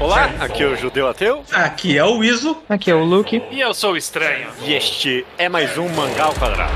Olá, 0.00 0.30
aqui 0.38 0.62
é 0.62 0.66
o 0.66 0.76
Judeu 0.76 1.08
Ateu. 1.08 1.42
Aqui 1.52 1.98
é 1.98 2.04
o 2.04 2.22
Iso. 2.22 2.56
Aqui 2.68 2.88
é 2.88 2.94
o 2.94 3.02
Luke. 3.02 3.42
E 3.50 3.60
eu 3.60 3.74
sou 3.74 3.94
o 3.94 3.96
estranho. 3.96 4.46
E 4.62 4.72
este 4.72 5.26
é 5.36 5.48
mais 5.48 5.76
um 5.76 5.88
Mangá 5.88 6.26
ao 6.26 6.34
Quadrado. 6.34 6.72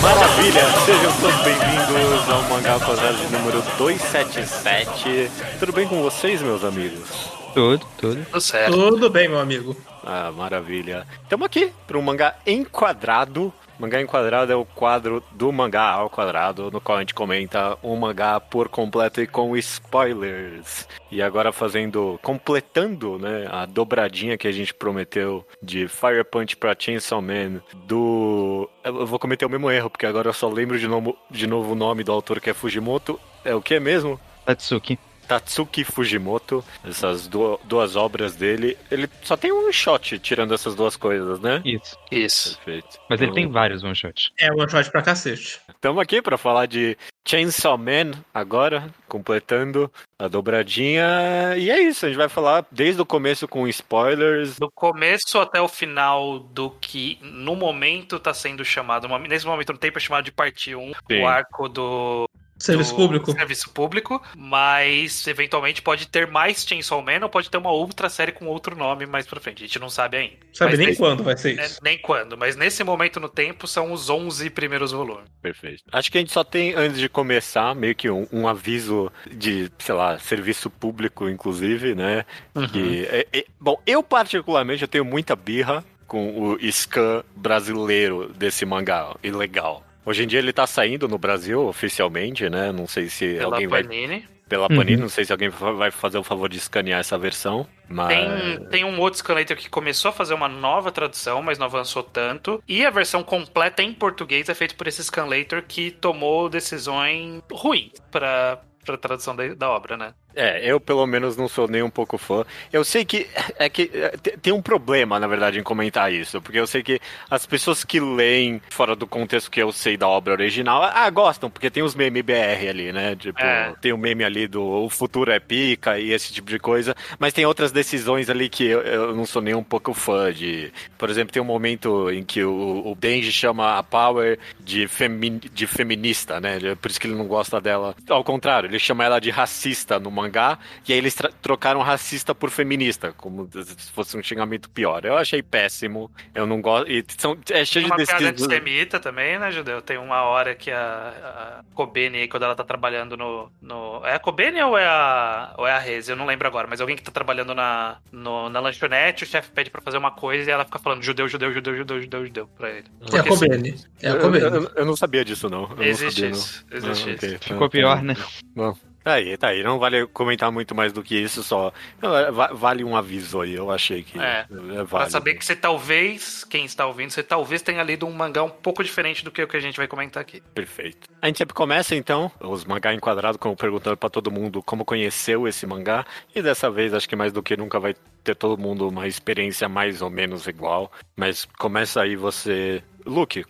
Maravilha, 0.00 0.62
sejam 0.84 1.12
todos 1.20 1.36
bem-vindos 1.42 2.28
ao 2.30 2.42
Mangá 2.44 2.74
ao 2.74 2.80
Quadrado 2.80 3.16
de 3.16 3.32
número 3.32 3.62
277. 3.78 5.30
Tudo 5.58 5.72
bem 5.72 5.88
com 5.88 6.00
vocês, 6.02 6.40
meus 6.40 6.62
amigos? 6.62 7.41
Tudo, 7.54 7.86
tudo. 7.98 8.24
Tudo 8.24 8.40
certo. 8.40 8.72
Tudo 8.72 9.10
bem, 9.10 9.28
meu 9.28 9.38
amigo. 9.38 9.76
Ah, 10.04 10.32
maravilha. 10.32 11.06
Estamos 11.22 11.46
aqui 11.46 11.72
para 11.86 11.98
um 11.98 12.02
mangá 12.02 12.36
enquadrado. 12.46 13.52
Mangá 13.78 14.00
enquadrado 14.00 14.52
é 14.52 14.56
o 14.56 14.64
quadro 14.64 15.22
do 15.32 15.50
mangá 15.52 15.90
ao 15.90 16.08
quadrado, 16.08 16.70
no 16.70 16.80
qual 16.80 16.98
a 16.98 17.00
gente 17.00 17.14
comenta 17.14 17.76
um 17.82 17.96
mangá 17.96 18.38
por 18.38 18.68
completo 18.68 19.20
e 19.20 19.26
com 19.26 19.56
spoilers. 19.56 20.86
E 21.10 21.20
agora 21.20 21.52
fazendo, 21.52 22.18
completando, 22.22 23.18
né, 23.18 23.48
a 23.50 23.66
dobradinha 23.66 24.38
que 24.38 24.46
a 24.46 24.52
gente 24.52 24.72
prometeu 24.72 25.44
de 25.60 25.88
Fire 25.88 26.24
Punch 26.24 26.56
pra 26.56 26.76
Chainsaw 26.78 27.20
Man 27.20 27.60
do... 27.86 28.68
Eu 28.84 29.06
vou 29.06 29.18
cometer 29.18 29.44
o 29.46 29.50
mesmo 29.50 29.70
erro, 29.70 29.90
porque 29.90 30.06
agora 30.06 30.28
eu 30.28 30.34
só 30.34 30.48
lembro 30.48 30.78
de 30.78 30.86
novo, 30.86 31.16
de 31.30 31.46
novo 31.46 31.72
o 31.72 31.76
nome 31.76 32.04
do 32.04 32.12
autor 32.12 32.40
que 32.40 32.50
é 32.50 32.54
Fujimoto. 32.54 33.18
É 33.44 33.54
o 33.54 33.62
que 33.62 33.80
mesmo? 33.80 34.20
Tatsuki. 34.46 34.98
Tatsuki 35.32 35.82
Fujimoto, 35.82 36.62
essas 36.84 37.26
du- 37.26 37.58
duas 37.64 37.96
obras 37.96 38.36
dele. 38.36 38.76
Ele 38.90 39.08
só 39.22 39.34
tem 39.36 39.50
um 39.50 39.72
shot 39.72 40.18
tirando 40.18 40.52
essas 40.52 40.74
duas 40.74 40.94
coisas, 40.94 41.40
né? 41.40 41.62
Isso. 41.64 41.96
Isso. 42.10 42.56
Perfeito. 42.58 42.98
Mas 43.08 43.20
ele 43.22 43.32
tem 43.32 43.50
vários 43.50 43.82
one 43.82 43.94
shots. 43.96 44.30
É 44.38 44.52
one 44.52 44.70
shot 44.70 44.90
pra 44.90 45.00
cacete. 45.00 45.58
Estamos 45.68 46.02
aqui 46.02 46.20
para 46.20 46.36
falar 46.36 46.66
de 46.66 46.98
Chainsaw 47.26 47.78
Man 47.78 48.10
agora, 48.34 48.90
completando 49.08 49.90
a 50.18 50.28
dobradinha. 50.28 51.56
E 51.56 51.70
é 51.70 51.80
isso, 51.80 52.04
a 52.04 52.08
gente 52.08 52.18
vai 52.18 52.28
falar 52.28 52.66
desde 52.70 53.00
o 53.00 53.06
começo 53.06 53.48
com 53.48 53.66
spoilers. 53.68 54.58
Do 54.58 54.70
começo 54.70 55.38
até 55.38 55.60
o 55.60 55.68
final 55.68 56.40
do 56.40 56.70
que 56.70 57.18
no 57.22 57.56
momento 57.56 58.18
tá 58.20 58.34
sendo 58.34 58.64
chamado, 58.64 59.08
nesse 59.20 59.46
momento 59.46 59.72
no 59.72 59.78
tempo 59.78 59.96
é 59.98 60.00
chamado 60.00 60.24
de 60.24 60.32
parte 60.32 60.74
1, 60.74 60.92
Sim. 61.10 61.22
o 61.22 61.26
arco 61.26 61.68
do 61.68 62.28
Serviço 62.62 62.94
público. 62.94 63.32
Serviço 63.32 63.70
público, 63.70 64.22
mas 64.36 65.26
eventualmente 65.26 65.82
pode 65.82 66.06
ter 66.08 66.26
mais 66.26 66.64
Chainsaw 66.66 67.02
Man 67.02 67.20
ou 67.22 67.28
pode 67.28 67.50
ter 67.50 67.56
uma 67.58 67.70
outra 67.70 68.08
série 68.08 68.32
com 68.32 68.46
outro 68.46 68.76
nome 68.76 69.04
mais 69.06 69.26
pra 69.26 69.40
frente. 69.40 69.62
A 69.62 69.66
gente 69.66 69.78
não 69.78 69.90
sabe 69.90 70.16
ainda. 70.16 70.36
Sabe 70.52 70.70
Mas 70.72 70.78
nem 70.78 70.88
nesse- 70.88 70.98
quando 71.00 71.22
vai 71.24 71.36
ser 71.36 71.58
é, 71.58 71.64
isso. 71.66 71.78
nem 71.82 71.98
quando, 71.98 72.36
mas 72.36 72.56
nesse 72.56 72.84
momento 72.84 73.18
no 73.18 73.28
tempo 73.28 73.66
são 73.66 73.92
os 73.92 74.08
11 74.08 74.48
primeiros 74.50 74.92
volumes. 74.92 75.24
Perfeito. 75.40 75.82
Acho 75.92 76.10
que 76.12 76.18
a 76.18 76.20
gente 76.20 76.32
só 76.32 76.44
tem, 76.44 76.74
antes 76.74 76.98
de 76.98 77.08
começar, 77.08 77.74
meio 77.74 77.94
que 77.94 78.08
um, 78.10 78.26
um 78.32 78.46
aviso 78.46 79.10
de, 79.30 79.70
sei 79.78 79.94
lá, 79.94 80.18
serviço 80.18 80.70
público, 80.70 81.28
inclusive, 81.28 81.94
né? 81.94 82.24
Que, 82.72 83.06
é- 83.10 83.26
é- 83.32 83.44
bom, 83.60 83.80
eu 83.86 84.02
particularmente 84.02 84.82
eu 84.82 84.88
tenho 84.88 85.04
muita 85.04 85.34
birra 85.34 85.84
com 86.06 86.38
o 86.52 86.58
scan 86.70 87.24
brasileiro 87.34 88.32
desse 88.34 88.64
mangá, 88.66 89.14
ilegal. 89.22 89.82
Hoje 90.04 90.24
em 90.24 90.26
dia 90.26 90.38
ele 90.38 90.52
tá 90.52 90.66
saindo 90.66 91.06
no 91.08 91.18
Brasil 91.18 91.66
oficialmente, 91.66 92.48
né? 92.50 92.72
Não 92.72 92.86
sei 92.86 93.08
se 93.08 93.34
Pela 93.34 93.54
alguém 93.54 93.68
vai 93.68 93.82
Panini. 93.84 94.26
pela 94.48 94.68
Uhum. 94.68 94.76
Panini, 94.76 94.96
não 95.00 95.08
sei 95.08 95.24
se 95.24 95.32
alguém 95.32 95.48
vai 95.48 95.90
fazer 95.90 96.18
o 96.18 96.22
favor 96.22 96.48
de 96.48 96.58
escanear 96.58 97.00
essa 97.00 97.16
versão, 97.16 97.66
mas 97.88 98.08
Tem, 98.08 98.66
tem 98.68 98.84
um 98.84 98.98
outro 99.00 99.18
scanlator 99.18 99.56
que 99.56 99.70
começou 99.70 100.08
a 100.10 100.12
fazer 100.12 100.34
uma 100.34 100.48
nova 100.48 100.90
tradução, 100.92 101.40
mas 101.42 101.58
não 101.58 101.66
avançou 101.66 102.02
tanto. 102.02 102.62
E 102.68 102.84
a 102.84 102.90
versão 102.90 103.22
completa 103.22 103.82
em 103.82 103.94
português 103.94 104.48
é 104.48 104.54
feita 104.54 104.74
por 104.74 104.86
esse 104.86 105.02
scanlator 105.04 105.62
que 105.66 105.90
tomou 105.90 106.48
decisões 106.48 107.40
ruins 107.50 107.92
para 108.10 108.60
para 108.84 108.96
tradução 108.98 109.36
da, 109.36 109.46
da 109.54 109.70
obra, 109.70 109.96
né? 109.96 110.12
É, 110.34 110.60
eu 110.68 110.80
pelo 110.80 111.06
menos 111.06 111.36
não 111.36 111.48
sou 111.48 111.68
nem 111.68 111.82
um 111.82 111.90
pouco 111.90 112.16
fã. 112.18 112.44
Eu 112.72 112.84
sei 112.84 113.04
que 113.04 113.26
é 113.58 113.68
que 113.68 113.90
é, 113.92 114.10
te- 114.16 114.36
tem 114.38 114.52
um 114.52 114.62
problema, 114.62 115.18
na 115.20 115.26
verdade, 115.26 115.58
em 115.58 115.62
comentar 115.62 116.12
isso, 116.12 116.40
porque 116.40 116.58
eu 116.58 116.66
sei 116.66 116.82
que 116.82 117.00
as 117.30 117.44
pessoas 117.46 117.84
que 117.84 118.00
leem 118.00 118.60
fora 118.70 118.96
do 118.96 119.06
contexto 119.06 119.50
que 119.50 119.60
eu 119.60 119.70
sei 119.72 119.96
da 119.96 120.08
obra 120.08 120.32
original, 120.32 120.82
ah, 120.82 121.08
gostam, 121.10 121.50
porque 121.50 121.70
tem 121.70 121.82
os 121.82 121.94
meme 121.94 122.22
BR 122.22 122.68
ali, 122.68 122.92
né? 122.92 123.14
Tipo, 123.16 123.40
É. 123.40 123.74
tem 123.80 123.92
o 123.92 123.98
meme 123.98 124.24
ali 124.24 124.46
do 124.46 124.62
o 124.62 124.88
futuro 124.88 125.30
é 125.30 125.38
pica 125.38 125.98
e 125.98 126.12
esse 126.12 126.32
tipo 126.32 126.48
de 126.50 126.58
coisa, 126.58 126.94
mas 127.18 127.32
tem 127.32 127.44
outras 127.46 127.72
decisões 127.72 128.30
ali 128.30 128.48
que 128.48 128.64
eu, 128.64 128.80
eu 128.82 129.14
não 129.14 129.26
sou 129.26 129.42
nem 129.42 129.54
um 129.54 129.62
pouco 129.62 129.92
fã 129.92 130.32
de. 130.32 130.72
Por 130.96 131.10
exemplo, 131.10 131.32
tem 131.32 131.42
um 131.42 131.44
momento 131.46 132.10
em 132.10 132.22
que 132.22 132.42
o, 132.42 132.82
o 132.86 132.94
Denji 132.94 133.32
chama 133.32 133.78
a 133.78 133.82
Power 133.82 134.38
de, 134.60 134.86
femi, 134.88 135.30
de 135.30 135.66
feminista, 135.66 136.40
né? 136.40 136.58
Por 136.80 136.90
isso 136.90 137.00
que 137.00 137.06
ele 137.06 137.14
não 137.16 137.26
gosta 137.26 137.60
dela. 137.60 137.94
Ao 138.08 138.22
contrário, 138.24 138.68
ele 138.68 138.78
chama 138.78 139.04
ela 139.04 139.20
de 139.20 139.30
racista 139.30 139.98
no 139.98 140.10
mangá, 140.22 140.58
e 140.88 140.92
aí 140.92 140.98
eles 140.98 141.16
trocaram 141.40 141.80
racista 141.80 142.34
por 142.34 142.50
feminista, 142.50 143.12
como 143.16 143.48
se 143.52 143.90
fosse 143.92 144.16
um 144.16 144.22
xingamento 144.22 144.70
pior. 144.70 145.04
Eu 145.04 145.16
achei 145.16 145.42
péssimo. 145.42 146.10
Eu 146.34 146.46
não 146.46 146.60
gosto. 146.60 146.90
E 146.90 147.04
são, 147.18 147.36
é 147.50 147.64
cheio 147.64 147.84
de 147.84 147.90
uma 147.90 147.96
piada 147.96 148.18
descrições. 148.20 148.42
antissemita 148.42 149.00
também, 149.00 149.38
né, 149.38 149.50
Judeu? 149.50 149.82
Tem 149.82 149.98
uma 149.98 150.22
hora 150.22 150.54
que 150.54 150.70
a, 150.70 151.60
a 151.62 151.74
Kobeni, 151.74 152.28
quando 152.28 152.44
ela 152.44 152.54
tá 152.54 152.64
trabalhando 152.64 153.16
no, 153.16 153.50
no... 153.60 154.00
É 154.06 154.14
a 154.14 154.18
Kobeni 154.18 154.60
ou 154.62 154.76
é 154.78 154.86
a, 154.86 155.54
ou 155.58 155.66
é 155.66 155.72
a 155.72 155.78
Reze? 155.78 156.10
Eu 156.10 156.16
não 156.16 156.26
lembro 156.26 156.46
agora, 156.46 156.66
mas 156.68 156.80
alguém 156.80 156.96
que 156.96 157.02
tá 157.02 157.10
trabalhando 157.12 157.54
na, 157.54 157.96
no- 158.10 158.48
na 158.48 158.60
lanchonete, 158.60 159.24
o 159.24 159.26
chefe 159.26 159.50
pede 159.50 159.70
pra 159.70 159.82
fazer 159.82 159.98
uma 159.98 160.10
coisa 160.10 160.48
e 160.48 160.52
ela 160.52 160.64
fica 160.64 160.78
falando 160.78 161.02
judeu, 161.02 161.28
judeu, 161.28 161.52
judeu, 161.52 161.76
judeu, 161.76 162.00
judeu, 162.00 162.24
judeu 162.26 162.48
pra 162.56 162.70
ele. 162.70 162.86
É 163.12 163.18
a 163.18 163.22
Porque 163.22 163.28
Kobeni. 163.28 163.74
É 164.02 164.08
a 164.08 164.12
Eu, 164.12 164.20
Kobeni. 164.20 164.44
eu- 164.44 164.70
eu 164.76 164.84
não 164.86 164.96
sabia 164.96 165.24
disso, 165.24 165.48
não. 165.50 165.62
Eu 165.70 165.76
não 165.76 165.82
Existe 165.82 166.20
sabia, 166.20 166.30
isso, 166.30 166.64
não. 166.70 166.76
existe 166.78 167.08
Ah, 167.08 167.12
isso. 167.14 167.26
ok. 167.26 167.38
Ficou 167.40 167.68
pior, 167.70 168.02
né? 168.02 168.14
Bom, 168.54 168.76
tá 169.04 169.12
aí, 169.14 169.36
tá 169.36 169.48
aí. 169.48 169.62
Não 169.62 169.78
vale 169.78 170.06
comentar 170.08 170.50
muito 170.52 170.74
mais 170.74 170.92
do 170.92 171.02
que 171.02 171.16
isso, 171.16 171.42
só. 171.42 171.72
va- 172.00 172.48
Vale 172.52 172.84
um 172.84 172.96
aviso 172.96 173.40
aí, 173.40 173.54
eu 173.54 173.70
achei 173.70 174.02
que. 174.02 174.18
É, 174.20 174.46
é 174.78 174.84
Pra 174.84 175.08
saber 175.10 175.34
que 175.34 175.44
você 175.44 175.54
talvez, 175.56 176.44
quem 176.44 176.64
está 176.64 176.86
ouvindo, 176.86 177.10
você 177.10 177.22
talvez 177.22 177.62
tenha 177.62 177.82
lido 177.82 178.06
um 178.06 178.12
mangá 178.12 178.42
um 178.42 178.50
pouco 178.50 178.82
diferente 178.82 179.24
do 179.24 179.30
que 179.30 179.42
o 179.42 179.48
que 179.48 179.56
a 179.56 179.60
gente 179.60 179.76
vai 179.76 179.86
comentar 179.88 180.20
aqui. 180.20 180.42
Perfeito. 180.54 181.08
A 181.20 181.26
gente 181.26 181.38
sempre 181.38 181.54
começa, 181.54 181.94
então, 181.94 182.30
os 182.40 182.64
mangá 182.64 182.92
enquadrado, 182.94 183.38
como 183.38 183.56
perguntando 183.56 183.96
pra 183.96 184.08
todo 184.10 184.30
mundo 184.30 184.62
como 184.62 184.84
conheceu 184.84 185.46
esse 185.48 185.66
mangá. 185.66 186.04
E 186.34 186.42
dessa 186.42 186.70
vez, 186.70 186.94
acho 186.94 187.08
que 187.08 187.16
mais 187.16 187.32
do 187.32 187.42
que 187.42 187.56
nunca 187.56 187.78
vai 187.80 187.94
ter 188.24 188.34
todo 188.36 188.60
mundo 188.60 188.88
uma 188.88 189.06
experiência 189.06 189.68
mais 189.68 190.00
ou 190.02 190.10
menos 190.10 190.46
igual. 190.46 190.90
Mas 191.16 191.44
começa 191.58 192.00
aí 192.02 192.14
você. 192.16 192.82
Luke, 193.06 193.44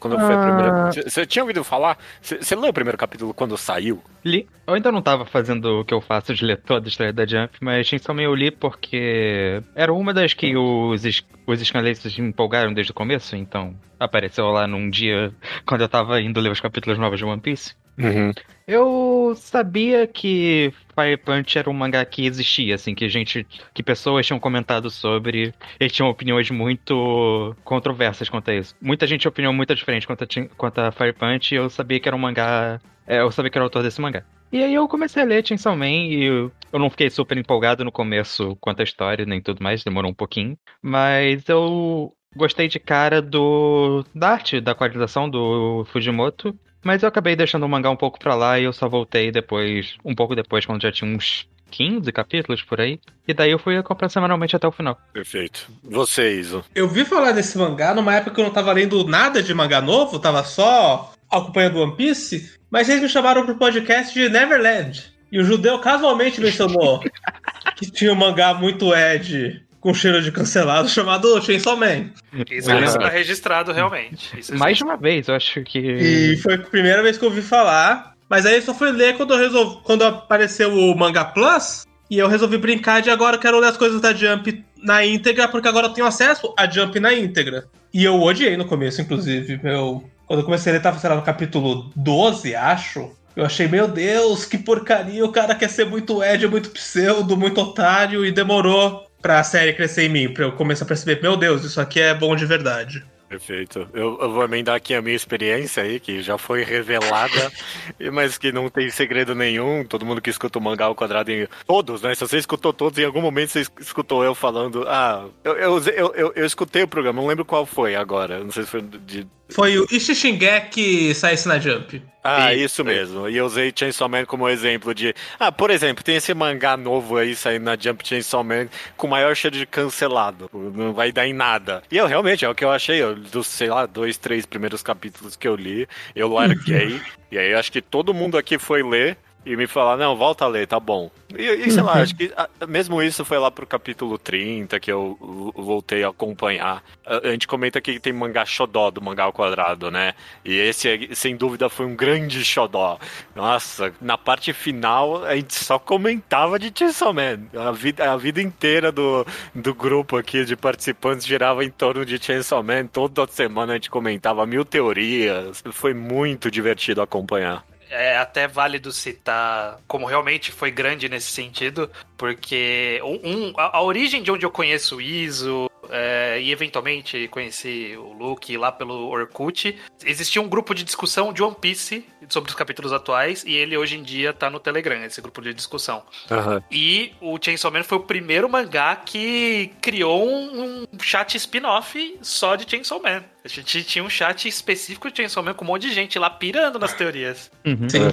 quando 0.00 0.18
foi 0.18 0.34
a 0.34 0.38
primeira. 0.38 0.92
Você 0.92 1.02
você 1.02 1.26
tinha 1.26 1.42
ouvido 1.42 1.62
falar? 1.64 1.98
Você 2.20 2.54
leu 2.54 2.70
o 2.70 2.72
primeiro 2.72 2.96
capítulo 2.98 3.34
quando 3.34 3.56
saiu? 3.56 4.02
Li. 4.24 4.48
Eu 4.66 4.74
ainda 4.74 4.90
não 4.90 5.02
tava 5.02 5.24
fazendo 5.24 5.80
o 5.80 5.84
que 5.84 5.92
eu 5.92 6.00
faço 6.00 6.34
de 6.34 6.44
ler 6.44 6.58
toda 6.58 6.86
a 6.86 6.88
história 6.88 7.12
da 7.12 7.26
Jump, 7.26 7.56
mas 7.60 7.90
Man 8.08 8.22
eu 8.22 8.34
li 8.34 8.50
porque 8.50 9.62
era 9.74 9.92
uma 9.92 10.14
das 10.14 10.32
que 10.34 10.56
os, 10.56 11.04
es- 11.04 11.24
os 11.46 11.60
scanlaces 11.60 12.16
me 12.18 12.28
empolgaram 12.28 12.72
desde 12.72 12.90
o 12.92 12.94
começo, 12.94 13.36
então 13.36 13.74
apareceu 14.00 14.46
lá 14.46 14.66
num 14.66 14.88
dia 14.88 15.32
quando 15.66 15.82
eu 15.82 15.88
tava 15.88 16.20
indo 16.20 16.40
ler 16.40 16.50
os 16.52 16.60
capítulos 16.60 16.98
novos 16.98 17.18
de 17.18 17.24
One 17.24 17.40
Piece. 17.40 17.74
Uhum. 17.98 18.32
Eu 18.66 19.34
sabia 19.36 20.06
que 20.06 20.72
Fire 20.94 21.16
Punch 21.18 21.58
era 21.58 21.68
um 21.68 21.72
mangá 21.74 22.04
que 22.04 22.24
existia, 22.24 22.74
assim, 22.74 22.94
que 22.94 23.08
gente, 23.08 23.46
que 23.74 23.82
pessoas 23.82 24.26
tinham 24.26 24.40
comentado 24.40 24.90
sobre 24.90 25.52
e 25.78 25.88
tinham 25.88 26.08
opiniões 26.08 26.50
muito 26.50 27.54
controversas 27.62 28.28
quanto 28.28 28.50
a 28.50 28.54
isso. 28.54 28.74
Muita 28.80 29.06
gente 29.06 29.20
tinha 29.20 29.28
opinião 29.28 29.52
muito 29.52 29.74
diferente 29.74 30.06
quanto 30.06 30.24
a, 30.24 30.26
quanto 30.56 30.78
a 30.78 30.92
Fire 30.92 31.12
Punch 31.12 31.54
e 31.54 31.58
eu 31.58 31.68
sabia 31.68 32.00
que 32.00 32.08
era 32.08 32.16
um 32.16 32.20
mangá, 32.20 32.80
é, 33.06 33.20
eu 33.20 33.30
sabia 33.30 33.50
que 33.50 33.58
era 33.58 33.64
o 33.64 33.66
autor 33.66 33.82
desse 33.82 34.00
mangá. 34.00 34.24
E 34.50 34.62
aí 34.62 34.74
eu 34.74 34.86
comecei 34.88 35.22
a 35.22 35.26
ler 35.26 35.46
Chainsaw 35.46 35.76
Man 35.76 35.88
e 35.88 36.24
eu, 36.24 36.52
eu 36.72 36.78
não 36.78 36.88
fiquei 36.88 37.10
super 37.10 37.36
empolgado 37.36 37.84
no 37.84 37.92
começo 37.92 38.56
quanto 38.60 38.80
à 38.80 38.84
história, 38.84 39.26
nem 39.26 39.42
tudo 39.42 39.62
mais, 39.62 39.82
demorou 39.84 40.10
um 40.10 40.14
pouquinho, 40.14 40.56
mas 40.80 41.48
eu 41.48 42.12
gostei 42.36 42.68
de 42.68 42.78
cara 42.78 43.20
do 43.20 44.04
da 44.14 44.30
arte, 44.30 44.60
da 44.60 44.74
qualização 44.74 45.28
do 45.28 45.84
Fujimoto 45.86 46.56
mas 46.84 47.02
eu 47.02 47.08
acabei 47.08 47.34
deixando 47.34 47.64
o 47.64 47.68
mangá 47.68 47.90
um 47.90 47.96
pouco 47.96 48.18
pra 48.18 48.34
lá 48.34 48.58
e 48.58 48.64
eu 48.64 48.72
só 48.72 48.88
voltei 48.88 49.32
depois, 49.32 49.96
um 50.04 50.14
pouco 50.14 50.36
depois, 50.36 50.64
quando 50.64 50.82
já 50.82 50.92
tinha 50.92 51.10
uns 51.10 51.48
15 51.70 52.12
capítulos 52.12 52.62
por 52.62 52.80
aí. 52.80 53.00
E 53.26 53.34
daí 53.34 53.50
eu 53.50 53.58
fui 53.58 53.76
acompanhar 53.76 54.10
semanalmente 54.10 54.54
até 54.54 54.66
o 54.66 54.72
final. 54.72 54.98
Perfeito. 55.12 55.66
Você, 55.82 56.38
Iso. 56.38 56.64
Eu 56.74 56.88
vi 56.88 57.04
falar 57.04 57.32
desse 57.32 57.58
mangá 57.58 57.94
numa 57.94 58.14
época 58.14 58.36
que 58.36 58.40
eu 58.40 58.44
não 58.44 58.52
tava 58.52 58.72
lendo 58.72 59.04
nada 59.04 59.42
de 59.42 59.52
mangá 59.52 59.80
novo, 59.80 60.18
tava 60.18 60.44
só 60.44 61.12
acompanhando 61.30 61.80
One 61.80 61.96
Piece, 61.96 62.58
mas 62.70 62.88
eles 62.88 63.02
me 63.02 63.08
chamaram 63.08 63.44
pro 63.44 63.56
podcast 63.56 64.14
de 64.14 64.28
Neverland. 64.28 65.12
E 65.32 65.38
o 65.40 65.44
judeu 65.44 65.80
casualmente 65.80 66.40
mencionou 66.40 67.00
que 67.74 67.90
tinha 67.90 68.12
um 68.12 68.16
mangá 68.16 68.54
muito 68.54 68.94
Ed 68.94 69.63
com 69.84 69.92
cheiro 69.92 70.22
de 70.22 70.32
cancelado 70.32 70.88
chamado 70.88 71.40
Chainsaw 71.42 71.76
Man. 71.76 72.06
Isso 72.50 72.70
Ah. 72.72 72.80
está 72.80 73.06
registrado 73.10 73.70
realmente. 73.70 74.30
Isso 74.40 74.56
Mais 74.56 74.78
de 74.78 74.82
uma 74.82 74.96
vez, 74.96 75.28
eu 75.28 75.34
acho 75.34 75.62
que. 75.62 75.78
E 75.78 76.36
foi 76.38 76.54
a 76.54 76.58
primeira 76.58 77.02
vez 77.02 77.18
que 77.18 77.24
eu 77.24 77.28
ouvi 77.28 77.42
falar. 77.42 78.14
Mas 78.30 78.46
aí 78.46 78.56
eu 78.56 78.62
só 78.62 78.72
fui 78.72 78.90
ler 78.90 79.14
quando, 79.18 79.34
eu 79.34 79.38
resolvi, 79.38 79.78
quando 79.84 80.02
apareceu 80.02 80.72
o 80.72 80.96
Manga 80.96 81.22
Plus. 81.22 81.84
E 82.10 82.18
eu 82.18 82.28
resolvi 82.28 82.56
brincar 82.56 83.02
de 83.02 83.10
agora 83.10 83.36
eu 83.36 83.40
quero 83.40 83.60
ler 83.60 83.68
as 83.68 83.76
coisas 83.76 84.00
da 84.00 84.14
Jump 84.14 84.64
na 84.82 85.04
íntegra, 85.04 85.48
porque 85.48 85.68
agora 85.68 85.88
eu 85.88 85.92
tenho 85.92 86.06
acesso 86.06 86.54
a 86.58 86.66
Jump 86.66 86.98
na 86.98 87.12
íntegra. 87.12 87.66
E 87.92 88.02
eu 88.04 88.22
odiei 88.22 88.56
no 88.56 88.64
começo, 88.64 89.02
inclusive. 89.02 89.60
Eu, 89.62 90.02
quando 90.26 90.40
eu 90.40 90.44
comecei 90.46 90.72
a 90.72 90.76
ler, 90.76 90.80
tava, 90.82 90.98
sei 90.98 91.10
lá, 91.10 91.16
no 91.16 91.22
capítulo 91.22 91.90
12, 91.94 92.54
acho. 92.54 93.10
Eu 93.36 93.44
achei, 93.44 93.68
meu 93.68 93.86
Deus, 93.86 94.46
que 94.46 94.56
porcaria, 94.56 95.24
o 95.24 95.32
cara 95.32 95.54
quer 95.54 95.68
ser 95.68 95.84
muito 95.84 96.22
Ed, 96.24 96.46
muito 96.48 96.70
pseudo, 96.70 97.36
muito 97.36 97.60
otário, 97.60 98.24
e 98.24 98.30
demorou 98.32 99.03
pra 99.24 99.42
série 99.42 99.72
crescer 99.72 100.02
em 100.02 100.10
mim, 100.10 100.28
pra 100.28 100.44
eu 100.44 100.52
começar 100.52 100.84
a 100.84 100.88
perceber, 100.88 101.18
meu 101.22 101.34
Deus, 101.34 101.64
isso 101.64 101.80
aqui 101.80 101.98
é 101.98 102.12
bom 102.12 102.36
de 102.36 102.44
verdade. 102.44 103.02
Perfeito. 103.26 103.88
Eu, 103.94 104.18
eu, 104.20 104.30
vou 104.30 104.44
emendar 104.44 104.76
aqui 104.76 104.94
a 104.94 105.00
minha 105.00 105.16
experiência 105.16 105.82
aí, 105.82 105.98
que 105.98 106.20
já 106.20 106.36
foi 106.36 106.62
revelada, 106.62 107.50
mas 108.12 108.36
que 108.36 108.52
não 108.52 108.68
tem 108.68 108.90
segredo 108.90 109.34
nenhum. 109.34 109.82
Todo 109.82 110.04
mundo 110.04 110.20
que 110.20 110.28
escuta 110.28 110.58
o 110.58 110.62
mangá 110.62 110.84
ao 110.84 110.94
quadrado 110.94 111.32
em. 111.32 111.48
Todos, 111.66 112.02
né? 112.02 112.14
Se 112.14 112.20
você 112.20 112.36
escutou 112.36 112.70
todos, 112.70 112.98
em 112.98 113.04
algum 113.06 113.22
momento 113.22 113.48
você 113.48 113.64
escutou 113.80 114.22
eu 114.22 114.34
falando. 114.34 114.84
Ah, 114.86 115.26
eu, 115.42 115.56
eu, 115.56 115.82
eu, 116.14 116.32
eu, 116.36 116.46
escutei 116.46 116.82
o 116.82 116.88
programa, 116.88 117.22
não 117.22 117.26
lembro 117.26 117.46
qual 117.46 117.64
foi 117.64 117.96
agora. 117.96 118.44
Não 118.44 118.52
sei 118.52 118.64
se 118.64 118.70
foi 118.70 118.82
de 118.82 119.26
foi 119.48 119.78
o 119.78 119.86
Ishishingeki 119.90 121.14
saísse 121.14 121.46
na 121.46 121.58
Jump. 121.58 122.02
Ah, 122.26 122.54
isso 122.54 122.82
mesmo. 122.82 123.28
E 123.28 123.36
eu 123.36 123.44
usei 123.44 123.70
Chainsaw 123.74 124.08
Man 124.08 124.24
como 124.24 124.48
exemplo 124.48 124.94
de. 124.94 125.14
Ah, 125.38 125.52
por 125.52 125.70
exemplo, 125.70 126.02
tem 126.02 126.16
esse 126.16 126.32
mangá 126.32 126.74
novo 126.74 127.18
aí 127.18 127.36
saindo 127.36 127.64
na 127.64 127.76
Jump 127.78 128.06
Chainsaw 128.06 128.42
Man 128.42 128.68
com 128.96 129.06
maior 129.06 129.36
cheiro 129.36 129.58
de 129.58 129.66
cancelado. 129.66 130.48
Não 130.52 130.94
vai 130.94 131.12
dar 131.12 131.26
em 131.26 131.34
nada. 131.34 131.82
E 131.90 131.98
eu 131.98 132.06
realmente, 132.06 132.42
é 132.42 132.48
o 132.48 132.54
que 132.54 132.64
eu 132.64 132.70
achei. 132.70 133.02
dos, 133.14 133.46
sei 133.46 133.68
lá, 133.68 133.84
dois, 133.84 134.16
três 134.16 134.46
primeiros 134.46 134.82
capítulos 134.82 135.36
que 135.36 135.46
eu 135.46 135.54
li, 135.54 135.86
eu 136.16 136.28
larguei. 136.32 136.98
e 137.30 137.36
aí 137.38 137.52
acho 137.52 137.70
que 137.70 137.82
todo 137.82 138.14
mundo 138.14 138.38
aqui 138.38 138.58
foi 138.58 138.82
ler 138.82 139.18
e 139.44 139.56
me 139.56 139.66
falar, 139.66 139.96
não, 139.96 140.16
volta 140.16 140.44
a 140.44 140.48
ler, 140.48 140.66
tá 140.66 140.80
bom. 140.80 141.10
E, 141.36 141.42
e 141.42 141.70
sei 141.70 141.82
lá, 141.82 141.94
acho 141.94 142.14
que 142.14 142.32
mesmo 142.68 143.02
isso 143.02 143.24
foi 143.24 143.38
lá 143.38 143.50
pro 143.50 143.66
capítulo 143.66 144.16
30 144.16 144.78
que 144.78 144.90
eu 144.90 145.18
voltei 145.54 146.04
a 146.04 146.08
acompanhar. 146.08 146.82
A, 147.04 147.28
a 147.28 147.30
gente 147.32 147.46
comenta 147.46 147.78
aqui 147.78 147.94
que 147.94 148.00
tem 148.00 148.12
mangá 148.12 148.44
xodó 148.44 148.90
do 148.90 149.02
mangá 149.02 149.24
ao 149.24 149.32
quadrado, 149.32 149.90
né? 149.90 150.14
E 150.44 150.54
esse, 150.54 151.10
sem 151.14 151.36
dúvida, 151.36 151.68
foi 151.68 151.86
um 151.86 151.94
grande 151.94 152.44
xodó. 152.44 152.98
Nossa, 153.34 153.92
na 154.00 154.16
parte 154.16 154.52
final 154.52 155.24
a 155.24 155.34
gente 155.34 155.54
só 155.54 155.78
comentava 155.78 156.58
de 156.58 156.72
Chainsaw 156.74 157.12
Man. 157.12 157.40
A 157.54 157.72
vida, 157.72 158.12
a 158.12 158.16
vida 158.16 158.40
inteira 158.40 158.90
do, 158.92 159.26
do 159.54 159.74
grupo 159.74 160.16
aqui 160.16 160.44
de 160.44 160.56
participantes 160.56 161.26
girava 161.26 161.64
em 161.64 161.70
torno 161.70 162.06
de 162.06 162.22
Chainsaw 162.22 162.62
Man. 162.62 162.86
Toda 162.86 163.26
semana 163.26 163.72
a 163.72 163.76
gente 163.76 163.90
comentava 163.90 164.46
mil 164.46 164.64
teorias. 164.64 165.62
Foi 165.72 165.92
muito 165.92 166.50
divertido 166.50 167.02
acompanhar 167.02 167.64
é 167.90 168.16
até 168.16 168.46
válido 168.46 168.92
citar 168.92 169.78
como 169.86 170.06
realmente 170.06 170.52
foi 170.52 170.70
grande 170.70 171.08
nesse 171.08 171.30
sentido, 171.30 171.90
porque 172.16 173.00
um, 173.02 173.52
a, 173.56 173.78
a, 173.78 173.82
origem 173.82 174.22
de 174.22 174.30
onde 174.30 174.44
eu 174.44 174.50
conheço 174.50 174.96
o 174.96 175.00
ISO, 175.00 175.70
é, 175.90 176.40
e 176.40 176.50
eventualmente 176.50 177.28
conheci 177.28 177.94
o 177.96 178.12
Luke 178.12 178.56
lá 178.56 178.72
pelo 178.72 179.08
Orkut. 179.08 179.78
Existia 180.04 180.40
um 180.40 180.48
grupo 180.48 180.74
de 180.74 180.84
discussão 180.84 181.32
de 181.32 181.42
One 181.42 181.56
Piece 181.60 182.04
sobre 182.28 182.50
os 182.50 182.56
capítulos 182.56 182.92
atuais 182.92 183.44
e 183.44 183.54
ele 183.54 183.76
hoje 183.76 183.96
em 183.96 184.02
dia 184.02 184.32
tá 184.32 184.50
no 184.50 184.58
Telegram, 184.58 185.04
esse 185.04 185.20
grupo 185.20 185.42
de 185.42 185.52
discussão. 185.54 186.02
Uhum. 186.30 186.62
E 186.70 187.12
o 187.20 187.38
Chainsaw 187.40 187.70
Man 187.70 187.82
foi 187.82 187.98
o 187.98 188.02
primeiro 188.02 188.48
mangá 188.48 188.96
que 188.96 189.72
criou 189.80 190.26
um, 190.26 190.82
um 190.92 191.00
chat 191.00 191.36
spin-off 191.36 192.18
só 192.22 192.56
de 192.56 192.68
Chainsaw 192.68 193.00
Man. 193.02 193.24
A 193.44 193.48
gente 193.48 193.84
tinha 193.84 194.02
um 194.02 194.08
chat 194.08 194.48
específico 194.48 195.10
de 195.10 195.18
Chainsaw 195.18 195.44
Man 195.44 195.52
com 195.52 195.66
um 195.66 195.68
monte 195.68 195.82
de 195.82 195.92
gente 195.92 196.18
lá 196.18 196.30
pirando 196.30 196.78
nas 196.78 196.94
teorias. 196.94 197.50
Uhum. 197.62 197.88
Sim. 197.90 198.10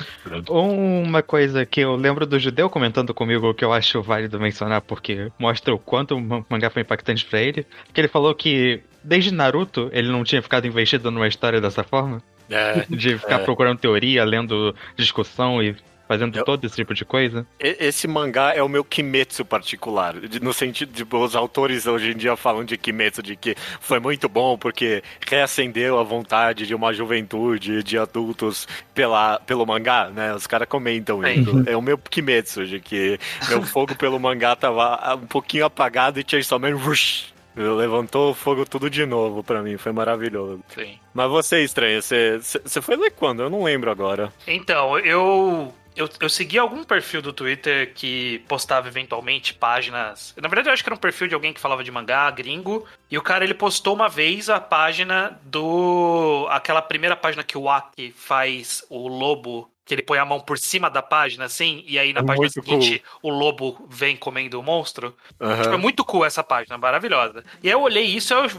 Uma 0.50 1.24
coisa 1.24 1.66
que 1.66 1.80
eu 1.80 1.95
lembro 1.95 2.25
do 2.25 2.38
Judeu 2.38 2.69
comentando 2.69 3.13
comigo 3.13 3.54
que 3.54 3.63
eu 3.63 3.72
acho 3.72 4.01
válido 4.01 4.38
mencionar 4.38 4.81
porque 4.81 5.31
mostra 5.39 5.74
o 5.74 5.80
quanto 5.80 6.18
o 6.18 6.45
mangá 6.50 6.69
foi 6.69 6.81
impactante 6.81 7.25
para 7.25 7.42
ele 7.42 7.66
que 7.94 8.01
ele 8.01 8.10
falou 8.10 8.36
que 8.36 8.81
desde 9.01 9.33
Naruto 9.33 9.89
ele 9.94 10.10
não 10.10 10.25
tinha 10.25 10.42
ficado 10.42 10.68
investido 10.68 11.10
numa 11.10 11.30
história 11.30 11.62
dessa 11.62 11.81
forma. 11.81 12.22
É, 12.50 12.86
de 12.94 13.18
ficar 13.18 13.39
é. 13.39 13.44
procurando 13.45 13.80
teoria, 13.80 14.25
lendo 14.25 14.75
discussão 14.98 15.63
e 15.63 15.78
fazendo 16.12 16.38
eu, 16.38 16.44
todo 16.44 16.66
esse 16.66 16.75
tipo 16.75 16.94
de 16.94 17.06
coisa. 17.06 17.48
Esse 17.58 18.06
mangá 18.06 18.54
é 18.54 18.62
o 18.62 18.68
meu 18.68 18.84
Kimetsu 18.84 19.46
particular, 19.46 20.16
no 20.42 20.54
sentido 20.54 20.92
de 20.92 21.08
os 21.16 21.36
autores 21.38 21.88
hoje 21.88 22.12
em 22.12 22.18
dia 22.18 22.36
falam 22.36 22.66
de 22.66 22.78
Kimetsu, 22.78 23.24
de 23.24 23.38
que 23.38 23.56
foi 23.80 24.00
muito 24.00 24.28
bom 24.28 24.58
porque 24.58 25.02
reacendeu 25.25 25.98
a 25.98 26.04
vontade 26.04 26.68
de 26.68 26.75
uma 26.75 26.92
juventude 26.92 27.81
de 27.81 27.98
adultos 27.98 28.68
pela, 28.94 29.40
pelo 29.40 29.66
mangá, 29.66 30.10
né? 30.10 30.36
Os 30.36 30.46
caras 30.46 30.68
comentam 30.68 31.25
isso. 31.25 31.63
É 31.66 31.78
o 31.78 31.81
meu 31.81 31.98
Kimetsu, 31.98 32.66
de 32.66 32.81
que 32.81 33.18
meu 33.48 33.62
fogo 33.64 33.96
pelo 33.96 34.19
mangá 34.19 34.54
tava 34.54 35.16
um 35.16 35.28
pouquinho 35.28 35.66
apagado 35.66 36.19
e 36.19 36.24
tinha 36.24 36.44
somente 36.44 37.31
Levantou 37.56 38.31
o 38.31 38.34
fogo 38.34 38.66
tudo 38.66 38.90
de 38.90 39.06
novo 39.06 39.44
para 39.44 39.62
mim, 39.62 39.78
foi 39.78 39.92
maravilhoso. 39.92 40.62
Sim. 40.69 40.98
Mas 41.14 41.30
você, 41.30 41.64
estranho, 41.64 42.02
você, 42.02 42.38
você 42.38 42.81
foi 42.81 42.96
ler 42.96 43.12
quando? 43.12 43.42
Eu 43.44 43.50
não 43.50 43.64
lembro 43.64 43.92
agora. 43.92 44.31
Então, 44.48 44.98
eu 45.00 45.74
eu, 45.96 46.10
eu 46.20 46.30
segui 46.30 46.58
algum 46.58 46.84
perfil 46.84 47.22
do 47.22 47.34
Twitter 47.34 47.94
que 47.94 48.40
postava 48.48 48.88
eventualmente 48.88 49.54
páginas. 49.54 50.34
Na 50.42 50.48
verdade, 50.48 50.70
eu 50.70 50.74
acho 50.74 50.84
que 50.84 50.90
era 50.90 50.96
um 50.96 51.00
perfil 51.00 51.28
de 51.28 51.36
alguém 51.36 51.54
que 51.54 51.60
falava 51.60 51.84
de 51.84 51.92
mangá, 51.92 52.30
gringo. 52.32 52.86
E 53.10 53.18
o 53.18 53.22
cara 53.22 53.44
ele 53.44 53.54
postou 53.54 53.94
uma 53.94 54.08
vez 54.08 54.50
a 54.50 54.60
página 54.60 55.40
do. 55.44 56.48
aquela 56.50 56.82
primeira 56.82 57.16
página 57.16 57.44
que 57.44 57.58
o 57.58 57.70
Aki 57.70 58.14
faz 58.16 58.86
o 58.90 59.08
lobo 59.08 59.70
que 59.92 59.96
ele 59.96 60.04
põe 60.04 60.18
a 60.18 60.24
mão 60.24 60.40
por 60.40 60.58
cima 60.58 60.90
da 60.90 61.02
página, 61.02 61.44
assim, 61.44 61.84
e 61.86 62.00
aí 62.00 62.14
na 62.14 62.22
é 62.22 62.24
página 62.24 62.50
seguinte 62.50 63.04
cool. 63.22 63.30
o 63.30 63.36
lobo 63.38 63.86
vem 63.90 64.16
comendo 64.16 64.58
o 64.58 64.64
monstro. 64.64 65.14
Uhum. 65.38 65.62
Tipo, 65.62 65.74
é 65.74 65.78
muito 65.78 66.06
cool 66.06 66.24
essa 66.24 66.42
página, 66.42 66.78
maravilhosa. 66.78 67.44
E 67.62 67.68
aí 67.68 67.74
eu 67.74 67.82
olhei 67.82 68.06
isso, 68.06 68.34
eu 68.34 68.50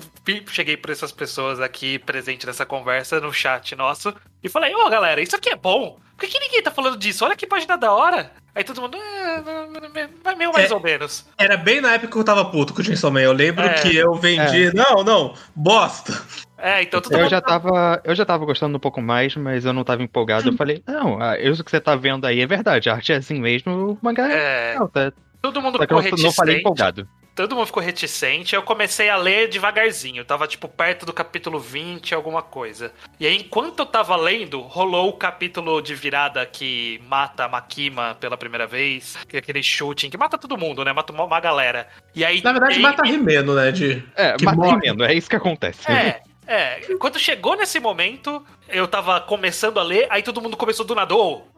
cheguei 0.49 0.77
por 0.77 0.91
essas 0.91 1.11
pessoas 1.11 1.59
aqui 1.59 1.99
presentes 1.99 2.47
nessa 2.47 2.67
conversa 2.67 3.19
no 3.19 3.33
chat 3.33 3.75
nosso 3.75 4.15
e 4.43 4.49
falei, 4.51 4.75
ô 4.75 4.85
oh, 4.85 4.91
galera, 4.91 5.23
isso 5.23 5.35
aqui 5.35 5.49
é 5.49 5.57
bom. 5.57 5.99
Por 6.19 6.27
que, 6.27 6.39
que 6.39 6.39
ninguém 6.39 6.63
tá 6.63 6.71
falando 6.71 6.99
disso? 6.99 7.25
Olha 7.25 7.35
que 7.35 7.47
página 7.47 7.79
da 7.79 7.91
hora. 7.93 8.31
Aí 8.55 8.63
todo 8.63 8.83
mundo, 8.83 8.99
é, 8.99 10.09
vai 10.23 10.35
meio 10.35 10.53
mais 10.53 10.71
é, 10.71 10.75
ou 10.75 10.81
menos. 10.81 11.27
Era 11.39 11.57
bem 11.57 11.81
na 11.81 11.95
época 11.95 12.13
que 12.13 12.19
eu 12.19 12.25
tava 12.25 12.45
puto 12.45 12.75
com 12.75 12.83
o 12.83 12.85
Chainsaw 12.85 13.11
Man. 13.11 13.23
Eu 13.23 13.33
lembro 13.33 13.65
é, 13.65 13.73
que 13.81 13.97
eu 13.97 14.13
vendi. 14.15 14.67
É. 14.67 14.73
Não, 14.75 15.03
não, 15.03 15.35
bosta. 15.57 16.13
É, 16.63 16.83
então 16.83 17.03
eu 17.11 17.29
já 17.29 17.41
tava 17.41 18.01
Eu 18.05 18.15
já 18.15 18.25
tava 18.25 18.45
gostando 18.45 18.77
um 18.77 18.81
pouco 18.81 19.03
mais, 19.03 19.35
mas 19.35 19.65
eu 19.65 19.73
não 19.73 19.83
tava 19.83 20.03
empolgado. 20.03 20.49
Eu 20.49 20.57
falei, 20.57 20.83
não, 20.87 21.19
isso 21.35 21.65
que 21.65 21.71
você 21.71 21.81
tá 21.81 21.97
vendo 21.97 22.25
aí 22.25 22.41
é 22.41 22.47
verdade. 22.47 22.89
A 22.89 22.95
arte 22.95 23.13
é 23.13 23.17
assim 23.17 23.41
mesmo, 23.41 23.93
o 23.93 23.99
mangá 24.01 24.31
é. 24.31 24.77
Não, 24.79 24.87
tá, 24.87 25.13
todo 25.41 25.61
mundo 25.61 25.79
ficou 25.79 25.99
reticente. 25.99 26.23
Não 26.23 26.33
falei 26.33 26.59
empolgado 26.59 27.09
todo 27.35 27.57
mundo 27.57 27.67
ficou 27.67 27.83
reticente. 27.83 28.55
Eu 28.55 28.63
comecei 28.63 29.09
a 29.09 29.17
ler 29.17 29.49
devagarzinho. 29.49 30.21
Eu 30.21 30.25
tava, 30.25 30.47
tipo, 30.47 30.69
perto 30.69 31.07
do 31.07 31.13
capítulo 31.13 31.59
20, 31.59 32.15
alguma 32.15 32.43
coisa. 32.43 32.93
E 33.19 33.27
aí, 33.27 33.37
enquanto 33.37 33.81
eu 33.81 33.87
tava 33.87 34.17
lendo, 34.17 34.61
rolou 34.61 35.09
o 35.09 35.15
capítulo 35.15 35.81
de 35.81 35.95
virada 35.95 36.45
que 36.47 37.01
mata 37.09 37.45
a 37.45 37.49
Makima 37.49 38.17
pela 38.21 38.37
primeira 38.37 38.67
vez. 38.67 39.17
Que 39.29 39.37
é 39.37 39.39
aquele 39.39 39.63
shooting 39.63 40.11
que 40.11 40.19
mata 40.19 40.39
todo 40.39 40.59
mundo, 40.59 40.85
né? 40.85 40.93
Mata 40.93 41.13
uma, 41.13 41.25
uma 41.25 41.41
galera. 41.41 41.89
E 42.15 42.25
aí. 42.25 42.43
Na 42.43 42.53
verdade, 42.53 42.79
mata 42.79 43.03
Rimeno, 43.03 43.55
né? 43.55 43.73
De... 43.73 44.03
É, 44.15 44.35
que 44.35 44.45
mata 44.45 44.67
Rimeno, 44.67 45.05
é 45.05 45.15
isso 45.15 45.29
que 45.29 45.37
acontece. 45.37 45.91
É. 45.91 46.21
É, 46.47 46.81
quando 46.99 47.19
chegou 47.19 47.57
nesse 47.57 47.79
momento, 47.79 48.45
eu 48.69 48.89
tava 48.89 49.21
começando 49.21 49.79
a 49.79 49.83
ler, 49.83 50.07
aí 50.11 50.23
todo 50.23 50.41
mundo 50.41 50.57
começou 50.57 50.85
do 50.85 50.95
nada, 50.95 51.15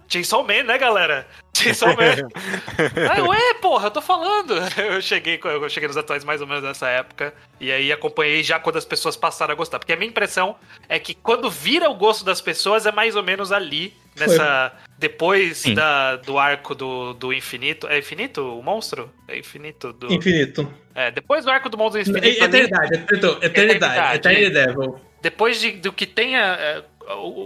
Chainsaw 0.08 0.42
Man, 0.44 0.64
né, 0.64 0.78
galera? 0.78 1.26
Chainsaw 1.56 1.96
Man. 1.96 2.28
aí, 3.11 3.20
ué, 3.26 3.54
porra, 3.61 3.87
eu 3.87 3.90
tô 3.90 4.00
falando. 4.00 4.54
Eu 4.76 5.00
cheguei, 5.00 5.40
eu 5.42 5.68
cheguei 5.68 5.88
nos 5.88 5.96
atuais 5.96 6.25
mais 6.25 6.40
ou 6.40 6.46
menos 6.46 6.62
nessa 6.62 6.88
época, 6.88 7.34
e 7.61 7.70
aí 7.70 7.92
acompanhei 7.92 8.42
já 8.42 8.58
quando 8.58 8.76
as 8.76 8.84
pessoas 8.84 9.16
passaram 9.16 9.52
a 9.52 9.56
gostar. 9.56 9.78
Porque 9.78 9.92
a 9.92 9.96
minha 9.96 10.08
impressão 10.08 10.56
é 10.88 10.99
que 10.99 11.14
quando 11.14 11.50
vira 11.50 11.88
o 11.88 11.94
gosto 11.94 12.25
das 12.25 12.40
pessoas 12.40 12.87
é 12.87 12.92
mais 12.92 13.16
ou 13.16 13.23
menos 13.23 13.52
ali, 13.52 13.94
nessa... 14.16 14.73
Foi. 14.75 14.94
Depois 14.96 15.64
da, 15.75 16.16
do 16.16 16.38
arco 16.38 16.75
do, 16.75 17.12
do 17.14 17.32
infinito. 17.32 17.87
É 17.88 17.99
infinito 17.99 18.58
o 18.58 18.62
monstro? 18.62 19.11
É 19.26 19.38
infinito 19.38 19.92
do. 19.92 20.12
Infinito. 20.12 20.73
É, 20.94 21.11
depois 21.11 21.44
do 21.44 21.50
arco 21.50 21.68
do 21.68 21.76
monstro 21.76 22.00
infinito. 22.00 22.25
Eternidade, 22.25 22.94
ali, 22.94 23.02
eternidade, 23.02 23.44
eternidade, 23.44 24.16
eternidade. 24.16 24.92
Depois 25.20 25.61
de, 25.61 25.73
do 25.73 25.92
que 25.92 26.06
tenha. 26.06 26.84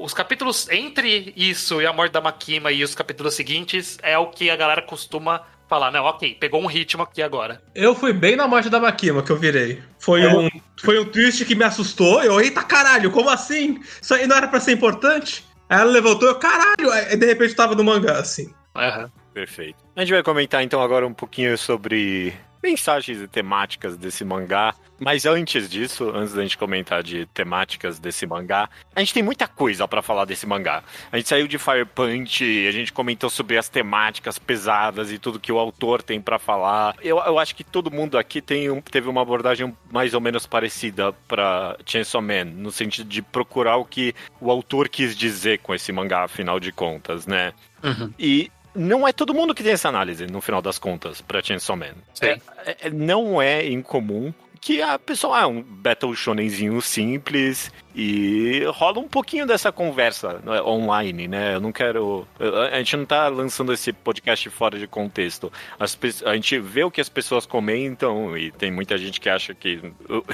Os 0.02 0.14
capítulos 0.14 0.68
entre 0.70 1.32
isso 1.36 1.80
e 1.80 1.86
a 1.86 1.92
morte 1.92 2.12
da 2.12 2.20
Makima 2.20 2.70
e 2.70 2.84
os 2.84 2.94
capítulos 2.94 3.34
seguintes 3.34 3.98
é 4.02 4.16
o 4.16 4.28
que 4.28 4.50
a 4.50 4.56
galera 4.56 4.82
costuma 4.82 5.42
falar, 5.68 5.90
não, 5.90 6.04
ok, 6.04 6.34
pegou 6.34 6.62
um 6.62 6.66
ritmo 6.66 7.02
aqui 7.02 7.22
agora. 7.22 7.60
Eu 7.74 7.94
fui 7.94 8.12
bem 8.12 8.34
na 8.36 8.48
morte 8.48 8.70
da 8.70 8.80
Makima 8.80 9.22
que 9.22 9.30
eu 9.30 9.36
virei. 9.36 9.82
Foi, 9.98 10.22
é. 10.22 10.28
um, 10.28 10.48
foi 10.80 10.98
um 10.98 11.04
twist 11.04 11.44
que 11.44 11.54
me 11.54 11.64
assustou. 11.64 12.22
Eu, 12.22 12.40
eita 12.40 12.62
caralho, 12.62 13.10
como 13.10 13.28
assim? 13.28 13.80
Isso 14.00 14.14
aí 14.14 14.26
não 14.26 14.36
era 14.36 14.48
pra 14.48 14.60
ser 14.60 14.72
importante? 14.72 15.44
Aí 15.68 15.80
ela 15.80 15.90
levantou, 15.90 16.28
eu, 16.28 16.36
caralho, 16.36 16.90
aí 16.90 17.16
de 17.16 17.26
repente 17.26 17.54
tava 17.54 17.74
no 17.74 17.84
mangá, 17.84 18.18
assim. 18.18 18.52
Aham. 18.74 19.10
Perfeito. 19.34 19.76
A 19.94 20.00
gente 20.00 20.12
vai 20.12 20.22
comentar 20.22 20.64
então 20.64 20.82
agora 20.82 21.06
um 21.06 21.14
pouquinho 21.14 21.56
sobre 21.56 22.34
mensagens 22.62 23.20
e 23.20 23.28
temáticas 23.28 23.96
desse 23.96 24.24
mangá. 24.24 24.74
Mas 25.00 25.26
antes 25.26 25.70
disso, 25.70 26.10
antes 26.12 26.34
da 26.34 26.42
gente 26.42 26.58
comentar 26.58 27.04
de 27.04 27.24
temáticas 27.26 28.00
desse 28.00 28.26
mangá, 28.26 28.68
a 28.94 29.00
gente 29.00 29.14
tem 29.14 29.22
muita 29.22 29.46
coisa 29.46 29.86
para 29.86 30.02
falar 30.02 30.24
desse 30.24 30.44
mangá. 30.44 30.82
A 31.12 31.16
gente 31.16 31.28
saiu 31.28 31.46
de 31.46 31.56
Fire 31.56 31.84
Punch, 31.84 32.42
a 32.66 32.72
gente 32.72 32.92
comentou 32.92 33.30
sobre 33.30 33.56
as 33.56 33.68
temáticas 33.68 34.38
pesadas 34.40 35.12
e 35.12 35.18
tudo 35.18 35.38
que 35.38 35.52
o 35.52 35.58
autor 35.58 36.02
tem 36.02 36.20
para 36.20 36.38
falar. 36.38 36.96
Eu, 37.00 37.18
eu 37.18 37.38
acho 37.38 37.54
que 37.54 37.62
todo 37.62 37.92
mundo 37.92 38.18
aqui 38.18 38.42
tem 38.42 38.70
um, 38.70 38.80
teve 38.80 39.08
uma 39.08 39.22
abordagem 39.22 39.72
mais 39.92 40.14
ou 40.14 40.20
menos 40.20 40.46
parecida 40.46 41.12
para 41.28 41.78
Chainsaw 41.86 42.20
Man, 42.20 42.46
no 42.46 42.72
sentido 42.72 43.08
de 43.08 43.22
procurar 43.22 43.76
o 43.76 43.84
que 43.84 44.12
o 44.40 44.50
autor 44.50 44.88
quis 44.88 45.16
dizer 45.16 45.60
com 45.60 45.72
esse 45.72 45.92
mangá, 45.92 46.24
afinal 46.24 46.58
de 46.58 46.72
contas, 46.72 47.24
né? 47.24 47.52
Uhum. 47.82 48.12
E 48.18 48.50
não 48.74 49.06
é 49.06 49.12
todo 49.12 49.34
mundo 49.34 49.54
que 49.54 49.62
tem 49.62 49.72
essa 49.72 49.88
análise, 49.88 50.26
no 50.26 50.40
final 50.40 50.62
das 50.62 50.78
contas, 50.78 51.20
pra 51.20 51.42
Chainsaw 51.42 51.76
Man. 51.76 51.94
Sim. 52.14 52.26
É, 52.26 52.40
é- 52.82 52.90
não 52.90 53.40
é 53.40 53.66
incomum 53.66 54.32
que 54.60 54.82
a 54.82 54.98
pessoa 54.98 55.38
ah, 55.38 55.46
um 55.46 55.62
Battle 55.62 56.14
Shonenzinho 56.14 56.80
simples 56.82 57.72
e 57.94 58.64
rola 58.74 58.98
um 58.98 59.08
pouquinho 59.08 59.46
dessa 59.46 59.70
conversa 59.70 60.40
né, 60.44 60.60
online, 60.62 61.28
né? 61.28 61.54
Eu 61.54 61.60
não 61.60 61.72
quero. 61.72 62.26
A 62.72 62.76
gente 62.78 62.96
não 62.96 63.04
tá 63.04 63.28
lançando 63.28 63.72
esse 63.72 63.92
podcast 63.92 64.50
fora 64.50 64.78
de 64.78 64.86
contexto. 64.86 65.52
As 65.78 65.98
a 66.24 66.34
gente 66.34 66.58
vê 66.58 66.84
o 66.84 66.90
que 66.90 67.00
as 67.00 67.08
pessoas 67.08 67.46
comentam 67.46 68.36
e 68.36 68.50
tem 68.50 68.70
muita 68.70 68.98
gente 68.98 69.20
que 69.20 69.28
acha 69.28 69.54
que. 69.54 69.80
Eu 70.08 70.24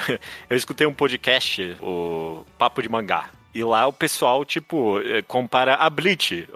escutei 0.56 0.86
um 0.86 0.94
podcast, 0.94 1.76
o 1.80 2.44
Papo 2.58 2.82
de 2.82 2.88
Mangá. 2.88 3.30
E 3.54 3.62
lá 3.62 3.86
o 3.86 3.92
pessoal, 3.92 4.44
tipo, 4.44 5.00
eh, 5.00 5.22
compara 5.22 5.76
a 5.76 5.88
Bleach, 5.88 6.48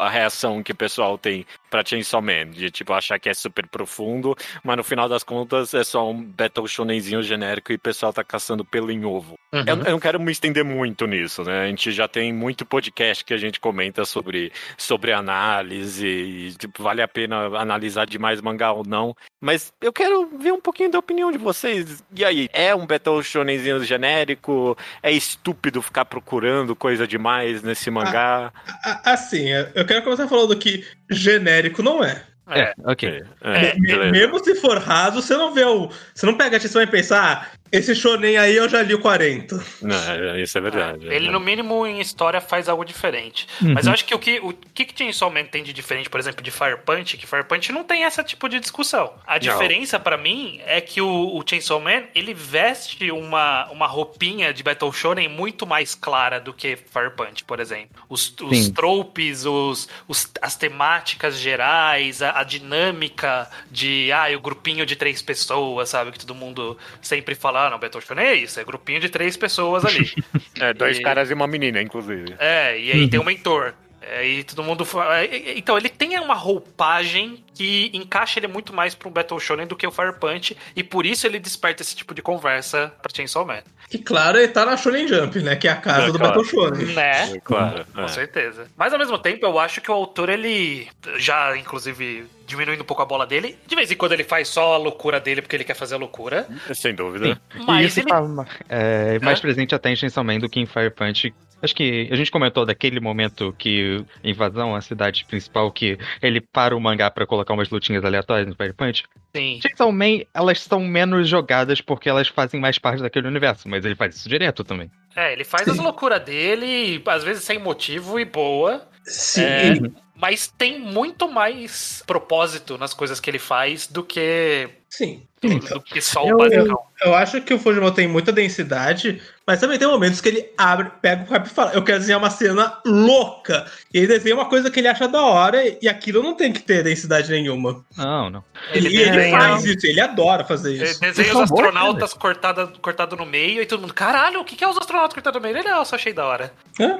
a 0.00 0.08
reação 0.08 0.62
que 0.62 0.72
o 0.72 0.76
pessoal 0.76 1.18
tem 1.18 1.44
pra 1.70 1.84
Chainsaw 1.84 2.20
Man, 2.22 2.50
de, 2.50 2.70
tipo, 2.70 2.92
achar 2.92 3.18
que 3.18 3.28
é 3.28 3.34
super 3.34 3.66
profundo, 3.66 4.34
mas 4.62 4.76
no 4.76 4.84
final 4.84 5.08
das 5.08 5.22
contas 5.22 5.74
é 5.74 5.84
só 5.84 6.10
um 6.10 6.22
Battle 6.22 6.66
Shonenzinho 6.66 7.22
genérico 7.22 7.72
e 7.72 7.76
o 7.76 7.78
pessoal 7.78 8.12
tá 8.12 8.22
caçando 8.24 8.64
pelo 8.64 8.90
em 8.90 9.04
ovo. 9.04 9.34
Uhum. 9.52 9.64
Eu, 9.66 9.76
eu 9.76 9.90
não 9.92 10.00
quero 10.00 10.20
me 10.20 10.30
estender 10.32 10.64
muito 10.64 11.06
nisso, 11.06 11.42
né? 11.44 11.64
A 11.64 11.66
gente 11.68 11.92
já 11.92 12.06
tem 12.08 12.32
muito 12.32 12.64
podcast 12.66 13.24
que 13.24 13.32
a 13.34 13.38
gente 13.38 13.58
comenta 13.60 14.04
sobre, 14.04 14.52
sobre 14.76 15.12
análise 15.12 16.06
e, 16.06 16.52
tipo, 16.52 16.82
vale 16.82 17.02
a 17.02 17.08
pena 17.08 17.46
analisar 17.58 18.06
demais 18.06 18.40
mangá 18.40 18.72
ou 18.72 18.84
não. 18.86 19.14
Mas 19.40 19.72
eu 19.80 19.92
quero 19.92 20.26
ver 20.38 20.52
um 20.52 20.60
pouquinho 20.60 20.90
da 20.90 20.98
opinião 20.98 21.30
de 21.30 21.38
vocês. 21.38 22.02
E 22.14 22.24
aí, 22.24 22.48
é 22.52 22.74
um 22.74 22.86
Battle 22.86 23.22
Shonenzinho 23.22 23.82
genérico? 23.84 24.76
É 25.02 25.10
estúpido 25.12 25.80
ficar 25.82 26.04
procurando 26.04 26.74
coisa 26.74 27.06
demais 27.06 27.62
nesse 27.62 27.90
mangá? 27.90 28.52
A- 28.84 29.12
Assim, 29.12 29.48
eu 29.74 29.86
quero 29.86 30.02
começar 30.02 30.26
falando 30.28 30.56
que 30.56 30.84
genérico 31.10 31.82
não 31.82 32.02
é. 32.02 32.22
É. 32.48 32.72
ok. 32.84 33.24
É, 33.42 33.74
Me- 33.74 33.80
beleza. 33.88 34.10
Mesmo 34.12 34.38
se 34.44 34.54
for 34.54 34.78
raso, 34.78 35.20
você 35.20 35.36
não 35.36 35.52
vê 35.52 35.64
o. 35.64 35.90
Você 36.14 36.24
não 36.26 36.36
pega 36.36 36.56
a 36.56 36.58
atenção 36.58 36.80
e 36.80 36.86
pensar, 36.86 37.48
ah, 37.52 37.58
esse 37.72 37.94
shonen 37.94 38.36
aí 38.38 38.56
eu 38.56 38.68
já 38.68 38.82
li 38.82 38.94
o 38.94 38.98
40. 39.00 39.62
Não, 39.82 39.96
é- 40.12 40.40
isso 40.40 40.56
é 40.56 40.60
verdade. 40.60 41.06
Ele, 41.06 41.30
no 41.30 41.40
mínimo, 41.40 41.86
em 41.86 42.00
história, 42.00 42.40
faz 42.40 42.68
algo 42.68 42.84
diferente. 42.84 43.46
Uhum. 43.60 43.74
Mas 43.74 43.86
eu 43.86 43.92
acho 43.92 44.04
que 44.04 44.14
o 44.14 44.18
que 44.18 44.38
o 44.40 44.52
que, 44.52 44.84
que 44.84 44.96
Chainsaw 44.98 45.30
Man 45.30 45.44
tem 45.44 45.62
de 45.62 45.72
diferente, 45.72 46.08
por 46.10 46.20
exemplo, 46.20 46.42
de 46.42 46.50
Fire 46.50 46.78
Punch, 46.84 47.16
que 47.16 47.26
Fire 47.26 47.44
Punch 47.44 47.72
não 47.72 47.84
tem 47.84 48.02
esse 48.02 48.22
tipo 48.24 48.48
de 48.48 48.60
discussão. 48.60 49.12
A 49.26 49.38
diferença, 49.38 49.98
pra 49.98 50.16
mim, 50.16 50.60
é 50.66 50.80
que 50.80 51.00
o, 51.00 51.36
o 51.36 51.42
Chainsaw 51.48 51.80
Man, 51.80 52.04
ele 52.14 52.32
veste 52.34 53.10
uma, 53.10 53.66
uma 53.70 53.86
roupinha 53.86 54.52
de 54.52 54.62
Battle 54.62 54.92
Shonen 54.92 55.28
muito 55.28 55.66
mais 55.66 55.94
clara 55.94 56.38
do 56.40 56.52
que 56.52 56.76
Fire 56.76 57.10
Punch, 57.16 57.44
por 57.44 57.60
exemplo. 57.60 57.88
Os, 58.08 58.34
os 58.42 58.56
Sim. 58.58 58.72
tropes, 58.72 59.44
os, 59.44 59.88
os- 60.08 60.30
as 60.40 60.56
temáticas 60.56 61.38
gerais, 61.38 62.22
a, 62.22 62.40
a 62.40 62.44
dinâmica 62.44 63.48
de, 63.70 64.10
ah, 64.12 64.26
o 64.36 64.40
grupinho 64.40 64.84
de 64.86 64.96
três 64.96 65.20
pessoas, 65.22 65.88
sabe? 65.88 66.12
Que 66.12 66.18
todo 66.18 66.34
mundo 66.34 66.76
sempre 67.02 67.34
fala, 67.34 67.55
ah, 67.56 67.70
não, 67.70 67.78
Battle 67.78 68.00
Shonen 68.00 68.24
é 68.26 68.34
isso, 68.34 68.60
é 68.60 68.64
grupinho 68.64 69.00
de 69.00 69.08
três 69.08 69.36
pessoas 69.36 69.84
ali. 69.84 70.12
É, 70.58 70.72
dois 70.72 70.98
E- 70.98 71.02
caras 71.02 71.30
e 71.30 71.34
uma 71.34 71.46
menina, 71.46 71.82
inclusive. 71.82 72.34
É, 72.38 72.78
e 72.78 72.90
aí 72.90 73.08
tem 73.08 73.20
um 73.20 73.24
mentor. 73.24 73.74
É, 74.08 74.26
e 74.26 74.44
todo 74.44 74.62
mundo. 74.62 74.86
é, 75.12 75.24
é, 75.24 75.58
Então, 75.58 75.76
ele 75.76 75.88
tem 75.88 76.18
uma 76.20 76.34
roupagem 76.34 77.44
que 77.54 77.90
encaixa 77.92 78.38
ele 78.38 78.46
muito 78.46 78.72
mais 78.72 78.94
pra 78.94 79.08
um 79.08 79.10
Battle 79.10 79.40
Shonen 79.40 79.66
do 79.66 79.74
que 79.76 79.86
o 79.86 79.90
Fire 79.90 80.12
Punch, 80.18 80.56
e 80.74 80.82
por 80.82 81.04
isso 81.06 81.26
ele 81.26 81.38
desperta 81.38 81.82
esse 81.82 81.96
tipo 81.96 82.14
de 82.14 82.22
conversa 82.22 82.92
pra 83.02 83.10
Chainsaw 83.14 83.44
Man. 83.46 83.62
E 83.92 83.98
claro, 83.98 84.38
ele 84.38 84.48
tá 84.48 84.66
na 84.66 84.76
Shonen 84.76 85.06
Jump, 85.08 85.40
né? 85.40 85.56
Que 85.56 85.68
é 85.68 85.70
a 85.72 85.76
casa 85.76 86.08
É, 86.08 86.12
do 86.12 86.18
claro. 86.18 86.34
Battle 86.34 86.44
Shonen. 86.44 86.94
Né? 86.94 87.32
É, 87.34 87.40
claro. 87.40 87.86
Com 87.94 88.02
é. 88.02 88.08
certeza. 88.08 88.66
Mas 88.76 88.92
ao 88.92 88.98
mesmo 88.98 89.18
tempo, 89.18 89.44
eu 89.46 89.58
acho 89.58 89.80
que 89.80 89.90
o 89.90 89.94
autor, 89.94 90.28
ele 90.28 90.88
já, 91.16 91.56
inclusive, 91.56 92.26
diminuindo 92.46 92.82
um 92.82 92.86
pouco 92.86 93.02
a 93.02 93.06
bola 93.06 93.26
dele, 93.26 93.56
de 93.66 93.74
vez 93.76 93.90
em 93.90 93.96
quando 93.96 94.12
ele 94.12 94.24
faz 94.24 94.48
só 94.48 94.74
a 94.74 94.76
loucura 94.76 95.20
dele 95.20 95.40
porque 95.40 95.56
ele 95.56 95.64
quer 95.64 95.74
fazer 95.74 95.94
a 95.94 95.98
loucura. 95.98 96.46
Sem 96.74 96.94
dúvida. 96.94 97.40
e 97.54 97.64
Mas 97.64 97.86
isso 97.86 98.00
ele. 98.00 98.08
tá 98.08 98.22
é, 98.68 99.18
mais 99.20 99.40
presente 99.40 99.74
até 99.74 99.90
em 99.90 99.96
Chainsaw 99.96 100.24
Man 100.24 100.38
do 100.40 100.48
que 100.48 100.60
em 100.60 100.66
Fire 100.66 100.90
Punch. 100.90 101.32
Acho 101.62 101.74
que 101.74 102.08
a 102.10 102.16
gente 102.16 102.30
comentou 102.30 102.66
daquele 102.66 103.00
momento 103.00 103.54
que 103.58 104.04
invasão 104.22 104.74
à 104.74 104.80
cidade 104.80 105.24
principal 105.24 105.70
que 105.72 105.98
ele 106.20 106.40
para 106.40 106.76
o 106.76 106.80
mangá 106.80 107.10
pra 107.10 107.26
colocar 107.26 107.54
umas 107.54 107.70
lutinhas 107.70 108.04
aleatórias 108.04 108.46
no 108.46 108.54
Fire 108.54 108.72
Punch. 108.72 109.04
Sim. 109.34 109.58
Chainsaw 109.62 109.90
Man, 109.90 110.20
elas 110.34 110.60
são 110.60 110.80
menos 110.80 111.28
jogadas 111.28 111.80
porque 111.80 112.08
elas 112.08 112.28
fazem 112.28 112.60
mais 112.60 112.78
parte 112.78 113.02
daquele 113.02 113.28
universo, 113.28 113.68
mas 113.68 113.84
ele 113.84 113.94
faz 113.94 114.16
isso 114.16 114.28
direto 114.28 114.64
também. 114.64 114.90
É, 115.14 115.32
ele 115.32 115.44
faz 115.44 115.66
as 115.66 115.78
loucuras 115.78 116.22
dele, 116.22 117.02
às 117.06 117.24
vezes 117.24 117.42
sem 117.42 117.58
motivo 117.58 118.20
e 118.20 118.24
boa. 118.24 118.86
Sim. 119.04 119.42
É, 119.42 119.74
Mas 120.14 120.48
tem 120.48 120.78
muito 120.78 121.30
mais 121.30 122.02
propósito 122.06 122.78
nas 122.78 122.92
coisas 122.92 123.20
que 123.20 123.30
ele 123.30 123.38
faz 123.38 123.86
do 123.86 124.02
que, 124.02 124.68
Sim. 124.88 125.22
Do 125.48 125.80
que 125.80 126.00
só 126.00 126.24
o 126.24 126.28
Eu- 126.30 126.36
basicão. 126.38 126.78
Eu 127.04 127.14
acho 127.14 127.42
que 127.42 127.52
o 127.52 127.58
Fujimoto 127.58 127.96
tem 127.96 128.08
muita 128.08 128.32
densidade, 128.32 129.20
mas 129.46 129.60
também 129.60 129.78
tem 129.78 129.86
momentos 129.86 130.18
que 130.18 130.30
ele 130.30 130.48
abre, 130.56 130.90
pega 131.02 131.24
o 131.24 131.26
cap 131.26 131.46
e 131.46 131.50
fala: 131.52 131.72
Eu 131.74 131.84
quero 131.84 131.98
desenhar 131.98 132.18
uma 132.18 132.30
cena 132.30 132.78
louca. 132.86 133.66
E 133.92 133.98
ele 133.98 134.06
desenha 134.06 134.34
uma 134.34 134.46
coisa 134.48 134.70
que 134.70 134.80
ele 134.80 134.88
acha 134.88 135.06
da 135.06 135.20
hora, 135.22 135.62
e 135.82 135.86
aquilo 135.88 136.22
não 136.22 136.34
tem 136.34 136.50
que 136.50 136.62
ter 136.62 136.82
densidade 136.82 137.30
nenhuma. 137.30 137.84
Não, 137.98 138.30
não. 138.30 138.44
Ele, 138.72 138.86
Ele 138.86 138.96
ele 138.96 139.10
desenha- 139.10 139.38
faz 139.38 139.64
isso, 139.66 139.86
ele 139.86 140.00
adora 140.00 140.42
fazer 140.42 140.72
Ele 140.74 140.84
isso. 140.84 140.98
desenha 141.00 141.32
são 141.32 141.42
os 141.44 141.52
astronautas 141.52 142.14
cortados 142.14 142.78
cortado 142.80 143.14
no 143.14 143.26
meio 143.26 143.60
e 143.60 143.66
todo 143.66 143.80
mundo, 143.82 143.92
caralho, 143.92 144.40
o 144.40 144.44
que 144.44 144.64
é 144.64 144.66
os 144.66 144.78
astronautas 144.78 145.12
cortados 145.12 145.38
no 145.38 145.46
meio? 145.46 145.58
Ele, 145.58 145.68
ah, 145.68 145.76
eu 145.78 145.84
só 145.84 145.96
achei 145.96 146.14
da 146.14 146.24
hora. 146.24 146.50
Hã? 146.80 146.98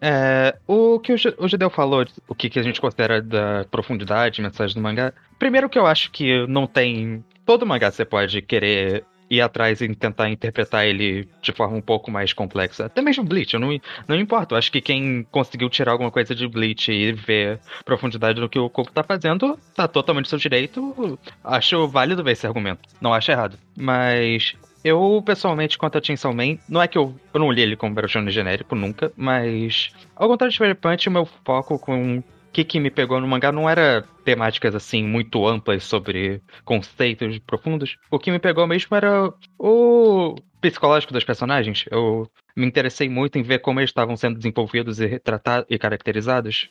É, 0.00 0.54
o 0.66 1.00
que 1.00 1.12
o, 1.12 1.48
Judeu 1.48 1.70
falou, 1.70 2.06
o 2.28 2.34
que, 2.36 2.48
que 2.48 2.58
a 2.60 2.62
gente 2.62 2.80
considera 2.80 3.20
da 3.20 3.64
profundidade, 3.68 4.40
mensagem 4.40 4.76
do 4.76 4.80
mangá. 4.80 5.12
Primeiro 5.40 5.68
que 5.68 5.76
eu 5.78 5.86
acho 5.86 6.12
que 6.12 6.46
não 6.46 6.68
tem. 6.68 7.24
Todo 7.44 7.66
mangá 7.66 7.90
você 7.90 8.04
pode 8.04 8.40
querer 8.42 9.04
ir 9.30 9.40
atrás 9.40 9.80
e 9.80 9.94
tentar 9.94 10.28
interpretar 10.28 10.86
ele 10.86 11.28
de 11.42 11.52
forma 11.52 11.76
um 11.76 11.80
pouco 11.80 12.10
mais 12.10 12.32
complexa. 12.32 12.86
Até 12.86 13.00
mesmo 13.02 13.24
Bleach, 13.24 13.54
eu 13.54 13.60
não, 13.60 13.78
não 14.06 14.16
importa. 14.16 14.54
Eu 14.54 14.58
acho 14.58 14.70
que 14.70 14.80
quem 14.80 15.26
conseguiu 15.30 15.68
tirar 15.68 15.92
alguma 15.92 16.10
coisa 16.10 16.34
de 16.34 16.46
Bleach 16.46 16.90
e 16.92 17.12
ver 17.12 17.60
profundidade 17.84 18.40
no 18.40 18.48
que 18.48 18.58
o 18.58 18.70
Coco 18.70 18.92
tá 18.92 19.02
fazendo, 19.02 19.58
tá 19.74 19.88
totalmente 19.88 20.26
no 20.26 20.30
seu 20.30 20.38
direito. 20.38 21.18
Acho 21.42 21.88
válido 21.88 22.22
ver 22.22 22.32
esse 22.32 22.46
argumento. 22.46 22.80
Não 23.00 23.12
acho 23.12 23.30
errado. 23.30 23.58
Mas 23.76 24.54
eu, 24.84 25.22
pessoalmente, 25.24 25.78
quanto 25.78 25.96
a 25.96 26.02
Chainsaw 26.02 26.34
Man, 26.34 26.58
não 26.68 26.82
é 26.82 26.86
que 26.86 26.98
eu, 26.98 27.14
eu 27.32 27.40
não 27.40 27.50
li 27.50 27.62
ele 27.62 27.76
como 27.76 27.94
Battle 27.94 28.08
Shonen 28.08 28.30
genérico, 28.30 28.74
nunca, 28.74 29.10
mas 29.16 29.90
ao 30.14 30.28
contrário 30.28 30.52
de 30.52 30.58
Fire 30.58 30.74
Punch, 30.74 31.08
o 31.08 31.12
meu 31.12 31.24
foco 31.24 31.78
com 31.78 32.22
que, 32.54 32.64
que 32.64 32.80
me 32.80 32.90
pegou 32.90 33.20
no 33.20 33.26
mangá 33.28 33.52
não 33.52 33.68
era 33.68 34.04
temáticas, 34.24 34.74
assim, 34.74 35.02
muito 35.04 35.46
amplas 35.46 35.84
sobre 35.84 36.40
conceitos 36.64 37.38
profundos. 37.40 37.96
O 38.10 38.18
que 38.18 38.30
me 38.30 38.38
pegou 38.38 38.66
mesmo 38.66 38.96
era 38.96 39.32
o 39.58 40.36
psicológico 40.60 41.12
dos 41.12 41.24
personagens. 41.24 41.84
Eu 41.90 42.30
me 42.56 42.64
interessei 42.66 43.08
muito 43.08 43.38
em 43.38 43.42
ver 43.42 43.58
como 43.58 43.80
eles 43.80 43.90
estavam 43.90 44.16
sendo 44.16 44.36
desenvolvidos 44.36 45.00
e 45.00 45.06
retratados 45.06 45.66
e 45.68 45.78
caracterizados. 45.78 46.70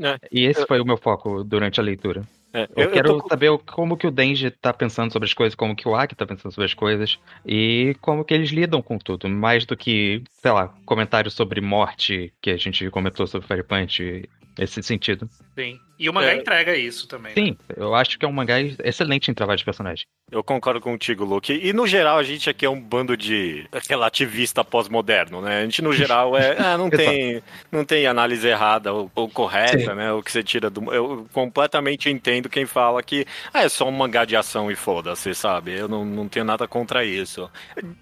É. 0.00 0.16
E 0.30 0.44
esse 0.44 0.66
foi 0.66 0.80
o 0.80 0.84
meu 0.84 0.96
foco 0.96 1.42
durante 1.44 1.80
a 1.80 1.82
leitura. 1.82 2.22
É, 2.52 2.64
Eu, 2.64 2.68
eu, 2.76 2.84
eu 2.84 2.90
quero 2.90 3.18
tô- 3.18 3.28
saber 3.28 3.58
como 3.72 3.96
que 3.96 4.06
o 4.06 4.10
Denji 4.10 4.50
tá 4.50 4.74
pensando 4.74 5.10
sobre 5.10 5.26
as 5.26 5.32
coisas, 5.32 5.54
como 5.54 5.74
que 5.74 5.88
o 5.88 5.94
Aki 5.94 6.14
tá 6.14 6.26
pensando 6.26 6.52
sobre 6.52 6.66
as 6.66 6.74
coisas 6.74 7.18
e 7.46 7.96
como 8.02 8.24
que 8.24 8.34
eles 8.34 8.50
lidam 8.50 8.82
com 8.82 8.98
tudo, 8.98 9.26
mais 9.28 9.64
do 9.64 9.74
que, 9.74 10.22
sei 10.30 10.50
lá, 10.50 10.74
comentários 10.84 11.32
sobre 11.32 11.62
morte 11.62 12.30
que 12.42 12.50
a 12.50 12.56
gente 12.58 12.90
comentou 12.90 13.26
sobre 13.26 13.46
Fire 13.48 13.62
Punch, 13.62 14.28
esse 14.58 14.82
sentido. 14.82 15.28
Sim. 15.56 15.78
E 16.02 16.08
o 16.08 16.12
mangá 16.12 16.32
É. 16.32 16.36
entrega 16.36 16.76
isso 16.76 17.06
também. 17.06 17.32
Sim, 17.32 17.56
eu 17.76 17.94
acho 17.94 18.18
que 18.18 18.24
é 18.24 18.28
um 18.28 18.32
mangá 18.32 18.60
excelente 18.82 19.30
em 19.30 19.34
trabalho 19.34 19.56
de 19.58 19.64
personagem. 19.64 20.04
Eu 20.32 20.42
concordo 20.42 20.80
contigo, 20.80 21.24
Luke. 21.24 21.52
E 21.52 21.72
no 21.72 21.86
geral, 21.86 22.18
a 22.18 22.22
gente 22.24 22.50
aqui 22.50 22.66
é 22.66 22.70
um 22.70 22.80
bando 22.80 23.16
de 23.16 23.66
relativista 23.88 24.64
pós-moderno, 24.64 25.40
né? 25.40 25.60
A 25.60 25.62
gente, 25.62 25.80
no 25.80 25.92
geral, 25.92 26.36
é. 26.36 26.56
Ah, 26.72 26.76
não, 26.78 26.90
tem, 26.90 27.42
não 27.70 27.84
tem 27.84 28.06
análise 28.06 28.46
errada 28.48 28.92
ou, 28.92 29.10
ou 29.14 29.28
correta, 29.28 29.78
Sim. 29.78 29.94
né? 29.94 30.12
O 30.12 30.22
que 30.22 30.32
você 30.32 30.42
tira 30.42 30.68
do. 30.68 30.92
Eu 30.92 31.26
completamente 31.32 32.08
entendo 32.10 32.48
quem 32.48 32.66
fala 32.66 33.02
que 33.02 33.24
ah, 33.54 33.62
é 33.62 33.68
só 33.68 33.86
um 33.86 33.92
mangá 33.92 34.24
de 34.24 34.34
ação 34.34 34.70
e 34.70 34.74
foda-se, 34.74 35.34
sabe? 35.34 35.72
Eu 35.78 35.86
não, 35.86 36.04
não 36.04 36.26
tenho 36.28 36.44
nada 36.44 36.66
contra 36.66 37.04
isso. 37.04 37.48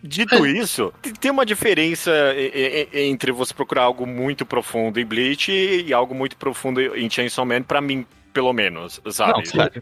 Dito 0.03 0.47
isso, 0.47 0.93
tem 1.21 1.31
uma 1.31 1.45
diferença 1.45 2.13
entre 2.93 3.33
você 3.33 3.53
procurar 3.53 3.83
algo 3.83 4.07
muito 4.07 4.47
profundo 4.47 5.01
em 5.01 5.05
Bleach 5.05 5.51
e 5.53 5.93
algo 5.93 6.15
muito 6.15 6.37
profundo 6.37 6.81
em 6.97 7.11
Chainsaw 7.11 7.45
Man, 7.45 7.63
pra 7.63 7.81
mim, 7.81 7.90
pelo 8.33 8.53
menos, 8.53 9.01
sabe? 9.11 9.33
Não, 9.33 9.43
claro. 9.43 9.73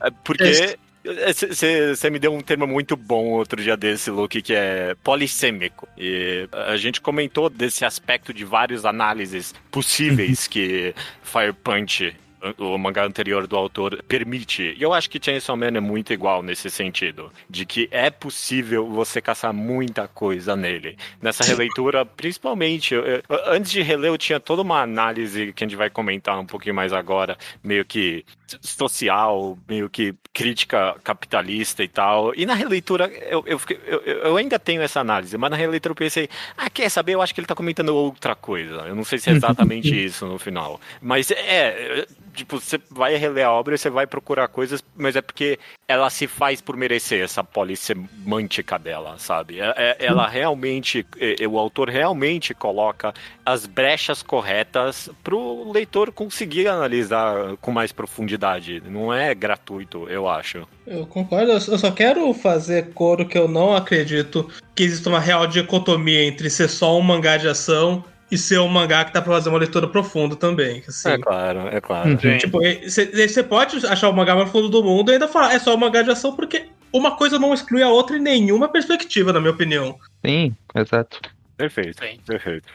É, 0.00 0.10
Porque 0.24 0.78
Você 1.04 2.10
me 2.10 2.18
deu 2.18 2.34
um 2.34 2.40
termo 2.40 2.66
muito 2.66 2.96
bom 2.96 3.26
outro 3.26 3.62
dia 3.62 3.76
desse, 3.76 4.10
Luke, 4.10 4.42
que 4.42 4.52
é 4.54 4.94
polissêmico. 5.02 5.88
E 5.96 6.48
a 6.52 6.76
gente 6.76 7.00
comentou 7.00 7.48
desse 7.48 7.84
aspecto 7.84 8.32
de 8.32 8.44
várias 8.44 8.84
análises 8.84 9.54
possíveis 9.70 10.46
que 10.46 10.94
Fire 11.22 11.52
Punch 11.52 12.14
o 12.58 12.78
mangá 12.78 13.04
anterior 13.04 13.46
do 13.46 13.56
autor 13.56 14.02
permite. 14.06 14.74
E 14.78 14.82
eu 14.82 14.92
acho 14.92 15.10
que 15.10 15.18
Chainsaw 15.22 15.56
Man 15.56 15.76
é 15.76 15.80
muito 15.80 16.12
igual 16.12 16.42
nesse 16.42 16.70
sentido, 16.70 17.32
de 17.48 17.66
que 17.66 17.88
é 17.90 18.10
possível 18.10 18.88
você 18.88 19.20
caçar 19.20 19.52
muita 19.52 20.06
coisa 20.08 20.54
nele. 20.56 20.96
Nessa 21.20 21.44
releitura, 21.44 22.04
principalmente, 22.06 22.94
eu, 22.94 23.04
eu, 23.04 23.22
antes 23.46 23.70
de 23.70 23.82
reler 23.82 24.10
eu 24.10 24.18
tinha 24.18 24.40
toda 24.40 24.62
uma 24.62 24.80
análise 24.80 25.52
que 25.52 25.64
a 25.64 25.66
gente 25.66 25.76
vai 25.76 25.90
comentar 25.90 26.38
um 26.38 26.46
pouquinho 26.46 26.74
mais 26.74 26.92
agora, 26.92 27.36
meio 27.62 27.84
que 27.84 28.24
social, 28.60 29.58
meio 29.68 29.90
que 29.90 30.14
crítica 30.32 30.96
capitalista 31.02 31.82
e 31.82 31.88
tal. 31.88 32.34
E 32.34 32.46
na 32.46 32.54
releitura 32.54 33.10
eu, 33.28 33.44
eu, 33.46 33.60
eu, 33.86 34.00
eu 34.00 34.36
ainda 34.36 34.58
tenho 34.58 34.80
essa 34.82 35.00
análise, 35.00 35.36
mas 35.36 35.50
na 35.50 35.56
releitura 35.56 35.92
eu 35.92 35.96
pensei, 35.96 36.28
ah, 36.56 36.70
quer 36.70 36.88
saber? 36.88 37.14
Eu 37.14 37.22
acho 37.22 37.34
que 37.34 37.40
ele 37.40 37.46
tá 37.46 37.54
comentando 37.54 37.90
outra 37.90 38.34
coisa. 38.34 38.82
Eu 38.86 38.94
não 38.94 39.04
sei 39.04 39.18
se 39.18 39.30
é 39.30 39.32
exatamente 39.32 39.88
isso 40.04 40.26
no 40.26 40.38
final. 40.38 40.80
Mas 41.02 41.30
é, 41.30 42.06
tipo, 42.34 42.60
você 42.60 42.80
vai 42.90 43.16
reler 43.16 43.46
a 43.46 43.52
obra 43.52 43.74
e 43.74 43.78
você 43.78 43.90
vai 43.90 44.06
procurar 44.06 44.48
coisas, 44.48 44.82
mas 44.96 45.16
é 45.16 45.22
porque 45.22 45.58
ela 45.86 46.10
se 46.10 46.26
faz 46.26 46.60
por 46.60 46.76
merecer 46.76 47.24
essa 47.24 47.42
polissemântica 47.42 48.78
dela, 48.78 49.16
sabe? 49.18 49.60
É, 49.60 49.74
é, 49.76 49.96
ela 50.00 50.28
realmente, 50.28 51.06
é, 51.18 51.46
o 51.46 51.58
autor 51.58 51.88
realmente 51.88 52.54
coloca 52.54 53.14
as 53.44 53.66
brechas 53.66 54.22
corretas 54.22 55.10
pro 55.24 55.70
leitor 55.72 56.12
conseguir 56.12 56.68
analisar 56.68 57.56
com 57.60 57.72
mais 57.72 57.92
profundidade. 57.92 58.82
Não 58.86 59.12
é 59.12 59.34
gratuito, 59.34 60.08
eu 60.08 60.28
acho. 60.28 60.66
Eu 60.86 61.06
concordo, 61.06 61.52
eu 61.52 61.60
só 61.60 61.90
quero 61.90 62.32
fazer 62.34 62.92
coro 62.92 63.26
que 63.26 63.38
eu 63.38 63.48
não 63.48 63.74
acredito 63.74 64.50
que 64.74 64.84
exista 64.84 65.08
uma 65.08 65.20
real 65.20 65.46
dicotomia 65.46 66.22
entre 66.24 66.48
ser 66.50 66.68
só 66.68 66.96
um 66.96 67.02
mangá 67.02 67.36
de 67.36 67.48
ação 67.48 68.04
e 68.30 68.36
ser 68.36 68.58
um 68.58 68.68
mangá 68.68 69.04
que 69.04 69.12
dá 69.12 69.22
pra 69.22 69.32
fazer 69.34 69.48
uma 69.48 69.58
leitura 69.58 69.88
profunda 69.88 70.36
também. 70.36 70.82
Assim. 70.86 71.10
É 71.10 71.18
claro, 71.18 71.60
é 71.68 71.80
claro. 71.80 72.10
Uhum. 72.10 72.38
Tipo, 72.38 72.58
você 72.60 73.42
pode 73.42 73.86
achar 73.86 74.08
o 74.08 74.12
mangá 74.12 74.34
mais 74.34 74.50
fundo 74.50 74.68
do 74.68 74.82
mundo 74.82 75.10
e 75.10 75.14
ainda 75.14 75.28
falar, 75.28 75.54
é 75.54 75.58
só 75.58 75.74
um 75.74 75.78
mangá 75.78 76.02
de 76.02 76.10
ação, 76.10 76.34
porque 76.34 76.66
uma 76.92 77.16
coisa 77.16 77.38
não 77.38 77.54
exclui 77.54 77.82
a 77.82 77.88
outra 77.88 78.16
em 78.16 78.20
nenhuma 78.20 78.68
perspectiva, 78.68 79.32
na 79.32 79.40
minha 79.40 79.52
opinião. 79.52 79.98
Sim, 80.24 80.54
exato. 80.74 81.20
Perfeito, 81.58 82.04
Sim. 82.04 82.20
perfeito. 82.24 82.68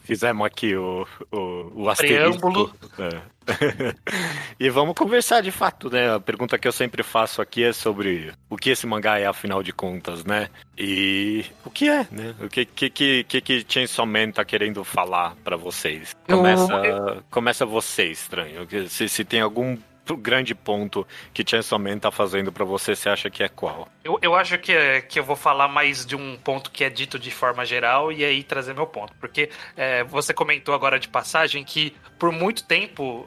Fizemos 0.00 0.44
aqui 0.44 0.74
o, 0.74 1.06
o, 1.30 1.84
o 1.84 1.88
asterisco. 1.88 2.74
É. 2.98 3.38
e 4.58 4.68
vamos 4.68 4.96
conversar 4.96 5.40
de 5.40 5.52
fato, 5.52 5.88
né? 5.88 6.16
A 6.16 6.18
pergunta 6.18 6.58
que 6.58 6.66
eu 6.66 6.72
sempre 6.72 7.04
faço 7.04 7.40
aqui 7.40 7.62
é 7.62 7.72
sobre 7.72 8.32
o 8.50 8.56
que 8.56 8.70
esse 8.70 8.88
mangá 8.88 9.20
é, 9.20 9.26
afinal 9.26 9.62
de 9.62 9.72
contas, 9.72 10.24
né? 10.24 10.48
E 10.76 11.44
o 11.64 11.70
que 11.70 11.88
é, 11.88 12.08
né? 12.10 12.34
O 12.40 12.48
que 12.48 12.64
que, 12.64 12.90
que, 12.90 13.24
que, 13.24 13.40
que 13.40 13.66
Chainsaw 13.68 14.04
Man 14.04 14.32
tá 14.32 14.44
querendo 14.44 14.82
falar 14.82 15.36
para 15.44 15.56
vocês? 15.56 16.16
Começa, 16.26 16.72
eu... 16.72 17.22
começa 17.30 17.64
você, 17.64 18.06
estranho. 18.06 18.66
Se, 18.88 19.08
se 19.08 19.24
tem 19.24 19.40
algum 19.40 19.78
grande 20.16 20.54
ponto 20.54 21.06
que 21.32 21.44
Chainsaw 21.48 21.78
Man 21.78 21.98
tá 21.98 22.10
fazendo 22.10 22.52
para 22.52 22.64
você, 22.64 22.94
você 22.94 23.08
acha 23.08 23.30
que 23.30 23.42
é 23.42 23.48
qual? 23.48 23.88
Eu, 24.04 24.18
eu 24.22 24.34
acho 24.34 24.58
que, 24.58 24.72
é, 24.72 25.00
que 25.00 25.18
eu 25.18 25.24
vou 25.24 25.36
falar 25.36 25.68
mais 25.68 26.04
de 26.04 26.16
um 26.16 26.36
ponto 26.36 26.70
que 26.70 26.84
é 26.84 26.90
dito 26.90 27.18
de 27.18 27.30
forma 27.30 27.64
geral 27.64 28.10
e 28.12 28.24
aí 28.24 28.42
trazer 28.42 28.74
meu 28.74 28.86
ponto. 28.86 29.12
Porque 29.20 29.50
é, 29.76 30.04
você 30.04 30.32
comentou 30.32 30.74
agora 30.74 30.98
de 30.98 31.08
passagem 31.08 31.64
que 31.64 31.94
por 32.18 32.32
muito 32.32 32.64
tempo 32.64 33.26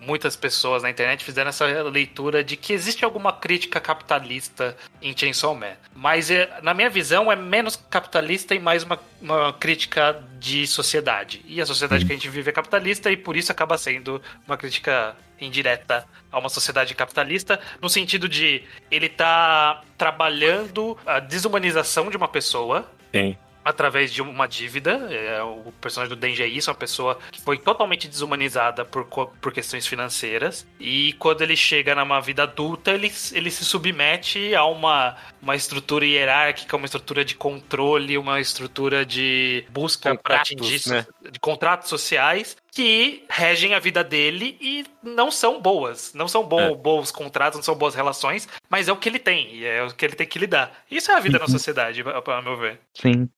muitas 0.00 0.36
pessoas 0.36 0.82
na 0.82 0.90
internet 0.90 1.24
fizeram 1.24 1.48
essa 1.48 1.66
leitura 1.82 2.42
de 2.42 2.56
que 2.56 2.72
existe 2.72 3.04
alguma 3.04 3.32
crítica 3.32 3.80
capitalista 3.80 4.76
em 5.00 5.16
Chainsaw 5.16 5.54
Man. 5.54 5.74
Mas 5.94 6.30
é, 6.30 6.60
na 6.62 6.74
minha 6.74 6.90
visão 6.90 7.30
é 7.30 7.36
menos 7.36 7.76
capitalista 7.76 8.54
e 8.54 8.58
mais 8.58 8.82
uma, 8.82 8.98
uma 9.20 9.52
crítica 9.52 10.22
de 10.38 10.66
sociedade. 10.66 11.42
E 11.46 11.60
a 11.60 11.66
sociedade 11.66 12.04
que 12.04 12.12
a 12.12 12.16
gente 12.16 12.28
vive 12.28 12.50
é 12.50 12.52
capitalista 12.52 13.10
e 13.10 13.16
por 13.16 13.36
isso 13.36 13.52
acaba 13.52 13.78
sendo 13.78 14.20
uma 14.46 14.56
crítica 14.56 15.16
indireta 15.44 16.06
a 16.30 16.38
uma 16.38 16.48
sociedade 16.48 16.94
capitalista, 16.94 17.60
no 17.80 17.88
sentido 17.88 18.28
de 18.28 18.62
ele 18.90 19.08
tá 19.08 19.82
trabalhando 19.96 20.96
a 21.06 21.20
desumanização 21.20 22.10
de 22.10 22.16
uma 22.16 22.28
pessoa. 22.28 22.90
Sim 23.12 23.36
através 23.64 24.12
de 24.12 24.20
uma 24.20 24.46
dívida. 24.46 24.92
É, 25.10 25.42
o 25.42 25.72
personagem 25.80 26.14
do 26.14 26.20
Denji 26.20 26.42
é 26.42 26.46
isso, 26.46 26.70
uma 26.70 26.76
pessoa 26.76 27.18
que 27.32 27.40
foi 27.40 27.58
totalmente 27.58 28.06
desumanizada 28.06 28.84
por, 28.84 29.04
por 29.06 29.52
questões 29.52 29.86
financeiras. 29.86 30.66
E 30.78 31.14
quando 31.14 31.42
ele 31.42 31.56
chega 31.56 31.94
numa 31.94 32.20
vida 32.20 32.42
adulta, 32.42 32.92
ele, 32.92 33.10
ele 33.32 33.50
se 33.50 33.64
submete 33.64 34.54
a 34.54 34.64
uma, 34.64 35.16
uma 35.40 35.56
estrutura 35.56 36.04
hierárquica, 36.04 36.76
uma 36.76 36.86
estrutura 36.86 37.24
de 37.24 37.34
controle, 37.34 38.18
uma 38.18 38.40
estrutura 38.40 39.04
de 39.06 39.64
busca 39.70 40.14
para 40.16 40.40
atingir 40.40 40.80
né? 40.88 41.06
de 41.30 41.38
contratos 41.40 41.88
sociais 41.88 42.56
que 42.74 43.24
regem 43.30 43.72
a 43.72 43.78
vida 43.78 44.02
dele 44.02 44.58
e 44.60 44.84
não 45.00 45.30
são 45.30 45.60
boas. 45.60 46.12
Não 46.12 46.26
são 46.26 46.42
bons, 46.42 46.72
é. 46.72 46.74
bons 46.74 47.10
contratos, 47.12 47.56
não 47.56 47.62
são 47.62 47.76
boas 47.76 47.94
relações, 47.94 48.48
mas 48.68 48.88
é 48.88 48.92
o 48.92 48.96
que 48.96 49.08
ele 49.08 49.20
tem, 49.20 49.54
e 49.54 49.64
é 49.64 49.82
o 49.84 49.94
que 49.94 50.04
ele 50.04 50.16
tem 50.16 50.26
que 50.26 50.40
lidar. 50.40 50.84
Isso 50.90 51.10
é 51.12 51.14
a 51.14 51.20
vida 51.20 51.38
na 51.38 51.46
sociedade, 51.46 52.02
para 52.02 52.42
meu 52.42 52.56
ver. 52.56 52.80
Sim. 52.92 53.28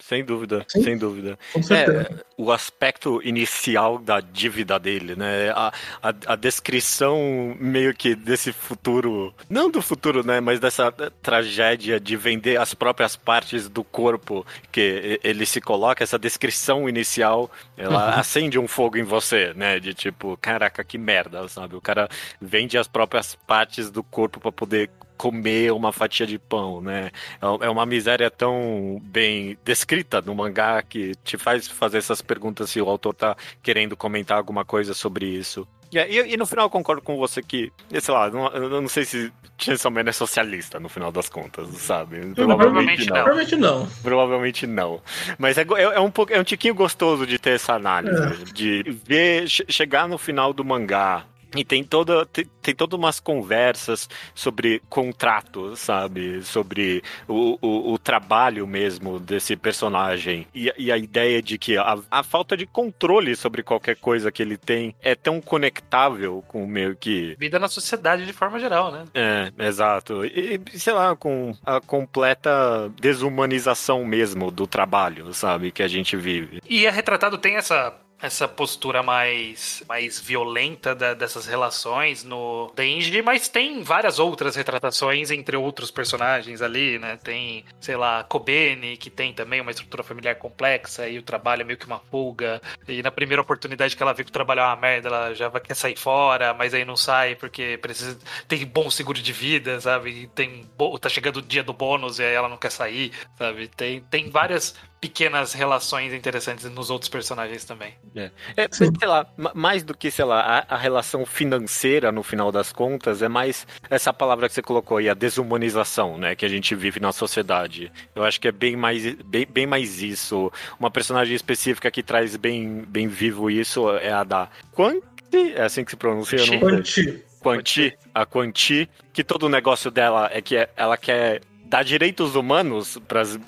Sem 0.00 0.24
dúvida, 0.24 0.64
Sim. 0.66 0.82
sem 0.82 0.98
dúvida. 0.98 1.38
É, 1.70 2.24
o 2.36 2.50
aspecto 2.50 3.20
inicial 3.22 3.98
da 3.98 4.20
dívida 4.20 4.80
dele, 4.80 5.14
né? 5.14 5.50
A, 5.50 5.72
a, 6.02 6.14
a, 6.26 6.36
descrição 6.36 7.56
meio 7.60 7.94
que 7.94 8.16
desse 8.16 8.52
futuro, 8.52 9.32
não 9.48 9.70
do 9.70 9.80
futuro, 9.80 10.26
né? 10.26 10.40
Mas 10.40 10.58
dessa 10.58 10.90
tragédia 11.22 12.00
de 12.00 12.16
vender 12.16 12.58
as 12.58 12.74
próprias 12.74 13.14
partes 13.14 13.68
do 13.68 13.84
corpo 13.84 14.44
que 14.72 15.20
ele 15.22 15.46
se 15.46 15.60
coloca, 15.60 16.02
essa 16.02 16.18
descrição 16.18 16.88
inicial, 16.88 17.48
ela 17.76 18.14
uhum. 18.14 18.20
acende 18.20 18.58
um 18.58 18.66
fogo 18.66 18.98
em 18.98 19.04
você, 19.04 19.54
né? 19.54 19.78
De 19.78 19.94
tipo, 19.94 20.36
caraca, 20.42 20.82
que 20.82 20.98
merda, 20.98 21.46
sabe? 21.46 21.76
O 21.76 21.80
cara 21.80 22.08
vende 22.40 22.76
as 22.76 22.88
próprias 22.88 23.36
partes 23.46 23.88
do 23.88 24.02
corpo 24.02 24.40
para 24.40 24.50
poder 24.50 24.90
comer 25.20 25.70
uma 25.70 25.92
fatia 25.92 26.26
de 26.26 26.38
pão, 26.38 26.80
né? 26.80 27.10
É, 27.42 27.66
é 27.66 27.68
uma 27.68 27.84
miséria 27.84 28.30
tão 28.30 28.98
bem 29.02 29.58
descrita 29.62 30.22
no 30.22 30.34
mangá 30.34 30.80
que 30.80 31.14
te 31.22 31.36
faz 31.36 31.68
fazer 31.68 31.98
essas 31.98 32.22
perguntas 32.22 32.70
se 32.70 32.80
o 32.80 32.88
autor 32.88 33.12
tá 33.12 33.36
querendo 33.62 33.94
comentar 33.98 34.38
alguma 34.38 34.64
coisa 34.64 34.94
sobre 34.94 35.26
isso. 35.26 35.68
E, 35.92 35.98
e, 35.98 36.32
e, 36.32 36.36
no 36.38 36.46
final 36.46 36.64
eu 36.66 36.70
concordo 36.70 37.02
com 37.02 37.18
você 37.18 37.42
que, 37.42 37.70
sei 38.00 38.14
lá, 38.14 38.30
não, 38.30 38.46
eu 38.48 38.80
não 38.80 38.88
sei 38.88 39.04
se 39.04 39.30
Chainsaw 39.58 39.90
Man 39.90 40.04
é 40.06 40.12
socialista 40.12 40.80
no 40.80 40.88
final 40.88 41.12
das 41.12 41.28
contas, 41.28 41.68
sabe? 41.76 42.18
Provavelmente, 42.34 43.06
não. 43.06 43.14
Provavelmente 43.14 43.56
não. 43.56 43.88
Provavelmente 44.02 44.66
não. 44.66 45.02
Mas 45.36 45.58
é, 45.58 45.62
é, 45.62 45.82
é, 45.82 46.00
um, 46.00 46.10
pouco, 46.10 46.32
é 46.32 46.40
um 46.40 46.44
tiquinho 46.44 46.74
gostoso 46.74 47.26
de 47.26 47.38
ter 47.38 47.56
essa 47.56 47.74
análise, 47.74 48.22
é. 48.22 48.52
de 48.54 48.82
ver, 49.04 49.46
chegar 49.48 50.08
no 50.08 50.16
final 50.16 50.54
do 50.54 50.64
mangá 50.64 51.26
e 51.56 51.64
tem 51.64 51.82
toda 51.82 52.24
tem, 52.26 52.44
tem 52.62 52.74
todas 52.74 52.98
umas 52.98 53.18
conversas 53.18 54.08
sobre 54.34 54.82
contrato, 54.88 55.76
sabe? 55.76 56.42
Sobre 56.42 57.02
o, 57.26 57.58
o, 57.60 57.92
o 57.92 57.98
trabalho 57.98 58.66
mesmo 58.66 59.18
desse 59.18 59.56
personagem. 59.56 60.46
E, 60.54 60.72
e 60.76 60.92
a 60.92 60.96
ideia 60.96 61.42
de 61.42 61.58
que 61.58 61.76
a, 61.76 61.98
a, 62.10 62.22
falta 62.22 62.56
de 62.56 62.66
controle 62.66 63.34
sobre 63.34 63.62
qualquer 63.62 63.96
coisa 63.96 64.30
que 64.30 64.42
ele 64.42 64.56
tem 64.56 64.94
é 65.00 65.14
tão 65.14 65.40
conectável 65.40 66.44
com 66.46 66.66
meio 66.66 66.96
que. 66.96 67.36
Vida 67.38 67.58
na 67.58 67.68
sociedade 67.68 68.26
de 68.26 68.32
forma 68.32 68.58
geral, 68.58 68.92
né? 68.92 69.04
É, 69.14 69.52
exato. 69.66 70.24
E, 70.24 70.60
sei 70.74 70.92
lá, 70.92 71.16
com 71.16 71.54
a 71.64 71.80
completa 71.80 72.90
desumanização 73.00 74.04
mesmo 74.04 74.50
do 74.50 74.66
trabalho, 74.66 75.32
sabe? 75.32 75.70
Que 75.70 75.82
a 75.82 75.88
gente 75.88 76.16
vive. 76.16 76.60
E 76.68 76.86
é 76.86 76.90
retratado 76.90 77.38
tem 77.38 77.56
essa 77.56 77.94
essa 78.22 78.46
postura 78.46 79.02
mais, 79.02 79.82
mais 79.88 80.20
violenta 80.20 80.94
da, 80.94 81.14
dessas 81.14 81.46
relações 81.46 82.22
no 82.24 82.72
Denji, 82.74 83.22
mas 83.22 83.48
tem 83.48 83.82
várias 83.82 84.18
outras 84.18 84.56
retratações 84.56 85.30
entre 85.30 85.56
outros 85.56 85.90
personagens 85.90 86.60
ali, 86.60 86.98
né? 86.98 87.18
Tem, 87.22 87.64
sei 87.80 87.96
lá, 87.96 88.22
Kobene, 88.24 88.96
que 88.96 89.10
tem 89.10 89.32
também 89.32 89.60
uma 89.60 89.70
estrutura 89.70 90.02
familiar 90.02 90.34
complexa 90.36 91.08
e 91.08 91.18
o 91.18 91.22
trabalho 91.22 91.62
é 91.62 91.64
meio 91.64 91.78
que 91.78 91.86
uma 91.86 91.98
fuga. 92.10 92.60
E 92.86 93.02
na 93.02 93.10
primeira 93.10 93.42
oportunidade 93.42 93.96
que 93.96 94.02
ela 94.02 94.12
vê 94.12 94.24
que 94.24 94.30
o 94.30 94.32
trabalho 94.32 94.60
é 94.60 94.64
uma 94.64 94.76
merda, 94.76 95.08
ela 95.08 95.34
já 95.34 95.50
quer 95.60 95.74
sair 95.74 95.96
fora, 95.96 96.52
mas 96.54 96.74
aí 96.74 96.84
não 96.84 96.96
sai 96.96 97.34
porque 97.34 97.78
precisa 97.78 98.18
tem 98.46 98.66
bom 98.66 98.90
seguro 98.90 99.20
de 99.20 99.32
vida, 99.32 99.80
sabe? 99.80 100.10
E 100.10 100.26
tem 100.28 100.68
tá 101.00 101.08
chegando 101.08 101.38
o 101.38 101.42
dia 101.42 101.62
do 101.62 101.72
bônus 101.72 102.18
e 102.18 102.24
aí 102.24 102.34
ela 102.34 102.48
não 102.48 102.56
quer 102.56 102.70
sair, 102.70 103.12
sabe? 103.36 103.68
Tem, 103.68 104.00
tem 104.02 104.30
várias 104.30 104.74
pequenas 105.00 105.54
relações 105.54 106.12
interessantes 106.12 106.70
nos 106.70 106.90
outros 106.90 107.08
personagens 107.08 107.64
também. 107.64 107.94
É, 108.14 108.30
é 108.56 108.68
sei 108.70 109.08
lá, 109.08 109.26
mais 109.54 109.82
do 109.82 109.96
que, 109.96 110.10
sei 110.10 110.24
lá, 110.24 110.40
a, 110.40 110.74
a, 110.74 110.76
relação 110.76 111.24
financeira 111.24 112.12
no 112.12 112.22
final 112.22 112.52
das 112.52 112.70
contas, 112.70 113.22
é 113.22 113.28
mais 113.28 113.66
essa 113.88 114.12
palavra 114.12 114.48
que 114.48 114.54
você 114.54 114.62
colocou 114.62 114.98
aí, 114.98 115.08
a 115.08 115.14
desumanização, 115.14 116.18
né, 116.18 116.34
que 116.34 116.44
a 116.44 116.48
gente 116.48 116.74
vive 116.74 117.00
na 117.00 117.12
sociedade. 117.12 117.90
Eu 118.14 118.24
acho 118.24 118.38
que 118.38 118.48
é 118.48 118.52
bem 118.52 118.76
mais, 118.76 119.14
bem, 119.24 119.46
bem 119.46 119.66
mais 119.66 120.02
isso. 120.02 120.52
Uma 120.78 120.90
personagem 120.90 121.34
específica 121.34 121.90
que 121.90 122.02
traz 122.02 122.36
bem, 122.36 122.84
bem 122.86 123.08
vivo 123.08 123.50
isso 123.50 123.88
é 123.96 124.12
a 124.12 124.22
da 124.22 124.48
Quanti, 124.72 125.54
é 125.54 125.62
assim 125.62 125.82
que 125.82 125.92
se 125.92 125.96
pronuncia? 125.96 126.38
Quanti. 126.58 127.24
Quanti, 127.40 127.96
a 128.14 128.26
Quanti, 128.26 128.88
que 129.14 129.24
todo 129.24 129.44
o 129.44 129.48
negócio 129.48 129.90
dela 129.90 130.28
é 130.30 130.42
que 130.42 130.68
ela 130.76 130.98
quer 130.98 131.40
dar 131.70 131.84
direitos 131.84 132.34
humanos 132.34 132.98
para 133.06 133.20
as 133.20 133.38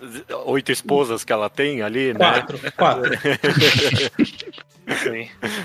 oito 0.46 0.70
esposas 0.70 1.24
que 1.24 1.32
ela 1.32 1.50
tem 1.50 1.82
ali, 1.82 2.14
né? 2.14 2.18
Quatro, 2.18 2.72
quatro. 2.76 3.10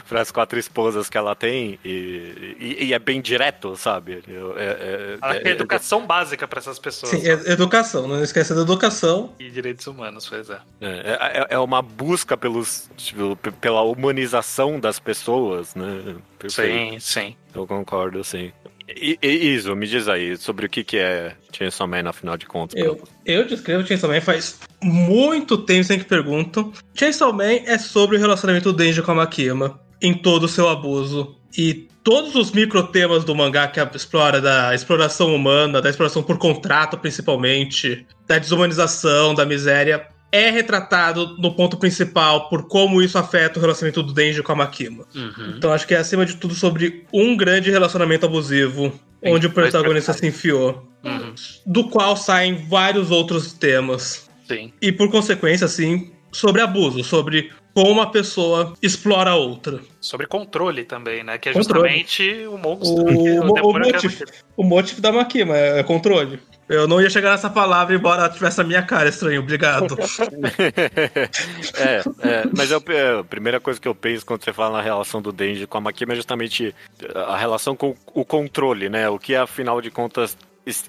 para 0.10 0.22
as 0.22 0.32
quatro 0.32 0.58
esposas 0.58 1.10
que 1.10 1.18
ela 1.18 1.36
tem 1.36 1.78
e, 1.86 2.56
e, 2.60 2.86
e 2.86 2.94
é 2.94 3.00
bem 3.00 3.22
direto, 3.22 3.76
sabe? 3.76 4.24
É, 4.28 4.32
é, 4.32 5.18
ela 5.22 5.40
quer 5.40 5.50
é, 5.50 5.52
educação 5.52 6.06
básica 6.06 6.48
para 6.48 6.60
essas 6.60 6.80
pessoas. 6.80 7.12
Sim, 7.12 7.28
educação, 7.28 8.08
não 8.08 8.24
esqueça 8.24 8.56
da 8.56 8.62
educação. 8.62 9.34
E 9.40 9.50
direitos 9.52 9.86
humanos, 9.86 10.28
pois 10.28 10.50
é. 10.50 10.60
É, 10.82 10.88
é, 10.90 11.48
é 11.52 11.60
uma 11.60 11.82
busca 11.84 12.36
pelos, 12.36 12.90
tipo, 12.98 13.36
pela 13.62 13.84
humanização 13.84 14.80
das 14.80 15.00
pessoas, 15.00 15.76
né? 15.76 16.16
Perfeito. 16.40 16.74
Sim, 16.74 17.00
sim. 17.00 17.36
Eu 17.54 17.68
concordo, 17.68 18.24
sim. 18.24 18.52
E, 18.88 19.20
e, 19.22 19.54
Iso, 19.54 19.76
me 19.76 19.86
diz 19.86 20.08
aí 20.08 20.38
sobre 20.38 20.66
o 20.66 20.70
que, 20.70 20.84
que 20.84 20.98
é 20.98 21.36
Chainsaw 21.52 21.88
Man, 21.88 22.08
afinal 22.08 22.38
de 22.38 22.46
contas. 22.46 22.80
Eu, 22.80 23.02
eu 23.26 23.46
descrevo 23.46 23.86
Chainsaw 23.86 24.10
Man 24.10 24.22
faz 24.22 24.60
muito 24.82 25.58
tempo 25.58 25.84
sem 25.84 26.00
que 26.00 26.06
pergunto. 26.06 26.72
Chainsaw 26.94 27.34
Man 27.34 27.60
é 27.66 27.78
sobre 27.78 28.16
o 28.16 28.20
relacionamento 28.20 28.72
do 28.72 28.78
Denji 28.78 29.02
com 29.02 29.12
a 29.12 29.16
Makima, 29.16 29.80
em 30.02 30.14
todo 30.14 30.44
o 30.44 30.48
seu 30.48 30.70
abuso. 30.70 31.36
E 31.58 31.88
todos 32.04 32.36
os 32.36 32.52
microtemas 32.52 33.26
do 33.26 33.36
mangá 33.36 33.68
que 33.68 33.82
explora 33.94 34.40
da 34.40 34.74
exploração 34.74 35.36
humana, 35.36 35.82
da 35.82 35.90
exploração 35.90 36.24
por 36.24 36.38
contrato 36.38 36.98
principalmente, 36.98 38.06
da 38.26 38.38
desumanização, 38.38 39.36
da 39.36 39.46
miséria, 39.46 40.08
é 40.32 40.50
retratado 40.50 41.38
no 41.38 41.56
ponto 41.56 41.78
principal 41.78 42.50
por 42.50 42.68
como 42.68 43.02
isso 43.02 43.18
afeta 43.18 43.60
o 43.60 43.62
relacionamento 43.62 44.04
do 44.04 44.14
Denji 44.14 44.44
com 44.44 44.52
a 44.52 44.56
Makima. 44.56 45.06
Uhum. 45.16 45.56
Então 45.58 45.72
acho 45.72 45.88
que 45.88 45.94
é 45.94 45.98
acima 45.98 46.26
de 46.26 46.36
tudo 46.36 46.54
sobre 46.54 47.06
um 47.14 47.36
grande 47.36 47.72
relacionamento 47.72 48.26
abusivo 48.26 48.92
Sim, 49.24 49.32
onde 49.32 49.48
o 49.48 49.52
protagonista 49.52 50.14
se 50.14 50.28
enfiou, 50.28 50.88
uhum. 51.04 51.34
do 51.66 51.90
qual 51.90 52.16
saem 52.16 52.68
vários 52.68 53.10
outros 53.10 53.54
temas. 53.54 54.30
Sim. 54.48 54.72
E 54.82 54.92
por 54.92 55.10
consequência, 55.10 55.66
assim, 55.66 56.12
sobre 56.32 56.62
abuso, 56.62 57.04
sobre 57.04 57.52
como 57.74 57.92
uma 57.92 58.12
pessoa 58.12 58.74
explora 58.82 59.32
a 59.32 59.36
outra. 59.36 59.80
Sobre 60.00 60.26
controle 60.26 60.84
também, 60.84 61.24
né? 61.24 61.38
Que 61.38 61.50
é 61.50 61.54
justamente 61.54 62.24
controle. 62.24 62.48
o 62.48 62.58
monstro. 62.58 63.04
O, 63.04 63.08
o, 63.08 63.68
o, 63.68 63.70
o, 63.70 63.80
motivo, 63.80 64.26
o 64.58 64.64
motivo 64.64 65.02
da 65.02 65.12
Makima 65.12 65.56
é 65.56 65.84
controle. 65.84 66.40
Eu 66.70 66.88
não 66.88 67.02
ia 67.02 67.10
chegar 67.10 67.32
nessa 67.32 67.50
palavra, 67.50 67.96
embora 67.96 68.30
tivesse 68.30 68.60
a 68.60 68.64
minha 68.64 68.84
cara 68.84 69.08
estranho, 69.08 69.42
obrigado. 69.42 69.98
é, 71.78 72.04
é, 72.28 72.44
mas 72.56 72.72
eu, 72.72 72.84
é, 72.90 73.20
a 73.20 73.24
primeira 73.24 73.60
coisa 73.60 73.80
que 73.80 73.88
eu 73.88 73.96
penso 73.96 74.26
quando 74.26 74.44
você 74.44 74.52
fala 74.52 74.78
na 74.78 74.84
relação 74.84 75.22
do 75.22 75.32
Denji 75.32 75.66
com 75.66 75.78
a 75.78 75.82
Makima 75.82 76.14
é 76.14 76.16
justamente 76.18 76.76
a 77.16 77.38
relação 77.38 77.76
com 77.76 77.96
o 78.14 78.26
controle, 78.26 78.90
né? 78.90 79.08
O 79.08 79.18
que 79.18 79.34
afinal 79.34 79.82
de 79.82 79.90
contas 79.90 80.38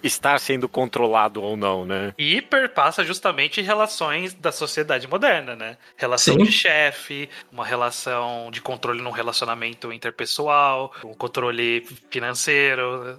estar 0.02 0.38
sendo 0.40 0.68
controlado 0.68 1.42
ou 1.42 1.56
não, 1.56 1.84
né? 1.84 2.12
E 2.18 2.42
perpassa 2.42 3.04
justamente 3.04 3.60
relações 3.60 4.34
da 4.34 4.50
sociedade 4.50 5.06
moderna, 5.08 5.54
né? 5.54 5.76
Relação 5.96 6.34
Sim. 6.34 6.44
de 6.44 6.52
chefe, 6.52 7.28
uma 7.52 7.64
relação 7.64 8.50
de 8.50 8.60
controle 8.60 9.00
num 9.00 9.10
relacionamento 9.10 9.92
interpessoal, 9.92 10.92
um 11.04 11.14
controle 11.14 11.86
financeiro, 12.10 13.18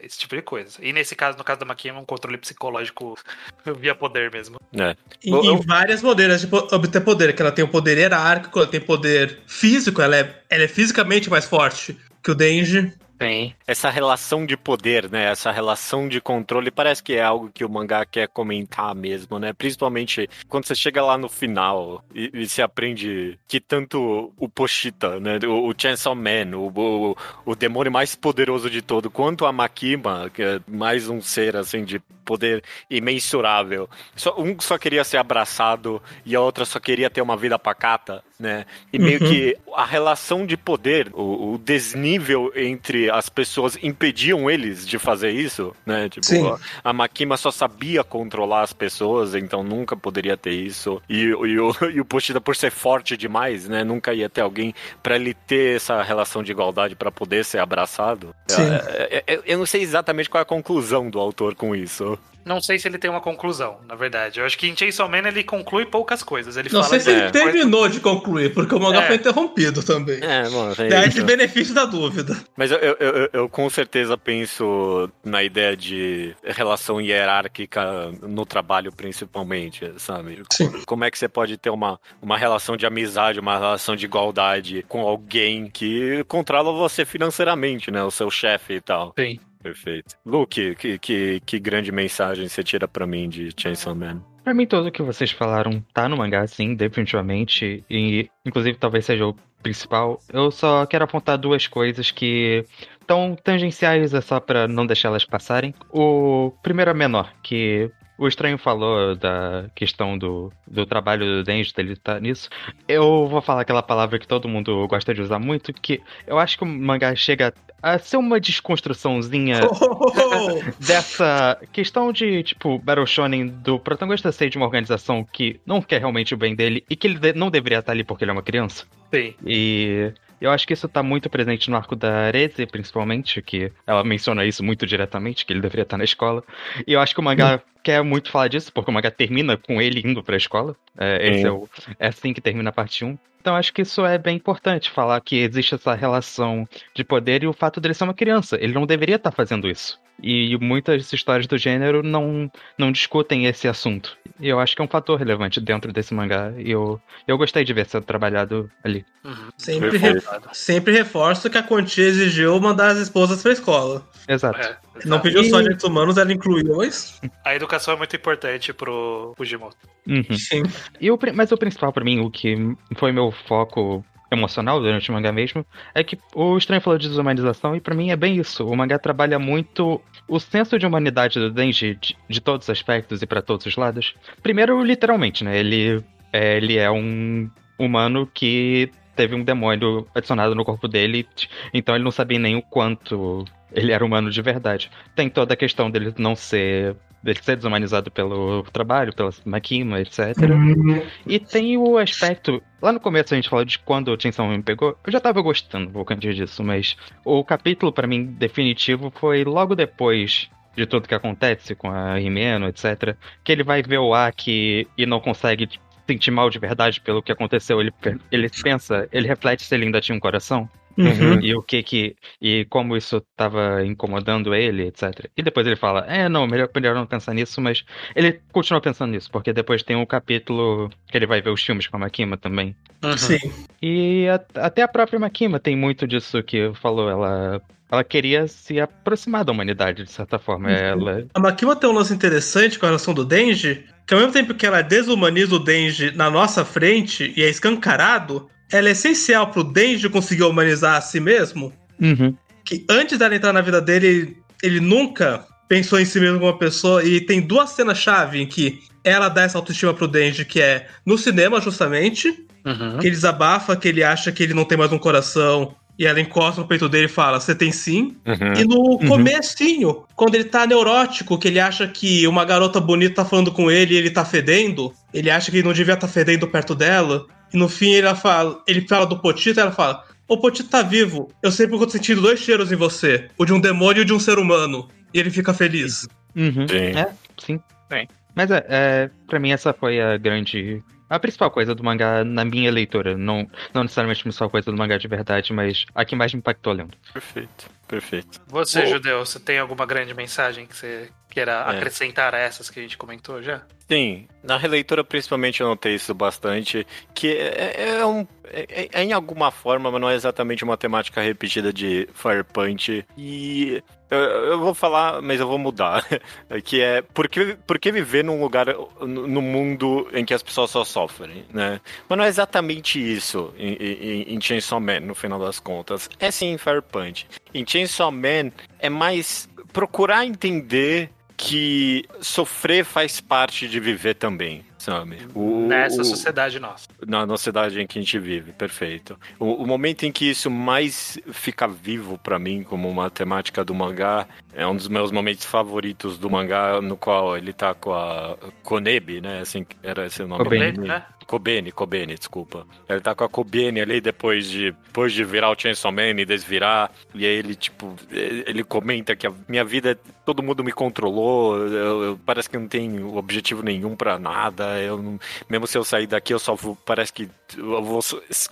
esse 0.00 0.18
tipo 0.18 0.36
de 0.36 0.42
coisa. 0.42 0.78
E 0.82 0.92
nesse 0.92 1.16
caso, 1.16 1.38
no 1.38 1.44
caso 1.44 1.60
da 1.60 1.66
Makima, 1.66 2.00
um 2.00 2.04
controle 2.04 2.38
psicológico 2.38 3.18
via 3.78 3.94
poder 3.94 4.30
mesmo. 4.30 4.58
É. 4.78 4.96
E, 5.24 5.30
eu... 5.30 5.62
várias 5.62 6.02
maneiras 6.02 6.42
de 6.42 6.54
obter 6.54 7.00
poder, 7.00 7.34
que 7.34 7.42
ela 7.42 7.52
tem 7.52 7.64
o 7.64 7.68
poder 7.68 7.98
hierárquico, 7.98 8.58
ela 8.58 8.68
tem 8.68 8.80
poder 8.80 9.40
físico, 9.46 10.02
ela 10.02 10.16
é, 10.16 10.42
ela 10.50 10.64
é 10.64 10.68
fisicamente 10.68 11.30
mais 11.30 11.44
forte 11.44 11.98
que 12.22 12.30
o 12.30 12.34
Denji. 12.34 12.92
Sim. 13.20 13.54
Essa 13.66 13.90
relação 13.90 14.44
de 14.44 14.56
poder, 14.56 15.10
né? 15.10 15.24
Essa 15.30 15.52
relação 15.52 16.08
de 16.08 16.20
controle 16.20 16.70
parece 16.70 17.02
que 17.02 17.14
é 17.14 17.22
algo 17.22 17.50
que 17.52 17.64
o 17.64 17.68
mangá 17.68 18.04
quer 18.04 18.28
comentar 18.28 18.94
mesmo, 18.94 19.38
né? 19.38 19.52
Principalmente 19.52 20.28
quando 20.48 20.66
você 20.66 20.74
chega 20.74 21.02
lá 21.02 21.16
no 21.16 21.28
final 21.28 22.04
e, 22.14 22.30
e 22.34 22.48
se 22.48 22.60
aprende 22.60 23.38
que 23.46 23.60
tanto 23.60 24.32
o 24.36 24.48
Pochita, 24.48 25.20
né? 25.20 25.38
O, 25.46 25.68
o 25.68 25.74
Chainsaw 25.76 26.14
Man, 26.14 26.56
o, 26.56 26.68
o, 26.74 27.16
o 27.44 27.54
demônio 27.54 27.92
mais 27.92 28.14
poderoso 28.16 28.68
de 28.68 28.82
todo, 28.82 29.10
quanto 29.10 29.46
a 29.46 29.52
Makima, 29.52 30.30
que 30.30 30.42
é 30.42 30.60
mais 30.66 31.08
um 31.08 31.20
ser 31.20 31.56
assim 31.56 31.84
de 31.84 32.00
poder 32.24 32.64
imensurável. 32.90 33.88
Só, 34.16 34.34
um 34.38 34.58
só 34.58 34.78
queria 34.78 35.04
ser 35.04 35.18
abraçado 35.18 36.02
e 36.24 36.34
a 36.34 36.40
outra 36.40 36.64
só 36.64 36.80
queria 36.80 37.10
ter 37.10 37.20
uma 37.20 37.36
vida 37.36 37.58
pacata, 37.58 38.24
né? 38.38 38.66
E 38.92 38.98
meio 38.98 39.22
uhum. 39.22 39.28
que 39.28 39.56
a 39.74 39.84
relação 39.84 40.44
de 40.44 40.56
poder, 40.56 41.08
o, 41.12 41.54
o, 41.54 41.58
desnível 41.58 42.52
entre 42.54 43.10
as 43.10 43.28
pessoas 43.28 43.78
impediam 43.82 44.50
eles 44.50 44.86
de 44.86 44.98
fazer 44.98 45.30
isso, 45.30 45.74
né? 45.86 46.08
Tipo, 46.08 46.26
Sim. 46.26 46.46
a, 46.48 46.90
a 46.90 46.92
Makima 46.92 47.36
só 47.36 47.50
sabia 47.50 48.02
controlar 48.02 48.62
as 48.62 48.72
pessoas, 48.72 49.34
então 49.34 49.62
nunca 49.62 49.96
poderia 49.96 50.36
ter 50.36 50.52
isso. 50.52 51.00
E, 51.08 51.22
e, 51.22 51.58
o, 51.58 51.72
e 51.92 52.00
o 52.00 52.04
Pochida, 52.04 52.40
por 52.40 52.56
ser 52.56 52.70
forte 52.70 53.16
demais, 53.16 53.68
né? 53.68 53.84
Nunca 53.84 54.12
ia 54.12 54.28
ter 54.28 54.40
alguém 54.40 54.74
para 55.02 55.16
ele 55.16 55.34
ter 55.34 55.76
essa 55.76 56.02
relação 56.02 56.42
de 56.42 56.50
igualdade 56.50 56.96
para 56.96 57.10
poder 57.12 57.44
ser 57.44 57.58
abraçado. 57.58 58.34
Sim. 58.48 58.62
Eu, 58.62 59.06
eu, 59.06 59.22
eu, 59.26 59.42
eu 59.46 59.58
não 59.58 59.66
sei 59.66 59.82
exatamente 59.82 60.28
qual 60.28 60.40
é 60.40 60.42
a 60.42 60.46
conclusão 60.46 61.08
do 61.08 61.20
autor 61.20 61.54
com 61.54 61.74
isso. 61.74 62.18
Não 62.44 62.60
sei 62.60 62.78
se 62.78 62.86
ele 62.86 62.98
tem 62.98 63.10
uma 63.10 63.20
conclusão, 63.20 63.78
na 63.88 63.94
verdade. 63.94 64.40
Eu 64.40 64.46
acho 64.46 64.58
que 64.58 64.68
em 64.68 64.76
Chainsaw 64.76 65.08
Man 65.08 65.26
ele 65.26 65.42
conclui 65.42 65.86
poucas 65.86 66.22
coisas. 66.22 66.56
Ele 66.56 66.68
não 66.72 66.82
sei 66.82 67.00
se 67.00 67.10
ele 67.10 67.30
terminou 67.30 67.88
de 67.88 68.00
concluir, 68.00 68.52
porque 68.52 68.74
o 68.74 68.80
mangá 68.80 69.02
é. 69.02 69.06
foi 69.06 69.16
interrompido 69.16 69.82
também. 69.82 70.18
É, 70.22 70.48
mano. 70.48 70.74
É 70.78 70.88
Daí 70.88 71.08
de 71.08 71.22
benefício 71.22 71.74
da 71.74 71.84
dúvida. 71.84 72.36
Mas 72.56 72.70
eu, 72.70 72.78
eu, 72.78 72.96
eu, 72.98 73.30
eu, 73.32 73.48
com 73.48 73.68
certeza 73.70 74.16
penso 74.18 75.08
na 75.24 75.42
ideia 75.42 75.76
de 75.76 76.34
relação 76.44 77.00
hierárquica 77.00 78.10
no 78.22 78.44
trabalho, 78.44 78.92
principalmente, 78.92 79.92
sabe? 79.96 80.42
Sim. 80.52 80.70
Como 80.86 81.04
é 81.04 81.10
que 81.10 81.18
você 81.18 81.28
pode 81.28 81.56
ter 81.56 81.70
uma, 81.70 81.98
uma 82.20 82.36
relação 82.36 82.76
de 82.76 82.86
amizade, 82.86 83.40
uma 83.40 83.58
relação 83.58 83.96
de 83.96 84.04
igualdade 84.04 84.84
com 84.88 85.00
alguém 85.00 85.70
que 85.70 86.24
controla 86.24 86.72
você 86.72 87.04
financeiramente, 87.04 87.90
né? 87.90 88.02
O 88.02 88.10
seu 88.10 88.30
chefe 88.30 88.74
e 88.74 88.80
tal. 88.80 89.14
Sim. 89.18 89.38
Perfeito. 89.64 90.14
Luke, 90.26 90.74
que, 90.74 90.98
que, 90.98 91.40
que 91.40 91.58
grande 91.58 91.90
mensagem 91.90 92.46
você 92.46 92.62
tira 92.62 92.86
para 92.86 93.06
mim 93.06 93.30
de 93.30 93.50
Chainsaw 93.56 93.94
Man? 93.94 94.22
Pra 94.44 94.52
mim, 94.52 94.66
tudo 94.66 94.92
que 94.92 95.02
vocês 95.02 95.30
falaram 95.30 95.82
tá 95.94 96.06
no 96.06 96.18
mangá, 96.18 96.46
sim, 96.46 96.74
definitivamente. 96.74 97.82
E, 97.88 98.28
inclusive, 98.44 98.76
talvez 98.76 99.06
seja 99.06 99.26
o 99.26 99.34
principal. 99.62 100.20
Eu 100.30 100.50
só 100.50 100.84
quero 100.84 101.04
apontar 101.04 101.38
duas 101.38 101.66
coisas 101.66 102.10
que 102.10 102.66
estão 103.00 103.34
tangenciais, 103.42 104.12
é 104.12 104.20
só 104.20 104.38
pra 104.38 104.68
não 104.68 104.86
deixar 104.86 105.08
elas 105.08 105.24
passarem. 105.24 105.74
O 105.90 106.52
primeiro 106.62 106.90
é 106.90 106.94
menor, 106.94 107.32
que 107.42 107.90
o 108.16 108.28
Estranho 108.28 108.56
falou 108.58 109.16
da 109.16 109.66
questão 109.74 110.16
do, 110.16 110.52
do 110.66 110.86
trabalho 110.86 111.26
do 111.26 111.44
Denji, 111.44 111.72
dele 111.74 111.96
tá 111.96 112.20
nisso. 112.20 112.48
Eu 112.86 113.26
vou 113.26 113.40
falar 113.40 113.62
aquela 113.62 113.82
palavra 113.82 114.18
que 114.18 114.28
todo 114.28 114.48
mundo 114.48 114.86
gosta 114.86 115.12
de 115.12 115.20
usar 115.20 115.38
muito, 115.38 115.72
que 115.72 116.00
eu 116.26 116.38
acho 116.38 116.56
que 116.56 116.64
o 116.64 116.66
mangá 116.66 117.14
chega 117.14 117.52
a 117.82 117.98
ser 117.98 118.16
uma 118.16 118.40
desconstruçãozinha 118.40 119.60
oh! 119.68 120.84
dessa 120.84 121.60
questão 121.72 122.12
de, 122.12 122.42
tipo, 122.42 122.78
Battle 122.78 123.06
Shonen 123.06 123.46
do 123.48 123.78
protagonista 123.78 124.32
ser 124.32 124.48
de 124.48 124.56
uma 124.56 124.66
organização 124.66 125.24
que 125.24 125.60
não 125.66 125.82
quer 125.82 125.98
realmente 125.98 126.32
o 126.34 126.36
bem 126.36 126.54
dele 126.54 126.84
e 126.88 126.96
que 126.96 127.06
ele 127.06 127.32
não 127.34 127.50
deveria 127.50 127.80
estar 127.80 127.92
ali 127.92 128.04
porque 128.04 128.24
ele 128.24 128.30
é 128.30 128.32
uma 128.32 128.42
criança. 128.42 128.86
Sim. 129.12 129.34
E 129.46 130.12
eu 130.40 130.50
acho 130.50 130.66
que 130.66 130.72
isso 130.72 130.88
tá 130.88 131.02
muito 131.02 131.28
presente 131.28 131.70
no 131.70 131.76
arco 131.76 131.94
da 131.94 132.26
Areze, 132.26 132.64
principalmente, 132.66 133.42
que 133.42 133.70
ela 133.86 134.02
menciona 134.02 134.44
isso 134.44 134.64
muito 134.64 134.86
diretamente, 134.86 135.44
que 135.44 135.52
ele 135.52 135.60
deveria 135.60 135.82
estar 135.82 135.98
na 135.98 136.04
escola. 136.04 136.42
E 136.86 136.92
eu 136.92 137.00
acho 137.00 137.14
que 137.14 137.20
o 137.20 137.24
mangá 137.24 137.60
quer 137.84 138.02
muito 138.02 138.30
falar 138.30 138.48
disso, 138.48 138.72
porque 138.72 138.90
o 138.90 138.94
mangá 138.94 139.10
termina 139.10 139.56
com 139.56 139.80
ele 139.80 140.02
indo 140.04 140.22
pra 140.22 140.36
escola. 140.36 140.74
É, 140.98 141.28
esse 141.28 141.46
é, 141.46 141.52
o, 141.52 141.68
é 141.98 142.08
assim 142.08 142.32
que 142.32 142.40
termina 142.40 142.70
a 142.70 142.72
parte 142.72 143.04
1. 143.04 143.16
Então 143.40 143.54
acho 143.54 143.74
que 143.74 143.82
isso 143.82 144.06
é 144.06 144.16
bem 144.16 144.36
importante, 144.36 144.90
falar 144.90 145.20
que 145.20 145.36
existe 145.36 145.74
essa 145.74 145.92
relação 145.94 146.66
de 146.94 147.04
poder 147.04 147.42
e 147.42 147.46
o 147.46 147.52
fato 147.52 147.78
dele 147.78 147.92
ser 147.92 148.04
uma 148.04 148.14
criança. 148.14 148.56
Ele 148.58 148.72
não 148.72 148.86
deveria 148.86 149.16
estar 149.16 149.30
fazendo 149.30 149.68
isso. 149.68 150.00
E 150.22 150.56
muitas 150.58 151.12
histórias 151.12 151.46
do 151.46 151.58
gênero 151.58 152.02
não, 152.02 152.50
não 152.78 152.90
discutem 152.90 153.44
esse 153.44 153.68
assunto. 153.68 154.16
E 154.40 154.48
eu 154.48 154.58
acho 154.58 154.74
que 154.74 154.80
é 154.80 154.84
um 154.84 154.88
fator 154.88 155.18
relevante 155.18 155.60
dentro 155.60 155.92
desse 155.92 156.14
mangá. 156.14 156.52
E 156.56 156.70
eu, 156.70 156.98
eu 157.26 157.36
gostei 157.36 157.64
de 157.64 157.72
ver 157.74 157.86
sendo 157.86 158.04
trabalhado 158.04 158.70
ali. 158.82 159.04
Uhum. 159.22 159.50
Sempre, 159.58 159.98
re, 159.98 160.22
sempre 160.52 160.92
reforço 160.94 161.50
que 161.50 161.58
a 161.58 161.62
quantia 161.62 162.06
exigiu 162.06 162.58
mandar 162.60 162.92
as 162.92 162.98
esposas 162.98 163.42
pra 163.42 163.52
escola. 163.52 164.08
Exato. 164.26 164.58
É, 164.58 164.78
não 165.04 165.20
pediu 165.20 165.42
e... 165.42 165.50
só 165.50 165.60
direitos 165.60 165.84
humanos, 165.84 166.16
ela 166.16 166.32
incluiu 166.32 166.64
dois. 166.64 167.20
A 167.44 167.54
educação 167.54 167.94
é 167.94 167.96
muito 167.96 168.14
importante 168.14 168.72
pro 168.72 169.34
Fujimoto. 169.36 169.76
Uhum. 170.06 170.36
Sim. 170.36 170.62
E 171.00 171.10
o, 171.10 171.18
mas 171.34 171.52
o 171.52 171.56
principal 171.56 171.92
para 171.92 172.04
mim, 172.04 172.20
o 172.20 172.30
que 172.30 172.56
foi 172.96 173.12
meu 173.12 173.30
foco 173.30 174.04
emocional 174.30 174.80
durante 174.80 175.10
o 175.10 175.14
mangá 175.14 175.32
mesmo, 175.32 175.64
é 175.94 176.02
que 176.02 176.18
o 176.34 176.56
Estranho 176.58 176.82
falou 176.82 176.98
de 176.98 177.08
desumanização 177.08 177.74
e 177.76 177.80
para 177.80 177.94
mim 177.94 178.10
é 178.10 178.16
bem 178.16 178.36
isso. 178.36 178.66
O 178.66 178.76
mangá 178.76 178.98
trabalha 178.98 179.38
muito 179.38 180.00
o 180.28 180.40
senso 180.40 180.78
de 180.78 180.86
humanidade 180.86 181.38
do 181.38 181.50
Denji 181.50 181.96
de, 182.00 182.16
de 182.28 182.40
todos 182.40 182.66
os 182.66 182.70
aspectos 182.70 183.22
e 183.22 183.26
para 183.26 183.42
todos 183.42 183.66
os 183.66 183.76
lados. 183.76 184.14
Primeiro, 184.42 184.82
literalmente, 184.82 185.44
né? 185.44 185.58
Ele 185.58 186.04
é, 186.32 186.56
ele 186.56 186.76
é 186.76 186.90
um 186.90 187.48
humano 187.78 188.28
que 188.32 188.90
teve 189.14 189.34
um 189.34 189.44
demônio 189.44 190.06
adicionado 190.14 190.54
no 190.54 190.64
corpo 190.64 190.88
dele, 190.88 191.26
então 191.72 191.94
ele 191.94 192.02
não 192.02 192.10
sabia 192.10 192.38
nem 192.38 192.56
o 192.56 192.62
quanto 192.62 193.44
ele 193.74 193.92
era 193.92 194.04
humano 194.04 194.30
de 194.30 194.40
verdade. 194.40 194.90
Tem 195.14 195.28
toda 195.28 195.54
a 195.54 195.56
questão 195.56 195.90
dele 195.90 196.14
não 196.16 196.34
ser 196.34 196.96
dele 197.22 197.38
ser 197.42 197.56
desumanizado 197.56 198.10
pelo 198.10 198.62
trabalho, 198.64 199.14
pela 199.14 199.30
Makima, 199.46 199.98
etc. 199.98 200.36
Uhum. 200.42 201.02
E 201.26 201.38
tem 201.38 201.78
o 201.78 201.96
aspecto. 201.96 202.62
Lá 202.82 202.92
no 202.92 203.00
começo 203.00 203.32
a 203.32 203.36
gente 203.36 203.48
falou 203.48 203.64
de 203.64 203.78
quando 203.78 204.08
o 204.08 204.42
Man 204.42 204.58
me 204.58 204.62
pegou. 204.62 204.96
Eu 205.04 205.10
já 205.10 205.18
tava 205.18 205.40
gostando 205.40 205.88
um 205.88 205.92
pouco 205.92 206.12
antes 206.12 206.36
disso, 206.36 206.62
mas 206.62 206.96
o 207.24 207.42
capítulo 207.42 207.90
para 207.90 208.06
mim 208.06 208.26
definitivo 208.26 209.10
foi 209.10 209.42
logo 209.42 209.74
depois 209.74 210.50
de 210.76 210.84
tudo 210.84 211.08
que 211.08 211.14
acontece 211.14 211.74
com 211.74 211.90
a 211.90 212.16
Rimeno, 212.16 212.68
etc. 212.68 213.16
Que 213.42 213.52
ele 213.52 213.62
vai 213.62 213.82
ver 213.82 213.98
o 213.98 214.12
Aki 214.12 214.86
e 214.98 215.06
não 215.06 215.18
consegue 215.18 215.66
sentir 216.06 216.30
mal 216.30 216.50
de 216.50 216.58
verdade 216.58 217.00
pelo 217.00 217.22
que 217.22 217.32
aconteceu. 217.32 217.80
Ele, 217.80 217.92
ele 218.30 218.50
pensa, 218.62 219.08
ele 219.10 219.26
reflete 219.26 219.62
se 219.62 219.74
ele 219.74 219.86
ainda 219.86 220.00
tinha 220.00 220.14
um 220.14 220.20
coração. 220.20 220.68
Uhum. 220.96 221.40
E 221.40 221.54
o 221.54 221.62
que 221.62 221.82
que. 221.82 222.16
E 222.40 222.64
como 222.66 222.96
isso 222.96 223.22
tava 223.36 223.84
incomodando 223.84 224.54
ele, 224.54 224.86
etc. 224.88 225.28
E 225.36 225.42
depois 225.42 225.66
ele 225.66 225.76
fala: 225.76 226.04
É, 226.06 226.28
não, 226.28 226.46
melhor, 226.46 226.68
melhor 226.74 226.94
não 226.94 227.06
pensar 227.06 227.34
nisso, 227.34 227.60
mas 227.60 227.84
ele 228.14 228.40
continua 228.52 228.80
pensando 228.80 229.10
nisso, 229.10 229.30
porque 229.30 229.52
depois 229.52 229.82
tem 229.82 229.96
um 229.96 230.06
capítulo 230.06 230.90
que 231.08 231.16
ele 231.16 231.26
vai 231.26 231.40
ver 231.40 231.50
os 231.50 231.62
filmes 231.62 231.86
com 231.86 231.96
a 231.96 232.00
Makima 232.00 232.36
também. 232.36 232.74
Uhum. 233.02 233.16
Sim. 233.16 233.38
E 233.82 234.26
a, 234.28 234.66
até 234.66 234.82
a 234.82 234.88
própria 234.88 235.18
Makima 235.18 235.58
tem 235.58 235.76
muito 235.76 236.06
disso 236.06 236.42
que 236.42 236.72
falou. 236.74 237.08
Ela 237.08 237.60
ela 237.90 238.02
queria 238.02 238.48
se 238.48 238.80
aproximar 238.80 239.44
da 239.44 239.52
humanidade, 239.52 240.04
de 240.04 240.10
certa 240.10 240.38
forma. 240.38 240.68
Uhum. 240.68 240.74
Ela... 240.74 241.26
A 241.32 241.40
Makima 241.40 241.76
tem 241.76 241.88
um 241.88 241.92
lance 241.92 242.12
interessante 242.12 242.78
com 242.78 242.86
a 242.86 242.88
relação 242.88 243.14
do 243.14 243.24
Denji, 243.24 243.84
que 244.06 244.14
ao 244.14 244.20
mesmo 244.20 244.32
tempo 244.32 244.54
que 244.54 244.66
ela 244.66 244.82
desumaniza 244.82 245.54
o 245.54 245.58
Denji 245.58 246.10
na 246.14 246.30
nossa 246.30 246.64
frente 246.64 247.32
e 247.36 247.42
é 247.42 247.48
escancarado, 247.48 248.48
ela 248.74 248.88
é 248.88 248.90
essencial 248.90 249.52
pro 249.52 249.62
Denji 249.62 250.08
conseguir 250.08 250.42
humanizar 250.42 250.96
a 250.96 251.00
si 251.00 251.20
mesmo. 251.20 251.72
Uhum. 252.00 252.36
Que 252.64 252.84
antes 252.90 253.16
dela 253.16 253.36
entrar 253.36 253.52
na 253.52 253.60
vida 253.60 253.80
dele, 253.80 254.36
ele 254.60 254.80
nunca 254.80 255.46
pensou 255.68 256.00
em 256.00 256.04
si 256.04 256.18
mesmo 256.18 256.40
como 256.40 256.50
uma 256.50 256.58
pessoa. 256.58 257.04
E 257.04 257.20
tem 257.20 257.40
duas 257.40 257.70
cenas-chave 257.70 258.40
em 258.40 258.48
que 258.48 258.80
ela 259.04 259.28
dá 259.28 259.42
essa 259.42 259.56
autoestima 259.56 259.94
pro 259.94 260.08
Denji, 260.08 260.44
que 260.44 260.60
é 260.60 260.88
no 261.06 261.16
cinema, 261.16 261.60
justamente. 261.60 262.28
Uhum. 262.64 262.98
Que 262.98 263.06
ele 263.06 263.14
desabafa, 263.14 263.76
que 263.76 263.86
ele 263.86 264.02
acha 264.02 264.32
que 264.32 264.42
ele 264.42 264.54
não 264.54 264.64
tem 264.64 264.76
mais 264.76 264.90
um 264.90 264.98
coração. 264.98 265.76
E 265.96 266.04
ela 266.04 266.20
encosta 266.20 266.60
no 266.60 266.66
peito 266.66 266.88
dele 266.88 267.04
e 267.04 267.08
fala: 267.08 267.38
Você 267.38 267.54
tem 267.54 267.70
sim. 267.70 268.16
Uhum. 268.26 268.54
E 268.56 268.64
no 268.64 268.80
uhum. 268.80 269.06
comecinho, 269.06 270.02
quando 270.16 270.34
ele 270.34 270.44
tá 270.44 270.66
neurótico, 270.66 271.38
que 271.38 271.46
ele 271.46 271.60
acha 271.60 271.86
que 271.86 272.26
uma 272.26 272.44
garota 272.44 272.80
bonita 272.80 273.22
tá 273.22 273.24
falando 273.24 273.52
com 273.52 273.70
ele 273.70 273.94
e 273.94 273.98
ele 273.98 274.10
tá 274.10 274.24
fedendo, 274.24 274.92
ele 275.12 275.30
acha 275.30 275.52
que 275.52 275.58
ele 275.58 275.66
não 275.66 275.72
devia 275.72 275.94
estar 275.94 276.08
tá 276.08 276.12
fedendo 276.12 276.48
perto 276.48 276.74
dela. 276.74 277.24
E 277.52 277.56
no 277.56 277.68
fim 277.68 277.92
ele 277.92 278.12
fala, 278.14 278.62
ele 278.66 278.86
fala 278.86 279.06
do 279.06 279.18
Potito 279.18 279.58
e 279.58 279.62
ela 279.62 279.72
fala: 279.72 280.04
O 280.28 280.38
Potito 280.38 280.68
tá 280.68 280.82
vivo. 280.82 281.30
Eu 281.42 281.52
sempre 281.52 281.78
tô 281.78 281.88
sentindo 281.88 282.22
dois 282.22 282.40
cheiros 282.40 282.72
em 282.72 282.76
você: 282.76 283.28
o 283.38 283.44
de 283.44 283.52
um 283.52 283.60
demônio 283.60 284.00
e 284.00 284.02
o 284.02 284.04
de 284.04 284.12
um 284.12 284.20
ser 284.20 284.38
humano. 284.38 284.88
E 285.12 285.18
ele 285.18 285.30
fica 285.30 285.54
feliz. 285.54 286.06
Uhum. 286.34 286.66
Sim. 286.68 286.98
É, 286.98 287.12
sim. 287.38 287.60
sim. 287.92 288.08
Mas 288.34 288.50
é, 288.50 288.66
é, 288.68 289.10
pra 289.28 289.38
mim 289.38 289.52
essa 289.52 289.72
foi 289.72 290.00
a 290.00 290.16
grande. 290.16 290.82
A 291.08 291.18
principal 291.18 291.50
coisa 291.50 291.74
do 291.74 291.84
mangá 291.84 292.24
na 292.24 292.44
minha 292.44 292.70
leitura. 292.70 293.16
Não, 293.16 293.48
não 293.72 293.82
necessariamente 293.82 294.20
a 294.20 294.24
principal 294.24 294.50
coisa 294.50 294.70
do 294.70 294.76
mangá 294.76 294.96
de 294.96 295.08
verdade, 295.08 295.52
mas 295.52 295.84
a 295.94 296.04
que 296.04 296.16
mais 296.16 296.32
me 296.32 296.38
impactou 296.38 296.72
lendo. 296.72 296.96
Perfeito, 297.12 297.70
perfeito. 297.86 298.40
Você, 298.48 298.82
oh. 298.82 298.86
judeu, 298.86 299.24
você 299.24 299.38
tem 299.38 299.58
alguma 299.58 299.86
grande 299.86 300.14
mensagem 300.14 300.66
que 300.66 300.76
você 300.76 301.10
queira 301.30 301.52
é. 301.52 301.76
acrescentar 301.76 302.34
a 302.34 302.38
essas 302.38 302.70
que 302.70 302.78
a 302.78 302.82
gente 302.82 302.96
comentou 302.96 303.42
já? 303.42 303.62
Sim, 303.88 304.26
na 304.42 304.56
releitura 304.56 305.04
principalmente 305.04 305.60
eu 305.60 305.68
notei 305.68 305.96
isso 305.96 306.14
bastante, 306.14 306.86
que 307.12 307.28
é, 307.28 307.74
é, 307.76 307.98
é 307.98 308.06
um, 308.06 308.26
é, 308.44 308.88
é, 308.92 309.02
em 309.02 309.12
alguma 309.12 309.50
forma, 309.50 309.90
mas 309.90 310.00
não 310.00 310.08
é 310.08 310.14
exatamente 310.14 310.64
uma 310.64 310.76
temática 310.76 311.20
repetida 311.20 311.72
de 311.72 312.08
Fire 312.14 312.44
Punch. 312.44 313.04
E 313.18 313.82
eu, 314.14 314.58
vou 314.60 314.74
falar, 314.74 315.20
mas 315.22 315.40
eu 315.40 315.46
vou 315.46 315.58
mudar. 315.58 316.04
que 316.64 316.80
é 316.80 317.02
por 317.02 317.28
que, 317.28 317.56
por 317.66 317.78
que 317.78 317.92
viver 317.92 318.24
num 318.24 318.40
lugar, 318.40 318.66
no 319.00 319.42
mundo 319.42 320.08
em 320.12 320.24
que 320.24 320.34
as 320.34 320.42
pessoas 320.42 320.70
só 320.70 320.84
sofrem, 320.84 321.44
né? 321.52 321.80
Mas 322.08 322.18
não 322.18 322.24
é 322.24 322.28
exatamente 322.28 322.98
isso 322.98 323.52
em, 323.58 323.74
em, 323.74 324.34
em 324.34 324.40
Chainsaw 324.40 324.80
Man, 324.80 325.00
no 325.00 325.14
final 325.14 325.38
das 325.38 325.58
contas. 325.58 326.08
É 326.18 326.30
sim 326.30 326.56
Fire 326.58 326.82
Punch. 326.82 327.26
Em 327.52 327.64
Chainsaw 327.66 328.10
Man 328.10 328.50
é 328.78 328.88
mais 328.88 329.48
procurar 329.72 330.24
entender 330.24 331.10
que 331.36 332.04
sofrer 332.20 332.84
faz 332.84 333.20
parte 333.20 333.68
de 333.68 333.80
viver 333.80 334.14
também, 334.14 334.64
sabe? 334.84 335.18
O, 335.34 335.66
Nessa 335.66 336.02
o, 336.02 336.04
sociedade 336.04 336.60
nossa. 336.60 336.86
Na, 337.06 337.26
sociedade 337.26 337.80
em 337.80 337.86
que 337.86 337.98
a 337.98 338.02
gente 338.02 338.18
vive, 338.18 338.52
perfeito. 338.52 339.18
O, 339.38 339.62
o 339.62 339.66
momento 339.66 340.04
em 340.04 340.12
que 340.12 340.28
isso 340.28 340.50
mais 340.50 341.18
fica 341.32 341.66
vivo 341.66 342.18
para 342.18 342.38
mim 342.38 342.62
como 342.62 342.88
uma 342.88 343.08
temática 343.08 343.64
do 343.64 343.74
mangá 343.74 344.26
é 344.52 344.66
um 344.66 344.76
dos 344.76 344.88
meus 344.88 345.10
momentos 345.10 345.44
favoritos 345.44 346.18
do 346.18 346.28
mangá, 346.28 346.80
no 346.82 346.96
qual 346.96 347.36
ele 347.36 347.52
tá 347.52 347.74
com 347.74 347.92
a 347.94 348.36
Konebi, 348.62 349.20
né? 349.20 349.40
Assim, 349.40 349.66
era 349.82 350.06
esse 350.06 350.22
o 350.22 350.28
nome 350.28 350.48
dele. 350.48 350.78
Né? 350.78 351.02
Kobene, 351.26 351.72
Kobene, 351.72 352.14
desculpa. 352.14 352.66
Ele 352.88 353.00
tá 353.00 353.14
com 353.14 353.24
a 353.24 353.28
Kobene 353.28 353.80
ali 353.80 354.00
depois 354.00 354.48
de, 354.48 354.72
depois 354.72 355.12
de 355.12 355.24
virar 355.24 355.50
o 355.50 355.58
Chainsaw 355.58 355.90
Man 355.90 356.20
e 356.20 356.24
desvirar. 356.24 356.90
E 357.14 357.24
aí 357.24 357.32
ele, 357.32 357.54
tipo, 357.54 357.94
ele 358.10 358.62
comenta 358.64 359.16
que 359.16 359.26
a 359.26 359.32
minha 359.48 359.64
vida, 359.64 359.98
todo 360.24 360.42
mundo 360.42 360.62
me 360.62 360.72
controlou. 360.72 361.56
Eu, 361.66 362.04
eu 362.04 362.20
parece 362.24 362.48
que 362.48 362.58
não 362.58 362.68
tem 362.68 363.02
objetivo 363.02 363.62
nenhum 363.62 363.96
para 363.96 364.18
nada. 364.18 364.80
Eu 364.80 365.02
não, 365.02 365.18
mesmo 365.48 365.66
se 365.66 365.78
eu 365.78 365.84
sair 365.84 366.06
daqui, 366.06 366.32
eu 366.32 366.38
só 366.38 366.54
vou, 366.54 366.76
parece 366.76 367.12
que 367.12 367.28
eu 367.56 367.82
vou 367.82 368.00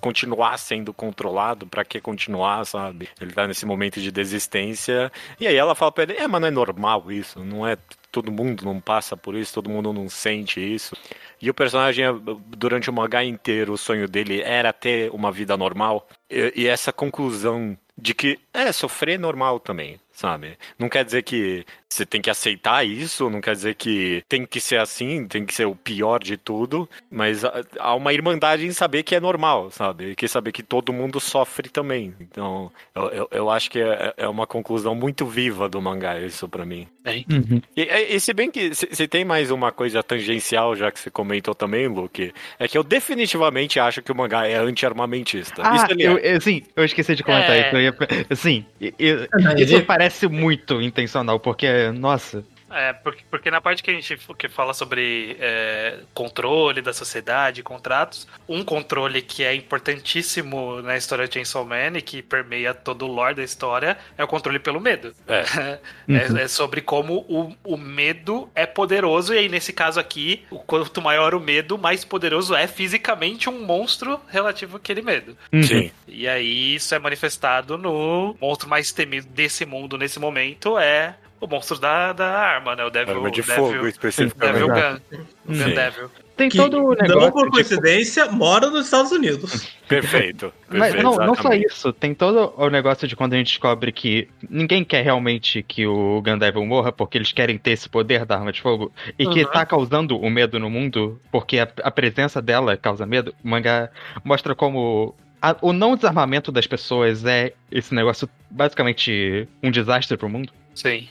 continuar 0.01 0.59
sendo 0.59 0.93
controlado. 0.93 1.67
Para 1.67 1.85
que 1.85 2.01
continuar, 2.01 2.65
sabe? 2.65 3.09
Ele 3.21 3.33
tá 3.33 3.47
nesse 3.47 3.67
momento 3.67 4.01
de 4.01 4.11
desistência. 4.11 5.13
E 5.39 5.47
aí 5.47 5.57
ela 5.57 5.75
fala 5.75 5.93
pra 5.93 6.05
ele: 6.05 6.15
É, 6.15 6.27
mas 6.27 6.41
não 6.41 6.49
é 6.49 6.51
normal 6.51 7.11
isso, 7.11 7.45
não 7.45 7.67
é 7.67 7.77
todo 8.13 8.31
mundo 8.31 8.65
não 8.65 8.79
passa 8.79 9.17
por 9.17 9.35
isso, 9.35 9.55
todo 9.55 9.71
mundo 9.71 9.93
não 9.93 10.09
sente 10.09 10.61
isso. 10.61 10.95
E 11.41 11.51
o 11.51 11.55
personagem, 11.55 12.05
durante 12.49 12.91
o 12.91 12.93
mangá 12.93 13.25
inteiro, 13.25 13.73
o 13.73 13.79
sonho 13.79 14.07
dele 14.07 14.43
era 14.43 14.73
ter 14.73 15.11
uma 15.11 15.33
vida 15.33 15.57
normal. 15.57 16.07
E, 16.31 16.53
e 16.55 16.67
essa 16.69 16.93
conclusão 16.93 17.77
de 17.99 18.15
que 18.15 18.39
é 18.53 18.71
sofrer 18.71 19.19
normal 19.19 19.59
também 19.59 19.99
sabe? 20.13 20.57
Não 20.79 20.89
quer 20.89 21.05
dizer 21.05 21.23
que 21.23 21.65
você 21.93 22.07
tem 22.07 22.21
que 22.21 22.31
aceitar 22.31 22.87
isso, 22.87 23.29
não 23.29 23.41
quer 23.41 23.55
dizer 23.55 23.75
que 23.75 24.23
tem 24.29 24.47
que 24.47 24.61
ser 24.61 24.79
assim, 24.79 25.27
tem 25.27 25.45
que 25.45 25.55
ser 25.55 25.67
o 25.67 25.75
pior 25.75 26.23
de 26.23 26.37
tudo, 26.37 26.89
mas 27.11 27.43
há 27.79 27.95
uma 27.95 28.13
irmandade 28.13 28.67
em 28.67 28.73
saber 28.73 29.03
que 29.03 29.15
é 29.15 29.21
normal, 29.21 29.71
sabe? 29.71 30.11
E 30.11 30.15
que 30.15 30.29
saber 30.29 30.53
que 30.53 30.63
todo 30.63 30.93
mundo 30.93 31.21
sofre 31.21 31.69
também. 31.69 32.15
Então, 32.21 32.71
eu, 32.95 33.09
eu, 33.09 33.29
eu 33.31 33.51
acho 33.51 33.71
que 33.71 33.81
é, 33.81 34.15
é, 34.17 34.29
uma 34.29 34.47
conclusão 34.47 34.95
muito 34.95 35.27
viva 35.27 35.69
do 35.69 35.81
mangá, 35.81 36.19
isso 36.21 36.49
para 36.49 36.65
mim. 36.65 36.87
É. 37.05 37.17
Uhum. 37.33 37.61
E, 37.77 37.83
e, 37.83 38.21
se 38.21 38.33
bem 38.33 38.51
que 38.51 38.75
se, 38.75 39.09
tem 39.09 39.25
mais 39.25 39.51
uma 39.51 39.73
coisa 39.73 40.03
tangencial, 40.03 40.77
já 40.77 40.91
que 40.91 41.01
você 41.01 41.11
comentou 41.11 41.55
também, 41.55 41.89
Luke, 41.89 42.33
é 42.59 42.69
que 42.69 42.79
eu 42.79 42.85
definitivamente 42.85 43.81
acho 43.81 44.03
que 44.03 44.13
o 44.13 44.15
mangá 44.15 44.47
é 44.47 44.57
anti-armamentista. 44.57 45.63
Ah, 45.65 45.77
isso 45.77 45.87
eu, 45.99 46.19
eu, 46.19 46.41
sim, 46.41 46.63
eu 46.77 46.85
esqueci 46.85 47.15
de 47.15 47.23
comentar 47.23 47.57
é... 47.57 47.71
isso. 47.71 48.43
Sim, 48.43 48.65
isso 48.81 49.83
parece 49.85 50.23
parece 50.23 50.29
muito 50.29 50.81
intencional, 50.81 51.41
porque, 51.41 51.67
nossa. 51.91 52.45
É, 52.73 52.93
porque, 52.93 53.23
porque 53.31 53.51
na 53.51 53.61
parte 53.61 53.83
que 53.83 53.91
a 53.91 53.95
gente 53.95 54.19
que 54.39 54.49
fala 54.49 54.73
sobre 54.73 55.37
é, 55.39 55.99
controle 56.15 56.81
da 56.81 56.93
sociedade, 56.93 57.63
contratos, 57.63 58.27
um 58.49 58.65
controle 58.65 59.21
que 59.21 59.45
é 59.45 59.55
importantíssimo 59.55 60.81
na 60.81 60.97
história 60.97 61.29
de 61.29 61.35
Chainsaw 61.35 61.65
Man 61.65 61.99
e 61.99 62.03
que 62.03 62.23
permeia 62.23 62.73
todo 62.73 63.07
o 63.07 63.13
lore 63.13 63.35
da 63.35 63.45
história 63.45 63.99
é 64.17 64.25
o 64.25 64.27
controle 64.27 64.59
pelo 64.59 64.81
medo. 64.81 65.15
É, 65.29 65.79
é, 66.09 66.43
é 66.45 66.49
sobre 66.49 66.81
como 66.81 67.27
o, 67.29 67.55
o 67.63 67.77
medo 67.77 68.49
é 68.55 68.65
poderoso, 68.65 69.35
e 69.35 69.39
aí 69.39 69.49
nesse 69.49 69.73
caso 69.73 70.01
aqui, 70.01 70.43
o 70.51 70.59
quanto 70.59 71.03
maior 71.03 71.35
o 71.35 71.41
medo, 71.41 71.77
mais 71.77 72.05
poderoso 72.05 72.55
é 72.55 72.67
fisicamente 72.67 73.51
um 73.51 73.65
monstro 73.67 74.19
relativo 74.29 74.79
àquele 74.79 75.03
medo. 75.03 75.37
Uhum. 75.53 75.63
Sim. 75.63 75.91
E 76.09 76.27
aí 76.27 76.75
isso 76.75 76.95
é 76.95 76.99
manifestado 76.99 77.77
no 77.77 78.35
monstro 78.41 78.69
mais 78.69 78.93
temido 78.93 79.29
desse 79.29 79.67
mundo 79.67 79.99
nesse 79.99 80.19
momento 80.19 80.79
é 80.79 81.17
o 81.43 81.49
monstro 81.49 81.77
da, 81.77 82.13
da 82.13 82.27
arma, 82.27 82.77
né? 82.77 82.85
O 82.85 82.91
Devil. 82.91 83.17
Arma 83.17 83.31
de 83.31 83.43
Devil, 83.43 83.55
fogo, 83.57 83.87
especificamente. 83.89 84.53
Devil 84.53 84.69
Gun. 84.69 85.25
Gun 85.47 85.75
Devil. 85.75 86.11
Tem 86.37 86.49
que, 86.49 86.57
todo 86.57 86.79
o 86.79 86.95
negócio. 86.95 87.21
Não 87.21 87.33
por 87.33 87.51
coincidência, 87.51 88.25
tipo... 88.25 88.37
mora 88.37 88.71
nos 88.71 88.85
Estados 88.85 89.11
Unidos. 89.11 89.69
Perfeito. 89.89 90.53
perfeito 90.71 90.79
Mas 90.79 90.95
não, 90.95 91.17
não 91.17 91.35
só 91.35 91.53
isso, 91.53 91.93
tem 91.93 92.15
todo 92.15 92.55
o 92.57 92.71
negócio 92.71 93.09
de 93.09 93.17
quando 93.17 93.35
a 93.35 93.37
gente 93.37 93.49
descobre 93.49 93.91
que 93.91 94.29
ninguém 94.49 94.85
quer 94.85 95.03
realmente 95.03 95.65
que 95.65 95.85
o 95.85 96.23
Gandevil 96.23 96.65
morra, 96.65 96.93
porque 96.93 97.19
eles 97.19 97.33
querem 97.33 97.59
ter 97.59 97.73
esse 97.73 97.89
poder 97.89 98.25
da 98.25 98.37
arma 98.37 98.53
de 98.53 98.63
fogo, 98.63 98.93
e 99.19 99.27
uhum. 99.27 99.33
que 99.33 99.45
tá 99.45 99.67
causando 99.67 100.17
o 100.17 100.31
medo 100.31 100.61
no 100.61 100.71
mundo, 100.71 101.21
porque 101.33 101.59
a, 101.59 101.69
a 101.83 101.91
presença 101.91 102.41
dela 102.41 102.77
causa 102.77 103.05
medo. 103.05 103.35
O 103.45 103.49
mangá 103.49 103.91
mostra 104.25 104.55
como 104.55 105.15
a, 105.43 105.57
o 105.61 105.73
não 105.73 105.97
desarmamento 105.97 106.53
das 106.53 106.69
pessoas 106.69 107.25
é 107.25 107.53
esse 107.71 107.93
negócio 107.93 108.31
basicamente 108.49 109.49
um 109.61 109.73
desastre 109.73 110.17
pro 110.17 110.29
mundo. 110.29 110.53
Sim. 110.73 111.09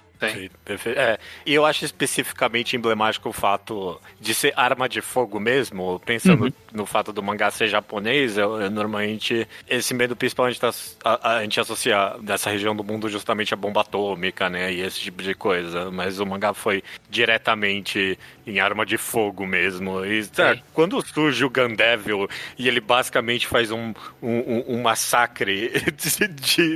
Perfeito. 0.64 1.00
É, 1.00 1.18
e 1.46 1.54
eu 1.54 1.66
acho 1.66 1.84
especificamente 1.84 2.76
emblemático 2.76 3.30
o 3.30 3.34
fato 3.34 4.00
de 4.20 4.34
ser 4.34 4.54
arma 4.56 4.88
de 4.88 5.02
fogo 5.02 5.40
mesmo, 5.40 6.02
pensando 6.06 6.46
uhum. 6.46 6.54
No 6.72 6.86
fato 6.86 7.12
do 7.12 7.22
mangá 7.22 7.52
ser 7.52 7.68
japonês, 7.68 8.38
eu, 8.38 8.62
eu, 8.62 8.70
normalmente 8.70 9.48
esse 9.68 9.94
medo 9.94 10.16
principalmente 10.16 10.60
tá, 10.60 10.72
a, 11.04 11.36
a, 11.38 11.42
gente 11.42 11.60
associa 11.60 12.16
dessa 12.22 12.50
região 12.50 12.76
do 12.76 12.84
mundo 12.84 13.10
justamente 13.10 13.54
a 13.54 13.58
bomba 13.58 13.82
atômica, 13.82 14.50
né? 14.50 14.72
E 14.72 14.82
esse 14.82 15.00
tipo 15.00 15.22
de 15.22 15.34
coisa. 15.34 15.92
Mas 15.92 16.20
o 16.20 16.26
mangá 16.26 16.54
foi 16.54 16.84
diretamente 17.10 18.18
em 18.46 18.60
arma 18.60 18.86
de 18.86 18.98
fogo 18.98 19.46
mesmo. 19.46 20.06
E 20.06 20.26
tá, 20.28 20.58
quando 20.74 21.02
surge 21.06 21.44
o 21.44 21.50
Gandevil 21.50 22.28
e 22.58 22.68
ele 22.68 22.80
basicamente 22.80 23.48
faz 23.48 23.72
um, 23.72 23.94
um, 24.22 24.76
um 24.76 24.82
massacre 24.82 25.70
de, 25.96 26.28
de, 26.28 26.76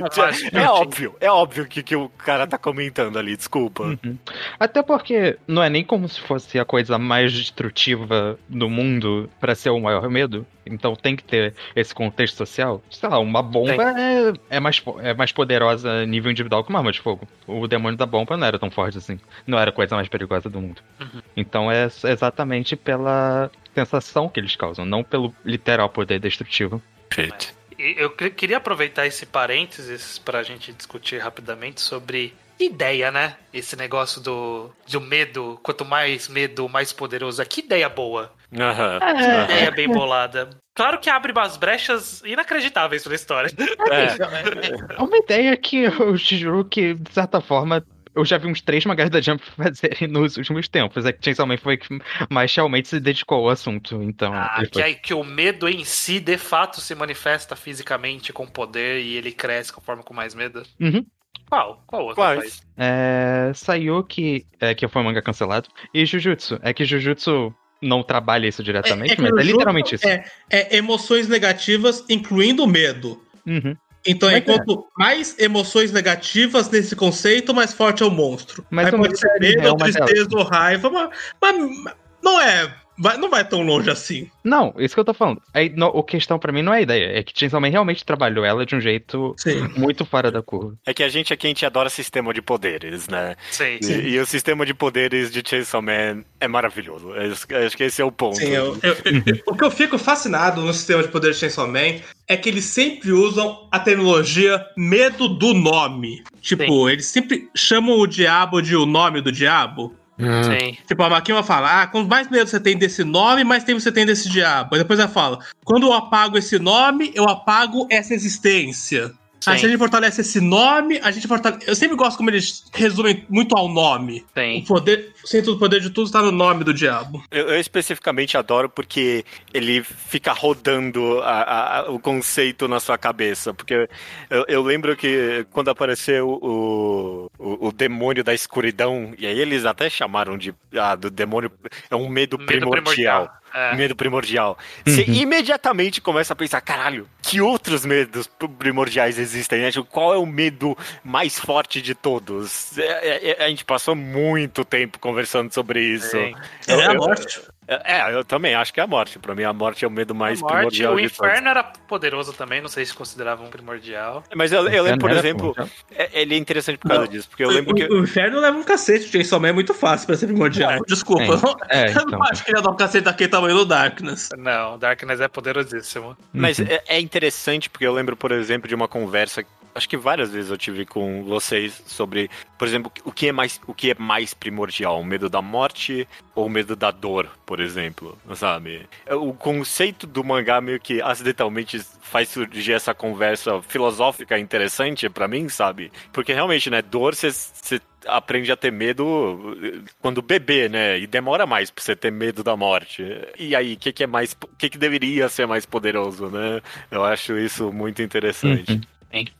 é 0.52 0.68
óbvio, 0.68 1.16
é 1.20 1.30
óbvio 1.30 1.66
que, 1.66 1.82
que 1.82 1.96
o 1.96 2.08
cara 2.08 2.46
tá 2.46 2.58
comentando 2.58 3.18
ali, 3.18 3.36
desculpa. 3.36 3.84
Uhum. 3.84 4.16
Até 4.58 4.82
porque 4.82 5.38
não 5.46 5.62
é 5.62 5.70
nem 5.70 5.84
como 5.84 6.08
se 6.08 6.20
fosse 6.20 6.58
a 6.58 6.64
coisa 6.64 6.98
mais 6.98 7.32
destrutiva 7.32 8.38
do 8.48 8.68
mundo 8.68 9.28
para 9.40 9.54
ser 9.54 9.70
o 9.70 9.80
maior 9.86 10.08
medo. 10.10 10.46
Então 10.64 10.94
tem 10.94 11.16
que 11.16 11.24
ter 11.24 11.54
esse 11.74 11.94
contexto 11.94 12.36
social. 12.36 12.82
Sei 12.90 13.08
lá, 13.08 13.18
uma 13.18 13.42
bomba 13.42 13.82
é, 13.82 14.56
é, 14.56 14.60
mais, 14.60 14.82
é 15.00 15.14
mais 15.14 15.32
poderosa 15.32 15.90
a 15.90 16.06
nível 16.06 16.30
individual 16.30 16.64
que 16.64 16.70
uma 16.70 16.80
arma 16.80 16.92
de 16.92 17.00
fogo. 17.00 17.26
O 17.46 17.66
demônio 17.66 17.96
da 17.96 18.06
bomba 18.06 18.36
não 18.36 18.46
era 18.46 18.58
tão 18.58 18.70
forte 18.70 18.98
assim. 18.98 19.18
Não 19.46 19.58
era 19.58 19.70
a 19.70 19.72
coisa 19.72 19.94
mais 19.94 20.08
perigosa 20.08 20.48
do 20.48 20.60
mundo. 20.60 20.82
Uhum. 21.00 21.22
Então 21.36 21.70
é 21.70 21.84
exatamente 21.84 22.76
pela 22.76 23.50
sensação 23.74 24.28
que 24.28 24.40
eles 24.40 24.56
causam, 24.56 24.84
não 24.84 25.04
pelo 25.04 25.34
literal 25.44 25.88
poder 25.88 26.18
destrutivo. 26.18 26.82
Perfeito. 27.08 27.54
Eu 27.78 28.10
queria 28.10 28.56
aproveitar 28.56 29.06
esse 29.06 29.26
parênteses 29.26 30.18
para 30.18 30.38
a 30.38 30.42
gente 30.42 30.72
discutir 30.72 31.18
rapidamente 31.18 31.80
sobre 31.82 32.34
ideia, 32.58 33.10
né? 33.10 33.36
Esse 33.52 33.76
negócio 33.76 34.20
do, 34.20 34.70
do 34.88 35.00
medo. 35.00 35.58
Quanto 35.62 35.84
mais 35.84 36.28
medo, 36.28 36.68
mais 36.68 36.92
poderoso. 36.92 37.44
Que 37.44 37.60
ideia 37.60 37.88
boa. 37.88 38.32
Uhum. 38.52 39.16
Que 39.16 39.52
ideia 39.52 39.70
bem 39.70 39.88
bolada. 39.88 40.50
Claro 40.74 40.98
que 40.98 41.08
abre 41.08 41.32
umas 41.32 41.56
brechas 41.56 42.22
inacreditáveis 42.24 43.02
pra 43.02 43.14
história. 43.14 43.50
É, 43.90 44.94
é 44.94 45.02
uma 45.02 45.16
ideia 45.16 45.56
que 45.56 45.84
eu 45.84 46.16
juro 46.16 46.64
que, 46.64 46.94
de 46.94 47.12
certa 47.12 47.40
forma, 47.40 47.84
eu 48.16 48.24
já 48.24 48.38
vi 48.38 48.46
uns 48.46 48.62
três 48.62 48.84
mangás 48.84 49.10
da 49.10 49.20
Jump 49.20 49.42
fazerem 49.56 50.08
nos 50.08 50.36
últimos 50.36 50.68
tempos. 50.68 51.04
É 51.04 51.12
que 51.12 51.24
Chainsaw 51.24 51.46
Man 51.46 51.58
foi 51.58 51.76
que 51.76 51.88
mais 52.30 52.54
realmente 52.54 52.88
se 52.88 52.98
dedicou 52.98 53.38
ao 53.38 53.50
assunto. 53.50 54.02
Então, 54.02 54.32
ah, 54.34 54.62
que, 54.70 54.80
é, 54.80 54.94
que 54.94 55.12
o 55.12 55.22
medo 55.22 55.68
em 55.68 55.84
si, 55.84 56.18
de 56.18 56.38
fato, 56.38 56.80
se 56.80 56.94
manifesta 56.94 57.54
fisicamente 57.54 58.32
com 58.32 58.46
poder 58.46 59.02
e 59.02 59.16
ele 59.16 59.32
cresce 59.32 59.72
conforme 59.72 60.02
com 60.02 60.14
mais 60.14 60.34
medo. 60.34 60.62
Uhum. 60.80 61.04
Qual? 61.48 61.82
Qual 61.86 62.02
outro 62.02 62.16
Quais? 62.16 62.62
É, 62.76 63.52
Sayuki, 63.54 64.46
é, 64.58 64.74
que 64.74 64.88
foi 64.88 65.02
um 65.02 65.04
manga 65.04 65.22
cancelado, 65.22 65.68
e 65.94 66.04
Jujutsu. 66.04 66.58
É 66.62 66.72
que 66.72 66.84
Jujutsu 66.84 67.54
não 67.86 68.02
trabalha 68.02 68.46
isso 68.46 68.62
diretamente, 68.62 69.12
é, 69.12 69.14
é 69.14 69.30
mas 69.30 69.40
é 69.40 69.42
literalmente 69.42 69.94
isso. 69.94 70.06
É, 70.06 70.24
é, 70.50 70.76
emoções 70.76 71.28
negativas, 71.28 72.04
incluindo 72.08 72.66
medo. 72.66 73.22
Uhum. 73.46 73.76
Então, 74.06 74.30
mas 74.30 74.38
enquanto 74.38 74.72
é. 74.72 75.02
mais 75.02 75.38
emoções 75.38 75.90
negativas 75.90 76.70
nesse 76.70 76.94
conceito, 76.94 77.52
mais 77.52 77.72
forte 77.72 78.02
é 78.02 78.06
o 78.06 78.10
monstro. 78.10 78.64
Mas 78.70 78.86
Aí 78.86 78.92
pode 78.92 79.18
ser 79.18 79.38
medo, 79.40 79.68
é 79.68 79.74
tristeza 79.76 80.28
ou 80.32 80.44
raiva, 80.44 80.90
mas, 80.90 81.10
mas 81.40 81.94
não 82.22 82.40
é 82.40 82.72
vai, 82.98 83.16
não 83.16 83.30
vai 83.30 83.46
tão 83.46 83.62
longe 83.62 83.90
assim. 83.90 84.30
Não, 84.42 84.74
isso 84.78 84.94
que 84.94 85.00
eu 85.00 85.04
tô 85.04 85.14
falando. 85.14 85.40
Aí, 85.52 85.68
no, 85.70 85.86
a 85.86 86.04
questão 86.04 86.38
para 86.38 86.52
mim 86.52 86.62
não 86.62 86.72
é 86.72 86.78
a 86.78 86.82
ideia, 86.82 87.18
é 87.18 87.22
que 87.22 87.38
Chainsaw 87.38 87.60
Man 87.60 87.68
realmente 87.68 88.04
trabalhou 88.04 88.44
ela 88.44 88.64
de 88.64 88.74
um 88.74 88.80
jeito 88.80 89.34
Sim. 89.38 89.68
muito 89.76 90.04
fora 90.04 90.30
da 90.30 90.42
curva. 90.42 90.74
É 90.86 90.94
que 90.94 91.02
a 91.02 91.08
gente 91.08 91.32
aqui 91.32 91.46
a 91.46 91.50
gente 91.50 91.66
adora 91.66 91.90
sistema 91.90 92.32
de 92.32 92.42
poderes, 92.42 93.08
né? 93.08 93.36
Sim. 93.50 93.78
E, 93.80 93.84
Sim. 93.84 94.00
e 94.00 94.18
o 94.18 94.26
sistema 94.26 94.64
de 94.64 94.74
poderes 94.74 95.30
de 95.30 95.42
Chainsaw 95.46 95.82
Man 95.82 96.24
é 96.40 96.48
maravilhoso. 96.48 97.12
Acho, 97.12 97.46
acho 97.54 97.76
que 97.76 97.84
esse 97.84 98.00
é 98.00 98.04
o 98.04 98.12
ponto. 98.12 98.36
Sim, 98.36 98.50
eu, 98.50 98.78
eu, 98.82 98.92
eu, 99.04 99.42
o 99.46 99.56
que 99.56 99.64
eu 99.64 99.70
fico 99.70 99.98
fascinado 99.98 100.60
no 100.60 100.72
sistema 100.72 101.02
de 101.02 101.08
poderes 101.08 101.36
de 101.36 101.40
Chainsaw 101.40 101.66
Man 101.66 102.00
é 102.28 102.36
que 102.36 102.48
eles 102.48 102.64
sempre 102.64 103.12
usam 103.12 103.68
a 103.70 103.78
terminologia 103.78 104.64
medo 104.76 105.28
do 105.28 105.54
nome. 105.54 106.22
Tipo, 106.40 106.64
Sim. 106.64 106.90
eles 106.90 107.06
sempre 107.06 107.48
chamam 107.54 107.98
o 107.98 108.06
diabo 108.06 108.60
de 108.60 108.76
o 108.76 108.86
nome 108.86 109.20
do 109.20 109.32
diabo. 109.32 109.94
Hum. 110.18 110.42
Sim. 110.44 110.78
Tipo, 110.86 111.02
a 111.02 111.10
Maquinha 111.10 111.42
fala: 111.42 111.82
ah, 111.82 111.86
quanto 111.86 112.08
mais 112.08 112.28
medo 112.28 112.48
você 112.48 112.58
tem 112.58 112.76
desse 112.76 113.04
nome, 113.04 113.44
mais 113.44 113.64
tempo 113.64 113.80
você 113.80 113.92
tem 113.92 114.06
desse 114.06 114.28
diabo. 114.28 114.74
Aí 114.74 114.80
depois 114.80 114.98
ela 114.98 115.08
fala: 115.08 115.38
quando 115.64 115.86
eu 115.86 115.92
apago 115.92 116.38
esse 116.38 116.58
nome, 116.58 117.12
eu 117.14 117.24
apago 117.24 117.86
essa 117.90 118.14
existência. 118.14 119.12
Sim. 119.40 119.50
A 119.50 119.56
gente 119.56 119.78
fortalece 119.78 120.20
esse 120.20 120.40
nome, 120.40 120.98
a 121.02 121.10
gente 121.10 121.28
fortalece. 121.28 121.68
Eu 121.68 121.76
sempre 121.76 121.96
gosto 121.96 122.16
como 122.16 122.30
eles 122.30 122.64
resumem 122.72 123.24
muito 123.28 123.56
ao 123.56 123.68
nome. 123.68 124.24
Sim. 124.34 124.60
O 124.60 124.64
poder, 124.64 125.12
o 125.22 125.26
centro 125.26 125.52
do 125.52 125.58
poder 125.58 125.80
de 125.80 125.90
tudo 125.90 126.06
está 126.06 126.22
no 126.22 126.32
nome 126.32 126.64
do 126.64 126.74
diabo. 126.74 127.22
Eu, 127.30 127.48
eu 127.48 127.60
especificamente 127.60 128.36
adoro 128.36 128.68
porque 128.68 129.24
ele 129.52 129.82
fica 129.82 130.32
rodando 130.32 131.20
a, 131.20 131.78
a, 131.78 131.90
o 131.90 131.98
conceito 131.98 132.66
na 132.66 132.80
sua 132.80 132.98
cabeça. 132.98 133.54
Porque 133.54 133.88
eu, 134.30 134.44
eu 134.48 134.62
lembro 134.62 134.96
que 134.96 135.46
quando 135.52 135.68
apareceu 135.68 136.28
o, 136.28 137.30
o, 137.38 137.68
o, 137.68 137.72
demônio 137.72 138.24
da 138.24 138.34
escuridão, 138.34 139.14
e 139.18 139.26
aí 139.26 139.38
eles 139.38 139.64
até 139.64 139.88
chamaram 139.88 140.36
de. 140.36 140.54
Ah, 140.74 140.94
do 140.94 141.10
demônio. 141.10 141.50
É 141.90 141.94
um 141.94 142.08
medo, 142.08 142.38
medo 142.38 142.46
primordial. 142.46 142.82
primordial. 142.82 143.45
É. 143.56 143.74
Medo 143.74 143.96
primordial. 143.96 144.58
Você 144.84 145.00
uhum. 145.00 145.14
imediatamente 145.14 145.98
começa 146.02 146.34
a 146.34 146.36
pensar, 146.36 146.60
caralho, 146.60 147.08
que 147.22 147.40
outros 147.40 147.86
medos 147.86 148.28
primordiais 148.58 149.18
existem? 149.18 149.60
Né? 149.60 149.72
Tipo, 149.72 149.86
qual 149.86 150.12
é 150.12 150.18
o 150.18 150.26
medo 150.26 150.76
mais 151.02 151.38
forte 151.38 151.80
de 151.80 151.94
todos? 151.94 152.76
É, 152.76 152.82
é, 152.82 153.30
é, 153.30 153.44
a 153.46 153.48
gente 153.48 153.64
passou 153.64 153.96
muito 153.96 154.62
tempo 154.62 154.98
conversando 154.98 155.54
sobre 155.54 155.80
isso. 155.80 156.14
É 156.18 156.84
a 156.84 156.92
morte. 156.92 157.40
É, 157.68 158.14
eu 158.14 158.24
também 158.24 158.54
acho 158.54 158.72
que 158.72 158.80
é 158.80 158.82
a 158.82 158.86
morte. 158.86 159.18
Pra 159.18 159.34
mim, 159.34 159.42
a 159.42 159.52
morte 159.52 159.84
é 159.84 159.88
o 159.88 159.90
medo 159.90 160.14
mais 160.14 160.40
morte, 160.40 160.54
primordial. 160.54 160.94
O 160.94 161.00
inferno 161.00 161.48
era 161.48 161.64
poderoso 161.64 162.32
também, 162.32 162.60
não 162.60 162.68
sei 162.68 162.84
se 162.84 162.94
consideravam 162.94 163.48
primordial. 163.48 164.22
Mas 164.34 164.52
eu, 164.52 164.68
eu 164.68 164.84
lembro, 164.84 165.00
por 165.00 165.10
exemplo, 165.10 165.54
é, 165.90 166.20
ele 166.20 166.34
é 166.34 166.38
interessante 166.38 166.78
por 166.78 166.88
causa 166.88 167.04
não, 167.04 167.10
disso. 167.10 167.28
Porque 167.28 167.42
eu 167.42 167.50
lembro 167.50 167.72
o, 167.72 167.74
que. 167.74 167.84
O 167.86 168.04
inferno 168.04 168.38
leva 168.40 168.56
um 168.56 168.62
cacete, 168.62 169.06
o 169.06 169.08
Chainsaw 169.10 169.40
Man 169.40 169.48
é 169.48 169.52
muito 169.52 169.74
fácil 169.74 170.06
pra 170.06 170.16
ser 170.16 170.26
primordial. 170.28 170.72
É, 170.72 170.78
Desculpa. 170.86 171.58
É, 171.68 171.90
eu 171.90 172.06
não 172.06 172.22
acho 172.22 172.44
que 172.44 172.50
ele 172.50 172.58
ia 172.58 172.62
dar 172.62 172.70
um 172.70 172.76
cacete 172.76 173.04
daquele 173.04 173.30
tamanho 173.30 173.56
do 173.56 173.64
Darkness. 173.64 174.30
Não, 174.38 174.78
Darkness 174.78 175.20
é 175.20 175.28
poderosíssimo. 175.28 176.16
Mas 176.32 176.58
uhum. 176.58 176.66
é, 176.68 176.82
é 176.86 177.00
interessante 177.00 177.68
porque 177.68 177.86
eu 177.86 177.92
lembro, 177.92 178.16
por 178.16 178.30
exemplo, 178.30 178.68
de 178.68 178.74
uma 178.74 178.86
conversa 178.86 179.44
acho 179.76 179.88
que 179.88 179.96
várias 179.96 180.30
vezes 180.30 180.50
eu 180.50 180.56
tive 180.56 180.86
com 180.86 181.22
vocês 181.24 181.82
sobre, 181.86 182.30
por 182.58 182.66
exemplo, 182.66 182.90
o 183.04 183.12
que 183.12 183.28
é 183.28 183.32
mais, 183.32 183.60
o 183.66 183.74
que 183.74 183.90
é 183.90 183.94
mais 183.98 184.32
primordial, 184.32 185.00
o 185.00 185.04
medo 185.04 185.28
da 185.28 185.42
morte 185.42 186.08
ou 186.34 186.46
o 186.46 186.50
medo 186.50 186.74
da 186.74 186.90
dor, 186.90 187.28
por 187.44 187.60
exemplo, 187.60 188.18
sabe? 188.34 188.86
O 189.10 189.34
conceito 189.34 190.06
do 190.06 190.24
mangá 190.24 190.60
meio 190.60 190.80
que 190.80 191.02
acidentalmente 191.02 191.78
faz 192.00 192.30
surgir 192.30 192.72
essa 192.72 192.94
conversa 192.94 193.60
filosófica 193.62 194.38
interessante 194.38 195.08
para 195.08 195.28
mim, 195.28 195.48
sabe? 195.48 195.92
Porque 196.12 196.32
realmente, 196.32 196.70
né, 196.70 196.80
dor 196.80 197.14
você 197.14 197.80
aprende 198.06 198.50
a 198.52 198.56
ter 198.56 198.70
medo 198.70 199.84
quando 200.00 200.22
bebê, 200.22 200.68
né? 200.68 200.98
E 200.98 201.06
demora 201.06 201.46
mais 201.46 201.70
pra 201.70 201.82
você 201.82 201.96
ter 201.96 202.12
medo 202.12 202.42
da 202.42 202.56
morte. 202.56 203.04
E 203.38 203.54
aí, 203.54 203.74
o 203.74 203.76
que, 203.76 203.92
que 203.92 204.04
é 204.04 204.06
mais. 204.06 204.32
O 204.32 204.56
que, 204.56 204.70
que 204.70 204.78
deveria 204.78 205.28
ser 205.28 205.46
mais 205.46 205.66
poderoso, 205.66 206.28
né? 206.28 206.62
Eu 206.90 207.04
acho 207.04 207.36
isso 207.36 207.72
muito 207.72 208.02
interessante. 208.02 208.72
Uhum. 208.72 208.80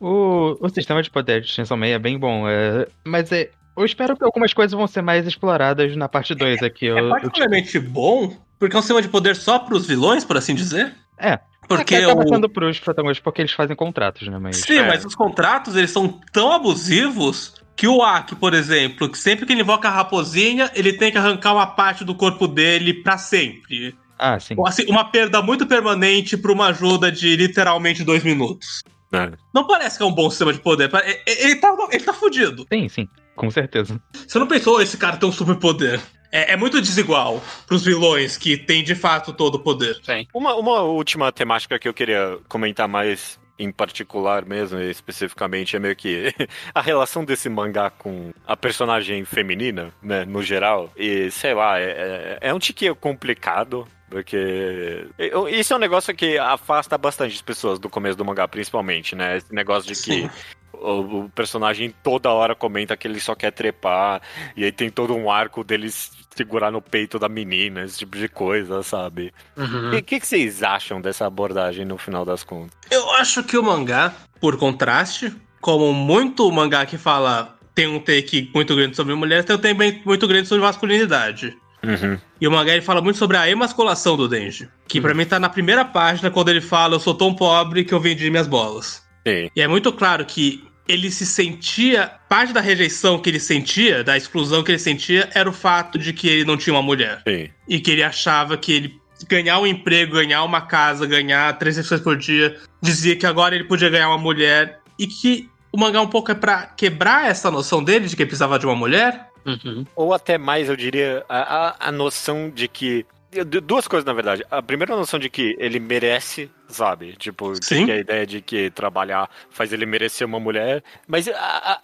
O, 0.00 0.56
o 0.60 0.68
sistema 0.68 1.02
de 1.02 1.10
poder 1.10 1.42
de 1.42 1.48
Chainsaw 1.48 1.76
Man 1.76 1.86
é 1.86 1.98
bem 1.98 2.18
bom, 2.18 2.48
é, 2.48 2.86
mas 3.04 3.30
é, 3.32 3.50
eu 3.76 3.84
espero 3.84 4.16
que 4.16 4.24
algumas 4.24 4.54
coisas 4.54 4.72
vão 4.76 4.86
ser 4.86 5.02
mais 5.02 5.26
exploradas 5.26 5.94
na 5.96 6.08
parte 6.08 6.34
2 6.34 6.62
é, 6.62 6.66
aqui. 6.66 6.86
É, 6.86 6.98
eu, 6.98 7.10
particularmente 7.10 7.76
eu, 7.76 7.82
bom, 7.82 8.34
porque 8.58 8.74
é 8.74 8.78
um 8.78 8.82
sistema 8.82 9.02
de 9.02 9.08
poder 9.08 9.36
só 9.36 9.58
pros 9.58 9.86
vilões, 9.86 10.24
por 10.24 10.36
assim 10.36 10.54
dizer? 10.54 10.94
É. 11.18 11.38
Porque 11.68 11.96
acaba 11.96 12.22
o... 12.22 12.48
pros 12.48 12.78
protagonistas 12.78 13.22
porque 13.22 13.42
eles 13.42 13.52
fazem 13.52 13.76
contratos, 13.76 14.28
né? 14.28 14.38
Mas... 14.38 14.56
Sim, 14.58 14.78
é. 14.78 14.86
mas 14.86 15.04
os 15.04 15.14
contratos, 15.14 15.76
eles 15.76 15.90
são 15.90 16.08
tão 16.32 16.52
abusivos 16.52 17.54
que 17.74 17.86
o 17.86 18.02
Aki, 18.02 18.36
por 18.36 18.54
exemplo, 18.54 19.08
que 19.08 19.18
sempre 19.18 19.44
que 19.44 19.52
ele 19.52 19.60
invoca 19.60 19.88
a 19.88 19.90
raposinha, 19.90 20.70
ele 20.74 20.94
tem 20.94 21.12
que 21.12 21.18
arrancar 21.18 21.52
uma 21.52 21.66
parte 21.66 22.04
do 22.04 22.14
corpo 22.14 22.48
dele 22.48 22.94
para 22.94 23.18
sempre. 23.18 23.94
Ah, 24.18 24.40
sim. 24.40 24.54
Assim, 24.66 24.86
uma 24.88 25.04
perda 25.04 25.42
muito 25.42 25.66
permanente 25.66 26.38
pra 26.38 26.52
uma 26.52 26.68
ajuda 26.68 27.12
de 27.12 27.36
literalmente 27.36 28.02
dois 28.02 28.24
minutos. 28.24 28.82
É. 29.12 29.32
Não 29.54 29.66
parece 29.66 29.96
que 29.96 30.02
é 30.02 30.06
um 30.06 30.12
bom 30.12 30.28
sistema 30.28 30.52
de 30.52 30.60
poder. 30.60 30.90
Ele 31.26 31.56
tá, 31.56 31.74
ele 31.90 32.04
tá 32.04 32.12
fudido. 32.12 32.66
Sim, 32.72 32.88
sim, 32.88 33.08
com 33.34 33.50
certeza. 33.50 34.00
Você 34.26 34.38
não 34.38 34.46
pensou 34.46 34.80
esse 34.80 34.96
cara 34.96 35.16
tem 35.16 35.28
um 35.28 35.32
superpoder? 35.32 36.00
É, 36.32 36.52
é, 36.52 36.56
muito 36.56 36.80
desigual 36.80 37.42
pros 37.66 37.84
vilões 37.84 38.36
que 38.36 38.56
tem 38.56 38.82
de 38.82 38.94
fato 38.94 39.32
todo 39.32 39.54
o 39.54 39.58
poder. 39.60 39.98
Sim. 40.02 40.26
Uma, 40.34 40.54
uma 40.54 40.82
última 40.82 41.30
temática 41.30 41.78
que 41.78 41.88
eu 41.88 41.94
queria 41.94 42.38
comentar 42.48 42.88
mais 42.88 43.38
em 43.58 43.72
particular 43.72 44.44
mesmo, 44.44 44.78
especificamente, 44.80 45.76
é 45.76 45.78
meio 45.78 45.96
que 45.96 46.32
a 46.74 46.80
relação 46.80 47.24
desse 47.24 47.48
mangá 47.48 47.90
com 47.90 48.32
a 48.46 48.56
personagem 48.56 49.24
feminina, 49.24 49.92
né, 50.02 50.24
no 50.24 50.42
geral. 50.42 50.92
E, 50.96 51.30
sei 51.30 51.54
lá, 51.54 51.78
é, 51.80 52.38
é, 52.42 52.48
é 52.48 52.54
um 52.54 52.58
tique 52.58 52.92
complicado, 52.96 53.86
porque 54.08 55.06
isso 55.50 55.72
é 55.72 55.76
um 55.76 55.80
negócio 55.80 56.14
que 56.14 56.38
afasta 56.38 56.96
bastante 56.96 57.34
as 57.34 57.42
pessoas 57.42 57.78
do 57.78 57.88
começo 57.88 58.16
do 58.16 58.24
mangá, 58.24 58.46
principalmente, 58.46 59.14
né? 59.16 59.36
Esse 59.36 59.52
negócio 59.54 59.92
de 59.92 60.00
que 60.00 60.30
o, 60.72 61.24
o 61.24 61.28
personagem 61.30 61.92
toda 62.02 62.30
hora 62.30 62.54
comenta 62.54 62.96
que 62.96 63.08
ele 63.08 63.20
só 63.20 63.34
quer 63.34 63.50
trepar, 63.50 64.20
e 64.56 64.64
aí 64.64 64.72
tem 64.72 64.90
todo 64.90 65.14
um 65.14 65.30
arco 65.30 65.64
deles 65.64 66.12
segurar 66.34 66.70
no 66.70 66.82
peito 66.82 67.18
da 67.18 67.28
menina, 67.28 67.82
esse 67.82 67.98
tipo 67.98 68.16
de 68.16 68.28
coisa, 68.28 68.82
sabe? 68.82 69.32
O 69.56 69.60
Uhum. 69.62 69.90
que, 69.90 70.02
que, 70.02 70.26
vocês 70.26 70.62
acham 70.62 71.00
dessa 71.00 71.26
abordagem 71.26 71.84
no 71.84 71.96
final 71.98 72.24
das 72.24 72.44
contas? 72.44 72.76
Eu 72.90 73.10
acho 73.12 73.42
que 73.42 73.56
o 73.56 73.62
mangá, 73.62 74.14
por 74.40 74.56
contraste, 74.58 75.34
como 75.60 75.92
muito 75.92 76.50
mangá 76.52 76.84
que 76.86 76.98
fala 76.98 77.56
tem 77.74 77.86
um 77.86 78.00
take 78.00 78.50
muito 78.54 78.74
grande 78.74 78.96
sobre 78.96 79.14
mulheres, 79.14 79.44
tem 79.44 79.56
um 79.56 79.58
take 79.58 80.02
muito 80.04 80.26
grande 80.26 80.48
sobre 80.48 80.64
masculinidade. 80.64 81.56
Uhum. 81.86 82.18
E 82.40 82.48
o 82.48 82.50
mangá 82.50 82.72
ele 82.72 82.82
fala 82.82 83.00
muito 83.00 83.18
sobre 83.18 83.36
a 83.36 83.48
emasculação 83.48 84.16
do 84.16 84.28
Denji. 84.28 84.68
Que 84.88 85.00
pra 85.00 85.14
mim 85.14 85.24
tá 85.24 85.38
na 85.38 85.48
primeira 85.48 85.84
página, 85.84 86.30
quando 86.30 86.48
ele 86.48 86.60
fala: 86.60 86.96
Eu 86.96 87.00
sou 87.00 87.14
tão 87.14 87.34
pobre 87.34 87.84
que 87.84 87.94
eu 87.94 88.00
vendi 88.00 88.28
minhas 88.30 88.48
bolas. 88.48 89.02
Sim. 89.26 89.50
E 89.54 89.60
é 89.60 89.68
muito 89.68 89.92
claro 89.92 90.24
que 90.24 90.64
ele 90.88 91.10
se 91.10 91.24
sentia. 91.24 92.12
Parte 92.28 92.52
da 92.52 92.60
rejeição 92.60 93.18
que 93.18 93.30
ele 93.30 93.40
sentia, 93.40 94.02
da 94.02 94.16
exclusão 94.16 94.62
que 94.62 94.72
ele 94.72 94.78
sentia, 94.78 95.30
era 95.34 95.48
o 95.48 95.52
fato 95.52 95.98
de 95.98 96.12
que 96.12 96.28
ele 96.28 96.44
não 96.44 96.56
tinha 96.56 96.74
uma 96.74 96.82
mulher. 96.82 97.22
Sim. 97.26 97.48
E 97.68 97.80
que 97.80 97.90
ele 97.90 98.02
achava 98.02 98.56
que 98.56 98.72
ele 98.72 99.00
ganhar 99.28 99.58
um 99.60 99.66
emprego, 99.66 100.14
ganhar 100.14 100.42
uma 100.44 100.60
casa, 100.60 101.06
ganhar 101.06 101.56
três 101.58 101.76
refeições 101.76 102.02
por 102.02 102.16
dia, 102.16 102.56
dizia 102.82 103.16
que 103.16 103.26
agora 103.26 103.54
ele 103.54 103.64
podia 103.64 103.88
ganhar 103.88 104.08
uma 104.08 104.18
mulher. 104.18 104.80
E 104.98 105.06
que 105.06 105.48
o 105.72 105.78
mangá 105.78 106.00
um 106.00 106.06
pouco 106.06 106.30
é 106.30 106.34
pra 106.34 106.66
quebrar 106.66 107.28
essa 107.28 107.50
noção 107.50 107.82
dele 107.82 108.06
de 108.06 108.16
que 108.16 108.22
ele 108.22 108.28
precisava 108.28 108.58
de 108.58 108.66
uma 108.66 108.74
mulher. 108.74 109.28
Uhum. 109.46 109.86
Ou 109.94 110.12
até 110.12 110.36
mais, 110.36 110.68
eu 110.68 110.76
diria, 110.76 111.24
a, 111.28 111.68
a, 111.68 111.88
a 111.88 111.92
noção 111.92 112.50
de 112.50 112.66
que. 112.68 113.06
du- 113.46 113.60
Duas 113.60 113.86
coisas, 113.86 114.04
na 114.04 114.12
verdade. 114.12 114.44
A 114.50 114.60
primeira 114.60 114.96
noção 114.96 115.18
de 115.20 115.30
que 115.30 115.54
ele 115.58 115.78
merece, 115.78 116.50
sabe? 116.68 117.14
Tipo, 117.16 117.54
Sim. 117.62 117.86
que 117.86 117.92
a 117.92 117.96
ideia 117.98 118.26
de 118.26 118.40
que 118.40 118.70
trabalhar 118.70 119.30
faz 119.50 119.72
ele 119.72 119.86
merecer 119.86 120.26
uma 120.26 120.40
mulher. 120.40 120.82
Mas 121.06 121.28
a, 121.28 121.32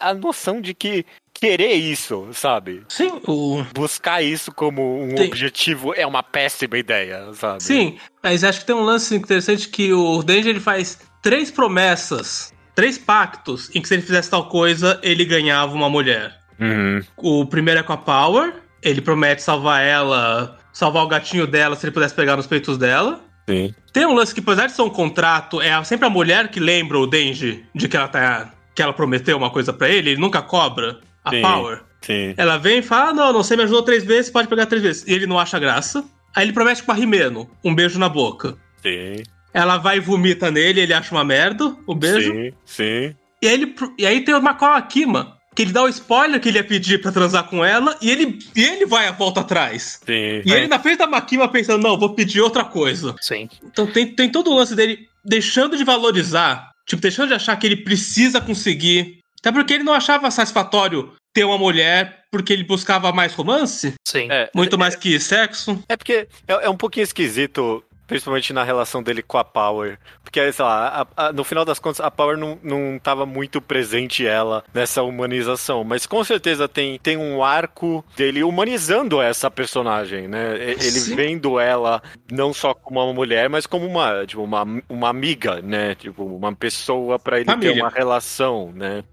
a, 0.01 0.11
a 0.11 0.15
noção 0.15 0.61
de 0.61 0.75
que 0.75 1.07
querer 1.33 1.75
isso, 1.75 2.29
sabe? 2.33 2.83
Sim, 2.89 3.21
o. 3.27 3.65
Buscar 3.75 4.23
isso 4.23 4.53
como 4.53 5.03
um 5.03 5.17
Sim. 5.17 5.25
objetivo 5.25 5.95
é 5.95 6.07
uma 6.07 6.23
péssima 6.23 6.79
ideia, 6.79 7.33
sabe? 7.35 7.63
Sim, 7.63 7.99
mas 8.23 8.45
acho 8.45 8.61
que 8.61 8.67
tem 8.67 8.77
um 8.77 8.83
lance 8.85 9.15
interessante 9.15 9.69
que 9.69 9.93
o 9.93 10.23
ele 10.29 10.61
faz 10.61 10.99
três 11.23 11.51
promessas, 11.51 12.53
três 12.75 12.99
pactos 12.99 13.75
em 13.75 13.81
que 13.81 13.89
se 13.89 13.95
ele 13.95 14.03
fizesse 14.03 14.31
tal 14.31 14.49
coisa, 14.49 15.01
ele 15.03 15.25
ganhava 15.25 15.73
uma 15.75 15.89
mulher. 15.89 16.42
Uhum. 16.63 17.03
O 17.17 17.47
primeiro 17.47 17.81
é 17.81 17.83
com 17.83 17.93
a 17.93 17.97
Power, 17.97 18.55
ele 18.83 19.01
promete 19.01 19.43
salvar 19.43 19.83
ela, 19.83 20.59
salvar 20.73 21.05
o 21.05 21.09
gatinho 21.09 21.47
dela 21.47 21.75
se 21.77 21.85
ele 21.85 21.93
pudesse 21.93 22.15
pegar 22.15 22.37
nos 22.37 22.47
peitos 22.47 22.79
dela. 22.79 23.21
Sim. 23.49 23.75
Tem 23.93 24.07
um 24.07 24.15
lance 24.15 24.33
que, 24.33 24.41
apesar 24.41 24.67
de 24.67 24.73
ser 24.73 24.83
um 24.83 24.91
contrato, 24.91 25.61
é 25.61 25.83
sempre 25.85 26.07
a 26.07 26.11
mulher 26.11 26.49
que 26.49 26.61
lembra 26.61 26.99
o 26.99 27.07
Denji 27.07 27.65
de 27.75 27.89
que 27.89 27.97
ela 27.97 28.09
tá. 28.09 28.53
que 28.75 28.81
ela 28.81 28.93
prometeu 28.93 29.37
uma 29.37 29.51
coisa 29.51 29.73
pra 29.73 29.89
ele, 29.89 30.11
ele 30.11 30.21
nunca 30.21 30.41
cobra 30.41 31.01
a 31.25 31.31
Sim. 31.31 31.43
Power. 31.43 31.83
Sim. 32.01 32.35
Ela 32.37 32.57
vem 32.59 32.79
e 32.79 32.83
fala: 32.83 33.11
ah, 33.11 33.13
não, 33.13 33.33
não, 33.33 33.43
você 33.43 33.57
me 33.57 33.63
ajudou 33.65 33.83
três 33.83 34.05
vezes, 34.05 34.31
pode 34.31 34.49
pegar 34.49 34.67
três 34.67 34.83
vezes. 34.83 35.07
E 35.07 35.13
ele 35.13 35.27
não 35.27 35.39
acha 35.39 35.59
graça. 35.59 36.05
Aí 36.35 36.45
ele 36.45 36.53
promete 36.53 36.83
pra 36.83 36.95
Rimeno 36.95 37.51
um 37.65 37.75
beijo 37.75 37.99
na 37.99 38.09
boca. 38.09 38.57
Sim. 38.83 39.23
Ela 39.53 39.77
vai 39.77 39.99
e 39.99 40.01
vomita 40.01 40.51
nele, 40.51 40.81
ele 40.81 40.95
acha 40.95 41.15
uma 41.15 41.25
merda, 41.25 41.77
o 41.87 41.95
beijo. 41.95 42.33
Sim. 42.33 42.53
Sim. 42.65 43.17
E 43.43 43.49
aí, 43.49 43.55
ele, 43.55 43.75
e 43.99 44.07
aí 44.07 44.25
tem 44.25 44.35
o 44.35 44.41
Macau 44.41 44.73
Akima, 44.73 45.37
que 45.55 45.63
ele 45.63 45.73
dá 45.73 45.83
o 45.83 45.89
spoiler 45.89 46.41
que 46.41 46.49
ele 46.49 46.59
ia 46.59 46.65
pedir 46.65 47.01
pra 47.01 47.13
transar 47.13 47.45
com 47.45 47.65
ela, 47.65 47.97
e 48.01 48.11
ele, 48.11 48.39
e 48.57 48.65
ele 48.65 48.87
vai 48.87 49.07
a 49.07 49.13
volta 49.13 49.41
atrás. 49.41 50.01
Sim. 50.05 50.43
E 50.45 50.53
ele 50.53 50.67
na 50.67 50.79
frente 50.79 50.99
da 50.99 51.07
Makima 51.07 51.49
pensando, 51.49 51.83
não, 51.83 51.99
vou 51.99 52.15
pedir 52.15 52.41
outra 52.41 52.65
coisa. 52.65 53.15
Sim. 53.21 53.49
Então 53.63 53.87
tem, 53.87 54.07
tem 54.07 54.31
todo 54.31 54.51
o 54.51 54.55
lance 54.55 54.75
dele 54.75 55.09
deixando 55.25 55.77
de 55.77 55.85
valorizar, 55.85 56.73
tipo, 56.87 57.03
deixando 57.03 57.29
de 57.29 57.35
achar 57.35 57.57
que 57.57 57.67
ele 57.67 57.77
precisa 57.77 58.41
conseguir. 58.41 59.21
Até 59.41 59.53
porque 59.53 59.75
ele 59.75 59.85
não 59.85 59.93
achava 59.93 60.31
satisfatório 60.31 61.13
ter 61.35 61.45
uma 61.45 61.59
mulher 61.59 62.25
porque 62.31 62.53
ele 62.53 62.65
buscava 62.65 63.13
mais 63.13 63.35
romance, 63.35 63.95
Sim. 64.07 64.29
É, 64.31 64.51
muito 64.55 64.79
mais 64.79 64.97
que 64.97 65.21
sexo. 65.21 65.83
É 65.89 65.97
porque 65.97 66.27
é, 66.49 66.65
é 66.65 66.71
um 66.71 66.77
pouquinho 66.77 67.05
esquisito, 67.05 67.85
principalmente 68.07 68.53
na 68.53 68.63
relação 68.65 69.03
dele 69.03 69.23
com 69.23 69.39
a 69.39 69.45
Power. 69.45 69.99
Porque, 70.23 70.53
sei 70.53 70.65
lá, 70.65 71.07
a- 71.17 71.29
a- 71.29 71.33
no 71.33 71.45
final 71.45 71.65
das 71.65 71.79
contas, 71.79 72.01
a 72.01 72.11
Power 72.11 72.37
não, 72.37 72.59
não 72.63 72.99
tava 72.99 73.25
muito 73.27 73.61
presente 73.61 74.27
ela 74.27 74.63
nessa 74.75 75.03
humanização. 75.03 75.85
Mas 75.85 76.07
com 76.07 76.23
certeza 76.25 76.69
tem, 76.69 76.99
tem 76.99 77.17
um 77.17 77.43
arco 77.43 78.05
dele 78.17 78.43
humanizando 78.43 79.21
essa 79.21 79.51
personagem, 79.51 80.29
né? 80.29 80.57
Ele 80.61 80.81
Sim. 80.81 81.15
vendo 81.17 81.59
ela 81.61 82.03
não 82.31 82.53
só 82.53 82.75
como 82.75 83.01
uma 83.03 83.13
mulher, 83.15 83.49
mas 83.49 83.67
como 83.67 83.87
uma, 83.87 84.25
tipo, 84.27 84.43
uma, 84.43 84.67
uma 84.89 85.09
amiga, 85.09 85.61
né? 85.63 85.95
Tipo, 85.95 86.25
uma 86.25 86.55
pessoa 86.55 87.19
pra 87.19 87.37
ele 87.37 87.47
ter 87.47 87.53
Família. 87.53 87.83
uma 87.83 87.91
relação, 87.91 88.73
né? 88.75 89.05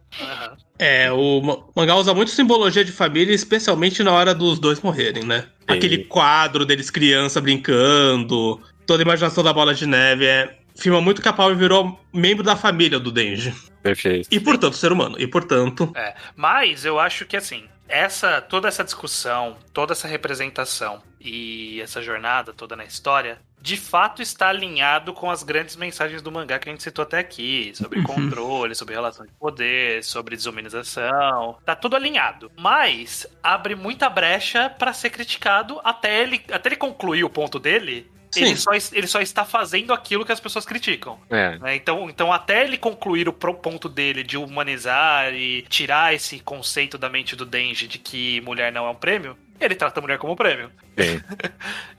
É, 0.78 1.12
o 1.12 1.40
ma- 1.42 1.60
mangá 1.76 1.96
usa 1.96 2.14
muito 2.14 2.32
simbologia 2.32 2.84
de 2.84 2.92
família, 2.92 3.34
especialmente 3.34 4.02
na 4.02 4.12
hora 4.12 4.34
dos 4.34 4.58
dois 4.60 4.80
morrerem, 4.82 5.24
né? 5.24 5.42
Sim. 5.42 5.48
Aquele 5.78 6.06
quadro 6.06 6.66
deles 6.66 6.90
criança 6.90 7.40
brincando, 7.40 8.60
toda 8.90 9.04
a 9.04 9.06
imaginação 9.06 9.44
da 9.44 9.54
bola 9.54 9.72
de 9.76 9.86
neve, 9.86 10.26
é. 10.26 10.58
Filma 10.76 11.00
muito 11.00 11.22
que 11.22 11.28
a 11.28 11.34
Power 11.34 11.56
virou 11.56 12.00
membro 12.12 12.44
da 12.44 12.56
família 12.56 13.00
do 13.00 13.12
Denji. 13.12 13.54
Perfeito. 13.84 14.28
E, 14.32 14.40
portanto, 14.40 14.76
ser 14.76 14.92
humano. 14.92 15.16
E, 15.20 15.28
portanto, 15.28 15.92
É, 15.96 16.16
mas 16.36 16.86
eu 16.86 17.00
acho 17.00 17.26
que 17.26 17.38
assim, 17.38 17.66
essa 17.88 18.42
toda 18.42 18.68
essa 18.68 18.84
discussão, 18.84 19.58
toda 19.74 19.92
essa 19.94 20.08
representação 20.08 21.02
e 21.22 21.80
essa 21.82 22.02
jornada 22.02 22.52
toda 22.54 22.76
na 22.76 22.84
história, 22.86 23.40
de 23.62 23.76
fato 23.78 24.22
está 24.22 24.48
alinhado 24.50 25.14
com 25.14 25.30
as 25.30 25.44
grandes 25.44 25.76
mensagens 25.76 26.22
do 26.22 26.32
mangá 26.32 26.58
que 26.58 26.70
a 26.70 26.72
gente 26.72 26.82
citou 26.84 27.04
até 27.04 27.20
aqui, 27.20 27.72
sobre 27.76 28.00
Uhum. 28.00 28.06
controle, 28.06 28.74
sobre 28.74 28.96
relação 28.96 29.26
de 29.26 29.32
poder, 29.34 30.02
sobre 30.04 30.36
desumanização. 30.36 31.58
Tá 31.66 31.76
tudo 31.76 31.96
alinhado, 31.96 32.50
mas 32.58 33.28
abre 33.44 33.76
muita 33.76 34.10
brecha 34.10 34.70
pra 34.70 34.94
ser 34.94 35.10
criticado 35.10 35.80
até 35.84 36.22
ele 36.24 36.42
até 36.52 36.70
ele 36.70 36.76
concluir 36.78 37.24
o 37.26 37.30
ponto 37.30 37.60
dele. 37.60 38.10
Ele 38.36 38.56
só, 38.56 38.72
ele 38.92 39.08
só 39.08 39.22
está 39.22 39.44
fazendo 39.44 39.92
aquilo 39.92 40.26
que 40.26 40.32
as 40.32 40.40
pessoas 40.40 40.66
criticam. 40.66 41.20
É. 41.30 41.58
né? 41.58 41.76
Então, 41.76 42.10
então, 42.10 42.32
até 42.32 42.64
ele 42.64 42.78
concluir 42.78 43.28
o 43.28 43.34
ponto 43.34 43.90
dele 43.90 44.24
de 44.24 44.38
humanizar 44.38 45.34
e 45.34 45.64
tirar 45.64 46.14
esse 46.14 46.40
conceito 46.40 46.98
da 46.98 47.10
mente 47.10 47.36
do 47.36 47.46
Denji 47.46 47.88
de 47.88 47.98
que 47.98 48.42
mulher 48.42 48.72
não 48.72 48.86
é 48.86 48.90
um 48.90 48.96
prêmio, 48.96 49.38
ele 49.60 49.76
trata 49.76 50.00
a 50.00 50.02
mulher 50.02 50.18
como 50.18 50.34
um 50.34 50.36
prêmio. 50.36 50.72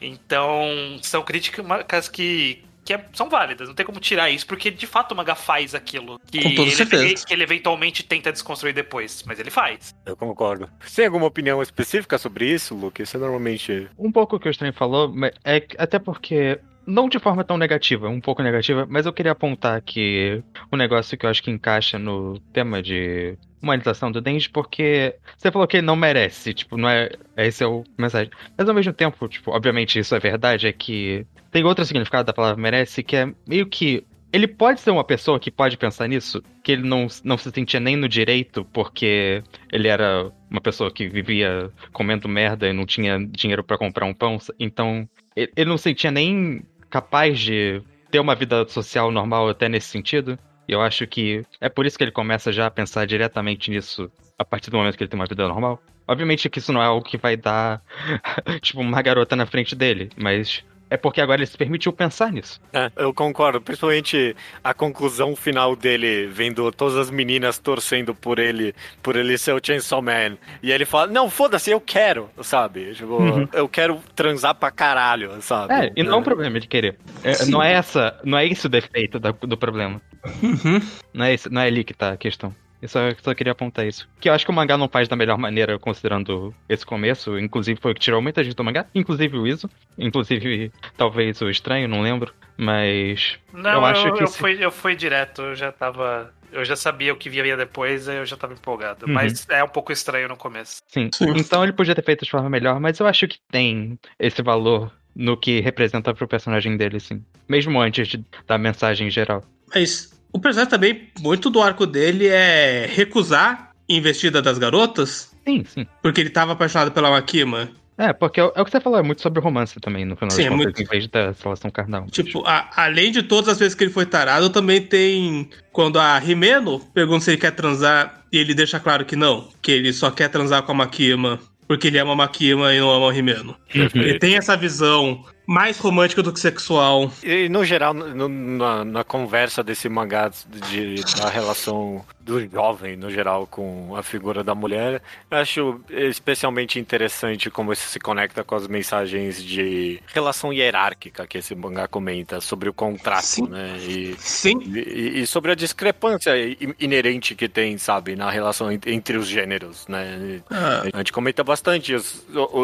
Então, 0.01 0.99
são 1.03 1.22
críticas 1.22 2.09
que, 2.09 2.64
que 2.85 2.95
é- 2.95 3.05
são 3.12 3.28
válidas, 3.28 3.68
não 3.68 3.74
tem 3.74 3.85
como 3.87 4.01
tirar 4.01 4.31
isso, 4.31 4.47
porque 4.47 4.70
de 4.70 4.87
fato 4.87 5.12
o 5.12 5.16
mangá 5.16 5.35
faz 5.35 5.74
aquilo 5.74 6.18
que, 6.31 6.43
Com 6.43 6.55
toda 6.55 6.68
ele, 6.68 6.76
certeza. 6.76 7.26
que 7.26 7.33
ele 7.33 7.43
eventualmente 7.43 8.03
tenta 8.03 8.33
desconstruir 8.33 8.72
depois, 8.74 9.22
mas 9.26 9.39
ele 9.39 9.51
faz. 9.51 9.95
Eu 10.07 10.16
concordo. 10.16 10.68
Você 10.81 10.97
tem 10.97 11.07
alguma 11.07 11.26
opinião 11.26 11.61
específica 11.62 12.18
sobre 12.18 12.47
isso, 12.53 12.74
Luke? 12.74 13.05
Você 13.05 13.18
normalmente. 13.18 13.89
Um 13.99 14.11
pouco 14.11 14.37
o 14.37 14.41
que 14.41 14.49
o 14.49 14.51
Estranho 14.51 14.72
falou, 14.72 15.12
mas 15.14 15.33
é 15.45 15.64
até 15.78 15.99
porque. 15.99 16.59
Não 16.87 17.09
de 17.09 17.18
forma 17.20 17.45
tão 17.45 17.57
negativa, 17.59 18.09
um 18.09 18.20
pouco 18.20 18.43
negativa, 18.43 18.85
mas 18.89 19.07
eu 19.07 19.12
queria 19.12 19.33
apontar 19.33 19.81
que 19.83 20.43
um 20.72 20.76
negócio 20.76 21.16
que 21.16 21.24
eu 21.24 21.31
acho 21.31 21.43
que 21.43 21.51
encaixa 21.51 21.99
no 21.99 22.41
tema 22.53 22.83
de 22.83 23.37
humanização 23.62 24.11
do 24.11 24.20
Denji, 24.20 24.49
porque 24.49 25.14
você 25.37 25.53
falou 25.53 25.68
que 25.68 25.76
ele 25.76 25.87
não 25.87 25.95
merece, 25.95 26.53
tipo, 26.55 26.76
não 26.78 26.89
é. 26.89 27.11
Esse 27.37 27.62
é 27.62 27.66
o 27.66 27.85
mensagem. 27.97 28.31
Mas 28.57 28.68
ao 28.68 28.74
mesmo 28.74 28.93
tempo, 28.95 29.28
tipo, 29.28 29.53
obviamente 29.53 29.99
isso 30.01 30.14
é 30.14 30.18
verdade, 30.18 30.66
é 30.66 30.72
que 30.72 31.24
tem 31.51 31.64
outro 31.64 31.84
significado 31.84 32.24
da 32.24 32.32
palavra 32.32 32.61
merece, 32.61 33.03
que 33.03 33.16
é 33.16 33.32
meio 33.46 33.66
que. 33.66 34.05
Ele 34.32 34.46
pode 34.46 34.80
ser 34.80 34.92
uma 34.92 35.03
pessoa 35.03 35.40
que 35.40 35.51
pode 35.51 35.76
pensar 35.76 36.07
nisso, 36.07 36.40
que 36.62 36.70
ele 36.70 36.88
não, 36.88 37.09
não 37.24 37.36
se 37.36 37.51
sentia 37.51 37.80
nem 37.80 37.96
no 37.96 38.09
direito, 38.09 38.64
porque 38.72 39.42
ele 39.72 39.88
era 39.88 40.30
uma 40.48 40.61
pessoa 40.61 40.88
que 40.88 41.09
vivia 41.09 41.68
comendo 41.92 42.28
merda 42.28 42.68
e 42.68 42.72
não 42.72 42.86
tinha 42.86 43.18
dinheiro 43.18 43.64
pra 43.64 43.76
comprar 43.76 44.07
um 44.07 44.14
pão. 44.14 44.38
Então, 44.59 45.09
ele 45.34 45.64
não 45.64 45.76
se 45.76 45.84
sentia 45.84 46.12
nem 46.12 46.62
capaz 46.88 47.40
de 47.40 47.82
ter 48.09 48.20
uma 48.20 48.36
vida 48.36 48.66
social 48.68 49.11
normal 49.11 49.48
até 49.48 49.68
nesse 49.68 49.88
sentido. 49.88 50.38
E 50.68 50.72
eu 50.72 50.80
acho 50.80 51.05
que 51.09 51.42
é 51.61 51.68
por 51.68 51.84
isso 51.84 51.98
que 51.98 52.05
ele 52.05 52.12
começa 52.12 52.53
já 52.53 52.66
a 52.66 52.70
pensar 52.70 53.07
diretamente 53.07 53.68
nisso 53.68 54.09
a 54.38 54.44
partir 54.44 54.70
do 54.70 54.76
momento 54.76 54.96
que 54.96 55.03
ele 55.03 55.11
tem 55.11 55.18
uma 55.18 55.26
vida 55.26 55.46
normal. 55.48 55.82
Obviamente 56.07 56.48
que 56.48 56.61
isso 56.61 56.72
não 56.72 56.80
é 56.82 56.86
algo 56.86 57.05
que 57.05 57.18
vai 57.18 57.36
dar, 57.36 57.82
tipo, 58.62 58.80
uma 58.80 59.03
garota 59.03 59.34
na 59.34 59.46
frente 59.46 59.74
dele, 59.74 60.11
mas 60.16 60.64
é 60.91 60.97
porque 60.97 61.20
agora 61.20 61.38
ele 61.41 61.47
se 61.47 61.57
permitiu 61.57 61.93
pensar 61.93 62.30
nisso. 62.32 62.61
É, 62.72 62.91
eu 62.97 63.14
concordo, 63.14 63.61
principalmente 63.61 64.36
a 64.62 64.74
conclusão 64.74 65.34
final 65.36 65.74
dele, 65.76 66.26
vendo 66.26 66.70
todas 66.72 66.97
as 66.97 67.11
meninas 67.11 67.59
torcendo 67.59 68.14
por 68.14 68.38
ele, 68.38 68.74
por 69.03 69.14
ele 69.16 69.38
ser 69.38 69.53
o 69.55 69.61
Chainsaw 69.64 70.03
Man. 70.03 70.36
E 70.62 70.70
ele 70.72 70.84
fala, 70.84 71.07
não, 71.07 71.30
foda-se, 71.30 71.70
eu 71.70 71.80
quero, 71.80 72.28
sabe? 72.43 72.93
Tipo, 72.95 73.14
Uhum. 73.22 73.49
eu 73.53 73.68
quero 73.68 74.01
transar 74.16 74.55
pra 74.55 74.70
caralho, 74.70 75.41
sabe? 75.41 75.72
É, 75.72 75.93
e 75.97 76.03
não 76.03 76.14
é 76.14 76.16
um 76.16 76.22
problema 76.22 76.59
de 76.59 76.66
querer. 76.66 76.97
É, 77.22 77.47
não 77.47 77.62
é 77.62 77.72
essa, 77.72 78.18
não 78.24 78.36
é 78.36 78.47
esse 78.47 78.66
o 78.66 78.68
defeito 78.68 79.18
da- 79.20 79.30
do 79.32 79.57
problema. 79.57 80.03
Uhum. 80.43 80.80
Não 81.14 81.24
é, 81.24 81.32
esse, 81.34 81.49
não 81.49 81.61
é 81.62 81.66
ali 81.66 81.84
que 81.84 81.95
tá 81.95 82.11
a 82.12 82.16
questão. 82.16 82.55
Eu 82.83 82.89
só, 82.89 83.01
só 83.22 83.35
queria 83.35 83.53
apontar 83.53 83.87
isso. 83.87 84.09
Que 84.20 84.28
eu 84.28 84.33
acho 84.33 84.45
que 84.45 84.51
o 84.51 84.55
mangá 84.55 84.76
não 84.78 84.89
faz 84.89 85.07
da 85.09 85.14
melhor 85.16 85.37
maneira, 85.39 85.78
considerando 85.78 86.55
esse 86.68 86.85
começo. 86.87 87.39
Inclusive, 87.39 87.78
foi 87.81 87.93
o 87.93 87.95
que 87.95 88.01
tirou 88.01 88.22
muita 88.22 88.43
gente 88.43 88.55
do 88.57 88.64
mangá. 88.64 88.87
Inclusive 88.95 89.37
o 89.39 89.47
Iso. 89.47 89.68
Inclusive, 89.99 90.72
talvez 90.97 91.41
o 91.43 91.51
Estranho, 91.51 91.87
não 91.89 92.01
lembro. 92.03 92.33
Mas. 92.57 93.39
Não, 93.53 93.70
Eu 93.70 93.76
eu, 93.78 93.85
acho 93.85 94.07
eu, 94.09 94.14
que 94.14 94.26
se- 94.26 94.39
fui, 94.39 94.64
eu 94.64 94.70
fui 94.70 94.95
direto, 94.97 95.43
eu 95.43 95.55
já 95.55 95.70
tava. 95.72 96.33
eu 96.53 96.64
já 96.64 96.76
sabia 96.76 97.12
o 97.12 97.16
que 97.16 97.28
via 97.31 97.57
depois, 97.57 98.09
eu 98.09 98.24
já 98.26 98.37
tava 98.37 98.53
empolgado. 98.55 99.07
Uhum. 99.07 99.12
Mas 99.12 99.47
é 99.49 99.62
um 99.64 99.68
pouco 99.68 99.93
estranho 99.93 100.28
no 100.28 100.37
começo. 100.37 100.83
Sim. 100.89 101.09
Sim. 101.12 101.31
Então 101.37 101.62
ele 101.62 101.72
podia 101.72 101.95
ter 101.95 102.05
feito 102.05 102.24
de 102.24 102.31
forma 102.31 102.49
melhor, 102.51 102.78
mas 102.81 102.99
eu 102.99 103.07
acho 103.07 103.26
que 103.28 103.39
tem 103.51 103.99
esse 104.18 104.43
valor 104.43 104.93
no 105.14 105.37
que 105.37 105.61
representa 105.61 106.14
pro 106.14 106.28
personagem 106.28 106.76
dele, 106.76 107.01
sim. 107.01 107.24
Mesmo 107.49 107.81
antes 107.81 108.09
de- 108.09 108.24
da 108.47 108.57
mensagem 108.59 109.11
geral. 109.11 109.43
Mas 109.74 110.11
o 110.33 110.39
personagem 110.39 110.70
também, 110.70 111.09
muito 111.20 111.51
do 111.51 111.61
arco 111.62 111.87
dele 111.87 112.26
é 112.28 112.87
recusar 112.93 113.70
investida 113.89 114.41
das 114.41 114.59
garotas, 114.59 115.31
Sim, 115.47 115.64
sim. 115.64 115.87
porque 116.03 116.20
ele 116.20 116.31
tava 116.31 116.53
apaixonado 116.53 116.93
pela 116.93 117.11
Makima. 117.11 117.70
É, 117.99 118.14
porque 118.14 118.41
é 118.41 118.45
o 118.45 118.53
é 118.57 118.64
que 118.64 118.70
você 118.70 118.81
falou, 118.81 118.99
é 118.99 119.03
muito 119.03 119.20
sobre 119.20 119.41
romance 119.43 119.78
também, 119.78 120.07
no 120.07 120.16
final 120.16 120.31
Sim, 120.31 120.45
é 120.45 120.49
contas, 120.49 120.64
muito. 120.64 120.83
em 120.83 120.87
vez 120.87 121.07
da 121.09 121.35
relação 121.43 121.70
carnal. 121.70 122.07
Tipo, 122.07 122.43
a- 122.47 122.70
além 122.76 123.12
de 123.12 123.22
todas 123.22 123.51
as 123.51 123.59
vezes 123.59 123.74
que 123.74 123.85
ele 123.85 123.93
foi 123.93 124.07
tarado, 124.07 124.49
também 124.49 124.81
tem 124.81 125.51
quando 125.70 125.99
a 125.99 126.18
Rimeno 126.18 126.81
pergunta 126.95 127.24
se 127.24 127.31
ele 127.33 127.37
quer 127.39 127.51
transar 127.51 128.22
e 128.33 128.39
ele 128.39 128.55
deixa 128.55 128.81
claro 128.81 129.05
que 129.05 129.16
não, 129.16 129.49
que 129.61 129.70
ele 129.72 129.93
só 129.93 130.11
quer 130.11 130.28
transar 130.31 130.62
com 130.62 130.72
a 130.72 130.74
Makima 130.74 131.39
porque 131.68 131.87
ele 131.87 131.99
ama 131.99 132.14
a 132.14 132.16
Makima 132.16 132.74
e 132.74 132.81
não 132.81 132.91
ama 132.91 133.07
o 133.07 133.11
Rimeno. 133.11 133.55
Ele 133.72 134.18
tem 134.18 134.37
essa 134.37 134.57
visão 134.57 135.24
mais 135.51 135.78
romântica 135.78 136.22
do 136.22 136.32
que 136.32 136.38
sexual. 136.38 137.11
E 137.24 137.48
no 137.48 137.64
geral, 137.64 137.92
no- 137.92 138.28
na, 138.28 138.84
na 138.84 139.03
conversa 139.05 139.64
desse 139.64 139.88
mangá 139.88 140.30
de, 140.68 141.03
da 141.20 141.28
relação 141.28 142.05
do 142.20 142.46
jovem, 142.48 142.96
no 142.96 143.11
geral, 143.11 143.48
com 143.48 143.96
a 143.96 144.03
figura 144.05 144.44
da 144.44 144.55
mulher, 144.55 145.03
acho 145.28 145.80
especialmente 145.90 146.78
interessante 146.78 147.51
como 147.51 147.72
isso 147.72 147.88
se 147.88 147.98
conecta 147.98 148.44
com 148.44 148.55
as 148.55 148.68
mensagens 148.68 149.42
de 149.42 150.01
relação 150.14 150.53
hierárquica 150.53 151.26
que 151.26 151.38
esse 151.38 151.53
mangá 151.57 151.88
comenta 151.88 152.40
sobre 152.40 152.68
o 152.68 152.72
contrato, 152.72 153.24
Sim. 153.24 153.48
né? 153.48 153.76
E, 153.80 154.14
Sim. 154.18 154.61
e, 154.64 155.20
e 155.22 155.26
sobre 155.26 155.51
a 155.51 155.57
discrepância 155.57 156.30
inerente 156.78 157.34
que 157.34 157.48
tem, 157.48 157.76
sabe, 157.76 158.14
na 158.14 158.30
relação 158.30 158.70
en- 158.70 158.78
entre 158.86 159.16
os 159.16 159.26
gêneros, 159.26 159.88
né? 159.88 160.40
Ah, 160.48 160.82
A 160.92 160.98
gente 160.98 161.12
comenta 161.12 161.42
bastante 161.42 161.92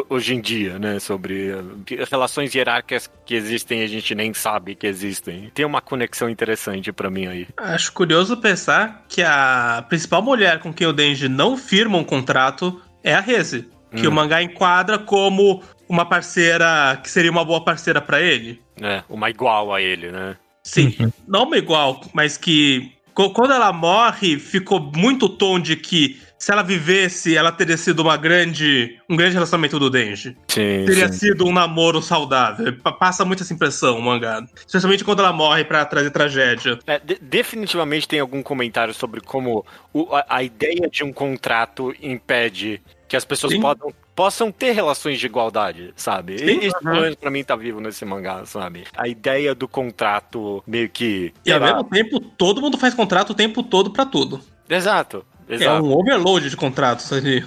hoje 0.08 0.34
em 0.34 0.40
dia, 0.40 0.78
né, 0.78 1.00
sobre 1.00 1.52
que- 1.84 1.96
relações 2.08 2.54
hierárquicas 2.54 2.75
que 2.82 3.34
existem 3.34 3.80
e 3.80 3.84
a 3.84 3.88
gente 3.88 4.14
nem 4.14 4.32
sabe 4.34 4.74
que 4.74 4.86
existem. 4.86 5.50
Tem 5.54 5.64
uma 5.64 5.80
conexão 5.80 6.28
interessante 6.28 6.92
pra 6.92 7.10
mim 7.10 7.26
aí. 7.26 7.46
acho 7.56 7.92
curioso 7.92 8.36
pensar 8.36 9.04
que 9.08 9.22
a 9.22 9.84
principal 9.88 10.22
mulher 10.22 10.58
com 10.60 10.72
quem 10.72 10.86
o 10.86 10.92
Denji 10.92 11.28
não 11.28 11.56
firma 11.56 11.98
um 11.98 12.04
contrato 12.04 12.80
é 13.02 13.14
a 13.14 13.20
Reze, 13.20 13.68
que 13.94 14.06
Hum. 14.06 14.10
o 14.10 14.12
mangá 14.12 14.42
enquadra 14.42 14.98
como 14.98 15.62
uma 15.88 16.04
parceira 16.04 16.98
que 17.02 17.08
seria 17.10 17.30
uma 17.30 17.44
boa 17.44 17.64
parceira 17.64 18.00
pra 18.00 18.20
ele. 18.20 18.60
É, 18.80 19.02
uma 19.08 19.30
igual 19.30 19.72
a 19.72 19.80
ele, 19.80 20.10
né? 20.10 20.36
Sim, 20.62 21.12
não 21.26 21.44
uma 21.44 21.56
igual, 21.56 22.00
mas 22.12 22.36
que 22.36 22.92
quando 23.14 23.52
ela 23.52 23.72
morre, 23.72 24.38
ficou 24.38 24.80
muito 24.94 25.26
o 25.26 25.28
tom 25.28 25.58
de 25.58 25.76
que 25.76 26.20
se 26.38 26.52
ela 26.52 26.62
vivesse, 26.62 27.36
ela 27.36 27.50
teria 27.50 27.76
sido 27.76 28.00
uma 28.00 28.16
grande, 28.16 28.98
um 29.08 29.16
grande 29.16 29.34
relacionamento 29.34 29.78
do 29.78 29.88
Denji. 29.90 30.36
Sim, 30.48 30.84
Teria 30.86 31.10
sim. 31.12 31.18
sido 31.18 31.46
um 31.46 31.52
namoro 31.52 32.02
saudável. 32.02 32.76
Pa- 32.82 32.92
Passa 32.92 33.24
muito 33.24 33.42
essa 33.42 33.52
impressão, 33.54 33.98
o 33.98 34.02
mangá. 34.02 34.44
Especialmente 34.66 35.04
quando 35.04 35.20
ela 35.20 35.32
morre 35.32 35.64
pra 35.64 35.84
trazer 35.84 36.10
tragédia. 36.10 36.78
É, 36.86 36.98
de- 36.98 37.18
definitivamente 37.20 38.06
tem 38.06 38.20
algum 38.20 38.42
comentário 38.42 38.92
sobre 38.92 39.20
como 39.20 39.64
o- 39.92 40.14
a, 40.14 40.24
a 40.28 40.42
ideia 40.42 40.88
de 40.90 41.02
um 41.04 41.12
contrato 41.12 41.94
impede 42.02 42.80
que 43.08 43.16
as 43.16 43.24
pessoas 43.24 43.52
Sim. 43.52 43.60
podam, 43.60 43.92
possam 44.16 44.50
ter 44.50 44.72
relações 44.72 45.20
de 45.20 45.26
igualdade, 45.26 45.92
sabe? 45.94 46.38
Sim, 46.38 46.58
isso, 46.66 46.76
pelo 46.82 47.00
menos 47.00 47.14
pra 47.14 47.30
mim, 47.30 47.44
tá 47.44 47.54
vivo 47.54 47.80
nesse 47.80 48.04
mangá, 48.04 48.44
sabe? 48.44 48.84
A 48.96 49.06
ideia 49.06 49.54
do 49.54 49.68
contrato 49.68 50.62
meio 50.66 50.88
que... 50.88 51.32
E 51.44 51.52
ao 51.52 51.60
lá, 51.60 51.66
mesmo 51.66 51.84
tempo, 51.84 52.20
todo 52.20 52.60
mundo 52.60 52.76
faz 52.76 52.94
contrato 52.94 53.30
o 53.30 53.34
tempo 53.34 53.62
todo 53.62 53.90
pra 53.92 54.04
tudo. 54.04 54.40
Exato, 54.68 55.24
É 55.48 55.54
exato. 55.54 55.84
um 55.84 55.92
overload 55.92 56.50
de 56.50 56.56
contratos 56.56 57.12
ali. 57.12 57.44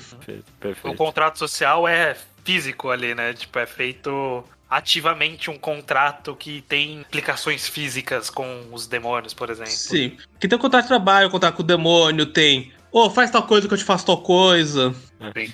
Perfeito, 0.59 0.89
O 0.89 0.95
contrato 0.95 1.37
social 1.37 1.87
é 1.87 2.15
físico 2.43 2.89
ali, 2.89 3.13
né? 3.13 3.33
Tipo, 3.33 3.59
é 3.59 3.65
feito 3.65 4.43
ativamente 4.69 5.49
um 5.49 5.57
contrato 5.57 6.35
que 6.35 6.61
tem 6.61 6.99
implicações 6.99 7.67
físicas 7.67 8.29
com 8.29 8.65
os 8.71 8.85
demônios, 8.85 9.33
por 9.33 9.49
exemplo. 9.49 9.71
Sim. 9.71 10.15
Que 10.39 10.47
tem 10.47 10.57
o 10.57 10.61
contrato 10.61 10.83
de 10.83 10.89
trabalho, 10.89 11.29
contrato 11.29 11.55
com 11.55 11.63
o 11.63 11.65
demônio, 11.65 12.25
tem. 12.25 12.71
Ô, 12.91 13.09
faz 13.09 13.29
tal 13.29 13.43
coisa 13.43 13.67
que 13.67 13.73
eu 13.73 13.77
te 13.77 13.83
faço 13.83 14.05
tal 14.05 14.17
coisa. 14.17 14.95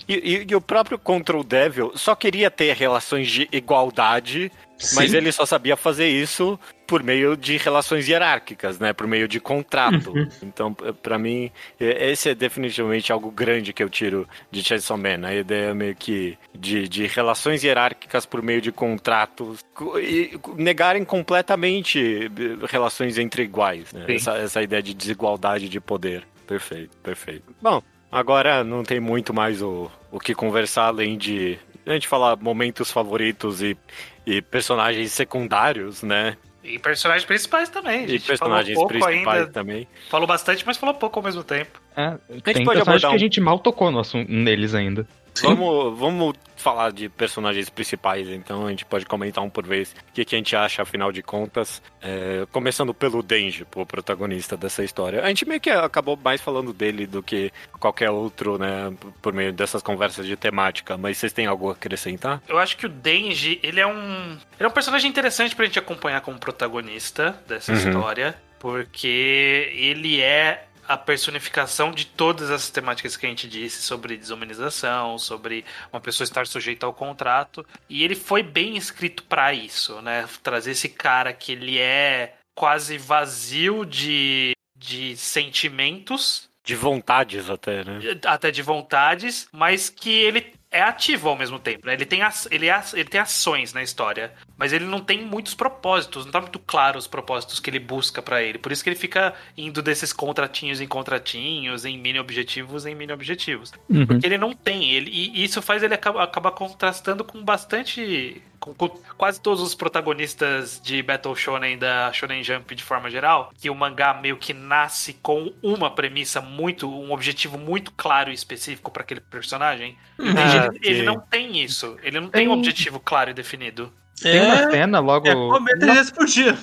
E, 0.08 0.14
e- 0.14 0.46
e 0.50 0.56
o 0.56 0.62
próprio 0.62 0.98
Control 0.98 1.44
Devil 1.44 1.92
só 1.96 2.16
queria 2.16 2.50
ter 2.52 2.74
relações 2.76 3.30
de 3.30 3.50
igualdade, 3.52 4.52
mas 4.94 5.12
Sim. 5.12 5.18
ele 5.18 5.32
só 5.32 5.46
sabia 5.46 5.76
fazer 5.76 6.08
isso 6.08 6.58
por 6.88 7.02
meio 7.04 7.36
de 7.36 7.58
relações 7.58 8.08
hierárquicas, 8.08 8.78
né? 8.80 8.94
Por 8.94 9.08
meio 9.08 9.28
de 9.28 9.40
contrato. 9.40 10.12
Uhum. 10.12 10.30
Então, 10.44 10.74
p- 10.74 10.94
pra 10.94 11.18
mim, 11.18 11.50
esse 11.80 12.30
é 12.30 12.36
definitivamente 12.36 13.12
algo 13.12 13.32
grande 13.32 13.74
que 13.74 13.82
eu 13.84 13.90
tiro 13.90 14.30
de 14.52 14.64
Chainsaw 14.64 14.98
Man. 14.98 15.26
A 15.28 15.34
ideia 15.34 15.74
meio 15.74 15.96
que 15.96 16.38
de, 16.54 16.88
de 16.88 17.08
relações 17.08 17.64
hierárquicas 17.64 18.26
por 18.26 18.42
meio 18.44 18.62
de 18.62 18.72
contratos 18.72 19.60
co- 19.74 20.00
e 20.00 20.40
negarem 20.56 21.04
completamente 21.04 22.00
eh, 22.28 22.66
relações 22.70 23.18
entre 23.18 23.44
iguais. 23.44 23.92
Né? 23.92 24.06
Essa, 24.10 24.38
essa 24.38 24.62
ideia 24.62 24.82
de 24.84 24.94
desigualdade 24.94 25.68
de 25.68 25.80
poder. 25.82 26.24
Perfeito, 26.46 26.96
perfeito. 26.98 27.56
Bom, 27.62 27.82
Agora 28.16 28.64
não 28.64 28.82
tem 28.82 28.98
muito 28.98 29.34
mais 29.34 29.62
o, 29.62 29.92
o 30.10 30.22
que 30.22 30.34
conversar 30.34 30.86
além 30.86 31.18
de 31.18 31.60
a 31.86 31.92
gente 31.92 32.08
falar 32.08 32.38
momentos 32.38 32.90
favoritos 32.90 33.62
e, 33.62 33.78
e 34.26 34.42
personagens 34.42 35.12
secundários, 35.12 36.02
né? 36.02 36.38
E 36.64 36.80
personagens 36.80 37.26
principais 37.26 37.68
também. 37.68 38.06
A 38.06 38.08
E 38.08 38.20
personagens 38.20 38.74
falou 38.74 38.90
pouco 38.90 39.06
principais 39.06 39.40
ainda. 39.42 39.52
também. 39.52 39.88
Falou 40.10 40.26
bastante, 40.26 40.66
mas 40.66 40.78
falou 40.78 40.96
pouco 40.96 41.20
ao 41.20 41.26
mesmo 41.26 41.44
tempo. 41.44 41.82
É, 41.96 42.18
gente 42.32 42.42
tem 42.42 42.64
pode 42.64 42.82
que 42.82 43.06
a 43.06 43.18
gente 43.18 43.42
mal 43.42 43.60
tocou 43.60 43.92
no 43.92 44.00
assunto, 44.00 44.32
neles 44.32 44.74
ainda. 44.74 45.06
Vamos, 45.42 45.98
vamos 46.00 46.34
falar 46.56 46.92
de 46.92 47.10
personagens 47.10 47.70
principais, 47.70 48.28
então 48.28 48.66
a 48.66 48.70
gente 48.72 48.86
pode 48.86 49.06
comentar 49.06 49.44
um 49.44 49.50
por 49.50 49.66
vez 49.68 49.92
o 50.10 50.14
que, 50.14 50.26
que 50.26 50.34
a 50.36 50.38
gente 50.38 50.56
acha, 50.56 50.82
afinal 50.82 51.12
de 51.12 51.22
contas. 51.22 51.82
É, 52.02 52.48
começando 52.52 52.94
pelo 52.94 53.22
Denji, 53.22 53.66
o 53.76 53.86
protagonista 53.86 54.58
dessa 54.58 54.84
história. 54.84 55.22
A 55.24 55.28
gente 55.28 55.46
meio 55.48 55.60
que 55.62 55.70
acabou 55.70 56.18
mais 56.22 56.42
falando 56.42 56.74
dele 56.74 57.06
do 57.06 57.22
que 57.22 57.52
qualquer 57.80 58.10
outro, 58.10 58.58
né? 58.58 58.92
Por 59.22 59.34
meio 59.34 59.52
dessas 59.54 59.82
conversas 59.84 60.26
de 60.26 60.36
temática, 60.36 60.98
mas 60.98 61.18
vocês 61.18 61.34
têm 61.34 61.46
algo 61.46 61.70
a 61.70 61.74
acrescentar? 61.74 62.42
Eu 62.48 62.58
acho 62.58 62.78
que 62.78 62.86
o 62.86 62.90
Denji, 62.90 63.60
ele 63.62 63.80
é 63.80 63.86
um. 63.86 64.32
Ele 64.58 64.66
é 64.66 64.68
um 64.68 64.72
personagem 64.72 65.10
interessante 65.10 65.56
pra 65.56 65.66
gente 65.66 65.78
acompanhar 65.78 66.22
como 66.22 66.40
protagonista 66.40 67.40
dessa 67.48 67.72
Uhum. 67.72 67.78
história. 67.78 68.36
Porque 68.58 69.72
ele 69.76 70.22
é 70.22 70.66
a 70.88 70.98
personificação 70.98 71.92
de 71.92 72.06
todas 72.06 72.50
as 72.50 72.70
temáticas 72.70 73.18
que 73.18 73.26
a 73.26 73.30
gente 73.30 73.48
disse 73.48 73.82
sobre 73.82 74.18
desumanização, 74.18 75.18
sobre 75.18 75.66
uma 75.92 76.00
pessoa 76.00 76.26
estar 76.26 76.48
sujeita 76.48 76.86
ao 76.86 76.94
contrato. 76.94 77.66
E 77.90 78.04
ele 78.04 78.16
foi 78.16 78.44
bem 78.44 78.78
escrito 78.78 79.24
pra 79.24 79.54
isso, 79.54 80.02
né? 80.02 80.28
Trazer 80.44 80.72
esse 80.72 80.90
cara 80.90 81.34
que 81.34 81.52
ele 81.52 81.78
é 81.80 82.36
quase 82.56 82.98
vazio 82.98 83.86
de, 83.86 84.54
de 84.76 85.16
sentimentos, 85.18 86.50
De 86.64 86.76
vontades 86.76 87.50
até, 87.50 87.84
né? 87.84 88.00
até 88.26 88.50
de 88.50 88.62
vontades, 88.62 89.48
mas 89.52 89.90
que 89.90 90.10
ele 90.10 90.55
é 90.76 90.82
ativo 90.82 91.30
ao 91.30 91.38
mesmo 91.38 91.58
tempo, 91.58 91.86
né? 91.88 91.94
Ele 91.94 92.06
tem, 92.06 92.22
as, 92.22 92.48
ele, 92.52 92.70
é, 92.70 92.84
ele 92.94 93.06
tem 93.06 93.22
ações 93.22 93.74
na 93.74 93.82
história, 93.82 94.34
mas 94.58 94.74
ele 94.74 94.86
não 94.86 95.00
tem 95.00 95.24
muitos 95.24 95.54
propósitos, 95.54 96.26
não 96.26 96.32
tá 96.32 96.42
muito 96.42 96.60
claro 96.60 96.98
os 97.00 97.08
propósitos 97.08 97.60
que 97.60 97.70
ele 97.70 97.80
busca 97.80 98.22
pra 98.22 98.44
ele. 98.44 98.58
Por 98.58 98.72
isso 98.72 98.84
que 98.84 98.90
ele 98.90 98.98
fica 98.98 99.34
indo 99.58 99.82
desses 99.82 100.12
contratinhos 100.12 100.82
em 100.82 100.88
contratinhos, 100.88 101.86
em 101.86 101.98
mini 101.98 102.20
objetivos 102.20 102.86
em 102.86 102.94
mini 102.94 103.14
objetivos. 103.14 103.72
Uhum. 103.90 104.06
Porque 104.06 104.26
ele 104.26 104.38
não 104.38 104.54
tem, 104.54 104.92
ele, 104.92 105.10
e 105.10 105.44
isso 105.44 105.62
faz 105.62 105.82
ele 105.82 105.94
acabar, 105.94 106.24
acabar 106.24 106.52
contrastando 106.52 107.24
com 107.24 107.44
bastante. 107.44 108.42
Com, 108.66 108.74
com 108.74 108.90
quase 109.18 109.40
todos 109.40 109.62
os 109.62 109.76
protagonistas 109.76 110.82
de 110.84 111.02
Battle 111.04 111.36
Shonen 111.36 111.78
da 111.78 112.12
Shonen 112.12 112.44
Jump 112.44 112.74
de 112.74 112.84
forma 112.84 113.10
geral, 113.12 113.52
que 113.62 113.70
o 113.70 113.76
mangá 113.76 114.14
meio 114.14 114.38
que 114.38 114.54
nasce 114.54 115.14
com 115.14 115.54
uma 115.62 115.92
premissa 115.92 116.42
muito, 116.42 116.90
um 116.90 117.12
objetivo 117.12 117.58
muito 117.58 117.92
claro 117.92 118.32
e 118.32 118.34
específico 118.34 118.90
para 118.92 119.04
aquele 119.04 119.22
personagem. 119.22 119.96
E 120.18 120.24
o 120.30 120.34
Denji, 120.34 120.58
Ah, 120.58 120.70
ele, 120.74 120.80
ele 121.00 121.04
não 121.04 121.20
tem 121.20 121.62
isso, 121.64 121.98
ele 122.02 122.20
não 122.20 122.28
tem 122.30 122.48
um 122.48 122.52
Tem- 122.52 122.60
objetivo 122.60 123.00
claro 123.00 123.30
e 123.30 123.34
definido. 123.34 123.94
Tem 124.22 124.40
uma 124.42 124.56
É, 124.62 124.72
cena 124.72 125.00
logo. 125.00 125.28
é 125.28 125.34
comer 125.34 125.78
três 125.78 125.94
vezes 125.96 126.12
por 126.12 126.26
dia. 126.26 126.58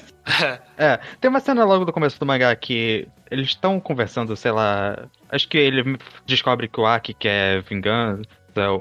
É, 0.78 0.98
tem 1.20 1.28
uma 1.28 1.38
cena 1.40 1.64
logo 1.64 1.84
do 1.84 1.92
começo 1.92 2.18
do 2.18 2.24
mangá 2.24 2.54
que 2.56 3.06
eles 3.30 3.48
estão 3.48 3.78
conversando, 3.78 4.34
sei 4.36 4.52
lá. 4.52 5.06
Acho 5.28 5.46
que 5.48 5.58
ele 5.58 5.98
descobre 6.26 6.66
que 6.66 6.80
o 6.80 6.86
Aki 6.86 7.12
quer 7.14 7.62
vingança, 7.62 8.22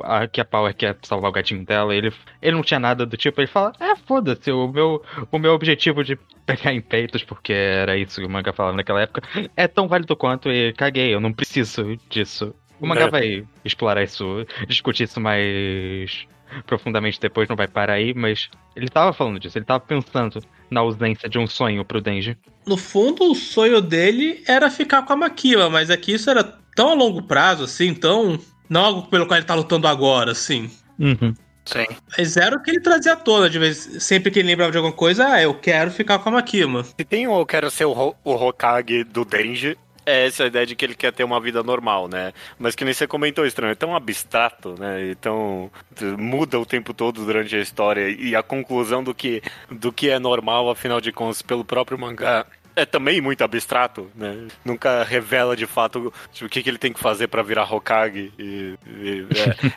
A- 0.04 0.28
que 0.28 0.42
a 0.42 0.46
Power 0.46 0.74
quer 0.76 0.98
salvar 1.04 1.30
o 1.30 1.34
gatinho 1.34 1.66
dela. 1.66 1.96
Ele, 1.96 2.12
ele 2.42 2.56
não 2.56 2.64
tinha 2.64 2.80
nada 2.80 3.06
do 3.06 3.16
tipo. 3.18 3.40
Ele 3.40 3.48
fala: 3.48 3.72
É, 3.80 3.96
foda-se, 3.96 4.52
o 4.52 4.68
meu, 4.68 5.02
o 5.32 5.38
meu 5.40 5.54
objetivo 5.54 6.04
de 6.04 6.18
pegar 6.46 6.74
em 6.74 6.82
peitos, 6.82 7.24
porque 7.24 7.54
era 7.54 7.98
isso 7.98 8.20
que 8.20 8.26
o 8.28 8.30
mangá 8.30 8.52
falava 8.52 8.76
naquela 8.76 9.02
época, 9.02 9.22
é 9.56 9.68
tão 9.68 9.88
válido 9.88 10.16
quanto 10.16 10.50
e 10.52 10.74
caguei, 10.74 11.14
eu 11.14 11.20
não 11.22 11.32
preciso 11.32 11.96
disso. 12.10 12.54
O 12.80 12.88
mangá 12.88 13.04
É. 13.06 13.10
vai 13.10 13.44
explorar 13.64 14.04
isso, 14.04 14.46
discutir 14.68 15.04
isso 15.04 15.20
mais. 15.22 16.26
profundamente 16.66 17.18
depois, 17.20 17.48
não 17.48 17.56
vai 17.56 17.68
parar 17.68 17.94
aí, 17.94 18.14
mas 18.14 18.50
ele 18.76 18.90
tava 18.90 19.14
falando 19.14 19.40
disso, 19.40 19.58
ele 19.58 19.64
tava 19.64 19.80
pensando 19.80 20.42
na 20.70 20.82
ausência 20.82 21.30
de 21.30 21.40
um 21.40 21.48
sonho 21.48 21.86
pro 21.86 22.02
Denji. 22.02 22.38
No 22.68 22.76
fundo, 22.76 23.32
o 23.32 23.36
sonho 23.36 23.80
dele 23.80 24.44
era 24.46 24.70
ficar 24.70 25.04
com 25.04 25.14
a 25.14 25.16
Makima, 25.16 25.70
mas 25.70 25.90
é 25.90 25.96
que 25.96 26.12
isso 26.12 26.30
era 26.30 26.44
tão 26.76 26.90
a 26.90 26.94
longo 26.94 27.22
prazo, 27.24 27.64
assim, 27.64 27.94
tão. 27.94 28.38
Não 28.72 28.86
algo 28.86 29.02
pelo 29.10 29.26
qual 29.28 29.38
ele 29.38 29.46
tá 29.46 29.54
lutando 29.54 29.86
agora, 29.86 30.32
assim. 30.32 30.72
Uhum. 30.98 31.36
Sim. 31.66 31.86
Mas 32.18 32.38
era 32.38 32.56
o 32.56 32.64
que 32.64 32.72
ele 32.72 32.80
trazia 32.80 33.14
à 33.14 33.16
tona, 33.18 33.50
de 33.50 33.60
vez, 33.60 33.78
sempre 34.00 34.32
que 34.32 34.40
ele 34.40 34.48
lembrava 34.48 34.72
de 34.72 34.78
alguma 34.78 34.94
coisa, 34.96 35.28
ah, 35.28 35.42
eu 35.42 35.54
quero 35.54 35.92
ficar 35.92 36.20
com 36.20 36.30
a 36.30 36.32
Makima. 36.32 36.84
Se 36.86 37.04
tem 37.04 37.28
um 37.28 37.38
eu 37.38 37.46
quero 37.46 37.70
ser 37.70 37.84
o, 37.86 37.92
Ho- 37.92 38.16
o 38.24 38.32
Hokage 38.34 39.04
do 39.04 39.26
Denji, 39.26 39.78
é 40.06 40.26
essa 40.26 40.46
a 40.46 40.48
ideia 40.48 40.66
de 40.66 40.74
que 40.76 40.86
ele 40.86 40.96
quer 40.96 41.12
ter 41.12 41.24
uma 41.26 41.40
vida 41.40 41.62
normal, 41.62 42.08
né? 42.08 42.32
Mas 42.58 42.74
que 42.74 42.84
nem 42.86 42.94
você 42.94 43.06
comentou, 43.06 43.46
estranho, 43.46 43.74
é 43.74 43.76
tão 43.76 43.94
abstrato, 43.96 44.74
né? 44.80 45.12
Então 45.12 45.70
muda 46.18 46.58
o 46.60 46.66
tempo 46.66 46.94
todo 46.94 47.24
durante 47.26 47.56
a 47.56 47.60
história 47.60 48.10
e 48.10 48.36
a 48.36 48.42
conclusão 48.42 49.04
do 49.04 49.14
que, 49.14 49.44
do 49.70 49.92
que 49.92 50.10
é 50.10 50.18
normal, 50.18 50.70
afinal 50.70 51.00
de 51.02 51.12
contas, 51.12 51.42
pelo 51.42 51.64
próprio 51.66 52.00
mangá. 52.00 52.46
É 52.76 52.86
também 52.86 53.20
muito 53.22 53.44
abstrato, 53.44 54.10
né? 54.16 54.48
Nunca 54.64 55.04
revela 55.04 55.56
de 55.56 55.66
fato 55.66 56.14
tipo, 56.32 56.46
o 56.46 56.50
que, 56.50 56.64
que 56.64 56.70
ele 56.70 56.78
tem 56.78 56.94
que 56.94 57.00
fazer 57.00 57.28
pra 57.28 57.44
virar 57.44 57.72
Hokage. 57.72 58.32
E, 58.40 58.76
e 58.88 59.28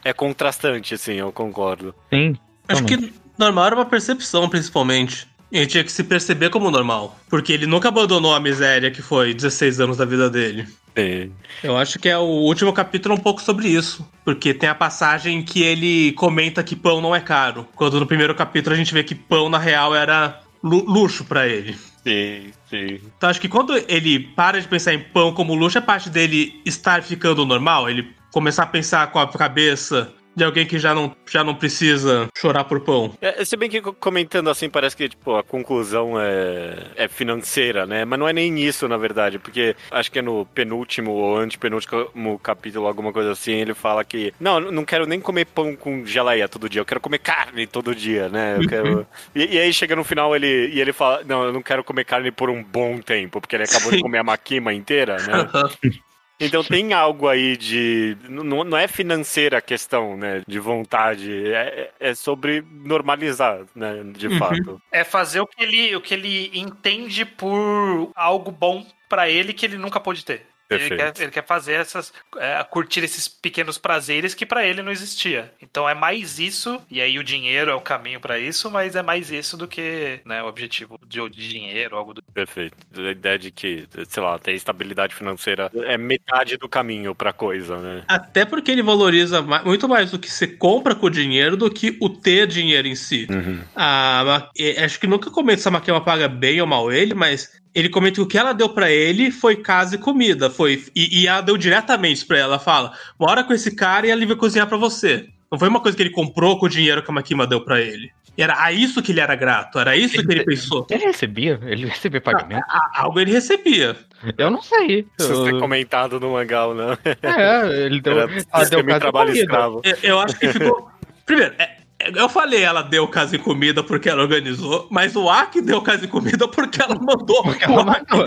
é, 0.04 0.10
é 0.10 0.12
contrastante, 0.14 0.94
assim, 0.94 1.14
eu 1.14 1.32
concordo. 1.32 1.94
Sim. 2.12 2.36
Acho 2.68 2.84
que 2.84 3.12
normal 3.38 3.66
era 3.66 3.74
uma 3.76 3.84
percepção, 3.86 4.48
principalmente. 4.48 5.26
Ele 5.52 5.66
tinha 5.66 5.84
que 5.84 5.92
se 5.92 6.02
perceber 6.02 6.50
como 6.50 6.70
normal. 6.70 7.16
Porque 7.28 7.52
ele 7.52 7.66
nunca 7.66 7.88
abandonou 7.88 8.34
a 8.34 8.40
miséria 8.40 8.90
que 8.90 9.02
foi 9.02 9.32
16 9.34 9.80
anos 9.80 9.96
da 9.96 10.04
vida 10.04 10.28
dele. 10.30 10.66
É. 10.96 11.28
Eu 11.62 11.76
acho 11.76 11.98
que 11.98 12.08
é 12.08 12.16
o 12.18 12.22
último 12.22 12.72
capítulo 12.72 13.14
um 13.14 13.18
pouco 13.18 13.40
sobre 13.42 13.68
isso. 13.68 14.08
Porque 14.24 14.54
tem 14.54 14.68
a 14.68 14.74
passagem 14.74 15.42
que 15.44 15.62
ele 15.62 16.12
comenta 16.12 16.62
que 16.62 16.74
pão 16.74 17.00
não 17.00 17.14
é 17.14 17.20
caro. 17.20 17.68
Quando 17.76 18.00
no 18.00 18.06
primeiro 18.06 18.34
capítulo 18.34 18.74
a 18.74 18.78
gente 18.78 18.94
vê 18.94 19.04
que 19.04 19.14
pão, 19.14 19.48
na 19.48 19.58
real, 19.58 19.94
era 19.94 20.40
lu- 20.62 20.84
luxo 20.86 21.24
pra 21.24 21.46
ele. 21.46 21.76
Sim, 22.04 22.50
Então 22.74 23.30
acho 23.30 23.40
que 23.40 23.48
quando 23.48 23.76
ele 23.88 24.18
para 24.18 24.60
de 24.60 24.68
pensar 24.68 24.94
em 24.94 25.00
pão 25.00 25.32
como 25.32 25.54
luxo, 25.54 25.78
é 25.78 25.80
parte 25.80 26.10
dele 26.10 26.60
estar 26.64 27.02
ficando 27.02 27.44
normal. 27.44 27.88
Ele 27.88 28.14
começar 28.32 28.64
a 28.64 28.66
pensar 28.66 29.10
com 29.12 29.18
a 29.18 29.28
cabeça 29.28 30.12
de 30.36 30.44
alguém 30.44 30.66
que 30.66 30.78
já 30.78 30.94
não, 30.94 31.14
já 31.30 31.44
não 31.44 31.54
precisa 31.54 32.28
chorar 32.36 32.64
por 32.64 32.80
pão. 32.80 33.12
É, 33.20 33.44
se 33.44 33.56
bem 33.56 33.70
que 33.70 33.80
co- 33.80 33.92
comentando 33.92 34.50
assim, 34.50 34.68
parece 34.68 34.96
que 34.96 35.08
tipo, 35.08 35.36
a 35.36 35.42
conclusão 35.42 36.20
é, 36.20 36.86
é 36.96 37.08
financeira, 37.08 37.86
né? 37.86 38.04
Mas 38.04 38.18
não 38.18 38.28
é 38.28 38.32
nem 38.32 38.58
isso, 38.58 38.88
na 38.88 38.96
verdade, 38.96 39.38
porque 39.38 39.76
acho 39.90 40.10
que 40.10 40.18
é 40.18 40.22
no 40.22 40.44
penúltimo 40.46 41.12
ou 41.12 41.36
antepenúltimo 41.36 42.38
capítulo, 42.38 42.86
alguma 42.86 43.12
coisa 43.12 43.32
assim, 43.32 43.52
ele 43.52 43.74
fala 43.74 44.04
que 44.04 44.32
não, 44.40 44.58
eu 44.60 44.72
não 44.72 44.84
quero 44.84 45.06
nem 45.06 45.20
comer 45.20 45.46
pão 45.46 45.76
com 45.76 46.04
geleia 46.04 46.48
todo 46.48 46.68
dia, 46.68 46.80
eu 46.80 46.84
quero 46.86 47.00
comer 47.00 47.18
carne 47.18 47.66
todo 47.66 47.94
dia, 47.94 48.28
né? 48.28 48.58
Quero... 48.68 49.06
e, 49.34 49.54
e 49.54 49.58
aí 49.58 49.72
chega 49.72 49.96
no 49.96 50.04
final 50.04 50.34
ele, 50.34 50.68
e 50.72 50.80
ele 50.80 50.92
fala, 50.92 51.22
não, 51.24 51.44
eu 51.44 51.52
não 51.52 51.62
quero 51.62 51.84
comer 51.84 52.04
carne 52.04 52.30
por 52.30 52.50
um 52.50 52.62
bom 52.62 52.98
tempo, 53.00 53.40
porque 53.40 53.56
ele 53.56 53.64
acabou 53.64 53.90
de 53.90 53.98
Sim. 53.98 54.02
comer 54.02 54.18
a 54.18 54.24
maquima 54.24 54.72
inteira, 54.72 55.18
né? 55.22 55.48
Então 56.40 56.64
tem 56.64 56.92
algo 56.92 57.28
aí 57.28 57.56
de. 57.56 58.16
Não, 58.28 58.64
não 58.64 58.76
é 58.76 58.88
financeira 58.88 59.58
a 59.58 59.62
questão, 59.62 60.16
né? 60.16 60.42
De 60.46 60.58
vontade. 60.58 61.52
É, 61.52 61.92
é 62.00 62.14
sobre 62.14 62.64
normalizar, 62.70 63.60
né? 63.74 64.02
De 64.16 64.28
Uhum. 64.28 64.38
fato. 64.38 64.82
É 64.90 65.04
fazer 65.04 65.40
o 65.40 65.46
que 65.46 65.62
ele, 65.62 65.94
o 65.96 66.00
que 66.00 66.14
ele 66.14 66.50
entende 66.58 67.24
por 67.24 68.10
algo 68.14 68.50
bom 68.50 68.84
pra 69.08 69.28
ele 69.30 69.52
que 69.52 69.64
ele 69.64 69.78
nunca 69.78 70.00
pôde 70.00 70.24
ter. 70.24 70.46
Ele 70.70 70.88
quer, 70.96 71.12
ele 71.20 71.30
quer 71.30 71.46
fazer 71.46 71.74
essas. 71.74 72.12
é, 72.38 72.62
curtir 72.64 73.00
esses 73.04 73.28
pequenos 73.28 73.78
prazeres 73.78 74.34
que 74.34 74.46
pra 74.46 74.66
ele 74.66 74.82
não 74.82 74.90
existia. 74.90 75.52
Então 75.60 75.88
é 75.88 75.94
mais 75.94 76.38
isso, 76.38 76.80
e 76.90 77.00
aí 77.00 77.18
o 77.18 77.24
dinheiro 77.24 77.70
é 77.70 77.74
o 77.74 77.80
caminho 77.80 78.20
pra 78.20 78.38
isso, 78.38 78.70
mas 78.70 78.96
é 78.96 79.02
mais 79.02 79.30
isso 79.30 79.56
do 79.56 79.68
que 79.68 80.20
né, 80.24 80.42
o 80.42 80.46
objetivo 80.46 80.98
de, 81.06 81.20
de 81.30 81.48
dinheiro, 81.48 81.96
algo 81.96 82.14
do 82.14 82.22
Perfeito. 82.22 82.76
A 82.96 83.10
ideia 83.10 83.38
de 83.38 83.50
que, 83.50 83.86
sei 84.08 84.22
lá, 84.22 84.38
ter 84.38 84.52
estabilidade 84.52 85.14
financeira 85.14 85.70
é 85.74 85.96
metade 85.96 86.56
do 86.56 86.68
caminho 86.68 87.14
pra 87.14 87.32
coisa, 87.32 87.76
né? 87.78 88.02
Até 88.08 88.44
porque 88.44 88.70
ele 88.70 88.82
valoriza 88.82 89.42
ma- 89.42 89.62
muito 89.62 89.88
mais 89.88 90.12
o 90.12 90.18
que 90.18 90.30
você 90.30 90.46
compra 90.46 90.94
com 90.94 91.06
o 91.06 91.10
dinheiro 91.10 91.56
do 91.56 91.70
que 91.70 91.96
o 92.00 92.08
ter 92.08 92.46
dinheiro 92.46 92.88
em 92.88 92.94
si. 92.96 93.26
A 93.74 94.22
Ma- 94.24 94.50
eh, 94.58 94.82
acho 94.84 94.98
que 94.98 95.06
nunca 95.06 95.30
comenta 95.30 95.60
se 95.60 95.68
a 95.68 95.70
Makema 95.70 96.02
paga 96.02 96.28
bem 96.28 96.60
ou 96.60 96.66
mal 96.66 96.90
ele, 96.92 97.14
mas 97.14 97.50
ele 97.74 97.88
comenta 97.88 98.14
que 98.16 98.20
o 98.20 98.26
que 98.26 98.38
ela 98.38 98.52
deu 98.52 98.68
pra 98.68 98.90
ele 98.90 99.30
foi 99.30 99.56
casa 99.56 99.96
e 99.96 99.98
comida. 99.98 100.48
Foi, 100.50 100.84
e, 100.94 101.22
e 101.22 101.26
ela 101.26 101.40
deu 101.40 101.56
diretamente 101.56 102.24
pra 102.24 102.38
ela. 102.38 102.54
Ela 102.54 102.58
fala: 102.58 102.92
mora 103.18 103.42
com 103.44 103.52
esse 103.52 103.74
cara 103.74 104.06
e 104.06 104.10
ele 104.10 104.26
vai 104.26 104.36
cozinhar 104.36 104.66
pra 104.66 104.76
você. 104.78 105.26
Não 105.50 105.58
foi 105.58 105.68
uma 105.68 105.80
coisa 105.80 105.96
que 105.96 106.02
ele 106.02 106.10
comprou 106.10 106.58
com 106.58 106.66
o 106.66 106.68
dinheiro 106.68 107.02
que 107.02 107.10
a 107.10 107.14
Makima 107.14 107.46
deu 107.46 107.60
pra 107.60 107.80
ele. 107.80 108.10
Era 108.36 108.60
a 108.64 108.72
isso 108.72 109.00
que 109.00 109.12
ele 109.12 109.20
era 109.20 109.36
grato, 109.36 109.78
era 109.78 109.96
isso 109.96 110.20
que 110.20 110.32
ele 110.32 110.44
pensou. 110.44 110.84
Ele 110.90 111.04
recebia? 111.04 111.60
Ele 111.62 111.86
recebia 111.86 112.20
pagamento? 112.20 112.64
A- 112.68 113.02
algo 113.02 113.20
ele 113.20 113.30
recebia. 113.30 113.94
Eu 114.36 114.50
não 114.50 114.60
sei. 114.60 115.06
Se 115.20 115.28
você 115.28 115.52
Eu- 115.52 115.60
comentado 115.60 116.18
no 116.18 116.32
mangá 116.32 116.66
ou 116.66 116.74
não. 116.74 116.98
É, 117.22 117.84
ele 117.86 118.00
deu. 118.02 118.18
Era 118.18 118.32
Ela 118.52 118.64
deu 118.64 118.98
trabalho 118.98 119.30
escravo. 119.36 119.80
Eu, 119.84 119.96
eu 120.02 120.18
acho 120.18 120.36
que 120.36 120.48
ficou. 120.48 120.90
Primeiro, 121.24 121.54
é- 121.60 121.73
eu 122.14 122.28
falei 122.28 122.62
ela 122.62 122.82
deu 122.82 123.06
casa 123.08 123.36
e 123.36 123.38
comida 123.38 123.82
porque 123.82 124.08
ela 124.08 124.22
organizou, 124.22 124.86
mas 124.90 125.14
o 125.16 125.28
Aki 125.28 125.60
deu 125.62 125.80
casa 125.82 126.04
e 126.04 126.08
comida 126.08 126.46
porque 126.48 126.80
ela 126.82 126.94
mandou 126.98 127.42
Porque 127.42 127.64
ela 127.64 127.84
mandou. 127.84 128.24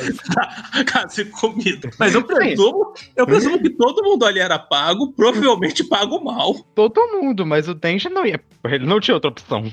casa 0.86 1.22
e 1.22 1.26
comida. 1.26 1.90
Mas 2.00 2.14
eu 2.14 2.24
presumo, 2.24 2.94
eu 3.16 3.26
presumo 3.26 3.60
que 3.60 3.70
todo 3.70 4.04
mundo 4.04 4.26
ali 4.26 4.40
era 4.40 4.58
pago, 4.60 5.12
provavelmente 5.14 5.84
pago 5.84 6.24
mal. 6.24 6.54
Todo 6.76 7.08
mundo, 7.08 7.46
mas 7.46 7.68
o 7.68 7.74
Denji 7.74 8.10
não 8.10 8.26
ia. 8.26 8.40
Ele 8.66 8.86
não 8.86 9.00
tinha 9.00 9.16
outra 9.16 9.30
opção. 9.30 9.64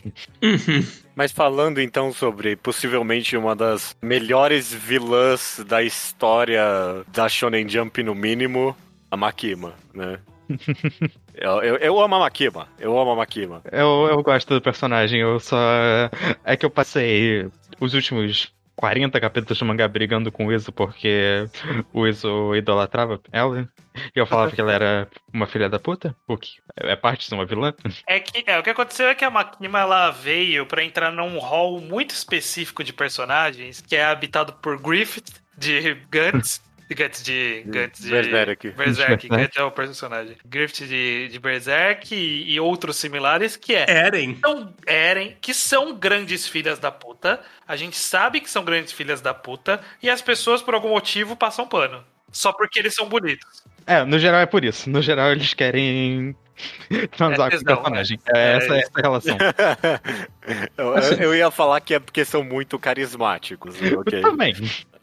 Uhum. 0.42 0.86
Mas 1.16 1.32
falando 1.32 1.80
então 1.80 2.12
sobre 2.12 2.56
possivelmente 2.56 3.36
uma 3.36 3.54
das 3.54 3.96
melhores 4.02 4.72
vilãs 4.72 5.64
da 5.66 5.82
história 5.82 6.62
da 7.12 7.28
Shonen 7.28 7.68
Jump, 7.68 8.02
no 8.02 8.14
mínimo, 8.14 8.76
a 9.10 9.16
Makima, 9.16 9.74
né? 9.94 10.18
eu, 11.34 11.62
eu, 11.62 11.76
eu 11.76 12.00
amo 12.00 12.14
a 12.14 12.18
Makima, 12.20 12.68
eu 12.78 12.98
amo 12.98 13.12
a 13.12 13.16
Makima. 13.16 13.62
Eu, 13.70 14.08
eu 14.10 14.22
gosto 14.22 14.54
do 14.54 14.60
personagem, 14.60 15.20
eu 15.20 15.40
só. 15.40 15.56
É 16.44 16.56
que 16.56 16.64
eu 16.64 16.70
passei 16.70 17.48
os 17.80 17.94
últimos 17.94 18.52
40 18.76 19.20
capítulos 19.20 19.58
do 19.58 19.64
mangá 19.64 19.86
brigando 19.86 20.32
com 20.32 20.46
o 20.46 20.52
Iso 20.52 20.72
porque 20.72 21.48
o 21.92 22.06
Iso 22.06 22.54
idolatrava 22.54 23.20
ela. 23.32 23.68
E 24.14 24.18
eu 24.18 24.26
falava 24.26 24.50
que 24.50 24.60
ela 24.60 24.72
era 24.72 25.08
uma 25.32 25.46
filha 25.46 25.68
da 25.68 25.78
puta, 25.78 26.14
o 26.26 26.36
que 26.36 26.58
é 26.76 26.96
parte 26.96 27.28
de 27.28 27.34
uma 27.34 27.46
vilã. 27.46 27.72
É 28.06 28.18
que 28.18 28.42
é, 28.50 28.58
o 28.58 28.62
que 28.62 28.70
aconteceu 28.70 29.06
é 29.08 29.14
que 29.14 29.24
a 29.24 29.30
Makima 29.30 29.80
ela 29.80 30.10
veio 30.10 30.66
pra 30.66 30.82
entrar 30.82 31.12
num 31.12 31.38
hall 31.38 31.80
muito 31.80 32.10
específico 32.10 32.82
de 32.82 32.92
personagens 32.92 33.80
que 33.80 33.94
é 33.94 34.04
habitado 34.04 34.52
por 34.54 34.80
Griffith 34.80 35.40
de 35.56 35.96
Guts. 36.10 36.60
Guts 36.90 37.22
de. 37.22 37.62
Guts 37.66 38.00
de. 38.02 38.10
Berserk. 38.10 38.70
Berserk. 38.76 39.28
Guts 39.30 39.56
é 39.56 39.62
o 39.62 39.70
personagem. 39.70 40.36
Griffith 40.44 40.86
de, 40.86 41.28
de 41.28 41.38
Berserk 41.38 42.14
e, 42.14 42.52
e 42.52 42.60
outros 42.60 42.96
similares 42.96 43.56
que 43.56 43.74
é. 43.74 43.84
Eren. 43.88 44.36
São 44.40 44.74
Eren, 44.86 45.36
que 45.40 45.54
são 45.54 45.94
grandes 45.96 46.46
filhas 46.46 46.78
da 46.78 46.90
puta. 46.90 47.40
A 47.66 47.76
gente 47.76 47.96
sabe 47.96 48.40
que 48.40 48.50
são 48.50 48.64
grandes 48.64 48.92
filhas 48.92 49.20
da 49.20 49.32
puta. 49.32 49.80
E 50.02 50.10
as 50.10 50.20
pessoas, 50.20 50.60
por 50.62 50.74
algum 50.74 50.90
motivo, 50.90 51.34
passam 51.36 51.66
pano. 51.66 52.04
Só 52.30 52.52
porque 52.52 52.78
eles 52.80 52.94
são 52.94 53.08
bonitos. 53.08 53.62
É, 53.86 54.04
no 54.04 54.18
geral 54.18 54.40
é 54.40 54.46
por 54.46 54.64
isso. 54.64 54.90
No 54.90 55.00
geral 55.00 55.30
eles 55.32 55.54
querem 55.54 56.34
transar 57.16 57.48
É 57.52 57.56
com 57.56 57.62
o 57.62 57.64
personagem. 57.64 58.18
é. 58.34 58.38
É, 58.38 58.42
É 58.52 58.56
essa, 58.56 58.66
isso. 58.66 58.74
essa 58.88 58.98
a 58.98 59.00
relação. 59.02 59.36
eu, 60.76 60.94
eu- 61.18 61.34
ia 61.34 61.50
falar 61.50 61.80
que 61.80 61.94
é 61.94 61.98
porque 61.98 62.24
são 62.24 62.42
muito 62.42 62.78
carismáticos, 62.78 63.76
ok? 63.98 64.20
Também. 64.20 64.54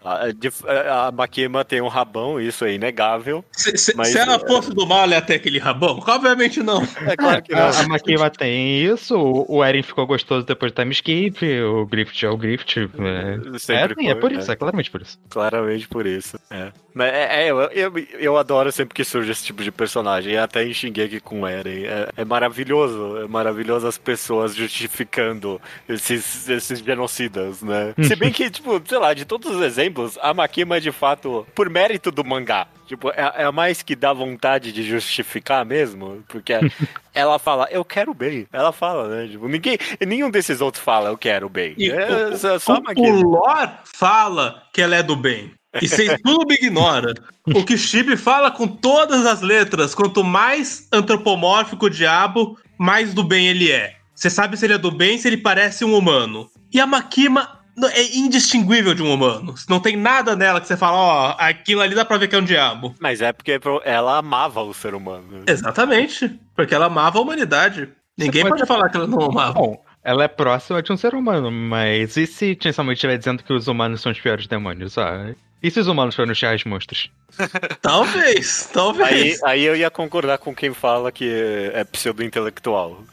A, 0.03 0.31
de- 0.31 0.49
a 0.89 1.11
Makima 1.11 1.63
tem 1.63 1.79
um 1.81 1.87
rabão, 1.87 2.39
isso 2.41 2.65
é 2.65 2.73
inegável. 2.73 3.45
Se, 3.51 3.77
se- 3.77 3.95
Mas, 3.95 4.07
se 4.09 4.17
ela 4.17 4.35
é- 4.35 4.39
fosse 4.39 4.71
do 4.71 4.85
mal, 4.87 5.03
ela 5.03 5.13
ia 5.15 5.21
ter 5.21 5.35
aquele 5.35 5.59
rabão? 5.59 6.03
Obviamente 6.07 6.61
não. 6.63 6.81
É 7.05 7.15
claro 7.15 7.41
que 7.43 7.53
não. 7.53 7.61
A, 7.61 7.69
a 7.69 7.87
Makima 7.87 8.29
tem 8.29 8.81
isso, 8.83 9.15
o 9.47 9.63
Eren 9.63 9.83
ficou 9.83 10.07
gostoso 10.07 10.45
depois 10.45 10.71
do 10.71 10.75
time 10.75 10.91
skip, 10.91 11.45
o 11.61 11.85
Grift 11.85 12.25
é 12.25 12.29
o 12.29 12.37
Grift. 12.37 12.77
É, 12.79 13.59
Sempre 13.59 13.93
é, 13.93 14.03
sim, 14.03 14.07
é 14.09 14.11
foi, 14.13 14.21
por 14.21 14.31
né? 14.31 14.39
isso, 14.39 14.51
é 14.51 14.55
claramente 14.55 14.89
por 14.91 15.01
isso. 15.01 15.19
Claramente 15.29 15.87
por 15.87 16.05
isso. 16.07 16.39
É. 16.49 16.71
Mas 16.93 17.07
é, 17.13 17.43
é, 17.45 17.51
eu, 17.51 17.61
eu, 17.61 17.93
eu 18.19 18.37
adoro 18.37 18.69
sempre 18.71 18.93
que 18.93 19.03
surge 19.05 19.31
esse 19.31 19.43
tipo 19.45 19.63
de 19.63 19.71
personagem. 19.71 20.35
Até 20.37 20.65
em 20.65 20.73
Shingeki 20.73 21.19
com 21.21 21.47
Eren. 21.47 21.85
É, 21.85 22.09
é 22.17 22.25
maravilhoso. 22.25 23.17
É 23.17 23.27
maravilhoso 23.27 23.87
as 23.87 23.97
pessoas 23.97 24.53
justificando 24.55 25.61
esses, 25.87 26.49
esses 26.49 26.79
genocidas, 26.79 27.61
né? 27.61 27.93
Se 28.03 28.15
bem 28.15 28.31
que, 28.31 28.49
tipo, 28.49 28.81
sei 28.85 28.97
lá, 28.97 29.13
de 29.13 29.23
todos 29.25 29.55
os 29.55 29.61
exemplos, 29.61 29.90
a 30.21 30.33
Makima 30.33 30.77
é 30.77 30.79
de 30.79 30.91
fato 30.91 31.45
por 31.55 31.69
mérito 31.69 32.11
do 32.11 32.23
mangá. 32.23 32.67
Tipo, 32.87 33.09
é, 33.09 33.43
é 33.43 33.51
mais 33.51 33.81
que 33.81 33.95
dá 33.95 34.11
vontade 34.11 34.71
de 34.73 34.83
justificar 34.83 35.65
mesmo. 35.65 36.23
Porque 36.27 36.53
ela 37.13 37.39
fala, 37.39 37.67
eu 37.71 37.85
quero 37.85 38.13
bem. 38.13 38.47
Ela 38.51 38.71
fala, 38.71 39.07
né? 39.07 39.27
Tipo, 39.29 39.47
ninguém, 39.47 39.77
nenhum 40.05 40.29
desses 40.29 40.59
outros 40.61 40.83
fala, 40.83 41.09
eu 41.09 41.17
quero 41.17 41.47
bem. 41.49 41.73
E 41.77 41.89
é, 41.89 42.27
o- 42.29 42.37
só- 42.37 42.59
só 42.59 42.73
a 42.73 42.79
o, 42.79 42.83
Makima. 42.83 43.07
o 43.17 43.21
lore 43.21 43.71
fala 43.95 44.63
que 44.73 44.81
ela 44.81 44.95
é 44.95 45.03
do 45.03 45.15
bem. 45.15 45.51
E 45.81 45.87
vocês 45.87 46.13
tudo 46.23 46.51
ignora. 46.53 47.13
O 47.55 47.63
que 47.63 47.77
Chibi 47.77 48.17
fala 48.17 48.51
com 48.51 48.67
todas 48.67 49.25
as 49.25 49.41
letras. 49.41 49.95
Quanto 49.95 50.23
mais 50.23 50.87
antropomórfico 50.91 51.85
o 51.85 51.89
diabo, 51.89 52.57
mais 52.77 53.13
do 53.13 53.23
bem 53.23 53.47
ele 53.47 53.71
é. 53.71 53.95
Você 54.13 54.29
sabe 54.29 54.57
se 54.57 54.65
ele 54.65 54.73
é 54.73 54.77
do 54.77 54.91
bem, 54.91 55.17
se 55.17 55.27
ele 55.29 55.37
parece 55.37 55.85
um 55.85 55.95
humano. 55.97 56.49
E 56.73 56.79
a 56.79 56.85
Makima 56.85 57.60
é 57.93 58.15
indistinguível 58.17 58.93
de 58.93 59.01
um 59.03 59.13
humano. 59.13 59.55
Não 59.69 59.79
tem 59.79 59.95
nada 59.95 60.35
nela 60.35 60.59
que 60.61 60.67
você 60.67 60.75
fala, 60.77 60.97
ó, 60.97 61.35
aquilo 61.39 61.81
ali 61.81 61.95
dá 61.95 62.03
pra 62.05 62.17
ver 62.17 62.27
que 62.27 62.35
é 62.35 62.39
um 62.39 62.43
diabo. 62.43 62.95
Mas 62.99 63.21
é 63.21 63.31
porque 63.31 63.59
ela 63.83 64.17
amava 64.17 64.61
o 64.61 64.73
ser 64.73 64.93
humano. 64.93 65.43
Exatamente. 65.47 66.39
Porque 66.55 66.73
ela 66.75 66.85
amava 66.87 67.19
a 67.19 67.21
humanidade. 67.21 67.89
Ninguém 68.17 68.43
pode- 68.43 68.55
pode 68.57 68.67
falar 68.67 68.89
que 68.89 68.97
ela 68.97 69.07
não 69.07 69.21
amava. 69.21 69.53
Bom, 69.53 69.83
ela 70.03 70.23
é 70.23 70.27
próxima 70.27 70.81
de 70.83 70.91
um 70.91 70.97
ser 70.97 71.13
humano, 71.15 71.49
mas 71.51 72.17
e 72.17 72.27
se 72.27 72.57
Chainsaw 72.61 72.91
estiver 72.91 73.17
dizendo 73.17 73.43
que 73.43 73.53
os 73.53 73.67
humanos 73.67 74.01
são 74.01 74.11
os 74.11 74.19
piores 74.19 74.47
demônios? 74.47 74.97
Ah, 74.97 75.33
e 75.63 75.69
se 75.71 75.79
os 75.79 75.87
humanos 75.87 76.15
forem 76.15 76.31
os 76.31 76.41
reais 76.41 76.63
monstros? 76.65 77.09
Talvez, 77.81 78.67
Aí, 78.67 78.73
talvez. 78.73 79.43
aí 79.43 79.63
eu 79.63 79.75
ia 79.75 79.89
concordar 79.89 80.37
com 80.39 80.53
quem 80.53 80.73
fala 80.73 81.11
que 81.11 81.31
é 81.73 81.83
pseudo-intelectual. 81.83 83.03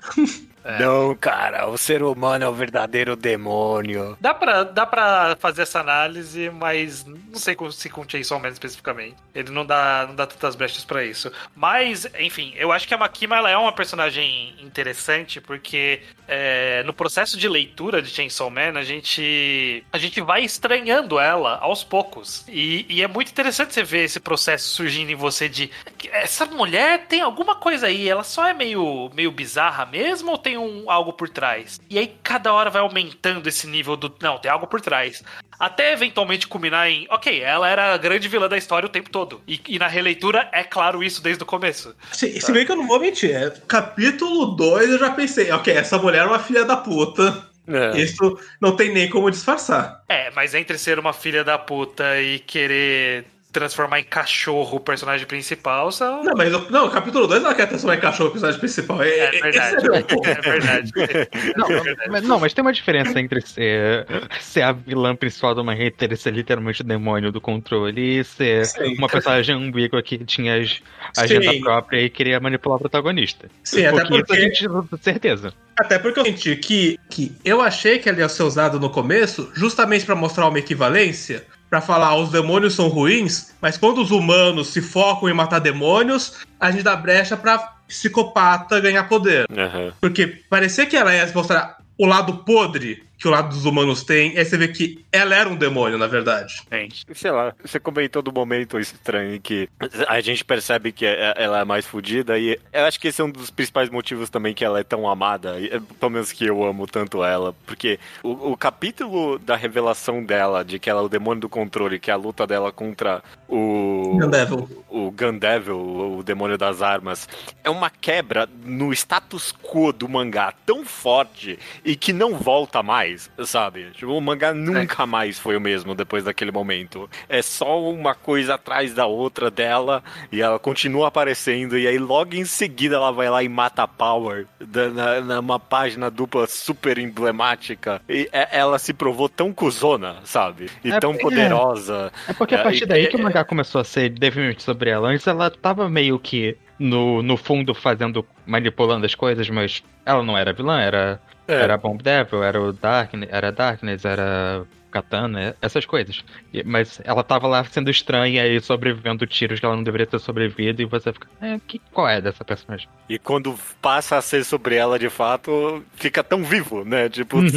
É. 0.64 0.78
Não, 0.78 1.14
cara, 1.14 1.66
o 1.68 1.76
ser 1.76 2.02
humano 2.02 2.44
é 2.44 2.48
o 2.48 2.54
verdadeiro 2.54 3.16
demônio. 3.16 4.16
Dá 4.20 4.32
pra, 4.32 4.62
dá 4.64 4.86
pra 4.86 5.36
fazer 5.38 5.62
essa 5.62 5.80
análise, 5.80 6.50
mas 6.50 7.04
não 7.04 7.38
sei 7.38 7.56
se 7.72 7.88
com 7.88 8.08
Chainsaw 8.08 8.38
Man 8.38 8.48
especificamente. 8.48 9.16
Ele 9.34 9.50
não 9.50 9.66
dá, 9.66 10.06
não 10.06 10.14
dá 10.14 10.26
tantas 10.26 10.54
brechas 10.54 10.84
pra 10.84 11.04
isso. 11.04 11.30
Mas, 11.54 12.06
enfim, 12.18 12.52
eu 12.56 12.70
acho 12.70 12.86
que 12.86 12.94
a 12.94 12.98
Makima 12.98 13.36
ela 13.36 13.50
é 13.50 13.56
uma 13.56 13.72
personagem 13.72 14.54
interessante 14.60 15.40
porque 15.40 16.02
é, 16.28 16.82
no 16.84 16.92
processo 16.92 17.36
de 17.38 17.48
leitura 17.48 18.00
de 18.00 18.08
Chainsaw 18.08 18.50
Man 18.50 18.78
a 18.78 18.82
gente, 18.82 19.84
a 19.92 19.98
gente 19.98 20.20
vai 20.20 20.44
estranhando 20.44 21.18
ela 21.18 21.58
aos 21.58 21.82
poucos. 21.82 22.44
E, 22.48 22.86
e 22.88 23.02
é 23.02 23.08
muito 23.08 23.30
interessante 23.30 23.74
você 23.74 23.82
ver 23.82 24.04
esse 24.04 24.20
processo 24.20 24.68
surgindo 24.68 25.10
em 25.10 25.16
você 25.16 25.48
de 25.48 25.70
essa 26.12 26.46
mulher 26.46 27.06
tem 27.06 27.20
alguma 27.20 27.56
coisa 27.56 27.86
aí, 27.86 28.08
ela 28.08 28.24
só 28.24 28.46
é 28.46 28.52
meio, 28.52 29.10
meio 29.14 29.30
bizarra 29.30 29.86
mesmo 29.86 30.30
ou 30.32 30.38
tem 30.38 30.51
um, 30.56 30.90
algo 30.90 31.12
por 31.12 31.28
trás? 31.28 31.80
E 31.88 31.98
aí 31.98 32.14
cada 32.22 32.52
hora 32.52 32.70
vai 32.70 32.82
aumentando 32.82 33.48
esse 33.48 33.66
nível 33.66 33.96
do. 33.96 34.14
Não, 34.20 34.38
tem 34.38 34.50
algo 34.50 34.66
por 34.66 34.80
trás. 34.80 35.22
Até 35.58 35.92
eventualmente 35.92 36.46
culminar 36.46 36.88
em. 36.88 37.06
Ok, 37.10 37.40
ela 37.40 37.68
era 37.68 37.94
a 37.94 37.96
grande 37.96 38.28
vilã 38.28 38.48
da 38.48 38.56
história 38.56 38.86
o 38.86 38.90
tempo 38.90 39.10
todo. 39.10 39.40
E, 39.46 39.60
e 39.68 39.78
na 39.78 39.88
releitura 39.88 40.48
é 40.52 40.64
claro 40.64 41.02
isso 41.02 41.22
desde 41.22 41.42
o 41.42 41.46
começo. 41.46 41.94
Se, 42.12 42.40
se 42.40 42.52
bem 42.52 42.66
que 42.66 42.72
eu 42.72 42.76
não 42.76 42.86
vou 42.86 43.00
mentir, 43.00 43.34
é, 43.34 43.50
capítulo 43.66 44.46
2 44.56 44.90
eu 44.90 44.98
já 44.98 45.10
pensei, 45.10 45.50
ok, 45.52 45.72
essa 45.72 45.98
mulher 45.98 46.22
é 46.22 46.26
uma 46.26 46.38
filha 46.38 46.64
da 46.64 46.76
puta. 46.76 47.50
É. 47.66 47.96
Isso 48.00 48.38
não 48.60 48.74
tem 48.74 48.92
nem 48.92 49.08
como 49.08 49.30
disfarçar. 49.30 50.02
É, 50.08 50.30
mas 50.32 50.54
entre 50.54 50.76
ser 50.76 50.98
uma 50.98 51.12
filha 51.12 51.44
da 51.44 51.56
puta 51.58 52.20
e 52.20 52.40
querer 52.40 53.24
transformar 53.52 54.00
em 54.00 54.04
cachorro 54.04 54.76
o 54.78 54.80
personagem 54.80 55.26
principal, 55.26 55.92
são. 55.92 56.24
Não, 56.24 56.32
mas 56.34 56.50
não, 56.70 56.88
capítulo 56.88 57.26
2 57.26 57.44
ela 57.44 57.54
quer 57.54 57.66
transformar 57.66 57.96
em 57.96 58.00
cachorro 58.00 58.30
o 58.30 58.32
personagem 58.32 58.58
principal. 58.58 59.02
É, 59.02 59.08
É 59.10 59.24
é- 59.26 59.40
verdade. 59.40 59.86
é. 59.86 60.30
É 60.32 60.40
verdade. 60.40 60.92
Não, 61.56 61.70
É 61.70 61.80
verdade. 61.80 62.10
mas, 62.10 62.22
não, 62.22 62.40
mas 62.40 62.54
tem 62.54 62.62
uma 62.62 62.72
diferença 62.72 63.20
entre 63.20 63.40
ser, 63.42 64.06
ser 64.40 64.62
a 64.62 64.72
vilã 64.72 65.14
principal 65.14 65.54
de 65.54 65.60
uma 65.60 65.74
hater 65.74 66.12
e 66.12 66.16
ser 66.16 66.32
literalmente 66.32 66.80
o 66.80 66.84
demônio 66.84 67.30
do 67.30 67.40
controle 67.40 68.20
e 68.20 68.24
ser 68.24 68.64
Sim. 68.64 68.96
uma 68.96 69.08
personagem 69.08 69.54
ambígua 69.54 70.02
que 70.02 70.18
tinha 70.24 70.56
as- 70.60 70.80
agenda 71.16 71.50
Sim. 71.52 71.60
própria 71.60 72.00
e 72.00 72.08
queria 72.10 72.40
manipular 72.40 72.76
o 72.76 72.80
protagonista. 72.80 73.48
Sim, 73.64 73.84
até 73.84 74.04
Porque 74.06 74.32
a 74.32 74.40
gente 74.40 74.66
tem 74.68 74.98
certeza. 75.02 75.52
até 75.78 75.98
porque 75.98 76.20
eu 76.20 76.24
senti 76.24 76.56
que, 76.56 76.98
que 77.10 77.32
eu 77.44 77.60
achei 77.60 77.98
que 77.98 78.08
ela 78.08 78.18
ia 78.18 78.28
ser 78.28 78.44
usada 78.44 78.78
no 78.78 78.88
começo 78.88 79.50
justamente 79.54 80.06
pra 80.06 80.14
mostrar 80.14 80.48
uma 80.48 80.58
equivalência, 80.58 81.44
pra 81.72 81.80
falar 81.80 82.14
os 82.16 82.28
demônios 82.28 82.74
são 82.74 82.88
ruins, 82.88 83.54
mas 83.58 83.78
quando 83.78 84.02
os 84.02 84.10
humanos 84.10 84.68
se 84.68 84.82
focam 84.82 85.26
em 85.26 85.32
matar 85.32 85.58
demônios, 85.58 86.34
a 86.60 86.70
gente 86.70 86.82
dá 86.82 86.94
brecha 86.94 87.34
pra 87.34 87.56
psicopata 87.88 88.78
ganhar 88.78 89.04
poder. 89.04 89.46
Aham. 89.50 89.90
Porque 89.98 90.26
parecia 90.50 90.84
que 90.84 90.94
ela 90.94 91.14
ia 91.14 91.26
mostrar 91.34 91.78
o 91.96 92.04
lado 92.04 92.44
podre 92.44 93.02
que 93.22 93.28
o 93.28 93.30
lado 93.30 93.50
dos 93.50 93.64
humanos 93.64 94.02
tem, 94.02 94.36
aí 94.36 94.44
você 94.44 94.58
vê 94.58 94.66
que 94.66 95.04
ela 95.12 95.32
era 95.34 95.48
um 95.48 95.54
demônio, 95.54 95.96
na 95.96 96.08
verdade. 96.08 96.60
Gente. 96.70 97.06
Sei 97.14 97.30
lá, 97.30 97.54
você 97.64 97.78
comentou 97.78 98.20
do 98.20 98.32
momento 98.32 98.80
estranho 98.80 99.36
em 99.36 99.40
que 99.40 99.68
a 100.08 100.20
gente 100.20 100.44
percebe 100.44 100.90
que 100.90 101.06
é- 101.06 101.34
ela 101.36 101.60
é 101.60 101.64
mais 101.64 101.86
fodida 101.86 102.36
e 102.36 102.58
eu 102.72 102.84
acho 102.84 102.98
que 102.98 103.06
esse 103.06 103.20
é 103.20 103.24
um 103.24 103.30
dos 103.30 103.48
principais 103.48 103.88
motivos 103.90 104.28
também 104.28 104.52
que 104.52 104.64
ela 104.64 104.80
é 104.80 104.82
tão 104.82 105.08
amada, 105.08 105.60
e, 105.60 105.66
é, 105.66 105.80
pelo 106.00 106.10
menos 106.10 106.32
que 106.32 106.44
eu 106.44 106.64
amo 106.64 106.84
tanto 106.88 107.22
ela, 107.22 107.54
porque 107.64 107.98
o, 108.24 108.52
o 108.52 108.56
capítulo 108.56 109.38
da 109.38 109.54
revelação 109.54 110.24
dela, 110.24 110.64
de 110.64 110.80
que 110.80 110.90
ela 110.90 111.00
é 111.00 111.04
o 111.04 111.08
demônio 111.08 111.42
do 111.42 111.48
controle, 111.48 112.00
que 112.00 112.10
é 112.10 112.14
a 112.14 112.16
luta 112.16 112.44
dela 112.44 112.72
contra 112.72 113.22
o... 113.48 114.18
Gun 114.20 114.30
Devil. 114.30 114.84
o 114.88 115.10
Gun 115.12 115.38
Devil, 115.38 115.78
o 116.18 116.22
demônio 116.24 116.58
das 116.58 116.82
armas, 116.82 117.28
é 117.62 117.70
uma 117.70 117.88
quebra 117.90 118.48
no 118.64 118.92
status 118.92 119.52
quo 119.62 119.92
do 119.92 120.08
mangá 120.08 120.52
tão 120.66 120.84
forte 120.84 121.58
e 121.84 121.94
que 121.94 122.12
não 122.12 122.34
volta 122.36 122.82
mais, 122.82 123.11
sabe? 123.44 123.90
Tipo, 123.92 124.12
o 124.12 124.20
mangá 124.20 124.52
nunca 124.54 125.06
mais 125.06 125.38
foi 125.38 125.56
o 125.56 125.60
mesmo 125.60 125.94
depois 125.94 126.24
daquele 126.24 126.50
momento. 126.50 127.08
É 127.28 127.42
só 127.42 127.80
uma 127.82 128.14
coisa 128.14 128.54
atrás 128.54 128.92
da 128.94 129.06
outra 129.06 129.50
dela 129.50 130.02
e 130.30 130.40
ela 130.40 130.58
continua 130.58 131.08
aparecendo 131.08 131.78
e 131.78 131.86
aí 131.86 131.98
logo 131.98 132.34
em 132.34 132.44
seguida 132.44 132.96
ela 132.96 133.10
vai 133.12 133.28
lá 133.30 133.42
e 133.42 133.48
mata 133.48 133.82
a 133.82 133.88
Power 133.88 134.46
na, 134.94 135.20
numa 135.40 135.58
página 135.58 136.10
dupla 136.10 136.46
super 136.46 136.98
emblemática 136.98 138.00
e 138.08 138.28
é- 138.32 138.48
ela 138.58 138.78
se 138.78 138.92
provou 138.92 139.28
tão 139.28 139.52
cuzona, 139.52 140.16
sabe? 140.24 140.70
E 140.84 140.90
É, 140.92 141.00
tão 141.00 141.12
é. 141.12 141.18
poderosa. 141.18 142.12
É 142.28 142.32
porque 142.32 142.54
a 142.54 142.58
É, 142.58 142.62
partir 142.62 142.86
daí 142.86 143.06
que 143.06 143.16
é- 143.16 143.18
o 143.18 143.22
mangá 143.22 143.44
começou 143.44 143.80
a 143.80 143.84
ser 143.84 144.10
devidamente 144.10 144.62
sobre 144.62 144.90
ela. 144.90 145.08
Antes 145.08 145.26
ela 145.26 145.50
tava 145.50 145.88
meio 145.88 146.18
que 146.18 146.56
no, 146.78 147.22
no 147.22 147.36
fundo 147.36 147.74
fazendo, 147.74 148.26
manipulando 148.46 149.06
as 149.06 149.14
coisas, 149.14 149.48
mas 149.48 149.82
ela 150.04 150.22
não 150.22 150.36
era 150.36 150.52
vilã, 150.52 150.80
era, 150.80 151.20
É. 151.52 151.62
era 151.62 151.76
Bomb 151.76 152.02
Devil, 152.02 152.42
era 152.42 152.60
o 152.60 152.72
Darkness, 152.72 153.28
era 153.32 153.52
Darkness, 153.52 154.04
era 154.04 154.64
Katana, 154.90 155.56
essas 155.62 155.86
coisas. 155.86 156.22
Mas 156.66 157.00
ela 157.04 157.24
tava 157.24 157.46
lá 157.48 157.64
sendo 157.64 157.90
estranha 157.90 158.46
e 158.46 158.60
sobrevivendo 158.60 159.26
tiros 159.26 159.58
que 159.58 159.64
ela 159.64 159.74
não 159.74 159.82
deveria 159.82 160.06
ter 160.06 160.18
sobrevivido, 160.18 160.82
e 160.82 160.84
você 160.84 161.12
fica, 161.12 161.26
é, 161.40 161.58
que, 161.66 161.80
qual 161.92 162.08
é 162.08 162.20
dessa 162.20 162.44
personagem? 162.44 162.88
E 163.08 163.18
quando 163.18 163.58
passa 163.80 164.16
a 164.18 164.22
ser 164.22 164.44
sobre 164.44 164.74
ela 164.74 164.98
de 164.98 165.08
fato, 165.08 165.82
fica 165.94 166.22
tão 166.22 166.44
vivo, 166.44 166.84
né? 166.84 167.08
Tipo, 167.08 167.38
Uhum. 167.38 167.48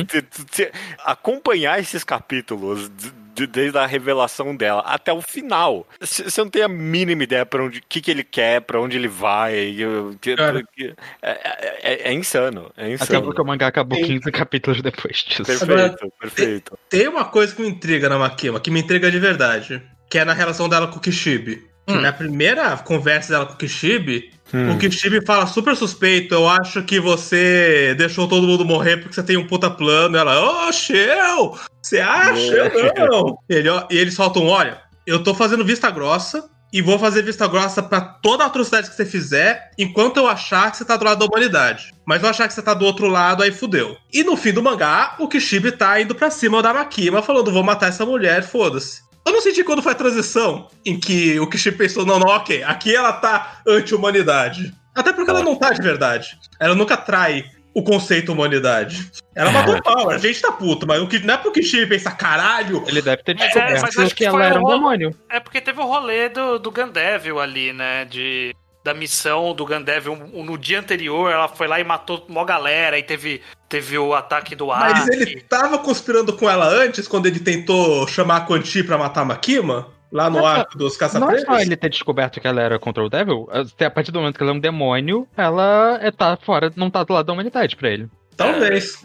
acompanhar 1.03 1.79
esses 1.79 2.03
capítulos 2.03 2.89
de- 3.35 3.45
de- 3.45 3.47
desde 3.47 3.77
a 3.77 3.85
revelação 3.85 4.55
dela 4.55 4.81
até 4.85 5.11
o 5.11 5.21
final. 5.21 5.87
Você 5.99 6.41
não 6.41 6.49
tem 6.49 6.61
a 6.63 6.67
mínima 6.67 7.23
ideia 7.23 7.45
para 7.45 7.63
onde, 7.63 7.81
que 7.81 8.01
que 8.01 8.09
ele 8.11 8.23
quer, 8.23 8.61
pra 8.61 8.79
onde 8.79 8.95
ele 8.97 9.07
vai. 9.07 9.75
eu- 9.77 10.15
que- 10.21 10.35
Cara. 10.35 10.63
que- 10.73 10.93
É, 11.21 11.31
é- 11.31 11.79
é- 11.83 12.09
é 12.09 12.13
insano, 12.13 12.71
é 12.77 12.85
Até 12.85 12.93
insano. 12.93 13.23
porque 13.23 13.41
o 13.41 13.45
mangá 13.45 13.67
acabou 13.67 13.97
Sim. 13.97 14.05
15 14.05 14.31
capítulos 14.31 14.81
depois 14.81 15.17
disso. 15.17 15.43
Perfeito, 15.43 16.11
perfeito. 16.19 16.79
Tem 16.89 17.07
uma 17.07 17.25
coisa 17.25 17.53
que 17.55 17.61
me 17.61 17.67
intriga 17.69 18.07
na 18.09 18.17
Makima, 18.17 18.59
que 18.59 18.71
me 18.71 18.79
intriga 18.79 19.11
de 19.11 19.19
verdade, 19.19 19.81
que 20.09 20.17
é 20.17 20.25
na 20.25 20.33
relação 20.33 20.69
dela 20.69 20.87
com 20.87 20.97
o 20.97 21.01
Kishibe. 21.01 21.63
Que 21.87 21.93
Hum. 21.93 22.01
Na 22.01 22.11
primeira 22.11 22.75
conversa 22.77 23.33
dela 23.33 23.45
com 23.45 23.53
o 23.53 23.57
Kishibe, 23.57 24.31
Hum. 24.53 24.73
o 24.73 24.77
Kishibe 24.77 25.25
fala 25.25 25.45
super 25.47 25.75
suspeito, 25.75 26.33
eu 26.33 26.47
acho 26.47 26.81
que 26.83 26.99
você 26.99 27.95
deixou 27.97 28.27
todo 28.27 28.47
mundo 28.47 28.63
morrer 28.63 28.97
porque 28.97 29.13
você 29.13 29.23
tem 29.23 29.37
um 29.37 29.47
puta 29.47 29.69
plano. 29.69 30.17
Ela, 30.17 30.67
ô, 30.67 30.71
Shell, 30.71 31.57
você 31.81 31.99
acha? 31.99 32.55
É. 32.55 33.07
Não. 33.07 33.37
Ele, 33.49 33.69
ó, 33.69 33.85
e 33.89 33.97
eles 33.97 34.13
soltam, 34.13 34.45
olha, 34.47 34.79
eu 35.05 35.21
tô 35.23 35.33
fazendo 35.33 35.65
vista 35.65 35.89
grossa, 35.91 36.47
e 36.73 36.81
vou 36.81 36.99
fazer 36.99 37.21
vista 37.21 37.47
grossa 37.47 37.81
pra 37.81 38.01
toda 38.01 38.43
a 38.43 38.47
atrocidade 38.47 38.89
que 38.89 38.95
você 38.97 39.05
fizer, 39.05 39.71
enquanto 39.77 40.17
eu 40.17 40.27
achar 40.27 40.69
que 40.69 40.75
você 40.75 40.83
tá 40.83 40.97
do 40.97 41.05
lado 41.05 41.19
da 41.19 41.25
humanidade. 41.25 41.93
Mas 42.05 42.21
eu 42.21 42.27
achar 42.27 42.49
que 42.49 42.53
você 42.53 42.61
tá 42.61 42.73
do 42.73 42.83
outro 42.83 43.07
lado, 43.07 43.41
aí 43.41 43.51
fudeu. 43.51 43.95
E 44.13 44.23
no 44.25 44.35
fim 44.35 44.51
do 44.51 44.61
mangá, 44.61 45.15
o 45.17 45.27
Kishibe 45.29 45.71
tá 45.71 46.01
indo 46.01 46.13
pra 46.13 46.29
cima 46.29 46.61
da 46.61 46.73
Makima, 46.73 47.21
falando, 47.21 47.49
vou 47.51 47.63
matar 47.63 47.87
essa 47.87 48.05
mulher, 48.05 48.43
foda-se. 48.43 49.04
Eu 49.25 49.33
não 49.33 49.41
senti 49.41 49.63
quando 49.63 49.81
foi 49.81 49.93
a 49.93 49.95
transição 49.95 50.67
em 50.85 50.99
que 50.99 51.39
o 51.39 51.47
Kishibe 51.47 51.77
pensou, 51.77 52.05
não, 52.05 52.19
não, 52.19 52.27
ok, 52.27 52.63
aqui 52.63 52.95
ela 52.95 53.11
tá 53.11 53.61
anti-humanidade. 53.67 54.73
Até 54.93 55.11
porque 55.11 55.29
ela 55.29 55.41
não 55.41 55.55
tá 55.55 55.71
de 55.71 55.81
verdade. 55.81 56.37
Ela 56.59 56.75
nunca 56.75 56.95
trai 56.95 57.43
o 57.73 57.83
conceito 57.83 58.31
humanidade. 58.31 59.11
Ela 59.35 59.51
matou 59.51 59.75
o 59.75 59.83
Power, 59.83 60.15
a 60.15 60.17
gente 60.17 60.41
tá 60.41 60.51
puto, 60.51 60.87
mas 60.87 61.01
o 61.01 61.07
que 61.07 61.19
não 61.19 61.33
é 61.33 61.37
pro 61.37 61.51
Kishibe 61.51 61.87
pensar, 61.87 62.11
caralho, 62.11 62.83
Ele 62.87 63.01
deve 63.01 63.21
ter 63.21 63.31
é, 63.31 63.35
descoberto 63.35 63.81
mas 63.81 63.97
acho 63.97 64.15
que, 64.15 64.23
que 64.23 64.25
ela 64.25 64.45
era 64.45 64.61
um 64.61 64.65
demônio. 64.65 65.13
É 65.29 65.41
porque 65.41 65.59
teve 65.59 65.81
o 65.81 65.85
rolê 65.85 66.29
do, 66.29 66.57
do 66.57 66.71
Gandevil 66.71 67.39
ali, 67.39 67.73
né? 67.73 68.05
De, 68.05 68.55
da 68.85 68.93
missão 68.93 69.55
do 69.55 69.65
Gandevil. 69.65 70.13
Um- 70.13 70.43
No 70.43 70.57
dia 70.59 70.79
anterior, 70.79 71.31
ela 71.31 71.47
foi 71.47 71.67
lá 71.67 71.79
e 71.79 71.83
matou 71.83 72.23
uma 72.29 72.45
galera. 72.45 72.99
E 72.99 73.03
teve, 73.03 73.41
teve 73.67 73.97
o 73.97 74.13
ataque 74.13 74.55
do 74.55 74.71
ar. 74.71 74.91
Mas 74.91 75.07
ele 75.07 75.41
tava 75.41 75.79
conspirando 75.79 76.31
com 76.33 76.47
ela 76.47 76.67
antes, 76.67 77.07
quando 77.07 77.25
ele 77.25 77.39
tentou 77.39 78.07
chamar 78.07 78.37
a 78.37 78.41
Quanti 78.41 78.83
pra 78.83 78.95
matar 78.95 79.21
a 79.21 79.25
Makima? 79.25 79.87
Lá 80.11 80.29
no 80.29 80.37
Não, 80.37 80.45
arco 80.45 80.77
dos 80.77 80.91
Não 80.91 80.95
é 80.95 80.99
caça-presos? 80.99 81.45
só 81.47 81.59
ele 81.59 81.75
ter 81.75 81.89
descoberto 81.89 82.39
que 82.39 82.47
ela 82.47 82.61
era 82.61 82.77
contra 82.79 83.03
o 83.03 83.09
Devil, 83.09 83.49
até 83.51 83.85
a 83.85 83.91
partir 83.91 84.11
do 84.11 84.19
momento 84.19 84.37
que 84.37 84.43
ela 84.43 84.51
é 84.51 84.55
um 84.55 84.59
demônio, 84.59 85.27
ela 85.35 85.97
é, 85.99 86.11
tá 86.11 86.37
fora, 86.37 86.71
não 86.75 86.89
tá 86.91 87.03
do 87.03 87.11
lado 87.11 87.25
da 87.25 87.33
humanidade 87.33 87.75
pra 87.75 87.89
ele. 87.89 88.07
Talvez. 88.37 88.97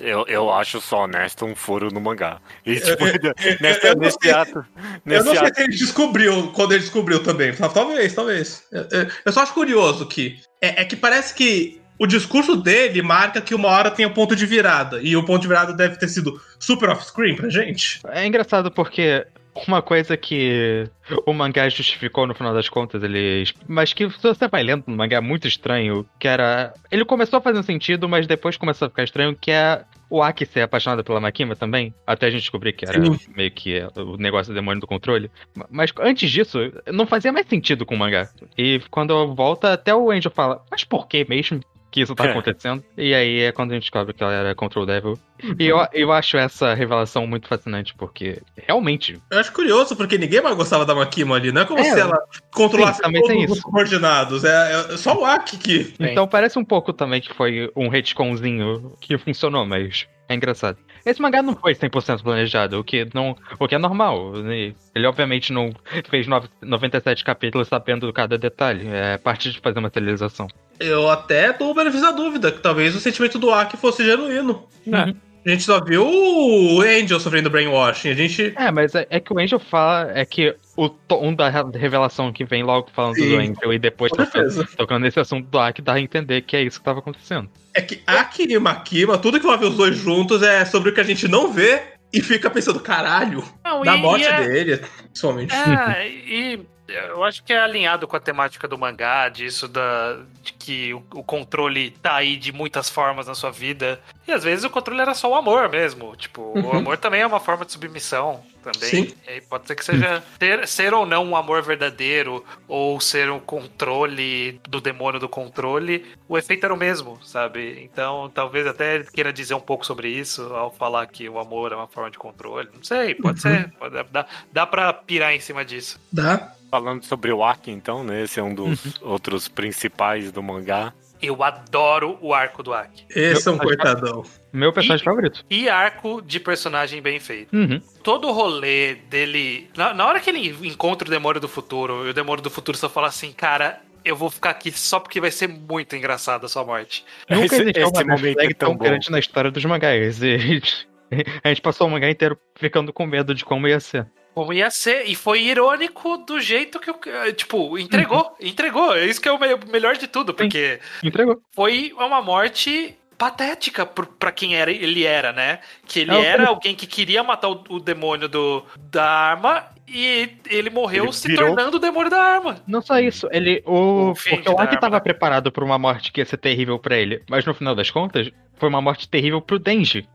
É, 0.00 0.10
eu, 0.12 0.24
eu 0.28 0.52
acho 0.52 0.80
só 0.80 1.04
honesto 1.04 1.44
um 1.44 1.54
furo 1.54 1.88
no 1.92 2.00
mangá. 2.00 2.38
E, 2.64 2.76
tipo, 2.78 3.04
nesse, 3.60 3.86
eu 3.86 3.94
não 3.94 4.02
nesse 4.02 4.18
sei- 4.22 4.30
ato. 4.32 4.58
Eu 4.58 4.64
Nesse 5.04 5.24
não 5.26 5.34
sei 5.34 5.46
ato 5.48 5.54
se 5.56 5.62
ele 5.62 5.76
descobriu 5.76 6.48
quando 6.52 6.72
ele 6.72 6.80
descobriu 6.80 7.22
também. 7.22 7.52
Talvez, 7.54 8.14
talvez. 8.14 8.62
Eu, 8.70 8.82
eu- 8.90 9.06
eu 9.24 9.32
só 9.32 9.42
acho 9.42 9.54
curioso 9.54 10.06
que. 10.06 10.38
É, 10.60 10.82
é 10.82 10.84
que 10.84 10.96
parece 10.96 11.34
que 11.34 11.80
o 11.98 12.06
discurso 12.06 12.54
dele 12.56 13.02
marca 13.02 13.40
que 13.40 13.54
uma 13.54 13.68
hora 13.68 13.90
tem 13.90 14.06
o 14.06 14.10
ponto 14.14 14.36
de 14.36 14.46
virada. 14.46 15.00
E 15.02 15.16
o 15.16 15.24
ponto 15.24 15.42
de 15.42 15.48
virada 15.48 15.72
deve 15.72 15.96
ter 15.96 16.08
sido 16.08 16.40
super 16.58 16.88
off-screen 16.90 17.34
pra 17.34 17.48
gente. 17.48 18.00
É 18.08 18.24
engraçado 18.26 18.70
porque 18.70 19.26
uma 19.66 19.82
coisa 19.82 20.16
que 20.16 20.88
o 21.26 21.32
mangá 21.32 21.68
justificou 21.68 22.26
no 22.26 22.34
final 22.34 22.54
das 22.54 22.68
contas, 22.68 23.02
ele. 23.02 23.44
Mas 23.66 23.92
que 23.92 24.06
você 24.06 24.48
vai 24.48 24.62
lendo 24.62 24.84
no 24.86 24.96
mangá 24.96 25.16
é 25.16 25.20
muito 25.20 25.48
estranho, 25.48 26.06
que 26.18 26.28
era. 26.28 26.72
Ele 26.90 27.04
começou 27.04 27.40
fazendo 27.40 27.64
sentido, 27.64 28.08
mas 28.08 28.26
depois 28.26 28.56
começou 28.56 28.86
a 28.86 28.88
ficar 28.90 29.04
estranho, 29.04 29.34
que 29.34 29.50
é 29.50 29.84
o 30.10 30.22
Aki 30.22 30.46
ser 30.46 30.62
apaixonado 30.62 31.04
pela 31.04 31.20
Makima 31.20 31.54
também. 31.54 31.94
Até 32.06 32.26
a 32.26 32.30
gente 32.30 32.40
descobrir 32.40 32.72
que 32.72 32.86
era 32.86 33.02
Sim. 33.02 33.18
meio 33.36 33.50
que 33.50 33.80
o 33.96 34.16
negócio 34.16 34.52
do 34.52 34.56
demônio 34.56 34.80
do 34.80 34.86
controle. 34.86 35.30
Mas 35.70 35.92
antes 36.00 36.30
disso, 36.30 36.58
não 36.86 37.06
fazia 37.06 37.32
mais 37.32 37.46
sentido 37.46 37.84
com 37.84 37.94
o 37.94 37.98
mangá. 37.98 38.28
E 38.56 38.80
quando 38.90 39.34
volta, 39.34 39.72
até 39.72 39.94
o 39.94 40.10
Angel 40.10 40.30
fala, 40.30 40.62
mas 40.70 40.84
por 40.84 41.06
que 41.06 41.26
mesmo? 41.28 41.60
Que 41.90 42.02
isso 42.02 42.14
tá 42.14 42.26
É. 42.26 42.30
acontecendo. 42.30 42.84
E 42.96 43.14
aí 43.14 43.40
é 43.40 43.52
quando 43.52 43.70
a 43.70 43.74
gente 43.74 43.84
descobre 43.84 44.12
que 44.12 44.22
ela 44.22 44.32
era 44.32 44.54
Control 44.54 44.84
Devil. 44.84 45.18
E 45.58 45.66
eu, 45.66 45.78
eu 45.92 46.12
acho 46.12 46.36
essa 46.36 46.74
revelação 46.74 47.26
muito 47.26 47.48
fascinante, 47.48 47.94
porque 47.96 48.42
realmente 48.56 49.18
Eu 49.30 49.38
acho 49.38 49.52
curioso, 49.52 49.96
porque 49.96 50.18
ninguém 50.18 50.42
mais 50.42 50.54
gostava 50.54 50.84
da 50.84 50.94
Makima 50.94 51.36
ali. 51.36 51.50
Não 51.50 51.62
é 51.62 51.64
como 51.64 51.78
É, 51.80 51.84
se 51.84 51.98
ela 51.98 52.18
controlasse 52.52 53.00
sim, 53.02 53.12
todos 53.12 53.50
os 53.52 53.60
coordenados. 53.60 54.44
É, 54.44 54.92
é 54.92 54.96
só 54.96 55.18
o 55.18 55.24
Aki 55.24 55.56
que. 55.58 55.94
Então 55.98 56.28
parece 56.28 56.58
um 56.58 56.64
pouco 56.64 56.92
também 56.92 57.20
que 57.20 57.32
foi 57.32 57.70
um 57.74 57.88
retconzinho 57.88 58.92
que 59.00 59.16
funcionou, 59.16 59.64
mas 59.64 60.06
é 60.28 60.34
engraçado. 60.34 60.76
Esse 61.04 61.20
mangá 61.22 61.42
não 61.42 61.54
foi 61.56 61.74
100% 61.74 62.22
planejado, 62.22 62.78
o 62.78 62.84
que, 62.84 63.06
não, 63.14 63.36
o 63.58 63.66
que 63.68 63.74
é 63.74 63.78
normal. 63.78 64.32
né? 64.32 64.72
Ele 64.94 65.06
obviamente 65.06 65.52
não 65.52 65.72
fez 66.08 66.26
nove- 66.26 66.48
97 66.62 67.24
capítulos 67.24 67.68
sabendo 67.68 68.06
de 68.06 68.12
cada 68.12 68.36
detalhe. 68.38 68.88
É 68.88 69.16
parte 69.18 69.50
de 69.50 69.60
fazer 69.60 69.78
uma 69.78 69.90
serialização. 69.90 70.48
Eu 70.80 71.08
até 71.10 71.52
dou 71.52 71.70
o 71.70 71.74
benefício 71.74 72.06
da 72.06 72.12
dúvida, 72.12 72.52
que 72.52 72.60
talvez 72.60 72.94
o 72.94 73.00
sentimento 73.00 73.38
do 73.38 73.50
Aki 73.50 73.76
fosse 73.76 74.04
genuíno. 74.04 74.64
Uhum. 74.86 75.14
A 75.46 75.50
gente 75.50 75.62
só 75.62 75.82
viu 75.82 76.06
o 76.06 76.80
Angel 76.82 77.18
sofrendo 77.18 77.48
brainwashing. 77.48 78.10
A 78.10 78.14
gente. 78.14 78.52
É, 78.56 78.70
mas 78.70 78.94
é, 78.94 79.06
é 79.08 79.18
que 79.20 79.32
o 79.32 79.38
Angel 79.38 79.58
fala, 79.58 80.10
é 80.14 80.24
que 80.24 80.54
o 80.80 80.88
tom 80.88 81.34
da 81.34 81.48
re- 81.48 81.76
revelação 81.76 82.32
que 82.32 82.44
vem 82.44 82.62
logo 82.62 82.88
falando 82.92 83.16
Sim. 83.16 83.28
do 83.30 83.36
Angel 83.36 83.72
e 83.72 83.78
depois 83.80 84.12
tocando, 84.12 84.64
tocando 84.76 85.02
nesse 85.02 85.18
assunto 85.18 85.48
do 85.48 85.58
Aki, 85.58 85.82
dá 85.82 85.94
a 85.94 86.00
entender 86.00 86.42
que 86.42 86.56
é 86.56 86.62
isso 86.62 86.78
que 86.78 86.82
estava 86.82 87.00
acontecendo. 87.00 87.50
É 87.74 87.80
que 87.82 88.00
Aki 88.06 88.44
e 88.52 88.58
Makima, 88.60 89.18
tudo 89.18 89.40
que 89.40 89.44
envolve 89.46 89.66
os 89.66 89.76
dois 89.76 89.96
juntos 89.96 90.40
é 90.40 90.64
sobre 90.64 90.90
o 90.90 90.94
que 90.94 91.00
a 91.00 91.04
gente 91.04 91.26
não 91.26 91.52
vê 91.52 91.82
e 92.12 92.22
fica 92.22 92.48
pensando, 92.48 92.78
caralho, 92.78 93.42
Não, 93.64 93.84
e- 93.84 93.98
morte 93.98 94.22
e 94.24 94.28
é- 94.28 94.46
dele, 94.46 94.80
principalmente. 95.06 95.52
É, 95.52 96.06
e 96.08 96.60
eu 96.88 97.22
acho 97.24 97.42
que 97.44 97.52
é 97.52 97.58
alinhado 97.60 98.06
com 98.08 98.16
a 98.16 98.20
temática 98.20 98.66
do 98.66 98.78
mangá, 98.78 99.28
disso 99.28 99.68
da, 99.68 100.18
de 100.42 100.52
que 100.52 100.94
o, 100.94 101.02
o 101.14 101.22
controle 101.22 101.90
tá 101.90 102.14
aí 102.16 102.36
de 102.36 102.50
muitas 102.52 102.88
formas 102.88 103.26
na 103.26 103.34
sua 103.34 103.50
vida. 103.50 104.00
E 104.26 104.32
às 104.32 104.44
vezes 104.44 104.64
o 104.64 104.70
controle 104.70 105.00
era 105.00 105.14
só 105.14 105.30
o 105.30 105.34
amor 105.34 105.68
mesmo. 105.68 106.14
Tipo, 106.16 106.40
o 106.42 106.58
Uhum. 106.58 106.72
amor 106.78 106.98
também 106.98 107.20
é 107.22 107.26
uma 107.26 107.40
forma 107.40 107.64
de 107.64 107.72
submissão 107.72 108.42
também. 108.62 108.80
Sim. 109.08 109.14
E 109.26 109.40
pode 109.40 109.66
ser 109.66 109.74
que 109.74 109.84
seja 109.84 110.22
ter, 110.38 110.66
ser 110.68 110.92
ou 110.92 111.06
não 111.06 111.24
um 111.24 111.36
amor 111.36 111.62
verdadeiro, 111.62 112.44
ou 112.66 113.00
ser 113.00 113.30
um 113.30 113.40
controle 113.40 114.60
do 114.68 114.80
demônio 114.80 115.18
do 115.20 115.28
controle, 115.28 116.04
o 116.28 116.36
efeito 116.36 116.64
era 116.64 116.74
o 116.74 116.76
mesmo, 116.76 117.18
sabe? 117.24 117.80
Então 117.82 118.30
talvez 118.34 118.66
até 118.66 119.02
queira 119.04 119.32
dizer 119.32 119.54
um 119.54 119.60
pouco 119.60 119.86
sobre 119.86 120.08
isso 120.08 120.42
ao 120.54 120.70
falar 120.70 121.06
que 121.06 121.28
o 121.28 121.38
amor 121.38 121.72
é 121.72 121.76
uma 121.76 121.86
forma 121.86 122.10
de 122.10 122.18
controle. 122.18 122.68
Não 122.74 122.82
sei, 122.82 123.14
pode 123.14 123.38
Uhum. 123.46 123.54
ser. 123.54 123.72
Pode, 123.78 124.02
dá, 124.10 124.26
dá 124.52 124.66
pra 124.66 124.92
pirar 124.92 125.32
em 125.32 125.40
cima 125.40 125.64
disso. 125.64 125.98
Dá. 126.12 126.52
Falando 126.70 127.02
sobre 127.04 127.32
o 127.32 127.42
Aki, 127.42 127.70
então, 127.70 128.04
né? 128.04 128.22
Esse 128.22 128.38
é 128.40 128.42
um 128.42 128.54
dos 128.54 128.84
Uhum. 128.84 128.92
outros 129.10 129.48
principais 129.48 130.30
do 130.30 130.42
mangá. 130.42 130.92
Eu 131.20 131.42
adoro 131.42 132.16
o 132.20 132.32
arco 132.32 132.62
do 132.62 132.72
Aki. 132.72 133.06
Esse 133.10 133.48
é 133.48 133.50
um 133.50 133.58
coitadão. 133.58 134.22
Meu 134.52 134.72
personagem 134.72 135.02
E- 135.02 135.04
favorito. 135.04 135.44
E 135.50 135.68
arco 135.68 136.22
de 136.22 136.38
personagem 136.38 137.02
bem 137.02 137.18
feito. 137.18 137.54
Uhum. 137.56 137.80
Todo 138.04 138.28
o 138.28 138.32
rolê 138.32 138.94
dele. 138.94 139.68
Na, 139.76 139.92
na 139.94 140.06
hora 140.06 140.20
que 140.20 140.30
ele 140.30 140.48
encontra 140.68 141.08
o 141.08 141.10
demônio 141.10 141.40
do 141.40 141.48
futuro, 141.48 142.06
e 142.06 142.10
o 142.10 142.14
demônio 142.14 142.42
do 142.42 142.50
futuro 142.50 142.76
só 142.78 142.88
fala 142.88 143.08
assim, 143.08 143.32
cara. 143.32 143.80
Eu 144.04 144.14
vou 144.14 144.30
ficar 144.30 144.50
aqui 144.50 144.70
só 144.70 145.00
porque 145.00 145.20
vai 145.20 145.30
ser 145.30 145.48
muito 145.48 145.94
engraçado 145.96 146.46
a 146.46 146.48
sua 146.48 146.64
morte. 146.64 147.04
Nunca 147.28 147.44
Esse- 147.46 147.62
existiu 147.62 147.82
esse 147.88 148.04
uma 148.04 148.16
momento 148.16 148.40
é 148.40 148.48
tão 148.54 148.68
tão 148.70 148.76
grande 148.78 149.10
na 149.10 149.18
história 149.18 149.50
dos 149.50 149.62
mangás. 149.64 150.22
E 150.22 150.62
a 151.42 151.48
gente 151.48 151.60
passou 151.60 151.86
o 151.88 151.90
mangá 151.90 152.08
inteiro 152.08 152.38
ficando 152.54 152.92
com 152.92 153.04
medo 153.04 153.34
de 153.34 153.44
como 153.44 153.66
ia 153.66 153.80
ser. 153.80 154.06
Como 154.38 154.52
ia 154.52 154.70
ser, 154.70 155.02
e 155.08 155.16
foi 155.16 155.42
irônico 155.42 156.16
do 156.18 156.40
jeito 156.40 156.78
que 156.78 156.90
o. 156.90 156.96
Tipo, 157.34 157.76
entregou, 157.76 158.36
entregou. 158.40 158.94
É 158.94 159.04
isso 159.04 159.20
que 159.20 159.28
é 159.28 159.32
o 159.32 159.38
me- 159.40 159.56
melhor 159.72 159.96
de 159.96 160.06
tudo, 160.06 160.32
porque 160.32 160.78
Entregou. 161.02 161.40
foi 161.52 161.92
uma 161.96 162.22
morte 162.22 162.94
patética 163.18 163.84
pra 163.84 164.30
quem 164.30 164.54
era, 164.54 164.70
ele 164.70 165.04
era, 165.04 165.32
né? 165.32 165.58
Que 165.86 166.00
ele 166.00 166.12
É, 166.12 166.24
era 166.24 166.46
alguém 166.48 166.76
que 166.76 166.86
queria 166.86 167.20
matar 167.24 167.48
o, 167.48 167.64
o 167.68 167.80
demônio 167.80 168.28
do, 168.28 168.64
da 168.76 169.04
arma 169.04 169.64
e 169.88 170.28
ele 170.48 170.70
morreu 170.70 171.02
Ele 171.06 171.12
se 171.12 171.26
virou- 171.26 171.48
tornando 171.48 171.78
o 171.78 171.80
demônio 171.80 172.08
da 172.08 172.22
arma. 172.22 172.62
Não 172.64 172.80
só 172.80 173.00
isso, 173.00 173.28
ele. 173.32 173.60
O, 173.66 174.10
O 174.10 174.14
porque 174.14 174.34
o 174.48 174.54
da 174.54 174.62
Aki 174.62 174.68
arma, 174.76 174.80
tava 174.80 174.96
né? 174.96 175.00
preparado 175.00 175.50
pra 175.50 175.64
uma 175.64 175.78
morte 175.78 176.12
que 176.12 176.20
ia 176.20 176.24
ser 176.24 176.36
terrível 176.36 176.78
pra 176.78 176.96
ele. 176.96 177.20
Mas 177.28 177.44
no 177.44 177.52
final 177.54 177.74
das 177.74 177.90
contas, 177.90 178.30
foi 178.56 178.68
uma 178.68 178.80
morte 178.80 179.08
terrível 179.08 179.40
pro 179.42 179.58
Denji. 179.58 180.06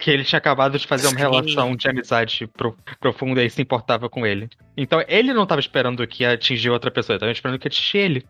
Que 0.00 0.10
ele 0.10 0.24
tinha 0.24 0.38
acabado 0.38 0.78
de 0.78 0.86
fazer 0.86 1.06
uma 1.06 1.12
Sim. 1.12 1.18
relação 1.18 1.74
de 1.74 1.88
amizade 1.88 2.46
pro- 2.46 2.76
profunda 3.00 3.42
e 3.42 3.48
se 3.48 3.62
importava 3.62 4.08
com 4.08 4.26
ele. 4.26 4.48
Então 4.76 5.02
ele 5.08 5.32
não 5.32 5.46
tava 5.46 5.60
esperando 5.60 6.06
que 6.06 6.22
ia 6.24 6.32
atingir 6.32 6.68
outra 6.70 6.90
pessoa, 6.90 7.14
ele 7.14 7.20
tava 7.20 7.32
esperando 7.32 7.58
que 7.58 7.66
ia 7.66 7.70
atingir 7.70 7.98
ele. 7.98 8.26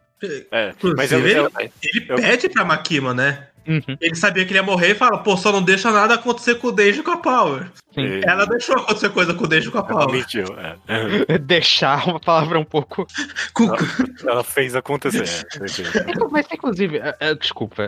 É, 0.52 0.72
mas 0.96 1.10
eu, 1.10 1.18
Inclusive, 1.18 1.32
eu- 1.32 1.50
Ele 1.58 2.06
eu- 2.08 2.16
pede 2.16 2.48
pra 2.48 2.64
Makima, 2.64 3.12
né? 3.12 3.48
Uhum, 3.66 3.96
Ele 4.00 4.14
sabia 4.16 4.44
que 4.44 4.50
ele 4.52 4.58
ia 4.58 4.62
morrer 4.62 4.90
e 4.90 4.94
fala, 4.94 5.18
pô, 5.18 5.36
só 5.36 5.52
não 5.52 5.62
deixa 5.62 5.90
nada 5.92 6.14
acontecer 6.14 6.56
com 6.56 6.66
o 6.68 6.72
Deji 6.72 6.98
e 7.00 7.02
com 7.02 7.12
a 7.12 7.16
Power. 7.16 7.70
sim. 7.94 8.20
Ela 8.24 8.44
deixou 8.44 8.76
acontecer 8.76 9.10
coisa 9.10 9.34
com 9.34 9.44
o 9.44 9.46
Deji 9.46 9.68
e 9.68 9.70
com 9.70 9.78
a 9.78 9.80
ela 9.82 9.88
Power. 10.06 10.12
mentiu. 10.12 10.44
é. 10.58 11.38
Deixar 11.38 12.08
uma 12.08 12.18
palavra 12.20 12.58
um 12.58 12.64
pouco. 12.64 13.06
Com- 13.54 13.68
Ela 14.28 14.42
fez 14.44 14.74
acontecer. 14.76 15.22
é, 15.24 15.56
entendi. 15.56 15.84
Mas 16.30 16.46
inclusive, 16.52 16.98
é, 16.98 17.16
é, 17.20 17.34
desculpa. 17.34 17.84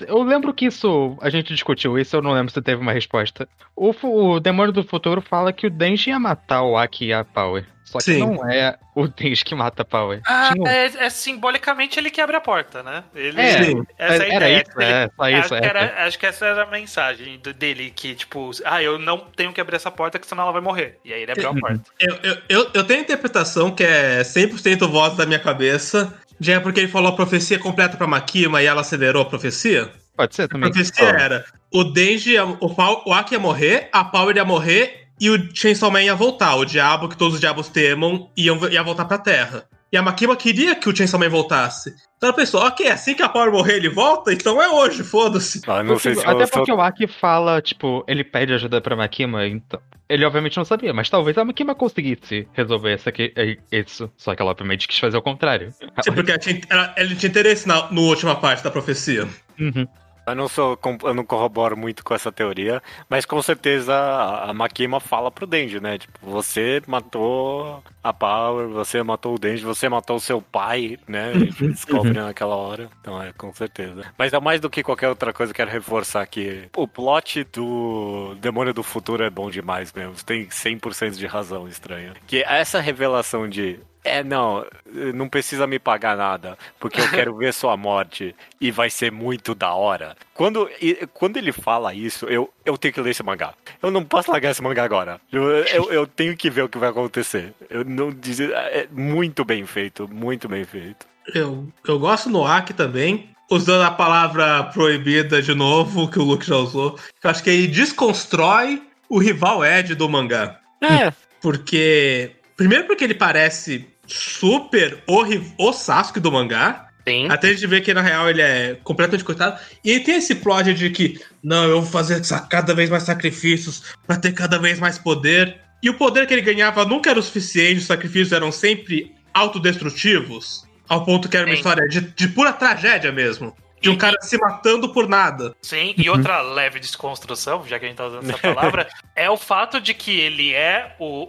É, 0.00 0.10
eu 0.10 0.22
lembro 0.22 0.52
que 0.54 0.66
isso. 0.66 1.16
A 1.20 1.30
gente 1.30 1.52
discutiu 1.52 1.98
isso, 1.98 2.16
eu 2.16 2.22
não 2.22 2.32
lembro 2.32 2.52
se 2.52 2.60
teve 2.62 2.80
uma 2.80 2.92
resposta. 2.92 3.48
O, 3.76 3.92
o 4.02 4.40
Demônio 4.40 4.72
do 4.72 4.84
Futuro 4.84 5.20
fala 5.20 5.52
que 5.52 5.66
o 5.66 5.70
Denji 5.70 6.10
ia 6.10 6.18
matar 6.18 6.62
o 6.62 6.76
Aki 6.76 7.06
e 7.06 7.12
a 7.12 7.24
Power. 7.24 7.66
Só 7.84 7.98
que 7.98 8.04
Sim. 8.04 8.20
não 8.20 8.48
é 8.50 8.78
o 8.94 9.06
Denji 9.06 9.44
que 9.44 9.54
mata 9.54 9.82
a 9.82 9.84
Power. 9.84 10.20
Ah, 10.26 10.52
um- 10.58 10.66
é, 10.66 10.86
é 10.86 11.10
simbolicamente 11.10 11.98
ele 11.98 12.10
que 12.10 12.22
abre 12.22 12.36
a 12.36 12.40
porta, 12.40 12.82
né? 12.82 13.04
Ele, 13.14 13.38
É, 13.38 13.64
Sim. 13.64 13.82
essa 13.98 14.22
é 14.24 14.30
a 14.30 14.34
era 14.34 14.48
ideia. 14.48 14.62
isso, 14.66 14.80
Ele- 14.80 14.90
é, 14.92 15.10
só 15.14 15.22
acho, 15.24 15.36
isso. 15.40 15.48
que 15.48 15.54
É, 15.54 15.66
era- 15.68 16.06
acho 16.06 16.18
que 16.18 16.26
essa 16.26 16.46
era 16.46 16.62
a 16.62 16.66
mensagem 16.66 17.38
do- 17.38 17.52
dele, 17.52 17.90
que 17.94 18.14
tipo, 18.14 18.50
ah, 18.64 18.82
eu 18.82 18.98
não 18.98 19.18
tenho 19.18 19.52
que 19.52 19.60
abrir 19.60 19.76
essa 19.76 19.90
porta, 19.90 20.18
que 20.18 20.26
senão 20.26 20.44
ela 20.44 20.52
vai 20.52 20.62
morrer. 20.62 20.98
E 21.04 21.12
aí 21.12 21.22
ele 21.22 21.32
abriu 21.32 21.50
a 21.50 21.54
porta. 21.54 21.82
Eu, 22.00 22.16
eu, 22.22 22.36
eu, 22.48 22.70
eu 22.72 22.84
tenho 22.84 23.00
a 23.00 23.02
interpretação 23.02 23.70
que 23.70 23.84
é 23.84 24.22
100% 24.24 24.88
voz 24.88 25.14
da 25.16 25.26
minha 25.26 25.38
cabeça. 25.40 26.18
Já 26.40 26.54
é 26.54 26.60
porque 26.60 26.80
ele 26.80 26.88
falou 26.88 27.10
a 27.10 27.16
profecia 27.16 27.58
completa 27.58 27.96
pra 27.96 28.06
Makima 28.06 28.62
e 28.62 28.66
ela 28.66 28.80
acelerou 28.80 29.22
a 29.22 29.26
profecia? 29.26 29.90
Pode 30.16 30.34
ser 30.34 30.42
A 30.42 30.48
também. 30.48 30.70
profecia 30.70 31.08
Ah. 31.10 31.20
era: 31.22 31.44
o 31.72 31.84
Denji, 31.84 32.32
ia- 32.32 32.44
o, 32.44 32.74
Pau- 32.74 33.02
o 33.06 33.12
Aki 33.12 33.34
ia 33.34 33.40
morrer, 33.40 33.88
a 33.92 34.04
Power 34.04 34.36
ia 34.36 34.44
morrer 34.44 35.06
e 35.20 35.30
o 35.30 35.54
Chainsaw 35.54 35.90
Man 35.90 36.02
ia 36.02 36.14
voltar. 36.14 36.54
O 36.56 36.64
diabo 36.64 37.08
que 37.08 37.16
todos 37.16 37.34
os 37.34 37.40
diabos 37.40 37.68
temam 37.68 38.30
iam, 38.36 38.58
ia 38.70 38.82
voltar 38.82 39.04
pra 39.06 39.18
Terra. 39.18 39.64
E 39.92 39.96
a 39.96 40.02
Makima 40.02 40.34
queria 40.34 40.74
que 40.74 40.88
o 40.88 40.96
Chainsaw 40.96 41.20
Man 41.20 41.28
voltasse. 41.28 41.94
Então 42.16 42.28
ela 42.28 42.36
pensou: 42.36 42.62
ok, 42.62 42.88
assim 42.88 43.14
que 43.14 43.22
a 43.22 43.28
Power 43.28 43.52
morrer 43.52 43.74
ele 43.74 43.90
volta, 43.90 44.32
então 44.32 44.60
é 44.62 44.68
hoje, 44.70 45.04
foda-se. 45.04 45.60
Ah, 45.66 45.82
não 45.82 45.98
sei 45.98 46.14
se 46.14 46.24
Até 46.26 46.46
porque 46.46 46.72
o 46.72 46.80
Aki 46.80 47.06
fala, 47.08 47.60
tipo, 47.60 48.02
ele 48.08 48.24
pede 48.24 48.54
ajuda 48.54 48.80
pra 48.80 48.96
Makima, 48.96 49.46
então. 49.46 49.80
Ele 50.08 50.24
obviamente 50.24 50.56
não 50.56 50.64
sabia, 50.64 50.92
mas 50.92 51.08
talvez 51.10 51.36
a 51.38 51.44
Makima 51.44 51.74
conseguisse 51.74 52.46
resolver 52.52 52.92
essa 52.92 53.10
que- 53.12 53.32
eh, 53.36 53.56
isso. 53.70 54.10
Só 54.16 54.34
que 54.34 54.42
ela 54.42 54.50
obviamente 54.50 54.86
quis 54.88 54.98
fazer 54.98 55.16
o 55.16 55.22
contrário. 55.22 55.72
Tipo, 56.02 56.14
porque 56.16 56.30
ela 56.30 56.38
tinha, 56.38 56.60
ela, 56.70 56.94
ela 56.96 57.14
tinha 57.14 57.28
interesse 57.30 57.66
na 57.68 57.90
no 57.90 58.02
última 58.02 58.34
parte 58.36 58.62
da 58.62 58.70
profecia. 58.70 59.26
Uhum. 59.58 59.86
Eu 60.26 60.34
não 60.34 60.48
sou, 60.48 60.78
eu 61.04 61.14
não 61.14 61.24
corroboro 61.24 61.76
muito 61.76 62.04
com 62.04 62.14
essa 62.14 62.30
teoria, 62.30 62.82
mas 63.08 63.24
com 63.24 63.40
certeza 63.42 63.94
a, 63.94 64.52
Makima 64.54 65.00
fala 65.00 65.30
pro 65.30 65.46
Denji, 65.46 65.80
né? 65.80 65.98
Tipo, 65.98 66.18
você 66.22 66.80
matou 66.86 67.82
a 68.02 68.12
Power, 68.12 68.68
você 68.68 69.02
matou 69.02 69.34
o 69.34 69.38
Denji, 69.38 69.64
você 69.64 69.88
matou 69.88 70.16
o 70.16 70.20
seu 70.20 70.40
pai, 70.40 70.98
né? 71.08 71.30
A 71.30 71.38
gente 71.38 71.66
descobre 71.68 72.12
naquela 72.12 72.54
hora. 72.54 72.88
Então 73.00 73.20
é, 73.20 73.32
com 73.32 73.52
certeza. 73.52 74.04
Mas 74.16 74.32
é 74.32 74.40
mais 74.40 74.60
do 74.60 74.70
que 74.70 74.82
qualquer 74.82 75.08
outra 75.08 75.32
coisa, 75.32 75.50
eu 75.50 75.56
quero 75.56 75.70
reforçar 75.70 76.24
que 76.26 76.68
o 76.76 76.86
plot 76.86 77.44
do 77.52 78.36
Demônio 78.40 78.72
do 78.72 78.82
Futuro 78.82 79.24
é 79.24 79.30
bom 79.30 79.50
demais 79.50 79.92
mesmo. 79.92 80.14
Tem 80.24 80.46
100% 80.46 81.16
de 81.16 81.26
razão 81.26 81.66
estranha. 81.66 82.12
Que 82.26 82.42
essa 82.42 82.80
revelação 82.80 83.48
de 83.48 83.80
é, 84.04 84.22
não, 84.24 84.66
não 85.14 85.28
precisa 85.28 85.66
me 85.66 85.78
pagar 85.78 86.16
nada, 86.16 86.58
porque 86.78 87.00
eu 87.00 87.08
quero 87.10 87.36
ver 87.36 87.52
sua 87.54 87.76
morte 87.76 88.34
e 88.60 88.70
vai 88.70 88.90
ser 88.90 89.12
muito 89.12 89.54
da 89.54 89.74
hora. 89.74 90.16
Quando, 90.34 90.68
quando 91.12 91.36
ele 91.36 91.52
fala 91.52 91.94
isso, 91.94 92.26
eu, 92.26 92.52
eu 92.64 92.76
tenho 92.76 92.94
que 92.94 93.00
ler 93.00 93.10
esse 93.10 93.22
mangá. 93.22 93.54
Eu 93.80 93.90
não 93.90 94.04
posso 94.04 94.30
largar 94.30 94.50
esse 94.50 94.62
mangá 94.62 94.82
agora. 94.82 95.20
Eu, 95.30 95.42
eu, 95.42 95.92
eu 95.92 96.06
tenho 96.06 96.36
que 96.36 96.50
ver 96.50 96.62
o 96.62 96.68
que 96.68 96.78
vai 96.78 96.90
acontecer. 96.90 97.54
Eu 97.70 97.84
não 97.84 98.10
dizer, 98.10 98.50
é 98.52 98.88
muito 98.90 99.44
bem 99.44 99.64
feito, 99.66 100.08
muito 100.08 100.48
bem 100.48 100.64
feito. 100.64 101.06
Eu, 101.34 101.68
eu 101.86 101.98
gosto 101.98 102.28
no 102.28 102.44
Aki 102.44 102.74
também, 102.74 103.30
usando 103.48 103.82
a 103.82 103.90
palavra 103.90 104.64
proibida 104.64 105.40
de 105.40 105.54
novo, 105.54 106.10
que 106.10 106.18
o 106.18 106.24
Luke 106.24 106.46
já 106.46 106.56
usou. 106.56 106.98
Eu 107.22 107.30
acho 107.30 107.42
que 107.42 107.50
ele 107.50 107.68
desconstrói 107.68 108.82
o 109.08 109.18
rival 109.18 109.64
Ed 109.64 109.94
do 109.94 110.08
mangá. 110.08 110.58
É, 110.80 111.12
Porque. 111.40 112.32
Primeiro 112.56 112.86
porque 112.86 113.04
ele 113.04 113.14
parece 113.14 113.91
super 114.12 115.02
ri- 115.24 115.52
o 115.58 115.72
Sasuke 115.72 116.20
do 116.20 116.30
mangá. 116.30 116.88
Sim. 117.06 117.28
Até 117.28 117.48
a 117.48 117.52
gente 117.52 117.66
ver 117.66 117.80
que 117.80 117.92
na 117.92 118.00
real 118.00 118.30
ele 118.30 118.40
é 118.42 118.78
completamente 118.84 119.24
coitado. 119.24 119.58
E 119.84 119.90
ele 119.90 120.04
tem 120.04 120.16
esse 120.16 120.36
plot 120.36 120.72
de 120.72 120.88
que, 120.90 121.20
não, 121.42 121.64
eu 121.64 121.80
vou 121.82 121.90
fazer 121.90 122.22
cada 122.48 122.72
vez 122.74 122.88
mais 122.88 123.02
sacrifícios 123.02 123.82
pra 124.06 124.16
ter 124.16 124.32
cada 124.32 124.56
vez 124.58 124.78
mais 124.78 124.98
poder. 124.98 125.58
E 125.82 125.90
o 125.90 125.94
poder 125.94 126.28
que 126.28 126.32
ele 126.34 126.42
ganhava 126.42 126.84
nunca 126.84 127.10
era 127.10 127.18
o 127.18 127.22
suficiente, 127.22 127.78
os 127.80 127.86
sacrifícios 127.86 128.30
eram 128.30 128.52
sempre 128.52 129.12
autodestrutivos. 129.34 130.64
Ao 130.88 131.04
ponto 131.04 131.28
que 131.28 131.36
era 131.36 131.46
uma 131.46 131.52
Sim. 131.52 131.58
história 131.58 131.88
de, 131.88 132.00
de 132.00 132.28
pura 132.28 132.52
tragédia 132.52 133.10
mesmo. 133.10 133.56
De 133.82 133.90
um 133.90 133.96
cara 133.96 134.16
se 134.22 134.38
matando 134.38 134.92
por 134.92 135.08
nada. 135.08 135.54
Sim, 135.60 135.94
e 135.98 136.08
outra 136.08 136.40
leve 136.40 136.78
desconstrução, 136.80 137.66
já 137.66 137.78
que 137.78 137.84
a 137.84 137.88
gente 137.88 137.96
tá 137.98 138.06
usando 138.06 138.30
essa 138.30 138.38
palavra, 138.54 138.88
é 139.14 139.28
o 139.28 139.36
fato 139.36 139.80
de 139.80 139.92
que 139.92 140.18
ele 140.20 140.54
é 140.54 140.94
o, 140.98 141.28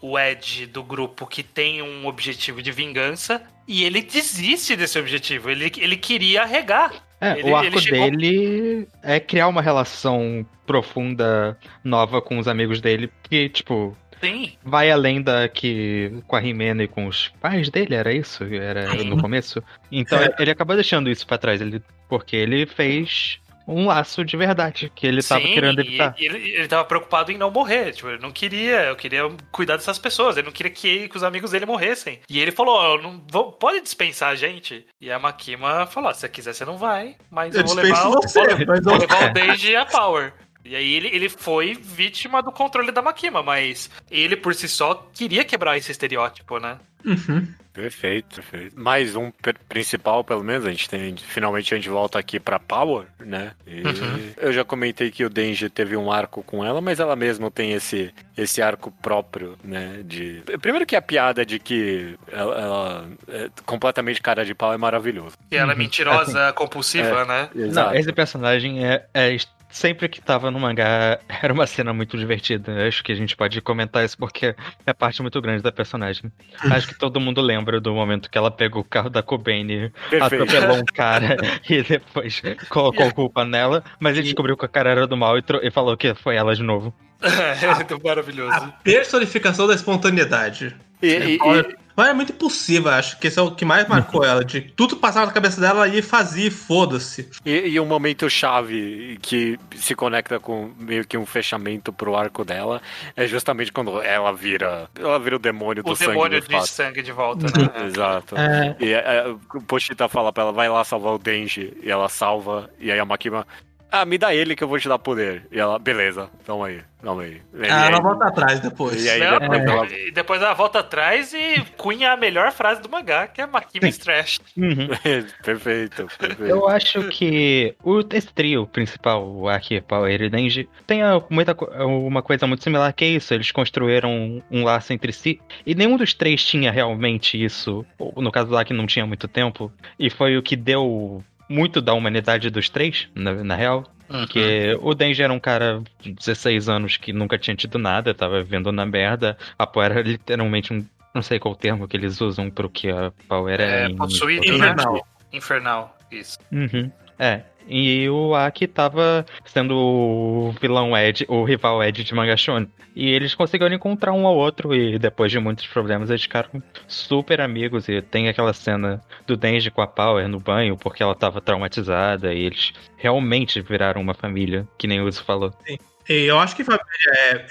o, 0.00 0.10
o 0.12 0.18
Ed 0.18 0.66
do 0.68 0.82
grupo 0.82 1.26
que 1.26 1.42
tem 1.42 1.82
um 1.82 2.06
objetivo 2.06 2.62
de 2.62 2.70
vingança 2.72 3.42
e 3.66 3.84
ele 3.84 4.00
desiste 4.02 4.76
desse 4.76 4.98
objetivo. 4.98 5.50
Ele, 5.50 5.70
ele 5.78 5.96
queria 5.96 6.42
arregar. 6.42 6.92
É, 7.20 7.38
Ele- 7.38 7.50
o 7.50 7.56
arco 7.56 7.78
chegou- 7.80 8.10
dele 8.10 8.88
é 9.02 9.20
criar 9.20 9.48
uma 9.48 9.60
relação 9.60 10.46
profunda, 10.66 11.58
nova 11.84 12.22
com 12.22 12.38
os 12.38 12.48
amigos 12.48 12.80
dele, 12.80 13.10
que, 13.28 13.48
tipo, 13.48 13.96
Sim, 14.20 14.52
vai 14.62 14.90
além 14.90 15.22
da 15.22 15.48
que 15.48 16.12
com 16.26 16.36
a 16.36 16.40
Rimena 16.40 16.82
e 16.82 16.88
com 16.88 17.06
os 17.06 17.28
pais 17.40 17.68
dele, 17.70 17.94
era 17.94 18.12
isso? 18.12 18.44
Era 18.44 19.02
no 19.04 19.16
começo? 19.20 19.62
Então 19.90 20.18
É. 20.20 20.34
ele 20.38 20.50
acabou 20.50 20.74
deixando 20.76 21.08
isso 21.10 21.26
pra 21.26 21.38
trás, 21.38 21.60
ele, 21.60 21.82
porque 22.08 22.36
ele 22.36 22.66
fez 22.66 23.38
um 23.68 23.86
laço 23.86 24.24
de 24.24 24.36
verdade, 24.36 24.90
que 24.96 25.06
ele 25.06 25.22
tava 25.22 25.42
sim, 25.46 25.54
querendo 25.54 25.80
e 25.80 25.86
evitar. 25.86 26.14
ele, 26.18 26.38
ele 26.56 26.66
tava 26.66 26.84
preocupado 26.84 27.30
em 27.30 27.38
não 27.38 27.52
morrer. 27.52 27.92
Tipo, 27.92 28.08
ele 28.08 28.20
não 28.20 28.32
queria, 28.32 28.86
eu 28.86 28.96
queria 28.96 29.22
cuidar 29.52 29.76
dessas 29.76 29.96
pessoas. 29.98 30.36
Ele 30.36 30.46
não 30.46 30.52
queria 30.52 30.72
que, 30.72 31.08
que 31.08 31.16
os 31.16 31.22
amigos 31.22 31.52
dele 31.52 31.66
morressem. 31.66 32.18
E 32.28 32.40
ele 32.40 32.50
falou: 32.50 32.96
eu 32.96 33.00
não 33.02 33.22
vou, 33.30 33.52
pode 33.52 33.80
dispensar 33.80 34.30
a 34.30 34.34
gente. 34.34 34.84
E 35.00 35.08
a 35.10 35.20
Makima 35.20 35.86
falou: 35.86 36.12
se 36.12 36.20
você 36.20 36.28
quiser, 36.28 36.52
você 36.52 36.64
não 36.64 36.76
vai. 36.76 37.14
Mas 37.30 37.54
eu, 37.54 37.60
Eu 37.60 37.66
vou 37.68 37.76
levar, 37.76 38.08
o- 38.08 38.12
você, 38.22 38.40
vou, 38.56 38.66
mas 38.66 38.80
vou 38.84 38.98
levar 38.98 39.30
o 39.30 39.32
Denji 39.34 39.70
e 39.70 39.76
a 39.76 39.86
Power. 39.86 40.32
E 40.64 40.76
aí 40.76 40.94
ele, 40.94 41.08
ele 41.08 41.28
foi 41.28 41.74
vítima 41.74 42.42
do 42.42 42.52
controle 42.52 42.92
da 42.92 43.00
Makima, 43.02 43.42
mas 43.42 43.90
ele 44.10 44.36
por 44.36 44.54
si 44.54 44.68
só 44.68 45.08
queria 45.14 45.44
quebrar 45.44 45.76
esse 45.76 45.90
estereótipo, 45.90 46.58
né? 46.58 46.78
Uhum. 47.02 47.48
perfeito, 47.72 48.34
perfeito. 48.42 48.78
Mais 48.78 49.16
um 49.16 49.32
principal, 49.68 50.22
pelo 50.22 50.44
menos. 50.44 50.66
A 50.66 50.70
gente 50.70 50.86
tem. 50.86 51.16
Finalmente 51.16 51.72
a 51.72 51.76
gente 51.78 51.88
volta 51.88 52.18
aqui 52.18 52.38
pra 52.38 52.58
Power, 52.58 53.06
né? 53.18 53.52
E 53.66 53.80
Uhum. 53.80 54.32
Eu 54.36 54.52
já 54.52 54.62
comentei 54.64 55.10
que 55.10 55.24
o 55.24 55.30
Denji 55.30 55.70
teve 55.70 55.96
um 55.96 56.12
arco 56.12 56.42
com 56.42 56.62
ela, 56.62 56.80
mas 56.82 57.00
ela 57.00 57.16
mesma 57.16 57.50
tem 57.50 57.72
esse, 57.72 58.12
esse 58.36 58.60
arco 58.60 58.90
próprio, 59.00 59.56
né? 59.64 60.02
De. 60.04 60.42
Primeiro 60.60 60.84
que 60.84 60.94
a 60.94 61.00
piada 61.00 61.44
de 61.46 61.58
que 61.58 62.18
ela, 62.30 62.60
ela 62.60 63.08
é 63.28 63.48
completamente 63.64 64.20
cara 64.20 64.44
de 64.44 64.54
pau 64.54 64.74
é 64.74 64.76
maravilhoso. 64.76 65.36
E 65.50 65.56
ela 65.56 65.72
é 65.72 65.74
Uhum. 65.74 65.78
mentarosa, 65.78 66.52
compulsiva, 66.52 67.24
né? 67.24 67.48
Não, 67.54 67.94
esse 67.94 68.12
personagem 68.12 68.84
é, 68.84 69.06
é- 69.14 69.36
Sempre 69.70 70.08
que 70.08 70.20
tava 70.20 70.50
no 70.50 70.58
mangá, 70.58 71.18
era 71.42 71.52
uma 71.52 71.66
cena 71.66 71.92
muito 71.92 72.18
divertida. 72.18 72.86
Acho 72.88 73.04
que 73.04 73.12
a 73.12 73.14
gente 73.14 73.36
pode 73.36 73.60
comentar 73.60 74.04
isso 74.04 74.18
porque 74.18 74.54
é 74.84 74.92
parte 74.92 75.22
muito 75.22 75.40
grande 75.40 75.62
da 75.62 75.70
personagem. 75.70 76.30
Acho 76.70 76.88
que 76.88 76.98
todo 76.98 77.20
mundo 77.20 77.40
lembra 77.40 77.80
do 77.80 77.94
momento 77.94 78.28
que 78.30 78.36
ela 78.36 78.50
pegou 78.50 78.82
o 78.82 78.84
carro 78.84 79.08
da 79.08 79.22
Cobain, 79.22 79.90
atropelou 80.20 80.78
um 80.78 80.84
cara 80.84 81.36
e 81.68 81.82
depois 81.82 82.42
colocou 82.68 83.06
a 83.06 83.12
culpa 83.12 83.44
nela, 83.44 83.84
mas 83.98 84.16
ele 84.16 84.24
descobriu 84.24 84.56
que 84.56 84.64
o 84.64 84.68
cara 84.68 84.90
era 84.90 85.06
do 85.06 85.16
mal 85.16 85.38
e, 85.38 85.42
tro- 85.42 85.60
e 85.62 85.70
falou 85.70 85.96
que 85.96 86.14
foi 86.14 86.36
ela 86.36 86.54
de 86.54 86.62
novo. 86.62 86.92
É 87.22 88.02
maravilhoso. 88.02 88.52
A 88.54 88.68
personificação 88.82 89.66
da 89.66 89.74
espontaneidade. 89.74 90.74
E, 91.02 91.08
e- 91.14 91.38
Power, 91.38 91.76
Power 92.00 92.10
é 92.10 92.14
muito 92.14 92.32
impossível, 92.32 92.90
acho 92.90 93.18
que 93.18 93.26
esse 93.26 93.38
é 93.38 93.42
o 93.42 93.50
que 93.50 93.64
mais 93.64 93.86
marcou 93.86 94.24
ela. 94.24 94.42
De 94.42 94.62
tudo 94.62 94.96
passava 94.96 95.26
na 95.26 95.32
cabeça 95.32 95.60
dela 95.60 95.86
e 95.86 96.00
fazia 96.00 96.46
e 96.46 96.50
foda-se. 96.50 97.28
e, 97.44 97.68
e 97.68 97.80
um 97.80 97.84
momento 97.84 98.28
chave 98.30 99.18
que 99.20 99.58
se 99.76 99.94
conecta 99.94 100.40
com 100.40 100.72
meio 100.78 101.06
que 101.06 101.18
um 101.18 101.26
fechamento 101.26 101.92
pro 101.92 102.16
arco 102.16 102.42
dela 102.42 102.80
é 103.14 103.26
justamente 103.26 103.70
quando 103.70 104.00
ela 104.00 104.32
vira. 104.32 104.88
Ela 104.98 105.18
vira 105.18 105.36
o 105.36 105.38
demônio 105.38 105.82
do 105.82 105.92
O 105.92 105.96
sangue 105.96 106.12
demônio 106.12 106.40
do 106.40 106.48
de 106.48 106.68
sangue 106.68 107.02
de 107.02 107.12
volta, 107.12 107.46
né? 107.46 107.86
Exato. 107.86 108.34
É. 108.36 108.76
E 108.80 108.92
é, 108.92 109.26
o 109.54 109.60
Pochita 109.60 110.08
fala 110.08 110.32
pra 110.32 110.44
ela, 110.44 110.52
vai 110.52 110.68
lá 110.68 110.82
salvar 110.84 111.12
o 111.12 111.18
Denji. 111.18 111.76
E 111.82 111.90
ela 111.90 112.08
salva. 112.08 112.70
E 112.78 112.90
aí 112.90 112.98
a 112.98 113.04
Makima, 113.04 113.46
ah, 113.90 114.04
me 114.04 114.16
dá 114.18 114.34
ele 114.34 114.54
que 114.56 114.62
eu 114.64 114.68
vou 114.68 114.78
te 114.78 114.88
dar 114.88 114.98
poder. 114.98 115.46
E 115.50 115.58
ela, 115.58 115.78
beleza, 115.78 116.28
toma 116.44 116.66
aí, 116.68 116.80
toma 117.02 117.22
aí. 117.22 117.40
E 117.54 117.66
Ah, 117.68 117.82
aí- 117.86 117.92
ela 117.92 118.00
volta 118.00 118.26
atrás 118.26 118.60
depois. 118.60 119.04
E 119.04 119.08
aí 119.10 119.20
Não, 119.20 119.38
depois 119.38 119.60
ela... 119.64 119.86
E 119.86 120.10
depois 120.10 120.42
ela 120.42 120.54
volta 120.54 120.78
atrás 120.80 121.32
e 121.32 121.60
cunha 121.76 122.12
a 122.12 122.16
melhor 122.16 122.52
frase 122.52 122.80
do 122.80 122.88
mangá, 122.88 123.26
que 123.26 123.40
é 123.40 123.46
Makima 123.46 123.90
Trash. 123.92 124.40
Uhum. 124.56 124.88
perfeito, 125.42 126.06
perfeito. 126.18 126.44
Eu 126.44 126.68
acho 126.68 127.08
que 127.08 127.74
o, 127.82 128.00
esse 128.12 128.32
trio 128.32 128.66
principal, 128.66 129.26
o 129.26 129.48
Aki, 129.48 129.80
Power 129.82 130.20
e 130.20 130.28
Denji, 130.30 130.68
tem 130.86 131.00
muita, 131.28 131.56
uma 131.84 132.22
coisa 132.22 132.46
muito 132.46 132.62
similar 132.62 132.92
que 132.92 133.04
é 133.04 133.08
isso. 133.08 133.32
Eles 133.34 133.50
construíram 133.52 134.10
um, 134.10 134.42
um 134.50 134.64
laço 134.64 134.92
entre 134.92 135.12
si. 135.12 135.40
E 135.66 135.74
nenhum 135.74 135.96
dos 135.96 136.14
três 136.14 136.44
tinha 136.44 136.70
realmente 136.70 137.42
isso. 137.42 137.84
No 138.16 138.30
caso 138.32 138.48
do 138.50 138.56
Aki 138.56 138.72
não 138.72 138.86
tinha 138.86 139.06
muito 139.06 139.26
tempo. 139.28 139.72
E 139.98 140.08
foi 140.10 140.36
o 140.36 140.42
que 140.42 140.56
deu 140.56 141.22
muito 141.50 141.82
da 141.82 141.92
humanidade 141.92 142.48
dos 142.48 142.68
três, 142.68 143.08
na, 143.14 143.34
na 143.42 143.56
real. 143.56 143.84
Porque 144.06 144.76
o 144.80 144.94
Denji 144.94 145.22
era 145.22 145.32
um 145.32 145.38
cara 145.38 145.82
de 146.00 146.12
16 146.12 146.68
anos 146.68 146.96
que 146.96 147.12
nunca 147.12 147.38
tinha 147.38 147.54
tido 147.54 147.78
nada, 147.78 148.14
tava 148.14 148.42
vivendo 148.42 148.72
na 148.72 148.84
merda. 148.84 149.36
A 149.58 149.66
Power 149.66 149.90
era 149.90 150.02
literalmente 150.02 150.72
um. 150.72 150.84
Não 151.14 151.22
sei 151.22 151.38
qual 151.38 151.54
termo 151.54 151.88
que 151.88 151.96
eles 151.96 152.20
usam 152.20 152.50
pro 152.50 152.68
que 152.68 152.88
a 152.88 153.12
Power 153.28 153.60
é. 153.60 153.84
É, 153.84 153.86
em 153.88 153.96
possuído, 153.96 154.46
né? 154.58 154.70
Infernal. 154.70 155.06
Infernal, 155.32 155.98
isso. 156.10 156.38
Uhum. 156.50 156.90
É. 157.20 157.42
E 157.68 158.08
o 158.08 158.34
Aki 158.34 158.66
tava 158.66 159.24
sendo 159.44 159.76
o 159.76 160.54
vilão 160.60 160.96
Ed, 160.96 161.24
o 161.28 161.44
rival 161.44 161.84
Ed 161.84 162.02
de 162.02 162.14
Manga 162.14 162.36
Shonen. 162.36 162.68
E 162.96 163.08
eles 163.08 163.34
conseguiram 163.34 163.72
encontrar 163.72 164.12
um 164.12 164.26
ao 164.26 164.34
outro 164.34 164.74
e 164.74 164.98
depois 164.98 165.30
de 165.30 165.38
muitos 165.38 165.66
problemas 165.68 166.10
eles 166.10 166.22
ficaram 166.22 166.60
super 166.88 167.40
amigos. 167.40 167.88
E 167.88 168.02
tem 168.02 168.28
aquela 168.28 168.52
cena 168.52 169.00
do 169.24 169.36
Denji 169.36 169.70
com 169.70 169.82
a 169.82 169.86
Power 169.86 170.26
no 170.26 170.40
banho 170.40 170.76
porque 170.76 171.02
ela 171.02 171.14
tava 171.14 171.40
traumatizada 171.40 172.34
e 172.34 172.40
eles 172.40 172.72
realmente 172.96 173.60
viraram 173.60 174.00
uma 174.00 174.14
família, 174.14 174.66
que 174.76 174.88
nem 174.88 175.00
o 175.00 175.06
Uso 175.06 175.22
falou. 175.22 175.54
E 175.68 175.78
eu 176.24 176.40
acho 176.40 176.56
que 176.56 176.64
família 176.64 176.84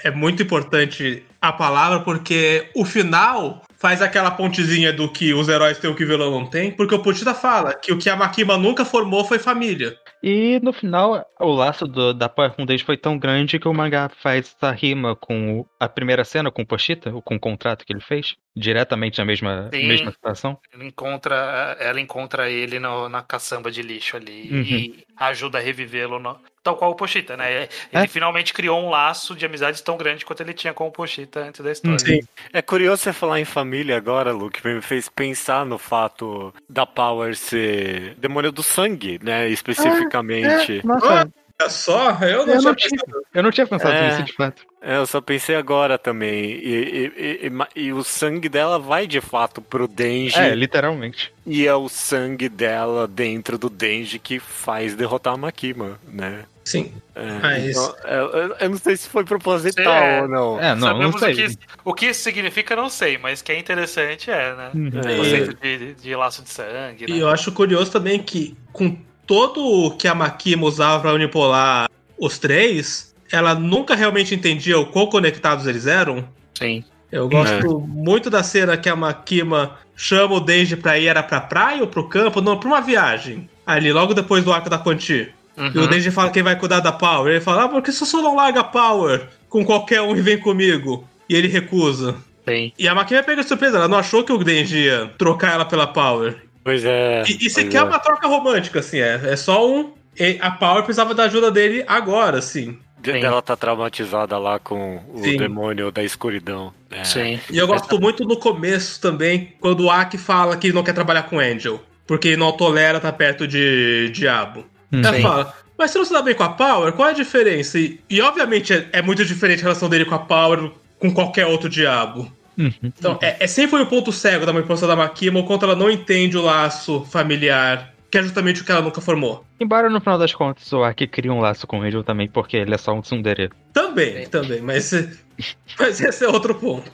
é, 0.04 0.08
é 0.08 0.10
muito 0.10 0.42
importante 0.42 1.24
a 1.40 1.50
palavra, 1.50 2.00
porque 2.00 2.68
o 2.74 2.84
final 2.84 3.62
faz 3.80 4.02
aquela 4.02 4.30
pontezinha 4.30 4.92
do 4.92 5.10
que 5.10 5.32
os 5.32 5.48
heróis 5.48 5.78
têm 5.78 5.90
o 5.90 5.94
que 5.94 6.04
o 6.04 6.06
vilão 6.06 6.30
não 6.30 6.44
tem, 6.44 6.70
porque 6.70 6.94
o 6.94 7.02
Putita 7.02 7.32
fala 7.34 7.72
que 7.74 7.92
o 7.92 7.98
que 7.98 8.10
a 8.10 8.14
Makima 8.16 8.56
nunca 8.58 8.84
formou 8.84 9.24
foi 9.24 9.38
família. 9.38 9.96
E 10.22 10.60
no 10.62 10.70
final, 10.70 11.24
o 11.40 11.46
laço 11.50 11.86
do- 11.86 12.12
da 12.12 12.28
Power 12.28 12.52
Denji 12.66 12.84
foi 12.84 12.98
tão 12.98 13.18
grande 13.18 13.58
que 13.58 13.66
o 13.66 13.72
mangá 13.72 14.10
faz 14.22 14.54
essa 14.54 14.70
rima 14.70 15.16
com 15.16 15.60
o- 15.60 15.66
a 15.80 15.88
primeira 15.88 16.24
cena 16.24 16.50
com 16.50 16.60
o 16.60 16.66
Pochita, 16.66 17.10
com 17.24 17.36
o 17.36 17.40
contrato 17.40 17.86
que 17.86 17.92
ele 17.94 18.02
fez, 18.02 18.34
diretamente 18.54 19.18
na 19.18 19.24
mesma, 19.24 19.70
Sim. 19.72 19.86
mesma 19.88 20.10
situação. 20.10 20.58
Ele 20.74 20.86
encontra, 20.88 21.74
ela 21.80 21.98
encontra 21.98 22.50
ele 22.50 22.78
no- 22.78 23.08
na 23.08 23.22
caçamba 23.22 23.70
de 23.70 23.80
lixo 23.80 24.14
ali 24.16 24.48
Uhum. 24.52 24.60
e 24.62 25.04
ajuda 25.16 25.56
a 25.56 25.60
revivê-lo, 25.62 26.18
no- 26.18 26.38
tal 26.62 26.76
qual 26.76 26.90
o 26.90 26.94
Pochita, 26.94 27.36
né? 27.36 27.62
Ele 27.62 27.68
É. 28.04 28.06
finalmente 28.06 28.52
criou 28.52 28.80
um 28.80 28.90
laço 28.90 29.34
de 29.34 29.46
amizade 29.46 29.82
tão 29.82 29.96
grande 29.96 30.24
quanto 30.24 30.40
ele 30.42 30.52
tinha 30.54 30.74
com 30.74 30.86
o 30.86 30.90
Pochita 30.92 31.40
antes 31.40 31.60
da 31.62 31.72
história. 31.72 31.98
Sim. 31.98 32.20
É 32.52 32.60
curioso 32.62 33.02
você 33.02 33.12
falar 33.12 33.40
em 33.40 33.44
família 33.44 33.96
agora, 33.96 34.32
Luke, 34.32 34.60
me 34.66 34.80
fez 34.82 35.08
pensar 35.08 35.64
no 35.64 35.78
fato 35.78 36.52
da 36.68 36.84
Power 36.86 37.34
ser 37.36 38.14
demônio 38.18 38.52
do 38.52 38.62
sangue, 38.62 39.18
né? 39.22 39.48
Especificamente. 39.48 40.80
Nossa, 40.86 41.30
É 41.62 41.68
só? 41.68 42.12
Eu 42.22 42.46
não 42.46 42.54
Eu 42.54 42.60
tinha 42.60 42.62
não 42.62 42.74
tinha, 42.74 43.00
eu 43.34 43.42
não 43.42 43.50
tinha 43.50 43.66
pensado 43.66 43.92
É. 43.92 44.08
nisso 44.08 44.22
de 44.22 44.32
fato. 44.32 44.62
É, 44.80 44.96
eu 44.96 45.06
só 45.06 45.20
pensei 45.20 45.54
agora 45.56 45.98
também. 45.98 46.52
E, 46.52 46.72
e- 46.72 47.12
e- 47.46 47.52
e 47.76 47.82
e 47.88 47.92
o 47.92 48.02
sangue 48.02 48.48
dela 48.48 48.78
vai 48.78 49.06
de 49.06 49.20
fato 49.20 49.60
pro 49.60 49.86
Denji. 49.86 50.38
É, 50.38 50.54
literalmente. 50.54 51.30
E 51.46 51.66
é 51.66 51.74
o 51.74 51.86
sangue 51.86 52.48
dela 52.48 53.06
dentro 53.06 53.58
do 53.58 53.68
Denji 53.68 54.18
que 54.18 54.38
faz 54.40 54.94
derrotar 54.94 55.34
a 55.34 55.36
Makima, 55.36 56.00
né? 56.08 56.44
Sim. 56.64 56.92
É, 57.14 57.38
Mas- 57.42 57.70
então, 57.70 57.94
eu, 58.04 58.28
eu- 58.30 58.56
eu 58.60 58.70
não 58.70 58.76
sei 58.78 58.96
se 58.96 59.08
foi 59.08 59.24
proposital 59.24 59.92
É. 59.92 60.22
ou 60.22 60.28
não. 60.28 60.60
É, 60.60 60.74
não, 60.74 60.76
não 60.76 60.88
Sabemos 61.12 61.20
sei. 61.20 61.32
o, 61.32 61.36
que, 61.36 61.42
isso- 61.44 61.58
o 61.84 61.94
que 61.94 62.06
isso 62.06 62.20
significa, 62.22 62.76
não 62.76 62.88
sei, 62.88 63.18
mas 63.18 63.42
que 63.42 63.50
é 63.52 63.58
interessante 63.58 64.30
é, 64.30 64.54
né? 64.54 64.70
Uhum. 64.74 64.90
O 64.94 64.98
É. 65.08 65.16
conceito 65.16 65.54
de, 65.60 65.94
de 65.94 66.14
laço 66.14 66.42
de 66.42 66.50
sangue, 66.50 67.06
né? 67.08 67.16
E 67.16 67.18
eu 67.18 67.28
acho 67.28 67.50
curioso 67.52 67.90
também 67.90 68.18
que, 68.22 68.56
com 68.72 68.96
todo 69.26 69.64
o 69.64 69.96
que 69.96 70.06
a 70.06 70.14
Makima 70.14 70.64
usava 70.66 71.00
pra 71.00 71.12
manipular 71.12 71.88
os 72.18 72.38
três, 72.38 73.14
ela 73.32 73.54
nunca 73.54 73.94
realmente 73.94 74.34
entendia 74.34 74.78
o 74.78 74.86
quão 74.86 75.06
conectados 75.06 75.66
eles 75.66 75.86
eram. 75.86 76.28
Sim. 76.58 76.84
Eu 77.10 77.28
gosto 77.28 77.80
muito 77.80 78.30
da 78.30 78.42
cena 78.42 78.76
que 78.76 78.88
a 78.88 78.94
Makima 78.94 79.76
chama 79.96 80.34
o 80.36 80.40
Denji 80.40 80.76
pra 80.76 80.96
ir, 80.98 81.06
era 81.08 81.22
pra 81.22 81.40
praia 81.40 81.80
ou 81.80 81.88
pro 81.88 82.08
campo? 82.08 82.40
Não, 82.40 82.56
pra 82.58 82.68
uma 82.68 82.80
viagem. 82.80 83.48
Ali, 83.66 83.92
logo 83.92 84.14
depois 84.14 84.44
do 84.44 84.52
arco 84.52 84.70
da 84.70 84.78
Quanti. 84.78 85.34
E 85.74 85.78
o 85.78 85.82
Uhum. 85.82 85.86
Denji 85.88 86.10
fala 86.10 86.30
que 86.30 86.38
ele 86.38 86.44
vai 86.44 86.56
cuidar 86.56 86.80
da 86.80 86.92
Power. 86.92 87.30
Ele 87.30 87.40
fala, 87.40 87.64
ah, 87.64 87.68
por 87.68 87.82
que 87.82 87.92
você 87.92 88.04
só 88.06 88.22
não 88.22 88.36
larga 88.36 88.60
a 88.60 88.64
Power 88.64 89.28
com 89.48 89.64
qualquer 89.64 90.00
um 90.00 90.16
e 90.16 90.20
vem 90.20 90.38
comigo? 90.38 91.06
E 91.28 91.34
ele 91.34 91.48
recusa. 91.48 92.16
Sim. 92.48 92.72
E 92.78 92.88
a 92.88 92.94
Makima 92.94 93.22
pega 93.22 93.42
de 93.42 93.48
surpresa, 93.48 93.76
ela 93.76 93.88
não 93.88 93.98
achou 93.98 94.24
que 94.24 94.32
o 94.32 94.38
Denji 94.38 94.78
ia 94.84 95.10
trocar 95.18 95.52
ela 95.52 95.64
pela 95.64 95.86
Power. 95.86 96.36
Pois 96.64 96.84
é. 96.84 97.22
E, 97.28 97.32
e 97.32 97.38
pois 97.38 97.52
sequer 97.52 97.78
é. 97.82 97.84
uma 97.84 97.98
troca 97.98 98.26
romântica, 98.26 98.80
assim, 98.80 98.98
é, 98.98 99.20
é 99.24 99.36
só 99.36 99.68
um. 99.70 99.92
e 100.18 100.38
A 100.40 100.50
Power 100.50 100.82
precisava 100.82 101.14
da 101.14 101.24
ajuda 101.24 101.50
dele 101.50 101.84
agora, 101.86 102.38
assim. 102.38 102.78
Sim. 103.02 103.20
Dela 103.20 103.40
tá 103.40 103.56
traumatizada 103.56 104.36
lá 104.36 104.58
com 104.58 105.00
o 105.14 105.22
Sim. 105.22 105.38
demônio 105.38 105.90
da 105.90 106.02
escuridão. 106.02 106.72
É. 106.90 107.02
Sim. 107.04 107.40
E 107.50 107.56
eu 107.56 107.66
gosto 107.66 107.98
muito 107.98 108.24
no 108.24 108.36
começo 108.36 109.00
também, 109.00 109.54
quando 109.58 109.84
o 109.84 109.90
Aki 109.90 110.18
fala 110.18 110.56
que 110.56 110.72
não 110.72 110.82
quer 110.82 110.92
trabalhar 110.92 111.22
com 111.22 111.38
Angel, 111.38 111.80
porque 112.06 112.28
ele 112.28 112.36
não 112.36 112.52
tolera 112.52 112.98
estar 112.98 113.12
perto 113.12 113.46
de 113.48 114.10
Diabo. 114.12 114.66
Hum. 114.92 115.02
Ela 115.04 115.20
fala, 115.20 115.54
mas 115.78 115.90
você 115.90 115.98
não 115.98 116.04
se 116.04 116.12
dá 116.12 116.22
bem 116.22 116.34
com 116.34 116.42
a 116.42 116.50
Power? 116.50 116.92
Qual 116.92 117.08
é 117.08 117.12
a 117.12 117.14
diferença? 117.14 117.78
E, 117.78 118.00
e, 118.08 118.20
obviamente 118.20 118.72
é, 118.72 118.88
é 118.92 119.02
muito 119.02 119.24
diferente 119.24 119.60
a 119.60 119.62
relação 119.62 119.88
dele 119.88 120.04
com 120.04 120.14
a 120.14 120.18
Power 120.18 120.70
com 120.98 121.12
qualquer 121.12 121.46
outro 121.46 121.68
Diabo. 121.68 122.30
Uhum. 122.58 122.72
Então, 122.82 123.18
é, 123.22 123.36
é 123.40 123.46
sempre 123.46 123.70
foi 123.70 123.82
o 123.82 123.86
ponto 123.86 124.12
cego 124.12 124.44
da 124.44 124.52
manipulação 124.52 124.86
da 124.86 124.94
Makima, 124.94 125.40
o 125.40 125.44
quanto 125.44 125.64
ela 125.64 125.74
não 125.74 125.90
entende 125.90 126.36
o 126.36 126.42
laço 126.42 127.04
familiar, 127.06 127.94
que 128.10 128.18
é 128.18 128.22
justamente 128.22 128.60
o 128.60 128.64
que 128.64 128.70
ela 128.70 128.82
nunca 128.82 129.00
formou. 129.00 129.44
Embora 129.58 129.88
no 129.88 130.00
final 130.00 130.18
das 130.18 130.34
contas 130.34 130.70
o 130.72 130.84
Aki 130.84 131.06
crie 131.06 131.30
um 131.30 131.40
laço 131.40 131.66
com 131.66 131.78
o 131.78 131.82
Angel 131.82 132.04
também, 132.04 132.28
porque 132.28 132.58
ele 132.58 132.74
é 132.74 132.78
só 132.78 132.92
um 132.92 133.00
tsundere. 133.00 133.50
Também, 133.72 134.26
também, 134.28 134.60
mas, 134.60 134.92
mas 135.78 136.00
esse 136.00 136.24
é 136.24 136.28
outro 136.28 136.54
ponto. 136.54 136.90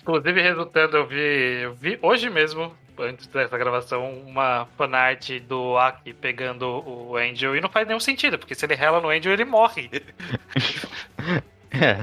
Inclusive, 0.00 0.42
resultando, 0.42 0.96
eu 0.96 1.06
vi, 1.06 1.62
eu 1.62 1.74
vi 1.74 1.98
hoje 2.02 2.28
mesmo, 2.28 2.72
antes 2.98 3.26
dessa 3.26 3.56
gravação, 3.58 4.12
uma 4.26 4.66
fanart 4.76 5.30
do 5.40 5.76
Aki 5.78 6.12
pegando 6.14 6.66
o 6.66 7.16
Angel 7.16 7.56
e 7.56 7.60
não 7.60 7.68
faz 7.68 7.86
nenhum 7.86 8.00
sentido, 8.00 8.38
porque 8.38 8.54
se 8.54 8.64
ele 8.64 8.74
rela 8.74 9.00
no 9.00 9.08
Angel, 9.08 9.32
ele 9.32 9.44
morre. 9.44 9.90
É, 11.74 11.96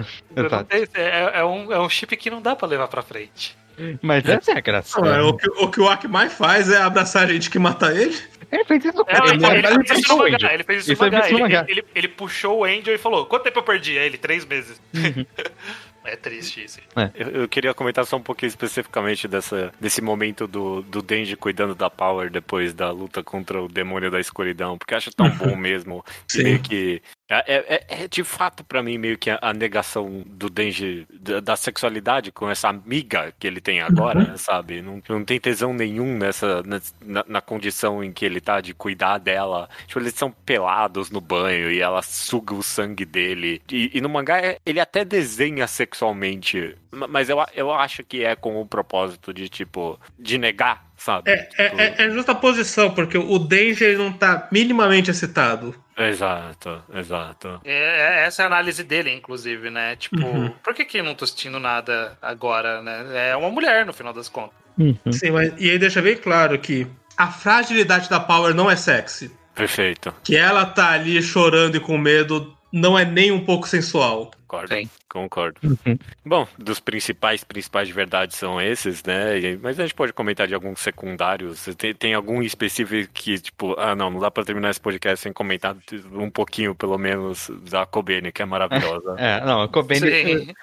é, 1.00 1.40
é 1.42 1.46
um, 1.46 1.72
é 1.72 1.80
um 1.80 1.88
chip 1.88 2.18
que 2.18 2.32
não 2.32 2.42
dá 2.42 2.56
pra 2.56 2.68
levar 2.68 2.88
pra 2.88 3.04
frente. 3.04 3.56
Mas 4.02 4.28
essa 4.28 4.52
é 4.52 4.58
a 4.58 4.62
graça. 4.62 5.00
Não, 5.00 5.14
é, 5.14 5.22
o, 5.22 5.34
que, 5.34 5.48
o 5.48 5.70
que 5.70 5.80
o 5.80 5.88
Aki 5.88 6.08
mais 6.08 6.34
faz 6.34 6.70
é 6.70 6.82
abraçar 6.82 7.24
a 7.26 7.28
gente 7.32 7.50
que 7.50 7.60
mata 7.60 7.94
ele. 7.94 8.20
Ele 8.52 8.66
fez 8.66 8.84
isso 8.84 9.06
com 9.06 9.12
É, 9.12 9.18
ele, 9.18 9.46
ele, 9.46 9.46
ele, 9.46 9.68
ele 9.68 9.86
fez 9.86 10.00
isso 10.00 10.18
no 10.18 10.18
mangá, 10.18 10.54
ele 10.54 10.64
fez 10.64 10.88
isso 10.88 11.04
no 11.04 11.12
no 11.12 11.40
mangá. 11.40 11.66
ele, 11.68 11.86
ele 11.94 12.08
puxou 12.08 12.60
o 12.60 12.64
Angel 12.64 12.96
e 12.96 12.98
falou: 12.98 13.26
Quanto 13.28 13.44
tempo 13.44 13.60
eu 13.60 13.64
perdi? 13.64 13.98
Aí 13.98 14.08
ele, 14.08 14.18
três 14.18 14.44
meses. 14.44 14.82
Uhum. 14.94 15.26
é 16.10 16.16
triste 16.16 16.64
isso. 16.66 16.80
Eu, 17.16 17.30
eu 17.42 17.48
queria 17.50 17.74
comentar 17.74 18.06
só 18.06 18.18
um 18.18 18.22
pouquinho 18.22 18.48
especificamente 18.50 19.28
dessa, 19.28 19.72
desse 19.80 20.02
momento 20.02 20.48
do, 20.48 20.82
do 20.82 21.02
Denji 21.02 21.36
cuidando 21.36 21.76
da 21.76 21.90
Power 21.90 22.30
depois 22.30 22.74
da 22.74 22.92
luta 22.92 23.24
contra 23.24 23.62
o 23.62 23.68
demônio 23.68 24.10
da 24.12 24.20
escuridão, 24.20 24.78
porque 24.78 24.96
acho 24.96 25.12
tão 25.12 25.30
bom 25.30 25.56
mesmo. 25.58 26.04
Sim. 26.28 26.44
meio 26.44 26.60
que. 26.60 27.02
É, 27.32 27.54
é- 27.90 28.04
é 28.04 28.08
de 28.08 28.24
fato 28.24 28.64
pra 28.64 28.82
mim 28.82 28.98
meio 28.98 29.16
que 29.18 29.30
a, 29.30 29.38
a 29.40 29.54
negação 29.54 30.24
do 30.26 30.50
Denji 30.50 31.06
da, 31.14 31.40
da 31.40 31.56
sexualidade 31.56 32.32
com 32.32 32.50
essa 32.50 32.70
amiga 32.70 33.32
que 33.38 33.46
ele 33.46 33.62
tem 33.62 33.82
agora, 33.82 34.36
sabe? 34.36 34.82
Não, 34.82 35.00
não 35.08 35.24
tem 35.24 35.40
tesão 35.40 35.72
nenhum 35.72 36.18
nessa 36.18 36.64
na, 37.06 37.24
na 37.28 37.40
condição 37.42 38.04
em 38.04 38.12
que 38.12 38.26
ele 38.26 38.42
tá 38.42 38.60
de 38.62 38.74
cuidar 38.74 39.20
dela. 39.20 39.70
Tipo, 39.86 40.00
eles 40.00 40.16
são 40.16 40.32
pelados 40.32 41.12
no 41.12 41.22
banho 41.22 41.72
e 41.72 41.80
ela 41.80 42.02
suga 42.02 42.56
o 42.56 42.64
sangue 42.64 43.06
dele. 43.06 43.62
E, 43.72 43.92
e 43.94 44.02
no 44.02 44.10
mangá 44.10 44.40
é- 44.40 44.58
ele 44.66 44.80
até 44.80 45.06
desenha 45.06 45.68
sexualmente, 46.00 46.76
ma- 46.92 47.08
mas 47.08 47.30
eu, 47.30 47.38
eu 47.54 47.72
acho 47.72 48.04
que 48.04 48.24
é 48.24 48.36
com 48.36 48.60
o 48.62 48.66
propósito 48.66 49.34
de 49.34 49.50
tipo 49.50 50.00
de 50.18 50.38
negar, 50.38 50.86
sabe? 50.96 51.30
É, 51.30 51.34
é, 51.58 51.70
Tipo, 51.70 51.82
é, 51.82 51.96
é 51.98 52.10
justa 52.12 52.32
a 52.32 52.36
posição, 52.36 52.92
porque 52.92 53.18
o 53.18 53.38
ele 53.52 53.98
não 53.98 54.14
tá 54.14 54.48
minimamente 54.52 55.12
excitado. 55.12 55.76
Exato, 55.98 56.82
exato. 56.94 57.60
É, 57.66 57.74
é- 58.22 58.26
essa 58.26 58.42
é 58.42 58.46
a 58.46 58.48
análise 58.48 58.84
dele, 58.84 59.12
inclusive, 59.14 59.70
né? 59.70 59.96
Tipo, 59.98 60.26
Uhum. 60.26 60.50
por 60.64 60.74
que, 60.74 60.86
que 60.86 61.00
eu 61.00 61.04
não 61.04 61.14
tô 61.16 61.28
sentindo 61.28 61.60
nada 61.60 62.18
agora, 62.22 62.82
né? 62.82 63.30
É 63.32 63.36
uma 63.36 63.50
mulher, 63.50 63.86
no 63.86 63.94
final 63.94 64.14
das 64.14 64.30
contas. 64.30 64.58
Uhum. 64.78 64.96
Sim, 65.12 65.32
mas, 65.32 65.54
e 65.58 65.70
aí 65.70 65.78
deixa 65.78 66.02
bem 66.02 66.16
claro 66.16 66.58
que 66.58 66.88
a 67.18 67.28
fragilidade 67.28 68.10
da 68.10 68.20
Power 68.20 68.54
não 68.56 68.72
é 68.72 68.78
sexy. 68.78 69.30
Perfeito. 69.54 70.16
Que 70.24 70.38
ela 70.38 70.66
tá 70.66 70.92
ali 70.92 71.22
chorando 71.22 71.76
e 71.76 71.80
com 71.82 71.98
medo 71.98 72.56
não 72.72 72.98
é 72.98 73.04
nem 73.04 73.30
um 73.30 73.44
pouco 73.44 73.68
sensual. 73.68 74.32
Concordo. 74.50 74.74
Sim. 74.74 74.90
Concordo. 75.08 75.60
Uhum. 75.64 75.98
Bom, 76.26 76.48
dos 76.58 76.80
principais, 76.80 77.44
principais 77.44 77.88
de 77.88 77.94
verdade 77.94 78.36
são 78.36 78.60
esses, 78.60 79.04
né? 79.04 79.38
E- 79.40 79.60
Mas 79.62 79.80
a 79.80 79.84
gente 79.84 79.94
pode 79.94 80.12
comentar 80.12 80.48
de 80.48 80.56
alguns 80.56 80.80
secundários. 80.80 81.66
Tem, 81.78 81.94
tem 81.94 82.14
algum 82.16 82.42
específico 82.42 83.12
que, 83.14 83.38
tipo, 83.40 83.76
ah, 83.80 83.96
não, 83.96 84.10
não 84.10 84.20
dá 84.20 84.32
pra 84.32 84.44
terminar 84.44 84.72
esse 84.72 84.82
podcast 84.82 85.22
sem 85.22 85.32
comentar 85.32 85.76
um 86.14 86.32
pouquinho, 86.32 86.74
pelo 86.74 86.98
menos, 86.98 87.52
da 87.70 87.86
Kobene, 87.86 88.32
que 88.32 88.42
é 88.42 88.46
maravilhosa. 88.46 89.16
É, 89.20 89.40
não, 89.46 89.62
a 89.62 89.68
Kobeni, 89.68 90.00
Sim. 90.10 90.54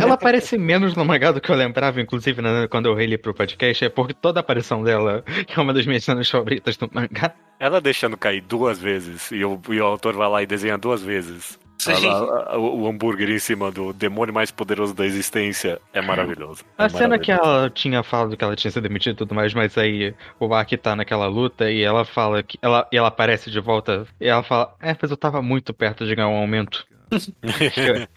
ela 0.00 0.14
aparece 0.14 0.56
menos 0.56 0.94
no 0.94 1.04
mangá 1.04 1.32
do 1.32 1.40
que 1.40 1.50
eu 1.50 1.56
lembrava, 1.56 2.00
inclusive, 2.00 2.40
né, 2.40 2.68
quando 2.68 2.86
eu 2.86 2.94
reli 2.94 3.18
pro 3.18 3.34
podcast, 3.34 3.84
é 3.84 3.88
porque 3.88 4.14
toda 4.14 4.38
a 4.38 4.42
aparição 4.42 4.82
dela 4.84 5.24
é 5.48 5.60
uma 5.60 5.74
das 5.74 5.86
minhas 5.86 6.04
cenas 6.04 6.30
favoritas 6.30 6.76
do 6.76 6.88
mangá. 6.92 7.34
Ela 7.58 7.80
deixando 7.80 8.16
cair 8.16 8.40
duas 8.42 8.78
vezes 8.78 9.30
e 9.32 9.44
o, 9.44 9.60
e 9.70 9.80
o 9.80 9.84
autor 9.84 10.14
vai 10.14 10.28
lá 10.28 10.42
e 10.42 10.46
desenha 10.46 10.78
duas 10.78 11.02
vezes. 11.02 11.58
Sim. 11.78 11.92
Ela- 11.92 12.52
a- 12.52 12.58
o, 12.58 12.82
o 12.82 12.88
hambúrguer 12.88 13.28
em 13.30 13.38
cima 13.38 13.70
do 13.70 13.92
demônio 13.92 14.32
mais 14.32 14.50
poderoso 14.50 14.94
da 14.94 15.04
existência 15.04 15.80
é 15.92 16.00
maravilhoso. 16.00 16.64
A 16.78 16.86
É 16.86 16.88
cena 16.88 17.18
que 17.18 17.30
maravilhoso. 17.30 17.30
ela 17.32 17.70
tinha 17.70 18.02
falado 18.02 18.36
que 18.36 18.44
ela 18.44 18.56
tinha 18.56 18.70
sido 18.70 18.82
demitida 18.84 19.12
e 19.12 19.16
tudo 19.16 19.34
mais, 19.34 19.52
mas 19.54 19.76
aí 19.76 20.14
o 20.40 20.54
Aki 20.54 20.76
tá 20.78 20.96
naquela 20.96 21.26
luta 21.26 21.70
e 21.70 21.82
ela 21.82 22.04
fala 22.04 22.42
que. 22.42 22.58
Ela, 22.62 22.88
e 22.92 22.96
ela 22.96 23.08
aparece 23.08 23.50
de 23.50 23.60
volta 23.60 24.06
e 24.20 24.26
ela 24.28 24.42
fala: 24.42 24.74
É, 24.80 24.96
mas 25.00 25.10
eu 25.10 25.16
tava 25.16 25.42
muito 25.42 25.74
perto 25.74 26.06
de 26.06 26.14
ganhar 26.14 26.28
um 26.28 26.36
aumento. 26.36 26.86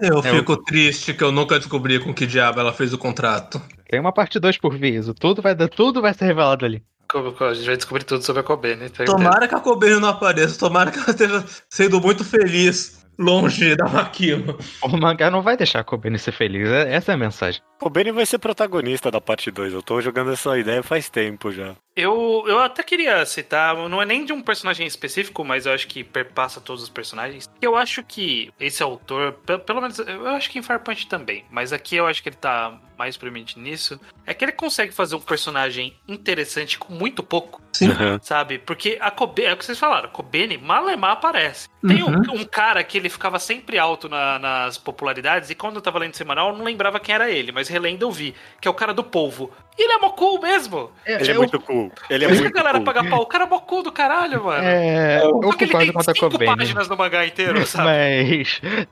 Eu 0.00 0.18
É, 0.24 0.30
fico 0.36 0.56
triste 0.62 1.14
que 1.14 1.24
eu 1.24 1.32
nunca 1.32 1.58
descobri 1.58 1.98
com 1.98 2.14
que 2.14 2.26
diabo 2.26 2.60
ela 2.60 2.72
fez 2.72 2.92
o 2.92 2.98
contrato. 2.98 3.60
Tem 3.88 4.00
uma 4.00 4.12
parte 4.12 4.38
2 4.38 4.58
por 4.58 4.76
vez, 4.76 5.08
o 5.08 5.14
tudo 5.14 5.42
vai 5.42 5.54
dar, 5.54 5.68
tudo 5.68 6.00
vai 6.00 6.14
ser 6.14 6.26
revelado 6.26 6.64
ali. 6.64 6.82
A 7.18 7.54
gente 7.54 7.66
vai 7.66 7.76
descobrir 7.76 8.04
tudo 8.04 8.24
sobre 8.24 8.40
a 8.40 8.42
Kobene. 8.44 8.88
tá 8.90 9.04
Tomara 9.04 9.46
que 9.48 9.54
a 9.54 9.60
Kobeni 9.60 10.00
não 10.00 10.08
apareça, 10.08 10.58
tomara 10.58 10.90
que 10.90 10.98
ela 10.98 11.10
esteja 11.10 11.44
sendo 11.70 12.00
muito 12.00 12.24
feliz 12.24 13.00
longe 13.18 13.76
da 13.76 13.86
Makima. 13.88 14.56
O 14.82 14.88
mangá 14.96 15.30
não 15.30 15.42
vai 15.42 15.56
deixar 15.56 15.80
a 15.80 15.84
Kobeni 15.84 16.18
ser 16.18 16.32
feliz, 16.32 16.68
é- 16.68 16.94
essa 16.94 17.12
é 17.12 17.14
a 17.14 17.18
mensagem. 17.18 17.60
O 17.80 17.90
Benny 17.90 18.10
vai 18.12 18.24
ser 18.24 18.38
protagonista 18.38 19.10
da 19.10 19.20
parte 19.20 19.50
2. 19.50 19.72
Eu 19.72 19.82
tô 19.82 20.00
jogando 20.00 20.32
essa 20.32 20.56
ideia 20.56 20.82
faz 20.84 21.10
tempo 21.10 21.50
já. 21.50 21.74
Eu, 21.96 22.44
eu 22.46 22.60
até 22.60 22.82
queria 22.82 23.24
citar, 23.26 23.76
não 23.88 24.00
é 24.00 24.06
nem 24.06 24.24
de 24.24 24.32
um 24.32 24.40
personagem 24.40 24.86
específico, 24.86 25.44
mas 25.44 25.66
eu 25.66 25.72
acho 25.72 25.88
que 25.88 26.02
perpassa 26.04 26.60
todos 26.60 26.82
os 26.82 26.88
personagens. 26.88 27.50
Eu 27.60 27.76
acho 27.76 28.02
que 28.04 28.50
esse 28.58 28.82
autor, 28.82 29.32
pe- 29.44 29.58
pelo 29.58 29.80
menos, 29.80 29.98
eu 29.98 30.28
acho 30.28 30.48
que 30.48 30.58
em 30.58 30.62
Punch 30.62 31.06
também, 31.08 31.44
mas 31.50 31.72
aqui 31.72 31.96
eu 31.96 32.06
acho 32.06 32.22
que 32.22 32.28
ele 32.28 32.36
tá 32.36 32.78
mais 32.98 33.16
premente 33.16 33.58
nisso, 33.58 34.00
é 34.26 34.32
que 34.34 34.44
ele 34.44 34.52
consegue 34.52 34.92
fazer 34.92 35.14
um 35.16 35.20
personagem 35.20 35.96
interessante 36.06 36.78
com 36.78 36.92
muito 36.92 37.22
pouco, 37.22 37.60
Sim. 37.72 37.88
sabe? 38.20 38.58
Porque 38.58 38.96
a 39.00 39.10
Kobeni, 39.10 39.48
é 39.48 39.52
o 39.52 39.56
que 39.56 39.64
vocês 39.64 39.78
falaram, 39.78 40.06
a 40.08 40.10
Kobeni 40.12 40.56
malemar 40.58 41.12
aparece. 41.12 41.68
Tem 41.86 42.02
um, 42.02 42.40
um 42.40 42.44
cara 42.44 42.84
que 42.84 42.96
ele 42.96 43.08
ficava 43.08 43.38
sempre 43.40 43.76
alto 43.78 44.08
na- 44.08 44.38
nas 44.38 44.78
popularidades, 44.78 45.50
e 45.50 45.54
quando 45.54 45.76
eu 45.76 45.82
tava 45.82 45.98
lendo 45.98 46.14
semanal, 46.16 46.50
eu 46.50 46.56
não 46.56 46.64
lembrava 46.64 47.00
quem 47.00 47.14
era 47.14 47.28
ele, 47.30 47.50
mas 47.50 47.68
relendo 47.68 48.02
eu 48.02 48.10
vi, 48.12 48.34
que 48.60 48.68
é 48.68 48.70
o 48.70 48.74
cara 48.74 48.94
do 48.94 49.02
polvo. 49.02 49.50
E 49.76 49.82
ele 49.82 49.94
é 49.94 49.98
mocul 49.98 50.40
mesmo! 50.40 50.92
Ele 51.04 51.28
é 51.30 51.34
eu- 51.34 51.38
muito 51.38 51.58
cool. 51.58 51.90
Ele 52.08 52.24
é 52.24 52.28
Por 52.28 52.34
isso 52.34 52.42
que 52.42 52.48
muito 52.48 52.56
a 52.58 52.62
galera 52.62 52.78
cool. 52.78 52.84
paga 52.84 53.08
pau. 53.10 53.22
O 53.22 53.26
cara 53.26 53.44
é 53.44 53.46
mocul 53.48 53.82
do 53.82 53.90
caralho, 53.90 54.44
mano. 54.44 54.62
É, 54.62 55.18
eu 55.24 55.40
Só 55.42 55.52
que 55.56 55.64
ele 55.64 55.72
concordo 55.72 56.04
tem 56.04 56.14
cinco 56.30 56.44
páginas 56.44 56.88
no 56.88 56.96
mangá 56.96 57.26
inteiro, 57.26 57.64
sabe? 57.66 57.88
Mas 57.88 58.60
É, 58.62 58.86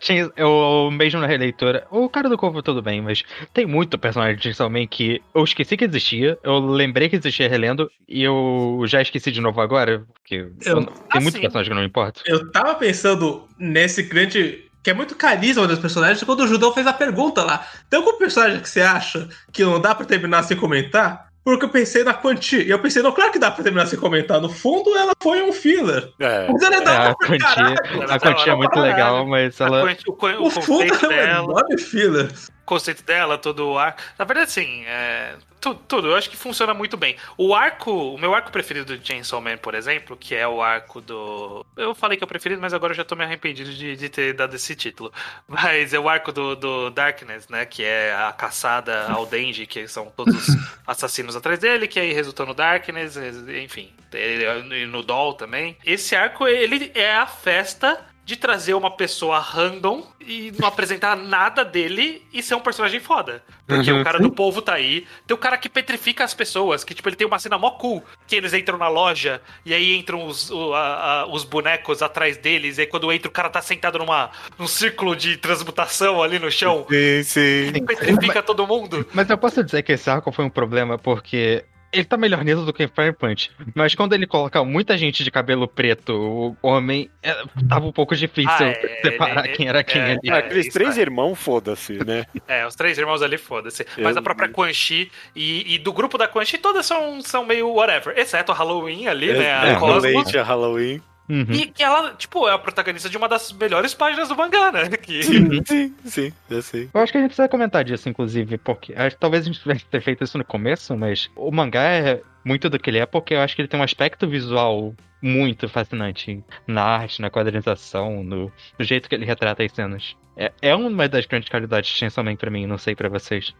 tinha, 0.00 0.30
eu 0.36 0.90
mesmo 0.92 1.20
na 1.20 1.26
releitura, 1.26 1.86
o 1.90 2.08
cara 2.08 2.28
do 2.28 2.36
corvo 2.38 2.62
tudo 2.62 2.82
bem, 2.82 3.00
mas 3.00 3.22
tem 3.52 3.66
muito 3.66 3.98
personagem 3.98 4.36
de 4.36 4.42
Chainsaw 4.42 4.70
Man 4.70 4.86
que 4.86 5.20
eu 5.34 5.44
esqueci 5.44 5.76
que 5.76 5.84
existia, 5.84 6.38
eu 6.42 6.58
lembrei 6.58 7.08
que 7.08 7.16
existia 7.16 7.48
relendo, 7.48 7.90
e 8.08 8.22
eu 8.22 8.82
já 8.86 9.00
esqueci 9.02 9.30
de 9.30 9.40
novo 9.40 9.60
agora, 9.60 10.04
porque 10.12 10.36
Eu- 10.36 10.50
eu- 10.78 10.86
tem 10.86 11.20
muitos 11.20 11.34
assim. 11.34 11.40
personagens 11.40 11.68
que 11.68 11.74
não 11.74 11.82
me 11.82 11.88
importam. 11.88 12.22
Eu 12.26 12.50
tava 12.50 12.74
pensando 12.74 13.48
nesse 13.58 14.02
grande. 14.02 14.62
Que 14.82 14.90
é 14.90 14.94
muito 14.94 15.16
carisma 15.16 15.66
dos 15.66 15.78
personagens, 15.78 16.22
quando 16.24 16.40
o 16.40 16.46
Judão 16.46 16.70
fez 16.70 16.86
a 16.86 16.92
pergunta 16.92 17.42
lá. 17.42 17.66
Tem 17.88 17.98
algum 17.98 18.18
personagem 18.18 18.60
que 18.60 18.68
você 18.68 18.82
acha 18.82 19.26
que 19.50 19.64
não 19.64 19.80
dá 19.80 19.94
pra 19.94 20.04
terminar 20.04 20.42
sem 20.42 20.58
comentar? 20.58 21.28
Porque 21.44 21.64
eu 21.66 21.68
pensei 21.68 22.02
na 22.02 22.14
Quanti. 22.14 22.56
E 22.62 22.70
eu 22.70 22.78
pensei, 22.78 23.02
não, 23.02 23.12
claro 23.12 23.30
que 23.30 23.38
dá 23.38 23.50
pra 23.50 23.62
terminar 23.62 23.86
sem 23.86 23.98
comentar. 23.98 24.40
No 24.40 24.48
fundo, 24.48 24.96
ela 24.96 25.12
foi 25.22 25.42
um 25.42 25.52
filler. 25.52 26.10
É, 26.18 26.48
Mas 26.50 26.62
ela 26.62 26.74
é 26.76 26.78
É, 26.78 26.80
da 26.80 26.90
a 27.10 27.14
caralho. 27.14 27.16
quantia, 27.16 27.74
a 28.14 28.18
quantia 28.18 28.52
é 28.52 28.56
muito 28.56 28.80
legal, 28.80 29.26
mas 29.26 29.60
A 29.60 29.66
ela. 29.66 29.82
quan- 30.16 30.36
o, 30.38 30.44
o 30.44 30.46
O 30.46 30.50
fundo 30.50 30.88
conceito 30.88 31.04
é 31.04 31.06
um 31.06 31.10
dela. 31.10 31.44
enorme 31.44 31.78
filler. 31.78 32.28
Conceito 32.64 33.02
dela, 33.02 33.36
todo 33.38 33.66
o 33.68 33.78
arco. 33.78 34.00
Na 34.18 34.24
verdade, 34.24 34.48
assim, 34.50 34.84
é, 34.86 35.34
tu- 35.60 35.74
tudo, 35.74 36.08
eu 36.08 36.16
acho 36.16 36.30
que 36.30 36.36
funciona 36.36 36.72
muito 36.74 36.96
bem. 36.96 37.16
O 37.36 37.54
arco, 37.54 37.90
o 38.14 38.18
meu 38.18 38.34
arco 38.34 38.50
preferido 38.50 38.96
de 38.96 39.06
Chainsaw 39.06 39.40
Man, 39.40 39.56
por 39.58 39.74
exemplo, 39.74 40.16
que 40.16 40.34
é 40.34 40.46
o 40.48 40.62
arco 40.62 41.00
do. 41.00 41.64
Eu 41.76 41.94
falei 41.94 42.16
que 42.16 42.24
é 42.24 42.26
o 42.26 42.28
preferido, 42.28 42.60
mas 42.60 42.72
agora 42.74 42.92
eu 42.92 42.96
já 42.96 43.04
tô 43.04 43.14
me 43.16 43.24
arrependido 43.24 43.72
de, 43.72 43.96
de 43.96 44.08
ter 44.08 44.32
dado 44.34 44.54
esse 44.56 44.74
título. 44.74 45.12
Mas 45.46 45.92
é 45.94 45.98
o 45.98 46.08
arco 46.08 46.32
do, 46.32 46.54
do 46.56 46.90
Darkness, 46.90 47.48
né? 47.48 47.64
Que 47.66 47.84
é 47.84 48.14
a 48.14 48.32
caçada 48.32 49.06
ao 49.10 49.26
Denji, 49.26 49.66
que 49.66 49.86
são 49.88 50.06
todos 50.16 50.48
os 50.48 50.56
assassinos 50.86 51.36
atrás 51.36 51.58
dele, 51.58 51.86
que 51.86 52.00
aí 52.00 52.12
resultou 52.12 52.46
no 52.46 52.54
Darkness, 52.54 53.16
enfim. 53.62 53.92
ele- 54.12 54.44
E 54.82 54.86
no 54.86 55.02
Doll 55.02 55.34
também. 55.34 55.76
Esse 55.84 56.14
arco, 56.16 56.46
ele 56.46 56.90
é 56.94 57.14
a 57.14 57.26
festa 57.26 58.00
de 58.24 58.36
trazer 58.36 58.72
uma 58.74 58.90
pessoa 58.90 59.38
random 59.38 60.02
e 60.18 60.50
não 60.58 60.66
apresentar 60.66 61.14
nada 61.14 61.62
dele 61.64 62.22
e 62.32 62.42
ser 62.42 62.54
um 62.54 62.60
personagem 62.60 62.98
foda. 62.98 63.42
Porque 63.66 63.92
Uhum. 63.92 64.00
o 64.00 64.04
cara 64.04 64.18
do 64.18 64.30
povo 64.30 64.62
tá 64.62 64.72
aí. 64.74 65.06
Tem 65.26 65.34
o 65.34 65.38
cara 65.38 65.58
que 65.58 65.68
petrifica 65.68 66.24
as 66.24 66.32
pessoas, 66.32 66.82
que 66.84 66.94
tipo, 66.94 67.06
ele 67.08 67.16
tem 67.16 67.26
uma 67.26 67.38
cena 67.38 67.58
mó 67.58 67.72
cool, 67.72 68.02
que 68.26 68.34
eles 68.34 68.54
entram 68.54 68.78
na 68.78 68.88
loja 68.88 69.42
e 69.64 69.74
aí 69.74 69.94
entram 69.94 70.26
os, 70.26 70.50
o- 70.50 70.72
a- 70.72 71.20
a- 71.22 71.26
os 71.26 71.44
bonecos 71.44 72.00
atrás 72.02 72.38
deles, 72.38 72.78
e 72.78 72.82
aí 72.82 72.86
quando 72.86 73.12
entra 73.12 73.28
o 73.28 73.30
cara 73.32 73.50
tá 73.50 73.60
sentado 73.60 73.98
numa, 73.98 74.30
num 74.58 74.66
círculo 74.66 75.14
de 75.14 75.36
transmutação 75.36 76.22
ali 76.22 76.38
no 76.38 76.50
chão. 76.50 76.86
sim, 76.88 77.22
sim. 77.24 77.72
E 77.74 77.82
petrifica 77.82 78.42
todo 78.42 78.66
mundo. 78.66 79.06
Mas 79.12 79.28
eu 79.28 79.36
posso 79.36 79.62
dizer 79.62 79.82
que 79.82 79.92
esse 79.92 80.08
arco 80.08 80.32
foi 80.32 80.44
um 80.46 80.50
problema 80.50 80.96
porque 80.96 81.62
ele 81.94 82.04
tá 82.04 82.16
melhor 82.16 82.44
nisso 82.44 82.62
do 82.64 82.72
que 82.72 82.82
em 82.84 82.88
Fire 82.88 83.12
Punch. 83.12 83.50
Mas 83.74 83.94
quando 83.94 84.12
ele 84.12 84.26
coloca 84.26 84.62
muita 84.64 84.96
gente 84.98 85.24
de 85.24 85.30
cabelo 85.30 85.66
preto, 85.66 86.12
o 86.12 86.56
homem, 86.62 87.10
é, 87.22 87.34
tava 87.68 87.86
um 87.86 87.92
pouco 87.92 88.14
difícil 88.14 88.50
Ah, 88.50 88.64
é, 88.64 89.00
separar 89.02 89.44
ele- 89.46 89.54
quem 89.56 89.68
era 89.68 89.82
quem 89.84 90.00
é, 90.00 90.12
ali. 90.12 90.30
Ah, 90.30 90.38
aqueles 90.38 90.68
três 90.72 90.98
é. 90.98 91.00
irmãos, 91.02 91.36
foda-se, 91.36 91.94
né? 92.04 92.24
É, 92.46 92.66
os 92.66 92.74
três 92.74 92.98
irmãos 92.98 93.22
ali, 93.22 93.38
foda-se. 93.38 93.86
Mas 93.98 94.16
Eu- 94.16 94.20
a 94.20 94.22
própria 94.22 94.48
Quan 94.48 94.72
Chi 94.72 95.10
e, 95.34 95.74
e 95.74 95.78
do 95.78 95.92
grupo 95.92 96.18
da 96.18 96.28
Quan 96.28 96.44
Chi, 96.44 96.58
todas 96.58 96.84
são, 96.84 97.20
são 97.22 97.44
meio 97.46 97.70
whatever. 97.72 98.16
Exceto 98.18 98.52
a 98.52 98.54
Halloween 98.54 99.06
ali, 99.06 99.32
né? 99.32 99.52
A 99.52 99.66
é, 99.68 99.74
Cosmo. 99.76 100.24
A 100.38 100.42
Halloween. 100.42 101.00
Uhum. 101.28 101.46
E 101.50 101.66
que 101.66 101.82
ela, 101.82 102.14
tipo, 102.14 102.46
é 102.48 102.52
a 102.52 102.58
protagonista 102.58 103.08
de 103.08 103.16
uma 103.16 103.28
das 103.28 103.52
melhores 103.52 103.94
páginas 103.94 104.28
do 104.28 104.36
mangá, 104.36 104.70
né? 104.70 104.88
Que... 105.04 105.22
Sim, 105.22 105.62
sim, 105.64 105.94
sim, 106.04 106.32
eu 106.48 106.62
sei. 106.62 106.88
Eu 106.92 107.00
acho 107.00 107.12
que 107.12 107.18
a 107.18 107.20
gente 107.20 107.30
precisa 107.30 107.48
comentar 107.48 107.84
disso, 107.84 108.08
inclusive, 108.08 108.56
porque 108.58 108.94
acho 108.94 109.16
que 109.16 109.20
talvez 109.20 109.42
a 109.42 109.46
gente 109.46 109.60
tivesse 109.60 109.84
ter 109.86 110.00
feito 110.00 110.24
isso 110.24 110.38
no 110.38 110.44
começo, 110.44 110.96
mas 110.96 111.30
o 111.36 111.50
mangá 111.50 111.82
é 111.82 112.22
muito 112.44 112.70
do 112.70 112.78
que 112.78 112.90
ele 112.90 112.98
é, 112.98 113.06
porque 113.06 113.34
eu 113.34 113.40
acho 113.40 113.54
que 113.54 113.62
ele 113.62 113.68
tem 113.68 113.78
um 113.78 113.82
aspecto 113.82 114.28
visual 114.28 114.94
muito 115.20 115.68
fascinante 115.68 116.44
na 116.66 116.82
arte, 116.82 117.20
na 117.20 117.30
quadrinização, 117.30 118.22
no, 118.22 118.52
no 118.78 118.84
jeito 118.84 119.08
que 119.08 119.14
ele 119.14 119.24
retrata 119.24 119.62
as 119.62 119.72
cenas. 119.72 120.16
É, 120.36 120.52
é 120.60 120.74
uma 120.74 121.08
das 121.08 121.26
grandes 121.26 121.48
qualidades 121.48 121.90
de 121.90 121.96
Chainsaw 121.96 122.24
Man 122.24 122.36
pra 122.36 122.50
mim, 122.50 122.66
não 122.66 122.78
sei 122.78 122.94
pra 122.94 123.08
vocês. 123.08 123.54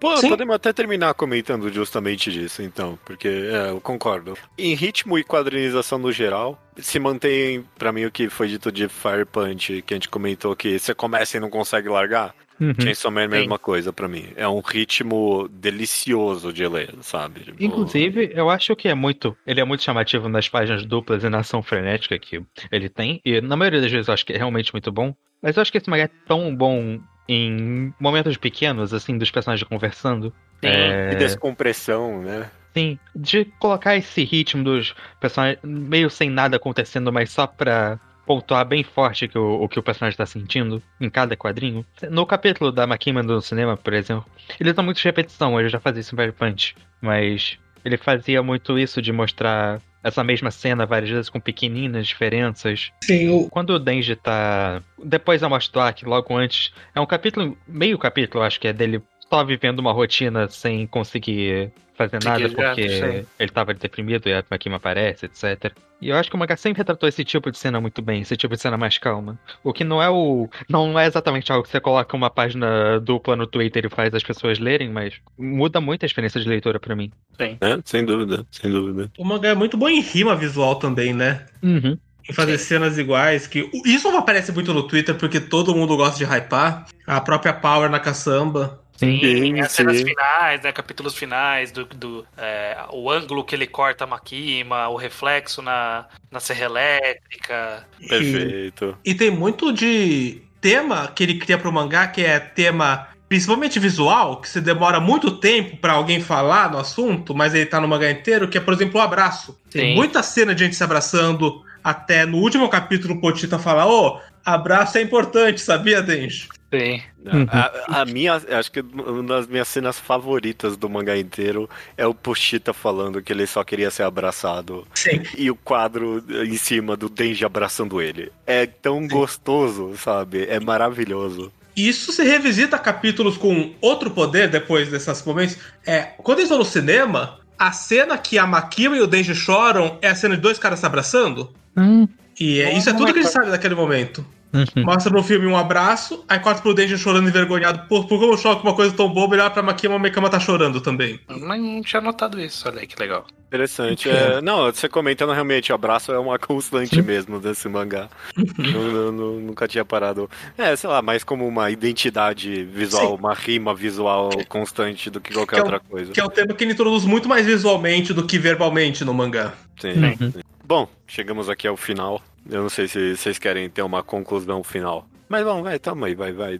Pô, 0.00 0.16
Sim. 0.16 0.30
podemos 0.30 0.54
até 0.56 0.72
terminar 0.72 1.14
comentando 1.14 1.72
justamente 1.72 2.32
disso, 2.32 2.62
então, 2.62 2.98
porque 3.04 3.28
é, 3.28 3.70
eu 3.70 3.80
concordo. 3.80 4.36
Em 4.58 4.74
ritmo 4.74 5.16
e 5.16 5.22
quadrinização 5.22 5.98
no 5.98 6.10
geral, 6.10 6.60
se 6.76 6.98
mantém, 6.98 7.64
pra 7.78 7.92
mim, 7.92 8.04
o 8.04 8.10
que 8.10 8.28
foi 8.28 8.48
dito 8.48 8.72
de 8.72 8.88
Fire 8.88 9.24
Punch, 9.24 9.82
que 9.82 9.94
a 9.94 9.96
gente 9.96 10.08
comentou 10.08 10.56
que 10.56 10.78
você 10.78 10.94
começa 10.94 11.36
e 11.36 11.40
não 11.40 11.48
consegue 11.48 11.88
largar. 11.88 12.34
Uhum. 12.62 12.74
Chainsaw 12.80 13.10
Man 13.10 13.22
é 13.22 13.24
a 13.24 13.28
mesma 13.28 13.58
coisa 13.58 13.92
pra 13.92 14.06
mim. 14.06 14.28
É 14.36 14.46
um 14.46 14.60
ritmo 14.60 15.48
delicioso 15.50 16.52
de 16.52 16.66
ler, 16.68 16.94
sabe? 17.00 17.40
Tipo, 17.40 17.64
Inclusive, 17.64 18.30
eu 18.34 18.48
acho 18.48 18.76
que 18.76 18.88
é 18.88 18.94
muito. 18.94 19.36
Ele 19.44 19.60
é 19.60 19.64
muito 19.64 19.82
chamativo 19.82 20.28
nas 20.28 20.48
páginas 20.48 20.86
duplas 20.86 21.24
e 21.24 21.28
na 21.28 21.40
ação 21.40 21.60
frenética 21.60 22.16
que 22.20 22.40
ele 22.70 22.88
tem. 22.88 23.20
E 23.24 23.40
na 23.40 23.56
maioria 23.56 23.80
das 23.80 23.90
vezes 23.90 24.06
eu 24.06 24.14
acho 24.14 24.24
que 24.24 24.32
é 24.32 24.36
realmente 24.36 24.72
muito 24.72 24.92
bom. 24.92 25.12
Mas 25.42 25.56
eu 25.56 25.60
acho 25.62 25.72
que 25.72 25.78
esse 25.78 25.90
mangá 25.90 26.04
é 26.04 26.10
tão 26.24 26.54
bom 26.54 27.00
em 27.28 27.92
momentos 27.98 28.36
pequenos, 28.36 28.94
assim, 28.94 29.18
dos 29.18 29.30
personagens 29.30 29.68
conversando. 29.68 30.32
E 30.62 31.16
descompressão, 31.16 32.22
né? 32.22 32.48
Sim, 32.72 32.96
de 33.14 33.44
colocar 33.58 33.96
esse 33.96 34.22
ritmo 34.22 34.62
dos 34.62 34.94
personagens 35.20 35.58
meio 35.64 36.08
sem 36.08 36.30
nada 36.30 36.56
acontecendo, 36.56 37.12
mas 37.12 37.30
só 37.30 37.46
pra 37.46 37.98
pontuar 38.26 38.64
bem 38.64 38.82
forte 38.82 39.28
que 39.28 39.38
o, 39.38 39.62
o 39.62 39.68
que 39.68 39.78
o 39.78 39.82
personagem 39.82 40.16
tá 40.16 40.26
sentindo 40.26 40.82
em 41.00 41.10
cada 41.10 41.36
quadrinho. 41.36 41.84
No 42.10 42.24
capítulo 42.26 42.70
da 42.70 42.86
Makima 42.86 43.22
do 43.22 43.40
cinema, 43.40 43.76
por 43.76 43.92
exemplo, 43.92 44.24
ele 44.58 44.72
dá 44.72 44.82
muito 44.82 44.98
de 44.98 45.04
repetição, 45.04 45.58
ele 45.58 45.68
já 45.68 45.80
fazia 45.80 46.00
isso 46.00 46.14
em 46.14 46.18
Fire 46.18 46.32
Punch, 46.32 46.76
mas 47.00 47.58
ele 47.84 47.96
fazia 47.96 48.42
muito 48.42 48.78
isso 48.78 49.02
de 49.02 49.12
mostrar 49.12 49.80
essa 50.02 50.24
mesma 50.24 50.50
cena 50.50 50.84
várias 50.84 51.10
vezes 51.10 51.28
com 51.28 51.40
pequeninas 51.40 52.06
diferenças. 52.06 52.90
Sim, 53.02 53.28
o, 53.28 53.48
Quando 53.48 53.70
o 53.70 53.78
Denji 53.78 54.16
tá. 54.16 54.82
Depois 55.02 55.40
da 55.40 55.48
Aki, 55.88 56.04
logo 56.04 56.36
antes, 56.36 56.72
é 56.94 57.00
um 57.00 57.06
capítulo, 57.06 57.56
meio 57.66 57.98
capítulo, 57.98 58.42
acho 58.42 58.58
que 58.58 58.68
é 58.68 58.72
dele 58.72 59.02
só 59.30 59.44
vivendo 59.44 59.78
uma 59.78 59.92
rotina 59.92 60.48
sem 60.48 60.86
conseguir 60.86 61.72
fazer 62.08 62.22
Sim, 62.22 62.28
nada 62.28 62.48
porque 62.48 62.88
sim. 62.88 63.26
ele 63.38 63.50
tava 63.50 63.74
deprimido 63.74 64.28
e 64.28 64.32
a 64.32 64.44
Makima 64.50 64.76
aparece, 64.76 65.26
etc. 65.26 65.72
E 66.00 66.08
eu 66.08 66.16
acho 66.16 66.28
que 66.28 66.34
o 66.34 66.38
mangá 66.38 66.56
sempre 66.56 66.78
retratou 66.78 67.08
esse 67.08 67.24
tipo 67.24 67.48
de 67.50 67.56
cena 67.56 67.80
muito 67.80 68.02
bem, 68.02 68.22
esse 68.22 68.36
tipo 68.36 68.56
de 68.56 68.60
cena 68.60 68.76
mais 68.76 68.98
calma. 68.98 69.38
O 69.62 69.72
que 69.72 69.84
não 69.84 70.02
é 70.02 70.10
o. 70.10 70.48
Não 70.68 70.98
é 70.98 71.06
exatamente 71.06 71.52
algo 71.52 71.62
que 71.62 71.70
você 71.70 71.80
coloca 71.80 72.16
uma 72.16 72.28
página 72.28 72.98
dupla 72.98 73.36
no 73.36 73.46
Twitter 73.46 73.86
e 73.86 73.88
faz 73.88 74.12
as 74.12 74.24
pessoas 74.24 74.58
lerem, 74.58 74.90
mas 74.90 75.14
muda 75.38 75.80
muito 75.80 76.02
a 76.02 76.06
experiência 76.06 76.40
de 76.40 76.48
leitura 76.48 76.80
pra 76.80 76.96
mim. 76.96 77.12
É, 77.38 77.56
sem 77.84 78.04
dúvida, 78.04 78.44
sem 78.50 78.70
dúvida. 78.70 79.10
o 79.16 79.24
mangá 79.24 79.50
é 79.50 79.54
muito 79.54 79.76
bom 79.76 79.88
em 79.88 80.00
rima 80.00 80.34
visual 80.34 80.74
também, 80.74 81.14
né? 81.14 81.46
Uhum. 81.62 81.96
Em 82.28 82.32
fazer 82.32 82.58
cenas 82.58 82.98
iguais. 82.98 83.46
que 83.46 83.70
Isso 83.84 84.10
não 84.10 84.18
aparece 84.18 84.50
muito 84.50 84.74
no 84.74 84.82
Twitter, 84.82 85.14
porque 85.14 85.40
todo 85.40 85.74
mundo 85.74 85.96
gosta 85.96 86.18
de 86.18 86.24
hypar. 86.24 86.86
A 87.06 87.20
própria 87.20 87.52
Power 87.52 87.88
na 87.88 88.00
caçamba. 88.00 88.81
Sim. 89.02 89.20
Sim, 89.20 89.60
as 89.60 89.72
cenas 89.72 89.98
sim. 89.98 90.04
finais, 90.04 90.62
né? 90.62 90.72
Capítulos 90.72 91.16
finais, 91.16 91.72
do, 91.72 91.84
do 91.84 92.26
é, 92.36 92.76
o 92.90 93.10
ângulo 93.10 93.44
que 93.44 93.54
ele 93.54 93.66
corta 93.66 94.04
a 94.04 94.06
Makima, 94.06 94.88
o 94.88 94.96
reflexo 94.96 95.60
na, 95.60 96.06
na 96.30 96.38
serra 96.38 96.64
elétrica. 96.66 97.86
E- 98.00 98.08
Perfeito. 98.08 98.96
E 99.04 99.14
tem 99.14 99.30
muito 99.30 99.72
de 99.72 100.42
tema 100.60 101.08
que 101.08 101.22
ele 101.24 101.38
cria 101.38 101.58
pro 101.58 101.72
mangá, 101.72 102.06
que 102.06 102.24
é 102.24 102.38
tema 102.38 103.08
principalmente 103.28 103.80
visual, 103.80 104.42
que 104.42 104.48
se 104.48 104.60
demora 104.60 105.00
muito 105.00 105.30
tempo 105.30 105.78
pra 105.78 105.94
alguém 105.94 106.20
falar 106.20 106.70
no 106.70 106.78
assunto, 106.78 107.34
mas 107.34 107.54
ele 107.54 107.64
tá 107.64 107.80
no 107.80 107.88
mangá 107.88 108.10
inteiro, 108.10 108.46
que 108.46 108.58
é, 108.58 108.60
por 108.60 108.74
exemplo, 108.74 109.00
o 109.00 109.02
abraço. 109.02 109.58
Tem 109.70 109.86
Sim. 109.86 109.94
muita 109.94 110.22
cena 110.22 110.54
de 110.54 110.64
gente 110.64 110.76
se 110.76 110.84
abraçando, 110.84 111.64
até 111.82 112.26
no 112.26 112.36
último 112.36 112.68
capítulo 112.68 113.14
o 113.14 113.20
Potita 113.22 113.58
fala, 113.58 113.86
ô, 113.86 114.20
abraço 114.44 114.98
é 114.98 115.02
importante, 115.02 115.60
sabia, 115.60 116.02
Denji? 116.02 116.48
Sim. 116.72 117.02
Uhum. 117.26 117.46
A, 117.50 118.00
a 118.00 118.04
minha, 118.06 118.34
acho 118.34 118.72
que 118.72 118.80
uma 118.80 119.22
das 119.22 119.46
minhas 119.46 119.68
cenas 119.68 119.98
favoritas 119.98 120.76
do 120.76 120.88
mangá 120.88 121.16
inteiro 121.18 121.68
é 121.98 122.06
o 122.06 122.14
Pochita 122.14 122.72
falando 122.72 123.20
que 123.20 123.30
ele 123.30 123.46
só 123.46 123.62
queria 123.62 123.90
ser 123.90 124.04
abraçado. 124.04 124.86
Sim. 124.94 125.22
E 125.36 125.50
o 125.50 125.54
quadro 125.54 126.24
em 126.44 126.56
cima 126.56 126.96
do 126.96 127.10
Denji 127.10 127.44
abraçando 127.44 128.00
ele. 128.00 128.32
É 128.46 128.64
tão 128.66 129.06
gostoso, 129.06 129.94
sabe? 129.98 130.46
É 130.46 130.58
maravilhoso. 130.58 131.52
Isso 131.76 132.10
se 132.12 132.22
revisita 132.22 132.78
capítulos 132.78 133.36
com 133.36 133.72
outro 133.80 134.10
poder 134.10 134.48
depois 134.48 134.88
desses 134.88 135.24
momentos. 135.24 135.58
É, 135.86 136.02
quando 136.18 136.38
eles 136.38 136.48
vão 136.48 136.58
no 136.58 136.64
cinema, 136.64 137.38
a 137.58 137.70
cena 137.70 138.16
que 138.16 138.38
a 138.38 138.46
Makima 138.46 138.96
e 138.96 139.00
o 139.00 139.06
Denji 139.06 139.34
choram 139.34 139.98
é 140.00 140.08
a 140.08 140.14
cena 140.14 140.36
de 140.36 140.42
dois 140.42 140.58
caras 140.58 140.80
se 140.80 140.86
abraçando. 140.86 141.52
Hum. 141.76 142.08
E 142.40 142.60
é- 142.60 142.76
isso 142.76 142.88
é 142.90 142.92
tudo 142.92 143.12
que 143.12 143.18
a 143.20 143.22
gente 143.22 143.32
sabe 143.32 143.50
daquele 143.50 143.74
momento. 143.74 144.24
Uhum. 144.54 144.84
Mostra 144.84 145.10
no 145.10 145.22
filme 145.22 145.46
um 145.46 145.56
abraço, 145.56 146.22
aí 146.28 146.38
corta 146.38 146.60
pro 146.60 146.74
Denji 146.74 146.98
chorando 146.98 147.26
envergonhado. 147.26 147.88
Por, 147.88 148.06
por 148.06 148.20
como 148.20 148.34
eu 148.34 148.36
choro 148.36 148.60
com 148.60 148.68
uma 148.68 148.74
coisa 148.76 148.94
tão 148.94 149.08
boba, 149.08 149.34
ele 149.34 149.40
olha 149.42 149.50
pra 149.50 149.62
Makima 149.62 149.94
e 149.94 149.96
a 149.96 149.98
Makima 149.98 150.28
tá 150.28 150.38
chorando 150.38 150.78
também. 150.78 151.18
Mas 151.26 151.58
não 151.58 151.80
tinha 151.80 152.02
notado 152.02 152.38
isso, 152.38 152.68
olha 152.68 152.80
aí 152.80 152.86
que 152.86 153.00
legal. 153.00 153.26
Interessante. 153.48 154.08
O 154.08 154.12
quê? 154.12 154.16
É, 154.18 154.40
não, 154.42 154.66
você 154.70 154.90
comentando 154.90 155.32
realmente, 155.32 155.72
o 155.72 155.74
abraço 155.74 156.12
é 156.12 156.18
uma 156.18 156.36
constante 156.38 157.00
mesmo 157.00 157.40
desse 157.40 157.66
mangá. 157.66 158.10
Nu- 158.58 159.10
nu- 159.10 159.40
nunca 159.40 159.66
tinha 159.66 159.86
parado. 159.86 160.28
É, 160.58 160.76
sei 160.76 160.88
lá, 160.90 161.00
mais 161.00 161.24
como 161.24 161.48
uma 161.48 161.70
identidade 161.70 162.62
visual, 162.64 163.08
Sim. 163.08 163.16
uma 163.20 163.32
rima 163.32 163.74
visual 163.74 164.28
constante 164.50 165.08
do 165.08 165.18
que 165.18 165.32
qualquer 165.32 165.56
Que 165.56 165.60
é 165.60 165.62
o- 165.62 165.64
outra 165.64 165.80
coisa. 165.80 166.12
Que 166.12 166.20
é 166.20 166.24
um 166.24 166.28
tema 166.28 166.52
que 166.52 166.62
ele 166.62 166.72
introduz 166.72 167.04
muito 167.06 167.26
mais 167.26 167.46
visualmente 167.46 168.12
do 168.12 168.26
que 168.26 168.38
verbalmente 168.38 169.02
no 169.02 169.14
mangá. 169.14 169.54
Sim, 169.80 169.92
Uhum. 169.92 170.30
sim. 170.32 170.41
Bom, 170.72 170.88
chegamos 171.06 171.50
aqui 171.50 171.68
ao 171.68 171.76
final. 171.76 172.18
Eu 172.48 172.62
não 172.62 172.70
sei 172.70 172.88
se 172.88 173.14
vocês 173.14 173.38
querem 173.38 173.68
ter 173.68 173.82
uma 173.82 174.02
conclusão 174.02 174.64
final. 174.64 175.06
Mas 175.28 175.44
bom, 175.44 175.62
vai, 175.62 175.78
tamo 175.78 176.06
aí, 176.06 176.14
vai, 176.14 176.32
vai. 176.32 176.58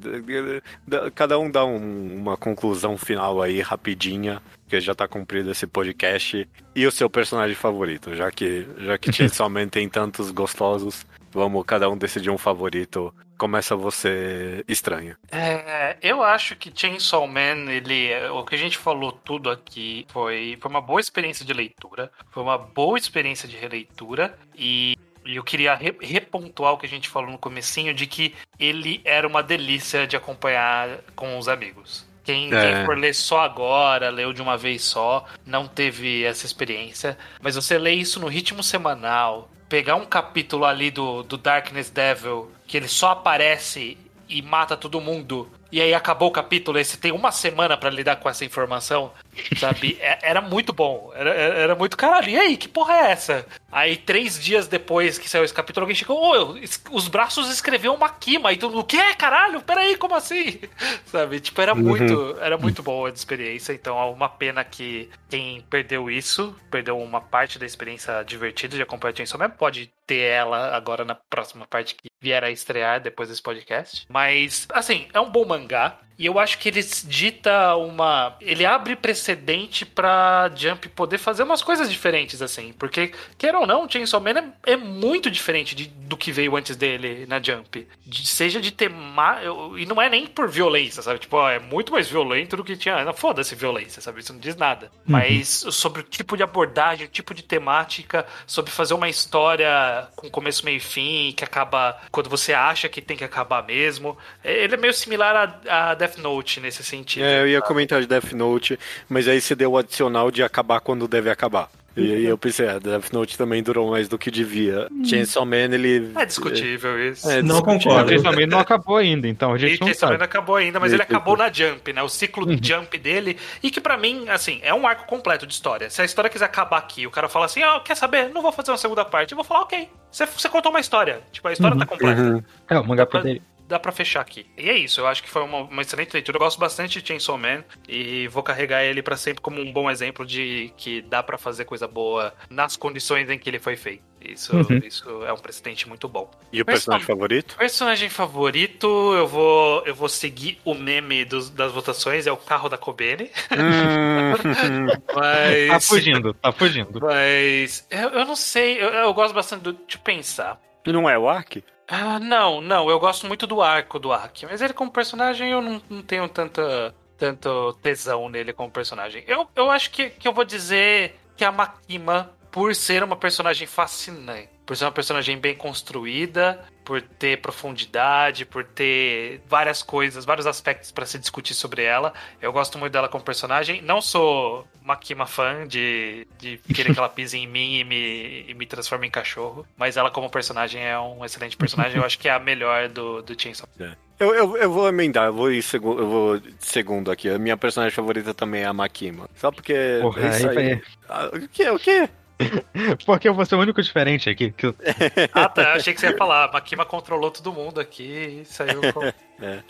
Cada 1.15 1.39
um 1.39 1.51
dá 1.51 1.65
um, 1.65 2.15
uma 2.15 2.37
conclusão 2.37 2.99
final 2.99 3.41
aí, 3.41 3.63
rapidinha, 3.63 4.43
que 4.69 4.79
já 4.83 4.95
tá 4.95 5.09
cumprido 5.09 5.51
esse 5.51 5.67
podcast. 5.67 6.47
E 6.77 6.87
o 6.87 6.93
seu 6.93 7.09
personagem 7.09 7.57
favorito, 7.57 8.15
já 8.15 8.31
que, 8.31 8.67
já 8.77 8.99
que 8.99 9.11
Chainsaw 9.17 9.49
Man 9.49 9.69
tem 9.69 9.89
tantos 9.89 10.31
gostosos, 10.31 11.07
vamos 11.31 11.65
cada 11.65 11.89
um 11.89 11.97
decidir 11.97 12.29
um 12.29 12.37
favorito. 12.37 13.15
Começa 13.43 13.75
você 13.75 14.65
estranho. 14.69 15.17
É, 15.33 15.97
eu 16.01 16.23
acho 16.23 16.55
que 16.55 16.73
Chainsaw 16.73 17.27
Man, 17.27 17.73
ele, 17.73 18.15
o 18.29 18.45
que 18.45 18.55
a 18.55 18.59
gente 18.59 18.79
falou 18.79 19.11
tudo 19.11 19.51
aqui 19.51 20.07
foi, 20.13 20.57
foi 20.61 20.71
uma 20.71 20.81
boa 20.81 21.01
experiência 21.01 21.45
de 21.45 21.53
leitura, 21.53 22.13
foi 22.31 22.41
uma 22.41 22.57
boa 22.57 22.97
experiência 22.97 23.49
de 23.49 23.57
releitura 23.57 24.39
e 24.57 24.97
e 25.25 25.35
eu 25.35 25.43
queria 25.43 25.75
re 25.75 25.93
repontuar 26.01 26.73
o 26.73 26.79
que 26.79 26.87
a 26.87 26.89
gente 26.89 27.09
falou 27.09 27.33
no 27.33 27.39
comecinho 27.39 27.93
de 27.93 28.07
que 28.07 28.33
ele 28.61 29.01
era 29.05 29.27
uma 29.27 29.43
delícia 29.43 30.07
de 30.07 30.17
acompanhar 30.17 31.01
com 31.17 31.37
os 31.37 31.49
amigos. 31.49 32.07
Quem, 32.23 32.55
é. 32.55 32.75
quem, 32.75 32.87
for 32.87 32.97
ler 32.97 33.13
só 33.13 33.41
agora, 33.41 34.09
leu 34.09 34.33
de 34.33 34.41
uma 34.41 34.57
vez 34.57 34.85
só, 34.85 35.27
não 35.45 35.67
teve 35.67 36.23
essa 36.23 36.47
experiência. 36.47 37.19
Mas 37.41 37.57
você 37.57 37.77
lê 37.77 37.91
isso 37.93 38.21
no 38.21 38.29
ritmo 38.29 38.63
semanal, 38.63 39.51
pegar 39.69 39.97
um 39.97 40.05
capítulo 40.05 40.65
ali 40.67 40.91
do, 40.91 41.23
do 41.23 41.39
Darkness 41.39 41.89
Devil, 41.89 42.53
que 42.73 42.79
ele 42.79 42.89
só 42.89 43.11
aparece 43.11 43.99
e 44.27 44.41
mata 44.41 44.79
todo 44.79 44.99
mundo. 44.99 45.47
E 45.71 45.79
aí 45.79 45.93
acabou 45.93 46.31
o 46.31 46.33
capítulo, 46.33 46.79
e 46.79 46.85
você 46.87 46.97
tem 46.97 47.13
uma 47.13 47.31
semana 47.31 47.77
para 47.77 47.91
lidar 47.91 48.17
com 48.17 48.31
essa 48.31 48.47
informação, 48.47 49.13
sabe? 49.57 49.99
É, 50.01 50.19
era 50.23 50.41
muito 50.41 50.73
bom. 50.73 51.13
Era, 51.15 51.31
era 51.31 51.75
muito 51.75 51.97
caralho. 51.97 52.29
E 52.29 52.39
aí, 52.39 52.57
que 52.57 52.69
porra 52.69 52.95
é 52.95 53.11
essa? 53.13 53.47
Aí, 53.71 53.97
três 53.97 54.39
dias 54.39 54.67
depois 54.67 55.19
que 55.19 55.29
saiu 55.29 55.45
esse 55.45 55.55
capítulo, 55.55 55.85
alguém 55.85 55.97
chegou, 55.97 56.19
oh, 56.19 56.95
os 56.95 57.09
braços 57.09 57.51
escreveu 57.51 57.95
uma 57.95 58.09
Kima. 58.09 58.53
E 58.53 58.57
tudo, 58.57 58.79
o 58.79 58.85
quê? 58.85 59.15
Caralho, 59.17 59.61
peraí, 59.63 59.97
como 59.97 60.15
assim? 60.15 60.61
Sabe? 61.07 61.41
Tipo, 61.41 61.61
era 61.61 61.75
uhum. 61.75 61.81
muito, 61.81 62.37
era 62.41 62.59
muito 62.59 62.83
boa 62.83 63.09
a 63.09 63.13
experiência. 63.13 63.73
Então, 63.73 63.99
é 63.99 64.05
uma 64.05 64.29
pena 64.29 64.65
que 64.65 65.09
quem 65.29 65.63
perdeu 65.63 66.11
isso, 66.11 66.55
perdeu 66.71 66.99
uma 66.99 67.21
parte 67.21 67.59
da 67.59 67.67
experiência 67.67 68.23
divertida 68.23 68.77
de 68.77 68.83
acompanhar 68.83 69.13
a 69.13 69.17
Chainsaw 69.17 69.39
Man, 69.39 69.51
pode 69.51 69.91
ter 70.07 70.21
ela 70.21 70.77
agora 70.77 71.05
na 71.05 71.15
próxima 71.15 71.67
parte 71.67 71.95
que 71.95 72.11
vier 72.21 72.45
a 72.45 72.51
estrear 72.51 73.01
depois 73.01 73.29
desse 73.29 73.43
podcast. 73.43 74.07
Mas, 74.09 74.67
assim, 74.73 75.09
é 75.13 75.21
um 75.21 75.31
bom 75.31 75.45
mangá. 75.45 75.99
E 76.19 76.27
eu 76.27 76.39
acho 76.39 76.59
que 76.59 76.69
ele 76.69 76.83
dita 77.05 77.75
uma. 77.77 78.37
Ele 78.41 78.65
abre 78.65 78.95
precedente 78.97 79.85
pra 79.85 80.51
Jump 80.55 80.89
poder 80.91 81.19
fazer 81.19 81.43
umas 81.43 81.63
coisas 81.63 81.91
diferentes, 81.91 82.43
assim. 82.43 82.73
Porque, 82.73 83.13
quer 83.39 83.55
ou 83.55 83.67
não, 83.67 83.89
Chainsaw 83.89 84.21
Man 84.21 84.55
é, 84.67 84.73
é 84.73 84.77
muito 84.77 85.31
diferente 85.31 85.75
de, 85.75 85.87
do 85.87 86.17
que 86.17 86.31
veio 86.31 86.57
antes 86.57 86.77
dele 86.77 87.27
na 87.27 87.43
Jump. 87.43 87.87
De, 88.05 88.27
seja 88.27 88.61
de 88.61 88.71
ter. 88.71 88.91
Ma... 88.91 89.39
E 89.79 89.87
não 89.87 90.01
é 90.01 90.09
nem 90.09 90.27
por 90.27 90.49
violência, 90.49 91.03
sabe? 91.03 91.19
Tipo, 91.19 91.37
ó, 91.37 91.51
é 91.51 91.59
muito 91.59 91.93
mais 91.93 92.09
violento 92.09 92.57
do 92.57 92.65
que 92.65 92.77
tinha. 92.77 93.05
Não, 93.05 93.15
foda-se 93.15 93.55
violência, 93.55 94.01
sabe? 94.03 94.21
Isso 94.21 94.33
não 94.33 94.41
diz 94.41 94.57
nada. 94.57 94.87
Uhum. 94.87 95.13
Mas 95.13 95.65
sobre 95.71 96.01
o 96.01 96.05
tipo 96.05 96.37
de 96.37 96.43
abordagem, 96.43 97.07
o 97.07 97.11
tipo 97.11 97.35
de 97.35 97.43
temática, 97.43 98.27
sobre 98.47 98.71
fazer 98.71 98.95
uma 98.95 99.09
história 99.09 100.09
com 100.15 100.31
começo, 100.31 100.65
meio 100.65 100.77
e 100.77 100.81
fim, 100.81 101.33
que 101.37 101.45
acaba 101.45 101.99
quando 102.11 102.31
você 102.31 102.53
acha 102.53 102.89
que 102.89 103.01
tem 103.01 103.17
que 103.17 103.25
acabar 103.25 103.65
mesmo. 103.65 104.17
É, 104.43 104.65
ele 104.65 104.75
é 104.75 104.79
meio 104.79 104.95
similar 104.95 105.61
a, 105.69 105.91
a 105.91 105.95
Death 106.03 106.19
Note 106.19 106.61
nesse 106.61 106.83
sentido. 106.83 107.25
É, 107.25 107.43
eu 107.43 107.49
ia 107.49 107.63
comentar 107.63 108.01
de 108.01 108.09
Death 108.09 108.33
Note, 108.33 108.79
mas 109.09 109.29
aí 109.29 109.41
você 109.41 109.55
deu 109.55 109.73
o 109.73 109.79
adicional 109.79 110.31
de 110.33 110.43
acabar 110.43 110.81
quando 110.81 111.07
deve 111.07 111.31
acabar. 111.31 111.71
E 111.95 112.11
aí 112.11 112.25
eu 112.25 112.39
pensei, 112.39 112.67
é, 112.67 112.81
Death 112.81 113.13
Note 113.13 113.37
também 113.37 113.63
durou 113.63 113.91
mais 113.91 114.09
do 114.09 114.19
que 114.19 114.31
devia. 114.31 114.89
Hum. 114.91 115.05
Chainsaw 115.05 115.45
Man, 115.45 115.75
ele... 115.75 116.11
É 116.17 116.25
discutível 116.25 116.99
isso. 117.09 117.31
É, 117.31 117.43
não 117.43 117.61
concordo. 117.61 118.09
Chainsaw 118.09 118.33
Man 118.33 118.47
não 118.47 118.59
acabou 118.59 118.97
ainda, 118.97 119.29
então 119.29 119.53
a 119.53 119.59
gente 119.59 119.77
e 119.77 119.81
não 119.81 119.87
Chainsaw 119.87 120.11
Man 120.11 120.19
não 120.19 120.25
acabou 120.25 120.57
ainda, 120.57 120.81
mas 120.81 120.93
ele 120.93 121.03
acabou 121.03 121.37
na 121.37 121.53
Jump, 121.53 121.93
né? 121.93 122.03
O 122.03 122.09
ciclo 122.09 122.49
uhum. 122.49 122.59
Jump 122.61 122.99
dele. 122.99 123.37
E 123.63 123.71
que 123.71 123.81
para 123.81 123.97
mim, 123.97 124.29
assim, 124.29 124.59
é 124.63 124.73
um 124.73 124.87
arco 124.87 125.07
completo 125.07 125.47
de 125.47 125.53
história. 125.53 125.91
Se 125.91 126.01
a 126.01 126.05
história 126.05 126.31
quiser 126.31 126.47
acabar 126.47 126.79
aqui, 126.79 127.07
o 127.07 127.11
cara 127.11 127.29
fala 127.29 127.45
assim, 127.45 127.63
ah, 127.63 127.81
quer 127.85 127.97
saber? 127.97 128.31
Não 128.31 128.43
vou 128.43 128.53
fazer 128.53 128.71
uma 128.71 128.79
segunda 128.79 129.05
parte. 129.05 129.33
Eu 129.33 129.37
vou 129.37 129.45
falar, 129.45 129.61
ok. 129.61 129.89
Você, 130.11 130.27
você 130.27 130.49
contou 130.49 130.73
uma 130.73 130.81
história. 130.81 131.21
Tipo, 131.31 131.49
a 131.49 131.53
história 131.53 131.75
uhum. 131.75 131.81
tá 131.81 131.87
completa. 131.87 132.21
Uhum. 132.23 132.43
É, 132.71 132.79
o 132.79 132.85
mangá 132.85 133.05
poderia 133.05 133.43
dá 133.69 133.79
para 133.79 133.93
fechar 133.93 134.21
aqui. 134.21 134.47
E 134.57 134.69
é 134.69 134.77
isso, 134.77 135.01
eu 135.01 135.07
acho 135.07 135.23
que 135.23 135.31
foi 135.31 135.43
uma, 135.43 135.59
uma, 135.59 135.83
excelente 135.83 136.13
leitura. 136.13 136.37
Eu 136.37 136.41
gosto 136.41 136.59
bastante 136.59 137.01
de 137.01 137.07
Chainsaw 137.07 137.39
Man 137.39 137.65
e 137.89 138.29
vou 138.29 138.43
carregar 138.43 138.85
ele 138.85 139.03
para 139.03 139.17
sempre 139.17 139.41
como 139.41 139.61
um 139.61 139.73
bom 139.73 139.91
exemplo 139.91 140.27
de 140.27 140.73
que 140.77 141.03
dá 141.03 141.23
para 141.23 141.39
fazer 141.39 141.65
coisa 141.65 141.87
boa 141.87 142.35
nas 142.51 142.77
condições 142.77 143.29
em 143.31 143.39
que 143.39 143.49
ele 143.49 143.59
foi 143.59 143.77
feito. 143.77 144.03
Isso, 144.25 144.57
uhum. 144.57 144.81
isso 144.85 145.25
é 145.25 145.33
um 145.33 145.37
precedente 145.37 145.89
muito 145.89 146.09
bom. 146.09 146.31
E 146.53 146.61
o 146.61 146.65
personagem 146.65 147.05
favorito? 147.05 147.57
Personagem 147.57 148.09
favorito, 148.09 148.87
eu 149.15 149.27
vou, 149.27 149.85
eu 149.85 149.95
vou 149.95 150.09
seguir 150.09 150.61
o 150.65 150.75
meme 150.75 151.25
dos, 151.25 151.51
das 151.51 151.73
votações, 151.73 152.27
é 152.27 152.33
o 152.33 152.37
carro 152.37 152.69
da 152.69 152.79
Kobene. 152.79 153.31
Hum. 153.51 154.87
mas. 155.13 155.69
Tá 155.69 155.81
fugindo, 155.81 156.35
tá 156.35 156.53
fugindo. 156.53 157.01
Mas. 157.01 157.85
Eu, 157.91 158.11
eu 158.11 158.25
não 158.25 158.37
sei, 158.37 158.81
eu, 158.81 158.91
eu 158.91 159.13
gosto 159.13 159.35
bastante 159.35 159.63
do, 159.63 159.73
de 159.73 159.99
pensar. 159.99 160.61
Não 160.87 161.09
é 161.09 161.19
o 161.19 161.29
Ark? 161.29 161.63
Ah, 161.95 162.19
não, 162.19 162.63
não. 162.63 162.89
Eu 162.89 162.99
gosto 162.99 163.27
muito 163.27 163.47
do 163.47 163.61
arco 163.61 163.99
do 163.99 164.13
Aki. 164.15 164.47
Mas 164.47 164.63
ele 164.63 164.73
como 164.73 164.91
personagem, 164.91 165.51
eu 165.51 165.61
não, 165.61 165.83
não 165.91 166.01
tenho 166.01 166.27
tanta, 166.27 166.95
tanto 167.19 167.75
tesão 167.83 168.31
nele 168.31 168.55
como 168.55 168.71
personagem. 168.71 169.23
Eu, 169.27 169.47
eu 169.55 169.71
acho 169.71 169.91
que, 169.91 170.09
que 170.09 170.27
eu 170.27 170.33
vou 170.33 170.43
dizer 170.43 171.21
que 171.37 171.45
a 171.45 171.53
Makima, 171.53 172.31
por 172.51 172.75
ser 172.75 173.03
uma 173.05 173.15
personagem 173.15 173.67
fascinante, 173.67 174.49
por 174.65 174.75
ser 174.75 174.87
uma 174.87 174.93
personagem 174.93 175.39
bem 175.39 175.55
construída, 175.55 176.65
por 176.85 177.01
ter 177.01 177.41
profundidade, 177.41 178.45
por 178.45 178.65
ter 178.65 179.41
várias 179.49 179.83
coisas, 179.83 180.25
vários 180.25 180.47
aspectos 180.47 180.91
para 180.91 181.07
se 181.07 181.19
discutir 181.19 181.55
sobre 181.55 181.83
ela. 181.83 182.13
Eu 182.41 182.53
gosto 182.53 182.79
muito 182.79 182.93
dela 182.93 183.09
como 183.09 183.25
personagem. 183.25 183.81
Não 183.83 184.01
sou 184.01 184.67
Makima 184.83 185.27
fã 185.27 185.67
de, 185.67 186.27
de 186.39 186.59
querer 186.75 186.93
que 186.93 186.99
ela 186.99 187.09
pise 187.11 187.39
em 187.39 187.47
mim 187.47 187.79
e 187.79 187.85
me, 187.85 188.45
e 188.49 188.55
me 188.55 188.67
transforme 188.67 189.07
em 189.07 189.11
cachorro, 189.11 189.67
mas 189.77 189.97
ela 189.97 190.11
como 190.11 190.29
personagem 190.29 190.85
é 190.85 190.99
um 190.99 191.25
excelente 191.25 191.57
personagem. 191.57 191.99
Eu 191.99 192.05
acho 192.05 192.19
que 192.19 192.29
é 192.29 192.33
a 192.33 192.39
melhor 192.39 192.89
do, 192.89 193.23
do 193.23 193.41
Chainsaw. 193.41 193.69
É. 193.79 193.93
Eu, 194.19 194.35
eu, 194.35 194.57
eu, 194.57 194.71
vou 194.71 194.89
emendar, 194.89 195.27
eu 195.27 195.33
vou 195.33 195.51
ir 195.51 195.63
segundo, 195.63 196.01
eu 196.01 196.09
vou 196.09 196.43
segundo 196.61 197.11
aqui. 197.11 197.29
A 197.29 197.39
minha 197.39 197.57
personagem 197.57 197.95
favorita 197.95 198.33
também 198.33 198.63
é 198.63 198.67
a 198.67 198.73
Makima. 198.73 199.29
Só 199.35 199.51
porque. 199.51 199.99
Porra, 200.01 200.21
é 200.23 200.29
aí, 200.29 200.59
aí... 200.59 200.83
Ah, 201.09 201.31
o 201.33 201.49
que? 201.49 201.69
O 201.71 201.79
que? 201.79 202.09
Porque 203.07 203.29
eu 203.29 203.35
vou 203.35 203.45
ser 203.45 203.55
o 203.55 203.61
único 203.61 203.83
diferente 203.83 204.29
aqui. 204.29 204.51
Que 204.51 204.67
ah, 205.33 205.49
tá. 205.49 205.75
Achei 205.75 205.95
que 205.95 206.01
você 206.01 206.09
ia 206.09 206.17
falar. 206.17 206.45
A 206.45 206.53
Makima 206.53 206.85
controlou 206.85 207.31
todo 207.31 207.53
mundo 207.53 207.81
aqui 207.81 208.43
e 208.43 208.45
saiu 208.45 208.81
com... 208.93 209.01
É. 209.43 209.61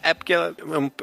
é 0.00 0.14
porque 0.14 0.32
ela 0.32 0.54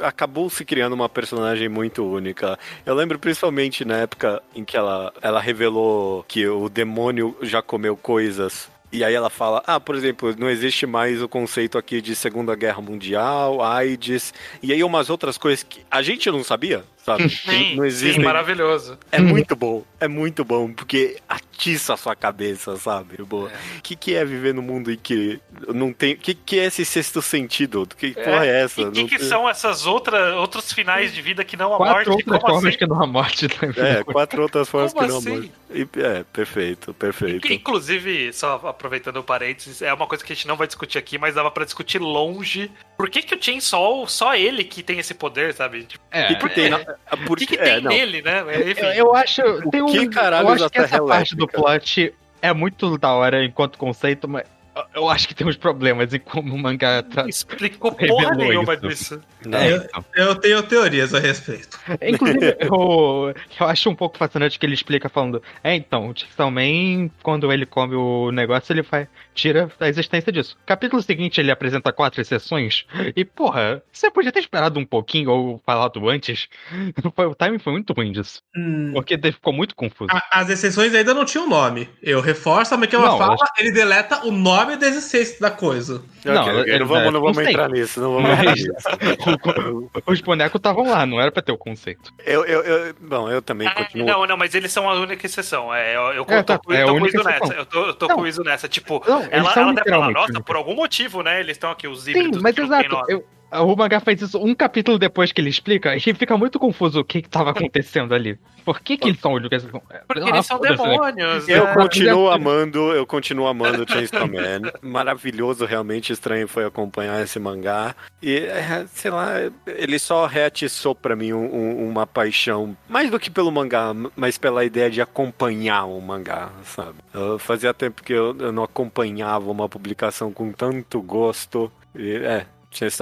acabou 0.01 0.49
se 0.49 0.63
criando 0.63 0.93
uma 0.93 1.09
personagem 1.09 1.67
muito 1.67 2.09
única. 2.09 2.57
Eu 2.85 2.95
lembro 2.95 3.19
principalmente 3.19 3.83
na 3.83 3.97
época 3.97 4.41
em 4.55 4.63
que 4.63 4.77
ela, 4.77 5.11
ela 5.21 5.41
revelou 5.41 6.23
que 6.23 6.47
o 6.47 6.69
demônio 6.69 7.35
já 7.41 7.61
comeu 7.61 7.97
coisas 7.97 8.69
e 8.95 9.03
aí 9.03 9.13
ela 9.13 9.29
fala, 9.29 9.61
ah, 9.67 9.77
por 9.77 9.93
exemplo, 9.93 10.33
não 10.37 10.49
existe 10.49 10.85
mais 10.85 11.21
o 11.21 11.27
conceito 11.27 11.77
aqui 11.77 11.99
de 11.99 12.15
Segunda 12.15 12.55
Guerra 12.55 12.81
Mundial, 12.81 13.61
AIDS, 13.61 14.33
e 14.63 14.71
aí 14.71 14.81
umas 14.85 15.09
outras 15.09 15.37
coisas 15.37 15.63
que 15.63 15.81
a 15.91 16.01
gente 16.01 16.31
não 16.31 16.45
sabia, 16.45 16.81
sabe? 17.05 17.29
Sim, 17.29 17.75
não 17.75 17.85
existe. 17.85 18.15
Sim, 18.15 18.25
maravilhoso. 18.25 18.97
É 19.11 19.19
muito 19.21 19.55
bom, 19.55 19.85
é 19.99 20.07
muito 20.07 20.43
bom, 20.43 20.73
porque 20.73 21.17
atiça 21.29 21.93
a 21.93 21.97
sua 21.97 22.15
cabeça, 22.15 22.75
sabe? 22.77 23.17
O 23.21 23.47
é. 23.47 23.51
que, 23.83 23.95
que 23.95 24.15
é 24.15 24.25
viver 24.25 24.53
no 24.53 24.61
mundo 24.61 24.91
em 24.91 24.97
que 24.97 25.39
não 25.67 25.93
tem... 25.93 26.15
O 26.15 26.17
que, 26.17 26.33
que 26.33 26.59
é 26.59 26.65
esse 26.65 26.83
sexto 26.83 27.21
sentido? 27.21 27.87
Que 27.95 28.15
é. 28.17 28.23
porra 28.23 28.45
é 28.45 28.63
essa? 28.63 28.81
E 28.81 28.85
o 28.85 28.91
que, 28.91 29.07
que 29.07 29.19
são 29.19 29.47
essas 29.47 29.85
outras, 29.85 30.33
outros 30.35 30.73
finais 30.73 31.13
de 31.13 31.21
vida 31.21 31.43
que 31.43 31.55
não 31.55 31.75
a 31.75 31.77
quatro 31.77 32.11
morte? 32.11 32.29
Outras 32.29 32.41
formas 32.41 32.65
assim? 32.65 32.77
que 32.77 32.87
não 32.87 33.03
a 33.03 33.07
morte. 33.07 33.45
É, 33.77 34.03
quatro 34.03 34.41
outras 34.41 34.67
formas 34.67 34.91
Como 34.91 35.05
que 35.05 35.11
não 35.11 35.19
assim? 35.19 35.29
a 35.29 35.33
morte. 35.35 35.51
É, 35.99 36.23
perfeito, 36.31 36.93
perfeito. 36.93 37.51
Inclusive, 37.51 38.31
só 38.33 38.55
aproveitando 38.65 39.17
o 39.17 39.23
parênteses, 39.23 39.81
é 39.81 39.93
uma 39.93 40.07
coisa 40.07 40.23
que 40.23 40.31
a 40.31 40.35
gente 40.35 40.47
não 40.47 40.55
vai 40.55 40.67
discutir 40.67 40.97
aqui, 40.97 41.17
mas 41.17 41.35
dava 41.35 41.51
para 41.51 41.65
discutir 41.65 41.99
longe. 41.99 42.71
Por 42.97 43.09
que, 43.09 43.21
que 43.21 43.35
o 43.35 43.41
Chainsaw, 43.41 44.07
só 44.07 44.35
ele 44.35 44.63
que 44.63 44.81
tem 44.81 44.99
esse 44.99 45.13
poder, 45.13 45.53
sabe? 45.53 45.83
Tipo, 45.83 46.03
é, 46.11 46.31
e 46.31 46.39
por, 46.39 46.49
é, 46.49 46.69
é, 46.69 46.94
por 47.27 47.37
que, 47.37 47.45
que 47.45 47.57
tem 47.57 47.73
é, 47.73 47.81
nele, 47.81 48.21
né? 48.21 48.43
Enfim. 48.71 48.81
Eu, 48.81 49.07
eu 49.07 49.15
acho. 49.15 49.41
Tem 49.69 49.81
um, 49.81 49.87
que 49.87 50.07
caralho 50.09 50.47
eu 50.47 50.53
acho 50.53 50.69
que 50.69 50.79
essa 50.79 51.03
parte 51.03 51.35
do 51.35 51.47
plot 51.47 52.13
é 52.41 52.53
muito 52.53 52.97
da 52.97 53.13
hora 53.13 53.43
enquanto 53.43 53.77
conceito, 53.77 54.27
mas 54.27 54.45
eu 54.93 55.09
acho 55.09 55.27
que 55.27 55.33
tem 55.33 55.47
uns 55.47 55.57
problemas 55.57 56.13
em 56.13 56.19
como 56.19 56.53
o 56.53 56.57
mangá 56.57 57.01
tá. 57.03 57.27
Explicou 57.27 57.91
porra 57.91 58.35
nenhuma 58.35 58.73
isso. 58.73 58.87
disso. 58.87 59.21
Não. 59.45 59.57
É, 59.57 59.75
eu, 59.75 59.83
eu 60.27 60.35
tenho 60.35 60.63
teorias 60.63 61.13
a 61.13 61.19
respeito. 61.19 61.79
Inclusive, 62.01 62.57
eu, 62.59 63.33
eu 63.59 63.65
acho 63.67 63.89
um 63.89 63.95
pouco 63.95 64.17
fascinante 64.17 64.57
que 64.59 64.65
ele 64.65 64.73
explica 64.73 65.07
falando: 65.09 65.41
É, 65.63 65.75
então, 65.75 66.09
o 66.09 66.17
Chainsaw 66.17 66.49
Man, 66.51 67.09
quando 67.23 67.51
ele 67.51 67.65
come 67.65 67.95
o 67.95 68.31
negócio, 68.31 68.71
ele 68.73 68.81
vai, 68.81 69.07
tira 69.33 69.69
a 69.79 69.87
existência 69.87 70.31
disso. 70.31 70.57
Capítulo 70.65 71.01
seguinte, 71.01 71.39
ele 71.39 71.51
apresenta 71.51 71.91
quatro 71.93 72.21
exceções. 72.21 72.85
E, 73.15 73.23
porra, 73.23 73.81
você 73.91 74.09
podia 74.11 74.31
ter 74.31 74.39
esperado 74.39 74.79
um 74.79 74.85
pouquinho 74.85 75.29
ou 75.31 75.61
falado 75.65 76.07
antes. 76.09 76.47
O 77.25 77.33
timing 77.35 77.59
foi 77.59 77.73
muito 77.73 77.93
ruim 77.93 78.11
disso. 78.11 78.41
Hum, 78.55 78.91
Porque 78.93 79.17
ficou 79.17 79.51
muito 79.53 79.75
confuso. 79.75 80.09
a- 80.11 80.21
as 80.41 80.49
exceções 80.49 80.93
ainda 80.93 81.13
não 81.13 81.25
tinham 81.25 81.47
nome. 81.47 81.89
Eu 82.01 82.21
reforço, 82.21 82.73
a 82.73 82.77
Makema 82.77 83.05
Não, 83.07 83.17
fala, 83.17 83.35
ele 83.59 83.71
deleta 83.71 84.25
o 84.25 84.31
nome 84.31 84.75
da 84.77 84.87
existência 84.87 85.39
da 85.39 85.49
coisa. 85.49 86.01
Não, 86.23 86.41
ok, 86.59 86.71
é- 86.73 86.79
não 86.79 86.85
vamos, 86.87 87.03
é 87.07 87.11
não 87.11 87.21
vamos 87.21 87.37
conceito. 87.37 87.49
entrar 87.51 87.69
nisso, 87.69 87.99
não 88.01 88.13
vamos 88.15 88.29
entrar 88.31 88.51
nisso. 88.53 88.67
Os 90.07 90.21
bonecos 90.21 90.59
estavam 90.59 90.89
lá, 90.89 91.05
não 91.05 91.19
era 91.19 91.31
pra 91.31 91.41
ter 91.41 91.51
o 91.51 91.57
conceito. 91.57 92.13
Eu, 92.25 92.45
eu, 92.45 92.61
eu, 92.63 92.93
bom, 93.01 93.29
eu 93.29 93.41
também 93.41 93.67
Ah, 93.67 93.75
continuo. 93.75 94.05
não, 94.07 94.25
não, 94.25 94.37
mas 94.37 94.53
eles 94.55 94.71
são 94.71 94.89
a 94.89 94.93
única 94.93 95.25
exceção. 95.25 95.73
É, 95.73 95.95
eu, 95.95 96.01
eu, 96.13 96.25
É, 96.27 96.37
tô, 96.37 96.43
tá, 96.43 96.59
com- 96.59 96.73
é 96.73 96.85
tô 96.85 96.97
com 96.97 97.05
isso 97.05 97.23
nessa. 97.23 97.53
Eu 97.53 97.65
tô, 97.65 97.85
eu 97.87 97.93
tô 97.93 98.07
Não. 98.07 98.15
com 98.17 98.27
isso 98.27 98.43
nessa. 98.43 98.67
Tipo, 98.67 99.03
Não, 99.07 99.21
ela, 99.31 99.53
ela 99.55 99.73
deve 99.73 99.89
falar, 99.89 100.11
nossa, 100.11 100.41
por 100.41 100.55
algum 100.55 100.75
motivo, 100.75 101.21
né? 101.23 101.39
Eles 101.39 101.51
estão 101.57 101.71
aqui, 101.71 101.87
os 101.87 102.03
Sim, 102.03 102.11
híbridos. 102.11 102.41
mas 102.41 102.55
não 102.55 102.67
tem 102.69 102.79
exato. 102.79 103.11
Eu, 103.11 103.25
o 103.61 103.75
mangá 103.75 103.99
faz 103.99 104.21
isso 104.21 104.37
um 104.39 104.53
capítulo 104.55 104.97
depois 104.97 105.31
que 105.31 105.41
ele 105.41 105.49
explica 105.49 105.95
e 105.95 105.99
fica 105.99 106.37
muito 106.37 106.59
confuso 106.59 106.99
o 106.99 107.03
que, 107.03 107.21
que 107.21 107.29
tava 107.29 107.51
acontecendo 107.51 108.13
ali. 108.13 108.37
Por 108.63 108.79
que, 108.79 108.97
que 108.97 109.07
eles 109.09 109.19
são 109.19 109.33
únicos? 109.33 109.63
Porque 110.07 110.23
Ah, 110.23 110.29
eles 110.29 110.45
são 110.47 110.59
né? 110.59 110.69
demônios. 110.69 111.47
Eu 111.47 111.65
né? 111.65 111.73
continuo 111.75 112.31
amando, 112.31 112.79
eu 112.93 113.05
continuo 113.05 113.45
amando 113.45 113.85
Chainsaw 113.87 114.27
Man. 114.27 114.71
Maravilhoso, 114.81 115.65
realmente 115.65 116.11
estranho 116.11 116.47
foi 116.47 116.65
acompanhar 116.65 117.21
esse 117.21 117.39
mangá. 117.39 117.95
E, 118.23 118.37
é, 118.37 118.85
sei 118.87 119.11
lá, 119.11 119.33
ele 119.67 119.99
só 119.99 120.25
reatiçou 120.25 120.95
pra 120.95 121.15
mim 121.15 121.31
um- 121.31 121.53
um- 121.55 121.87
uma 121.89 122.07
paixão, 122.07 122.75
mais 122.89 123.11
do 123.11 123.19
que 123.19 123.29
pelo 123.29 123.51
mangá, 123.51 123.93
mas 124.15 124.35
pela 124.37 124.65
ideia 124.65 124.89
de 124.89 124.99
acompanhar 124.99 125.85
um 125.85 126.01
mangá, 126.01 126.49
sabe? 126.63 126.95
Eu 127.13 127.37
fazia 127.37 127.71
tempo 127.71 128.01
que 128.03 128.13
eu, 128.13 128.35
eu 128.39 128.51
não 128.51 128.63
acompanhava 128.63 129.51
uma 129.51 129.69
publicação 129.69 130.31
com 130.33 130.51
tanto 130.51 130.99
gosto. 131.03 131.71
E, 131.97 132.15
é, 132.15 132.45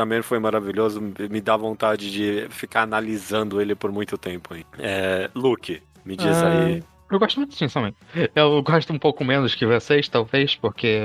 Man 0.06 0.22
foi 0.22 0.40
maravilhoso, 0.40 1.02
me 1.02 1.42
dá 1.42 1.58
vontade 1.58 2.12
de 2.12 2.48
ficar 2.50 2.82
analisando 2.82 3.62
ele 3.62 3.76
por 3.76 3.92
muito 3.92 4.18
tempo. 4.18 4.56
Hein? 4.56 4.66
É, 4.78 5.30
Luke, 5.34 5.82
me 6.06 6.16
diz 6.16 6.38
Ah, 6.38 6.48
aí. 6.50 6.84
Eu 7.12 7.20
gosto 7.20 7.38
muito 7.38 7.52
de 7.52 7.58
Chainsaw 7.58 7.84
Man. 7.84 7.94
Eu 8.36 8.62
gosto 8.64 8.92
um 8.92 8.98
pouco 9.00 9.24
menos 9.24 9.54
que 9.54 9.66
vocês, 9.66 10.08
talvez, 10.08 10.56
porque 10.56 11.00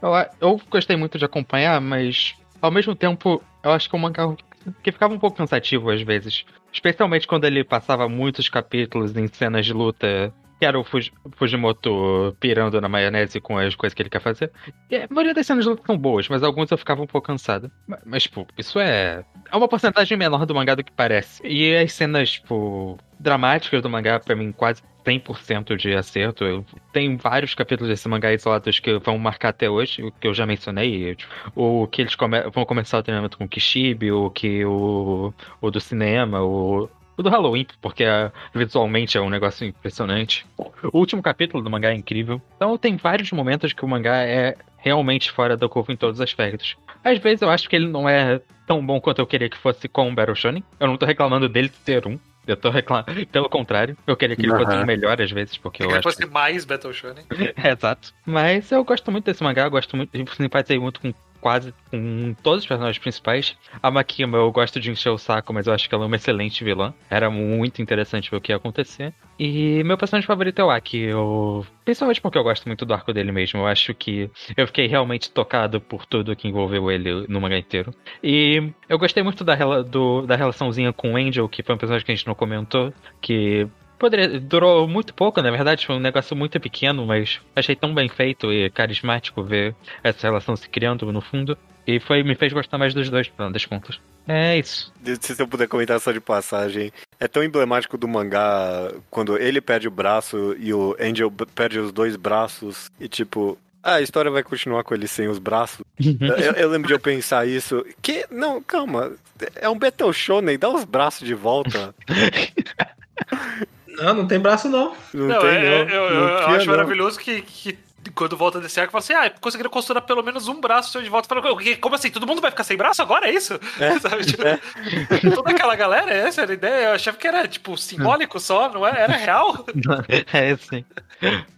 eu, 0.00 0.10
eu 0.40 0.60
gostei 0.70 0.96
muito 0.96 1.18
de 1.18 1.24
acompanhar, 1.24 1.80
mas 1.80 2.34
ao 2.62 2.70
mesmo 2.70 2.94
tempo 2.94 3.42
eu 3.62 3.72
acho 3.72 3.88
que 3.88 3.96
é 3.96 3.98
um 3.98 4.02
mangá 4.02 4.34
que 4.82 4.92
ficava 4.92 5.12
um 5.14 5.18
pouco 5.18 5.36
cansativo 5.36 5.90
às 5.90 6.02
vezes. 6.02 6.44
Especialmente 6.72 7.26
quando 7.26 7.44
ele 7.44 7.64
passava 7.64 8.08
muitos 8.08 8.48
capítulos 8.48 9.16
em 9.16 9.26
cenas 9.26 9.66
de 9.66 9.72
luta. 9.72 10.32
Que 10.60 10.66
era 10.66 10.78
o 10.78 10.84
Fuj- 10.84 11.10
Fujimoto 11.36 12.36
pirando 12.38 12.80
na 12.80 12.88
maionese 12.88 13.40
com 13.40 13.58
as 13.58 13.74
coisas 13.74 13.94
que 13.94 14.02
ele 14.02 14.10
quer 14.10 14.20
fazer. 14.20 14.52
E 14.90 14.96
a 14.96 15.06
maioria 15.10 15.34
das 15.34 15.46
cenas 15.46 15.64
são 15.64 15.96
boas, 15.98 16.28
mas 16.28 16.42
alguns 16.42 16.70
eu 16.70 16.76
ficava 16.78 17.02
um 17.02 17.06
pouco 17.06 17.26
cansado. 17.26 17.70
Mas, 17.86 18.00
mas, 18.04 18.22
tipo, 18.24 18.46
isso 18.58 18.78
é. 18.78 19.24
É 19.50 19.56
uma 19.56 19.66
porcentagem 19.68 20.16
menor 20.18 20.44
do 20.46 20.54
mangá 20.54 20.74
do 20.74 20.84
que 20.84 20.92
parece. 20.92 21.42
E 21.46 21.74
as 21.76 21.92
cenas, 21.94 22.32
tipo, 22.32 22.98
dramáticas 23.18 23.82
do 23.82 23.88
mangá, 23.90 24.20
pra 24.20 24.36
mim, 24.36 24.52
quase 24.52 24.82
100% 25.04 25.76
de 25.78 25.94
acerto. 25.94 26.44
Eu 26.44 26.64
tenho 26.92 27.16
vários 27.16 27.54
capítulos 27.54 27.88
desse 27.88 28.06
mangá 28.06 28.30
isolados 28.32 28.78
que 28.78 28.98
vão 28.98 29.16
marcar 29.18 29.48
até 29.48 29.68
hoje, 29.70 30.02
o 30.02 30.12
que 30.12 30.28
eu 30.28 30.34
já 30.34 30.44
mencionei. 30.44 31.16
tipo, 31.16 31.32
O 31.56 31.86
que 31.86 32.02
eles 32.02 32.14
come- 32.14 32.42
vão 32.50 32.66
começar 32.66 32.98
o 32.98 33.02
treinamento 33.02 33.38
com 33.38 33.44
o 33.44 33.48
Kishibe, 33.48 34.12
o 34.12 34.28
que 34.30 34.62
o, 34.64 35.32
o 35.60 35.70
do 35.70 35.80
cinema, 35.80 36.42
o, 36.42 36.86
o 37.20 37.22
do 37.22 37.30
Halloween, 37.30 37.66
porque 37.80 38.04
ah, 38.04 38.32
visualmente 38.54 39.16
é 39.16 39.20
um 39.20 39.30
negócio 39.30 39.66
impressionante. 39.66 40.46
O 40.58 40.98
último 40.98 41.22
capítulo 41.22 41.62
do 41.62 41.70
mangá 41.70 41.90
é 41.90 41.94
incrível. 41.94 42.40
Então 42.56 42.76
tem 42.76 42.96
vários 42.96 43.30
momentos 43.32 43.72
que 43.72 43.84
o 43.84 43.88
mangá 43.88 44.16
é 44.22 44.56
realmente 44.78 45.30
fora 45.30 45.56
da 45.56 45.68
curva 45.68 45.92
em 45.92 45.96
todos 45.96 46.16
os 46.18 46.20
aspectos. 46.22 46.76
Às 47.04 47.18
vezes 47.18 47.42
eu 47.42 47.50
acho 47.50 47.68
que 47.68 47.76
ele 47.76 47.88
não 47.88 48.08
é 48.08 48.40
tão 48.66 48.84
bom 48.84 49.00
quanto 49.00 49.20
eu 49.20 49.26
queria 49.26 49.48
que 49.48 49.56
fosse 49.56 49.88
com 49.88 50.10
o 50.10 50.14
Battle 50.14 50.34
Shonen. 50.34 50.64
Eu 50.78 50.86
não 50.86 50.96
tô 50.96 51.06
reclamando 51.06 51.48
dele 51.48 51.68
ter 51.84 52.06
um. 52.06 52.18
Eu 52.46 52.56
tô 52.56 52.70
reclamando. 52.70 53.26
Pelo 53.26 53.48
contrário, 53.48 53.96
eu 54.06 54.16
queria 54.16 54.34
que 54.34 54.42
ele 54.42 54.52
fosse 54.52 54.72
Aham. 54.72 54.82
um 54.82 54.86
melhor 54.86 55.20
às 55.20 55.30
vezes, 55.30 55.56
porque 55.58 55.82
eu 55.82 55.86
Queria 55.88 56.00
acho. 56.00 56.08
que 56.08 56.14
fosse 56.14 56.32
mais 56.32 56.64
Battle 56.64 56.92
Shonen. 56.92 57.24
É, 57.62 57.70
exato. 57.70 58.12
Mas 58.24 58.70
eu 58.72 58.82
gosto 58.82 59.10
muito 59.12 59.26
desse 59.26 59.42
mangá, 59.42 59.64
eu 59.64 59.70
gosto 59.70 59.96
muito, 59.96 60.14
eu 60.14 60.26
simpatizei 60.26 60.78
muito 60.78 61.00
com 61.00 61.12
quase 61.40 61.74
com 61.90 62.34
todos 62.42 62.60
os 62.62 62.66
personagens 62.68 62.98
principais. 62.98 63.56
A 63.82 63.90
Makima 63.90 64.38
eu 64.38 64.50
gosto 64.52 64.78
de 64.78 64.90
encher 64.90 65.10
o 65.10 65.18
saco, 65.18 65.52
mas 65.52 65.66
eu 65.66 65.72
acho 65.72 65.88
que 65.88 65.94
ela 65.94 66.04
é 66.04 66.06
uma 66.06 66.16
excelente 66.16 66.62
vilã. 66.62 66.92
Era 67.08 67.30
muito 67.30 67.80
interessante 67.82 68.30
ver 68.30 68.36
o 68.36 68.40
que 68.40 68.52
ia 68.52 68.56
acontecer. 68.56 69.12
E 69.38 69.82
meu 69.84 69.96
personagem 69.96 70.26
favorito 70.26 70.58
é 70.58 70.64
o 70.64 70.70
Aki, 70.70 70.98
eu... 70.98 71.66
principalmente 71.84 72.20
porque 72.20 72.36
eu 72.36 72.42
gosto 72.44 72.66
muito 72.66 72.84
do 72.84 72.92
arco 72.92 73.12
dele 73.12 73.32
mesmo. 73.32 73.60
Eu 73.60 73.66
acho 73.66 73.94
que 73.94 74.30
eu 74.56 74.66
fiquei 74.66 74.86
realmente 74.86 75.30
tocado 75.30 75.80
por 75.80 76.04
tudo 76.04 76.36
que 76.36 76.46
envolveu 76.46 76.90
ele 76.90 77.26
no 77.26 77.40
mangá 77.40 77.56
inteiro. 77.56 77.94
E 78.22 78.70
eu 78.88 78.98
gostei 78.98 79.22
muito 79.22 79.42
da, 79.42 79.54
rela- 79.54 79.82
do- 79.82 80.26
da 80.26 80.36
relaçãozinha 80.36 80.92
com 80.92 81.14
o 81.14 81.16
Angel, 81.16 81.48
que 81.48 81.62
foi 81.62 81.74
um 81.74 81.78
personagem 81.78 82.04
que 82.04 82.12
a 82.12 82.14
gente 82.14 82.26
não 82.26 82.34
comentou, 82.34 82.92
que 83.20 83.66
Poderia, 84.00 84.40
durou 84.40 84.88
muito 84.88 85.12
pouco, 85.12 85.42
na 85.42 85.50
verdade, 85.50 85.86
foi 85.86 85.94
um 85.94 86.00
negócio 86.00 86.34
muito 86.34 86.58
pequeno, 86.58 87.04
mas 87.04 87.38
achei 87.54 87.76
tão 87.76 87.94
bem 87.94 88.08
feito 88.08 88.50
e 88.50 88.70
carismático 88.70 89.44
ver 89.44 89.74
essa 90.02 90.26
relação 90.26 90.56
se 90.56 90.66
criando 90.70 91.12
no 91.12 91.20
fundo. 91.20 91.56
E 91.86 92.00
foi, 92.00 92.22
me 92.22 92.34
fez 92.34 92.50
gostar 92.50 92.78
mais 92.78 92.94
dos 92.94 93.10
dois, 93.10 93.26
final 93.26 93.52
das 93.52 93.66
contas. 93.66 94.00
É 94.26 94.58
isso. 94.58 94.90
Se 95.20 95.38
eu 95.38 95.46
puder 95.46 95.68
comentar 95.68 96.00
só 96.00 96.12
de 96.12 96.20
passagem, 96.20 96.90
é 97.18 97.28
tão 97.28 97.44
emblemático 97.44 97.98
do 97.98 98.08
mangá 98.08 98.90
quando 99.10 99.36
ele 99.36 99.60
perde 99.60 99.86
o 99.86 99.90
braço 99.90 100.56
e 100.58 100.72
o 100.72 100.96
Angel 100.98 101.30
perde 101.54 101.78
os 101.78 101.92
dois 101.92 102.16
braços 102.16 102.90
e 102.98 103.06
tipo. 103.06 103.58
Ah, 103.82 103.94
a 103.96 104.02
história 104.02 104.30
vai 104.30 104.42
continuar 104.42 104.82
com 104.82 104.94
ele 104.94 105.08
sem 105.08 105.28
os 105.28 105.38
braços. 105.38 105.84
eu, 105.98 106.52
eu 106.52 106.70
lembro 106.70 106.88
de 106.88 106.94
eu 106.94 107.00
pensar 107.00 107.46
isso. 107.46 107.84
Que. 108.00 108.26
Não, 108.30 108.62
calma. 108.62 109.12
É 109.56 109.68
um 109.68 109.78
Battle 109.78 110.12
Shonen, 110.12 110.58
dá 110.58 110.70
os 110.70 110.84
braços 110.84 111.26
de 111.26 111.34
volta. 111.34 111.94
Não, 113.96 114.14
não 114.14 114.26
tem 114.26 114.38
braço 114.38 114.68
não. 114.68 114.94
Não, 115.12 115.26
Não, 115.28 115.40
tem, 115.40 115.48
é- 115.50 115.84
não. 115.84 115.90
eu, 115.94 116.04
eu- 116.04 116.14
Não 116.14 116.28
eu 116.28 116.44
tinha, 116.44 116.56
acho 116.56 116.66
não. 116.66 116.72
maravilhoso 116.76 117.18
que, 117.18 117.42
que 117.42 117.78
quando 118.14 118.34
volta 118.34 118.58
desse 118.60 118.80
arco, 118.80 118.92
fala 118.92 119.02
assim: 119.04 119.12
ah, 119.12 119.30
conseguiram 119.40 119.68
costurar 119.70 120.02
pelo 120.02 120.22
menos 120.22 120.48
um 120.48 120.58
braço 120.58 120.90
seu 120.90 121.02
de 121.02 121.10
volta. 121.10 121.28
Fala, 121.28 121.52
"O 121.52 121.56
quê? 121.58 121.76
como 121.76 121.94
assim? 121.94 122.10
Todo 122.10 122.26
mundo 122.26 122.40
vai 122.40 122.50
ficar 122.50 122.64
sem 122.64 122.76
braço 122.76 123.02
agora? 123.02 123.28
É 123.28 123.34
isso? 123.34 123.60
É, 123.78 123.98
Sabe, 124.00 124.24
tipo, 124.24 124.42
Toda 125.34 125.50
aquela 125.50 125.76
galera, 125.76 126.10
essa 126.10 126.40
era 126.42 126.50
a 126.50 126.54
ideia. 126.54 126.84
Eu 126.86 126.92
achava 126.94 127.16
que 127.18 127.26
era, 127.28 127.46
tipo, 127.46 127.76
simbólico 127.76 128.40
só, 128.40 128.70
não 128.72 128.86
é? 128.86 129.02
Era 129.02 129.16
real. 129.16 129.66
é 130.32 130.56
sim. 130.56 130.84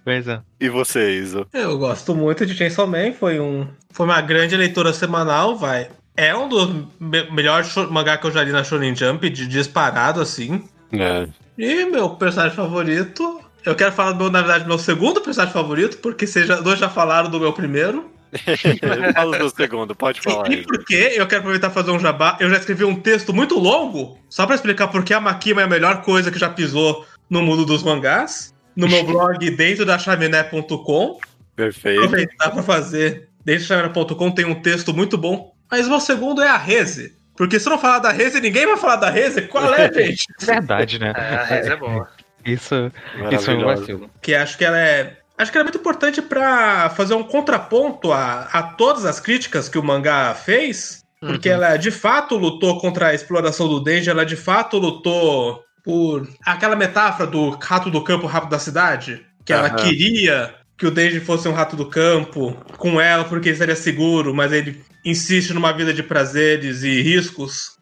Pois 0.04 0.26
é. 0.26 0.40
E 0.58 0.68
você, 0.68 1.12
Iso? 1.12 1.46
Eu 1.52 1.78
gosto 1.78 2.12
muito 2.14 2.44
de 2.44 2.54
Chainsaw 2.56 2.86
Man, 2.88 3.12
foi, 3.12 3.38
um, 3.38 3.68
foi 3.92 4.06
uma 4.06 4.20
grande 4.20 4.56
leitura 4.56 4.92
semanal, 4.92 5.56
vai. 5.56 5.88
É 6.16 6.34
um 6.34 6.48
dos 6.48 6.68
me 6.98 7.30
melhores 7.30 7.74
mangá 7.88 8.16
que 8.18 8.26
eu 8.26 8.30
já 8.32 8.42
li 8.42 8.50
na 8.52 8.64
Shonen 8.64 8.94
Jump, 8.96 9.30
de 9.30 9.46
disparado, 9.46 10.20
assim. 10.20 10.68
É. 10.92 11.28
E 11.58 11.84
meu 11.86 12.10
personagem 12.10 12.56
favorito... 12.56 13.40
Eu 13.64 13.76
quero 13.76 13.92
falar, 13.92 14.10
do 14.10 14.18
meu, 14.18 14.28
na 14.30 14.40
verdade, 14.40 14.66
meu 14.66 14.76
segundo 14.76 15.20
personagem 15.20 15.52
favorito, 15.52 15.98
porque 15.98 16.26
vocês 16.26 16.48
já, 16.48 16.56
dois 16.60 16.80
já 16.80 16.88
falaram 16.88 17.30
do 17.30 17.38
meu 17.38 17.52
primeiro. 17.52 18.10
Fala 19.14 19.38
do 19.38 19.50
segundo, 19.50 19.94
pode 19.94 20.20
falar 20.20 20.50
E 20.50 20.54
aí. 20.54 20.62
porque 20.64 21.12
eu 21.14 21.26
quero 21.26 21.42
aproveitar 21.42 21.70
e 21.70 21.74
fazer 21.74 21.90
um 21.90 22.00
jabá. 22.00 22.36
Eu 22.40 22.50
já 22.50 22.56
escrevi 22.56 22.84
um 22.84 22.96
texto 22.96 23.32
muito 23.32 23.58
longo, 23.58 24.18
só 24.28 24.46
pra 24.46 24.54
explicar 24.54 24.88
por 24.88 25.04
que 25.04 25.14
a 25.14 25.20
Makima 25.20 25.60
é 25.60 25.64
a 25.64 25.68
melhor 25.68 26.02
coisa 26.02 26.30
que 26.30 26.38
já 26.38 26.48
pisou 26.48 27.06
no 27.30 27.42
mundo 27.42 27.64
dos 27.64 27.82
mangás. 27.82 28.52
No 28.74 28.88
meu 28.88 29.04
blog 29.06 29.50
dentro 29.50 29.84
da 29.84 29.98
chaminé.com. 29.98 31.20
Perfeito. 31.54 32.02
Aproveitar 32.04 32.50
pra 32.50 32.62
fazer. 32.62 33.28
Dentro 33.44 33.68
da 33.68 33.76
chaminé.com 33.76 34.30
tem 34.30 34.44
um 34.44 34.60
texto 34.60 34.92
muito 34.92 35.16
bom. 35.16 35.54
Mas 35.70 35.86
o 35.86 35.90
meu 35.90 36.00
segundo 36.00 36.42
é 36.42 36.48
a 36.48 36.56
Reze. 36.56 37.14
Porque 37.36 37.58
se 37.58 37.68
não 37.68 37.78
falar 37.78 37.98
da 37.98 38.10
Reze, 38.12 38.40
ninguém 38.40 38.66
vai 38.66 38.76
falar 38.76 38.96
da 38.96 39.10
Reze. 39.10 39.42
Qual 39.42 39.72
é, 39.74 39.90
gente? 39.92 40.26
Verdade, 40.40 40.98
né? 40.98 41.12
É, 41.16 41.34
a 41.36 41.44
reza 41.44 41.72
é 41.72 41.76
boa. 41.76 42.08
Isso, 42.44 42.92
isso 43.30 43.44
foi 43.44 43.54
um 43.56 43.64
vacilo. 43.64 44.10
que 44.20 44.34
acho 44.34 44.58
que 44.58 44.64
ela 44.64 44.78
é. 44.78 45.16
Acho 45.38 45.50
que 45.50 45.56
ela 45.58 45.62
é 45.62 45.68
muito 45.70 45.78
importante 45.78 46.20
pra 46.20 46.90
fazer 46.90 47.14
um 47.14 47.22
contraponto 47.24 48.12
a, 48.12 48.42
a 48.52 48.62
todas 48.62 49.04
as 49.04 49.18
críticas 49.18 49.68
que 49.68 49.78
o 49.78 49.82
mangá 49.82 50.34
fez. 50.34 51.02
Porque 51.20 51.48
Uhum. 51.48 51.54
ela 51.54 51.76
de 51.76 51.90
fato 51.92 52.36
lutou 52.36 52.80
contra 52.80 53.08
a 53.08 53.14
exploração 53.14 53.68
do 53.68 53.80
Denji, 53.80 54.10
ela 54.10 54.26
de 54.26 54.34
fato 54.36 54.76
lutou 54.76 55.62
por 55.84 56.28
aquela 56.44 56.74
metáfora 56.76 57.28
do 57.28 57.50
rato 57.50 57.90
do 57.90 58.02
campo, 58.02 58.26
rato 58.26 58.48
da 58.48 58.58
cidade. 58.58 59.24
Que 59.44 59.52
ela 59.52 59.68
Aham. 59.68 59.76
queria 59.76 60.54
que 60.82 60.86
o 60.88 60.90
Denji 60.90 61.20
fosse 61.20 61.48
um 61.48 61.52
rato 61.52 61.76
do 61.76 61.86
campo 61.86 62.56
com 62.76 63.00
ela 63.00 63.22
porque 63.22 63.50
ele 63.50 63.56
seria 63.56 63.76
seguro, 63.76 64.34
mas 64.34 64.50
ele 64.50 64.82
insiste 65.04 65.54
numa 65.54 65.70
vida 65.70 65.94
de 65.94 66.02
prazeres 66.02 66.82
e 66.82 67.00
riscos. 67.00 67.76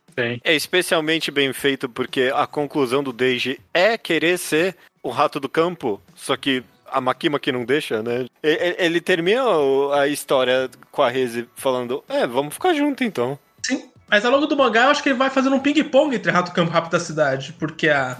É 0.44 0.54
especialmente 0.54 1.30
bem 1.30 1.50
feito 1.54 1.88
porque 1.88 2.30
a 2.34 2.46
conclusão 2.46 3.02
do 3.02 3.10
Deiji 3.10 3.58
é 3.72 3.96
querer 3.96 4.36
ser 4.36 4.76
o 5.02 5.08
rato 5.08 5.40
do 5.40 5.48
campo, 5.48 5.98
só 6.14 6.36
que 6.36 6.62
a 6.86 7.00
Makima 7.00 7.40
que 7.40 7.50
não 7.50 7.64
deixa, 7.64 8.02
né? 8.02 8.26
Ele, 8.42 8.76
ele 8.78 9.00
termina 9.00 9.44
a 9.94 10.06
história 10.06 10.68
com 10.92 11.00
a 11.00 11.08
Reze 11.08 11.48
falando: 11.56 12.04
É, 12.06 12.26
vamos 12.26 12.52
ficar 12.52 12.74
junto 12.74 13.02
então. 13.02 13.38
Sim. 13.64 13.84
Mas 14.10 14.26
ao 14.26 14.30
longo 14.30 14.46
do 14.46 14.58
mangá, 14.58 14.84
eu 14.84 14.90
acho 14.90 15.02
que 15.02 15.08
ele 15.08 15.16
vai 15.16 15.30
fazendo 15.30 15.56
um 15.56 15.60
ping-pong 15.60 16.14
entre 16.14 16.30
Rato 16.30 16.50
do 16.50 16.54
Campo 16.54 16.70
e 16.70 16.74
Rápido 16.74 16.92
da 16.92 17.00
Cidade. 17.00 17.54
Porque 17.58 17.88
a, 17.88 18.18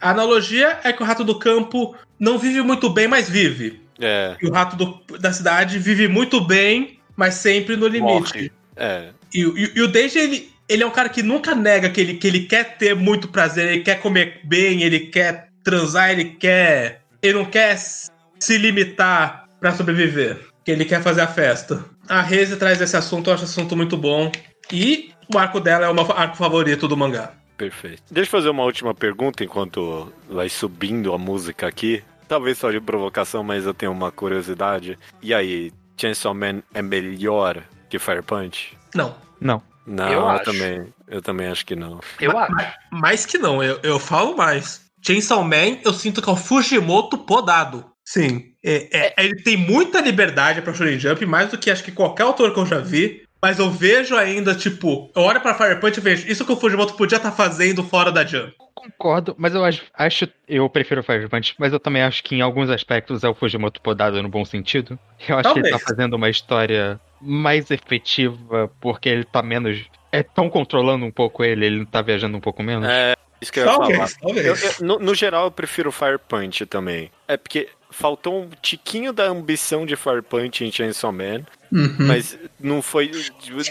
a 0.00 0.10
analogia 0.10 0.78
é 0.84 0.92
que 0.92 1.02
o 1.02 1.06
Rato 1.06 1.24
do 1.24 1.36
Campo 1.36 1.96
não 2.16 2.38
vive 2.38 2.62
muito 2.62 2.88
bem, 2.88 3.08
mas 3.08 3.28
vive. 3.28 3.82
É, 4.00 4.36
E 4.42 4.46
o 4.46 4.52
Rato 4.52 4.76
do- 4.76 5.18
da 5.18 5.32
Cidade 5.32 5.78
vive 5.78 6.08
muito 6.08 6.40
bem, 6.40 6.98
mas 7.16 7.34
sempre 7.34 7.76
no 7.76 7.86
limite. 7.86 8.52
É, 8.76 9.10
E, 9.32 9.46
o- 9.46 9.56
e, 9.58 9.72
e 9.76 9.82
o 9.82 9.88
Deiji, 9.88 10.18
ele, 10.18 10.50
ele 10.68 10.82
é 10.82 10.86
um 10.86 10.90
cara 10.90 11.08
que 11.08 11.22
nunca 11.22 11.54
nega 11.54 11.88
que 11.90 12.00
ele, 12.00 12.14
que 12.14 12.26
ele 12.26 12.40
quer 12.46 12.76
ter 12.76 12.94
muito 12.94 13.28
prazer, 13.28 13.68
ele 13.68 13.82
quer 13.82 14.00
comer 14.00 14.40
bem, 14.44 14.82
ele 14.82 15.00
quer 15.00 15.48
transar, 15.62 16.10
ele 16.10 16.24
quer. 16.24 17.02
Ele 17.22 17.34
não 17.34 17.44
quer 17.44 17.76
se 17.78 18.58
limitar 18.58 19.48
pra 19.60 19.72
sobreviver. 19.74 20.38
Que 20.64 20.70
ele 20.70 20.84
quer 20.84 21.02
fazer 21.02 21.20
a 21.22 21.26
festa. 21.26 21.84
A 22.08 22.20
Reze 22.22 22.56
traz 22.56 22.80
esse 22.80 22.96
assunto, 22.96 23.28
eu 23.30 23.34
acho 23.34 23.44
esse 23.44 23.52
assunto 23.58 23.76
muito 23.76 23.96
bom. 23.96 24.30
E 24.72 25.10
o 25.34 25.38
arco 25.38 25.60
dela 25.60 25.86
é 25.86 25.88
o 25.88 25.94
meu 25.94 26.10
arco 26.12 26.36
favorito 26.36 26.86
do 26.88 26.96
mangá. 26.96 27.32
perfeito. 27.56 28.02
Deixa 28.10 28.28
eu 28.28 28.30
fazer 28.32 28.48
uma 28.50 28.64
última 28.64 28.92
pergunta 28.94 29.44
enquanto 29.44 30.12
vai 30.28 30.48
subindo 30.48 31.12
a 31.14 31.18
música 31.18 31.66
aqui. 31.68 32.02
Talvez 32.28 32.58
só 32.58 32.70
de 32.70 32.80
provocação, 32.80 33.42
mas 33.44 33.66
eu 33.66 33.74
tenho 33.74 33.92
uma 33.92 34.10
curiosidade. 34.10 34.98
E 35.22 35.32
aí, 35.34 35.72
Chainsaw 35.96 36.34
Man 36.34 36.62
é 36.72 36.82
melhor 36.82 37.62
que 37.88 37.98
Fire 37.98 38.22
Punch? 38.22 38.76
Não. 38.94 39.14
Não. 39.40 39.62
Não, 39.86 40.08
Eu 40.10 40.28
eu, 40.28 40.42
também. 40.42 40.94
Eu 41.06 41.20
também 41.20 41.46
acho 41.48 41.66
que 41.66 41.76
não. 41.76 42.00
Eu 42.18 42.38
acho. 42.38 42.52
Mais 42.90 43.26
que 43.26 43.36
não, 43.36 43.62
eu, 43.62 43.78
eu 43.82 43.98
falo 43.98 44.36
mais. 44.36 44.80
Chainsaw 45.06 45.44
Man, 45.44 45.78
eu 45.84 45.92
sinto 45.92 46.22
que 46.22 46.28
é 46.28 46.32
o 46.32 46.36
Fujimoto 46.36 47.18
podado. 47.18 47.84
Sim. 48.04 48.52
É, 48.64 49.14
é- 49.18 49.24
ele 49.24 49.42
tem 49.42 49.56
muita 49.56 50.00
liberdade 50.00 50.62
pra 50.62 50.72
Shonen 50.72 50.98
Jump, 50.98 51.24
mais 51.26 51.50
do 51.50 51.58
que 51.58 51.70
acho 51.70 51.84
que 51.84 51.92
qualquer 51.92 52.22
autor 52.22 52.52
que 52.52 52.60
eu 52.60 52.66
já 52.66 52.78
vi. 52.78 53.22
Mas 53.42 53.58
eu 53.58 53.70
vejo 53.70 54.16
ainda, 54.16 54.54
tipo, 54.54 55.10
eu 55.14 55.20
olho 55.20 55.38
pra 55.38 55.54
Fire 55.54 55.78
Punch 55.78 55.98
e 55.98 56.02
vejo 56.02 56.26
isso 56.26 56.46
que 56.46 56.52
o 56.52 56.56
Fujimoto 56.56 56.94
podia 56.94 57.16
estar 57.16 57.30
fazendo 57.30 57.84
fora 57.84 58.10
da 58.10 58.24
Jump. 58.24 58.54
Concordo, 58.74 59.34
mas 59.38 59.54
eu 59.54 59.64
acho, 59.64 59.82
acho 59.94 60.28
eu 60.48 60.68
prefiro 60.68 61.00
o 61.00 61.04
Fire 61.04 61.28
Punch, 61.28 61.54
mas 61.58 61.72
eu 61.72 61.78
também 61.80 62.02
acho 62.02 62.22
que 62.24 62.34
em 62.34 62.40
alguns 62.40 62.68
aspectos 62.68 63.22
é 63.24 63.28
o 63.28 63.34
Fujimoto 63.34 63.80
podado 63.80 64.20
no 64.22 64.28
bom 64.28 64.44
sentido. 64.44 64.98
Eu 65.28 65.38
acho 65.38 65.52
que 65.52 65.60
ele 65.60 65.70
tá 65.70 65.78
Talvez. 65.78 65.82
fazendo 65.96 66.14
uma 66.14 66.28
história 66.28 67.00
mais 67.20 67.70
efetiva 67.70 68.70
porque 68.80 69.08
ele 69.08 69.24
tá 69.24 69.42
menos. 69.42 69.84
É 70.12 70.22
tão 70.22 70.50
controlando 70.50 71.04
um 71.04 71.10
pouco 71.10 71.44
ele, 71.44 71.64
ele 71.64 71.86
tá 71.86 72.02
viajando 72.02 72.36
um 72.36 72.40
pouco 72.40 72.62
menos. 72.62 72.88
É, 72.88 73.14
isso 73.40 73.52
que 73.52 73.60
eu 73.60 73.64
ia 73.64 73.72
falar. 73.72 73.86
Talvez, 73.88 74.16
Eu- 74.22 74.54
talvez. 74.54 74.80
eu- 74.80 74.86
no, 74.86 74.98
no 74.98 75.14
geral, 75.14 75.44
eu 75.46 75.50
prefiro 75.50 75.90
Fire 75.92 76.18
Punch 76.18 76.66
também. 76.66 77.10
É 77.28 77.36
porque 77.36 77.68
faltou 77.90 78.42
um 78.42 78.50
tiquinho 78.60 79.12
da 79.12 79.24
ambição 79.24 79.86
de 79.86 79.94
Fire 79.96 80.20
Punch 80.22 80.64
em 80.64 80.70
Chainsaw 80.72 81.12
Man, 81.12 81.42
Uhum. 81.72 81.94
mas 82.06 82.36
não 82.60 82.82
foi, 82.82 83.10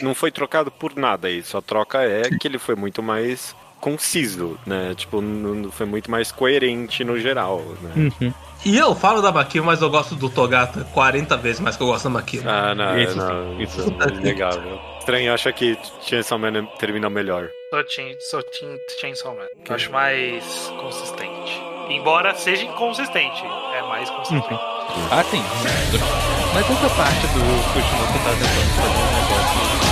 não 0.01 0.15
foi 0.15 0.31
trocado 0.31 0.71
por 0.71 0.95
nada 0.95 1.27
aí. 1.27 1.43
Só 1.43 1.61
troca 1.61 2.01
é 2.03 2.23
que 2.39 2.47
ele 2.47 2.57
foi 2.57 2.75
muito 2.75 3.03
mais 3.03 3.53
conciso, 3.83 4.57
né? 4.65 4.93
Tipo, 4.95 5.19
não- 5.19 5.69
foi 5.69 5.85
muito 5.85 6.09
mais 6.09 6.31
coerente 6.31 7.03
no 7.03 7.19
geral, 7.19 7.61
né? 7.81 7.91
Uhum. 8.21 8.33
E 8.65 8.77
eu 8.77 8.95
falo 8.95 9.21
da 9.21 9.29
Makima, 9.29 9.65
mas 9.65 9.81
eu 9.81 9.89
gosto 9.89 10.15
do 10.15 10.29
Togata 10.29 10.85
40 10.93 11.35
vezes 11.35 11.59
mais 11.59 11.75
que 11.75 11.83
eu 11.83 11.87
gosto 11.87 12.05
da 12.05 12.09
Makima. 12.11 12.49
Ah, 12.49 12.73
não, 12.73 12.97
Isso 12.97 13.17
não, 13.17 13.61
isso 13.61 13.81
isso 13.81 13.93
é 14.01 14.13
inegável. 14.15 14.79
Estranho 14.99 15.33
acha 15.33 15.51
que 15.51 15.77
Chainsaw 16.01 16.39
Man 16.39 16.65
termina 16.79 17.09
melhor. 17.09 17.49
Sou 17.71 17.83
Team, 17.83 18.15
sou 18.21 18.41
team 18.43 18.77
Chainsaw 19.01 19.35
Man. 19.35 19.47
Eu 19.67 19.75
acho 19.75 19.91
mais 19.91 20.71
consistente. 20.79 21.61
Embora 21.89 22.33
seja 22.35 22.63
inconsistente, 22.63 23.43
é 23.75 23.81
mais 23.89 24.09
consistente. 24.09 24.47
Ah, 25.11 25.23
sim. 25.29 25.43
Mas 26.53 26.63
essa 26.71 26.89
parte 26.95 27.27
do 27.27 27.41
Fujimoto 27.73 28.13
tá 28.23 28.31
tentando 28.31 28.69
fazer 28.77 28.99
um 28.99 29.11
negócio. 29.19 29.83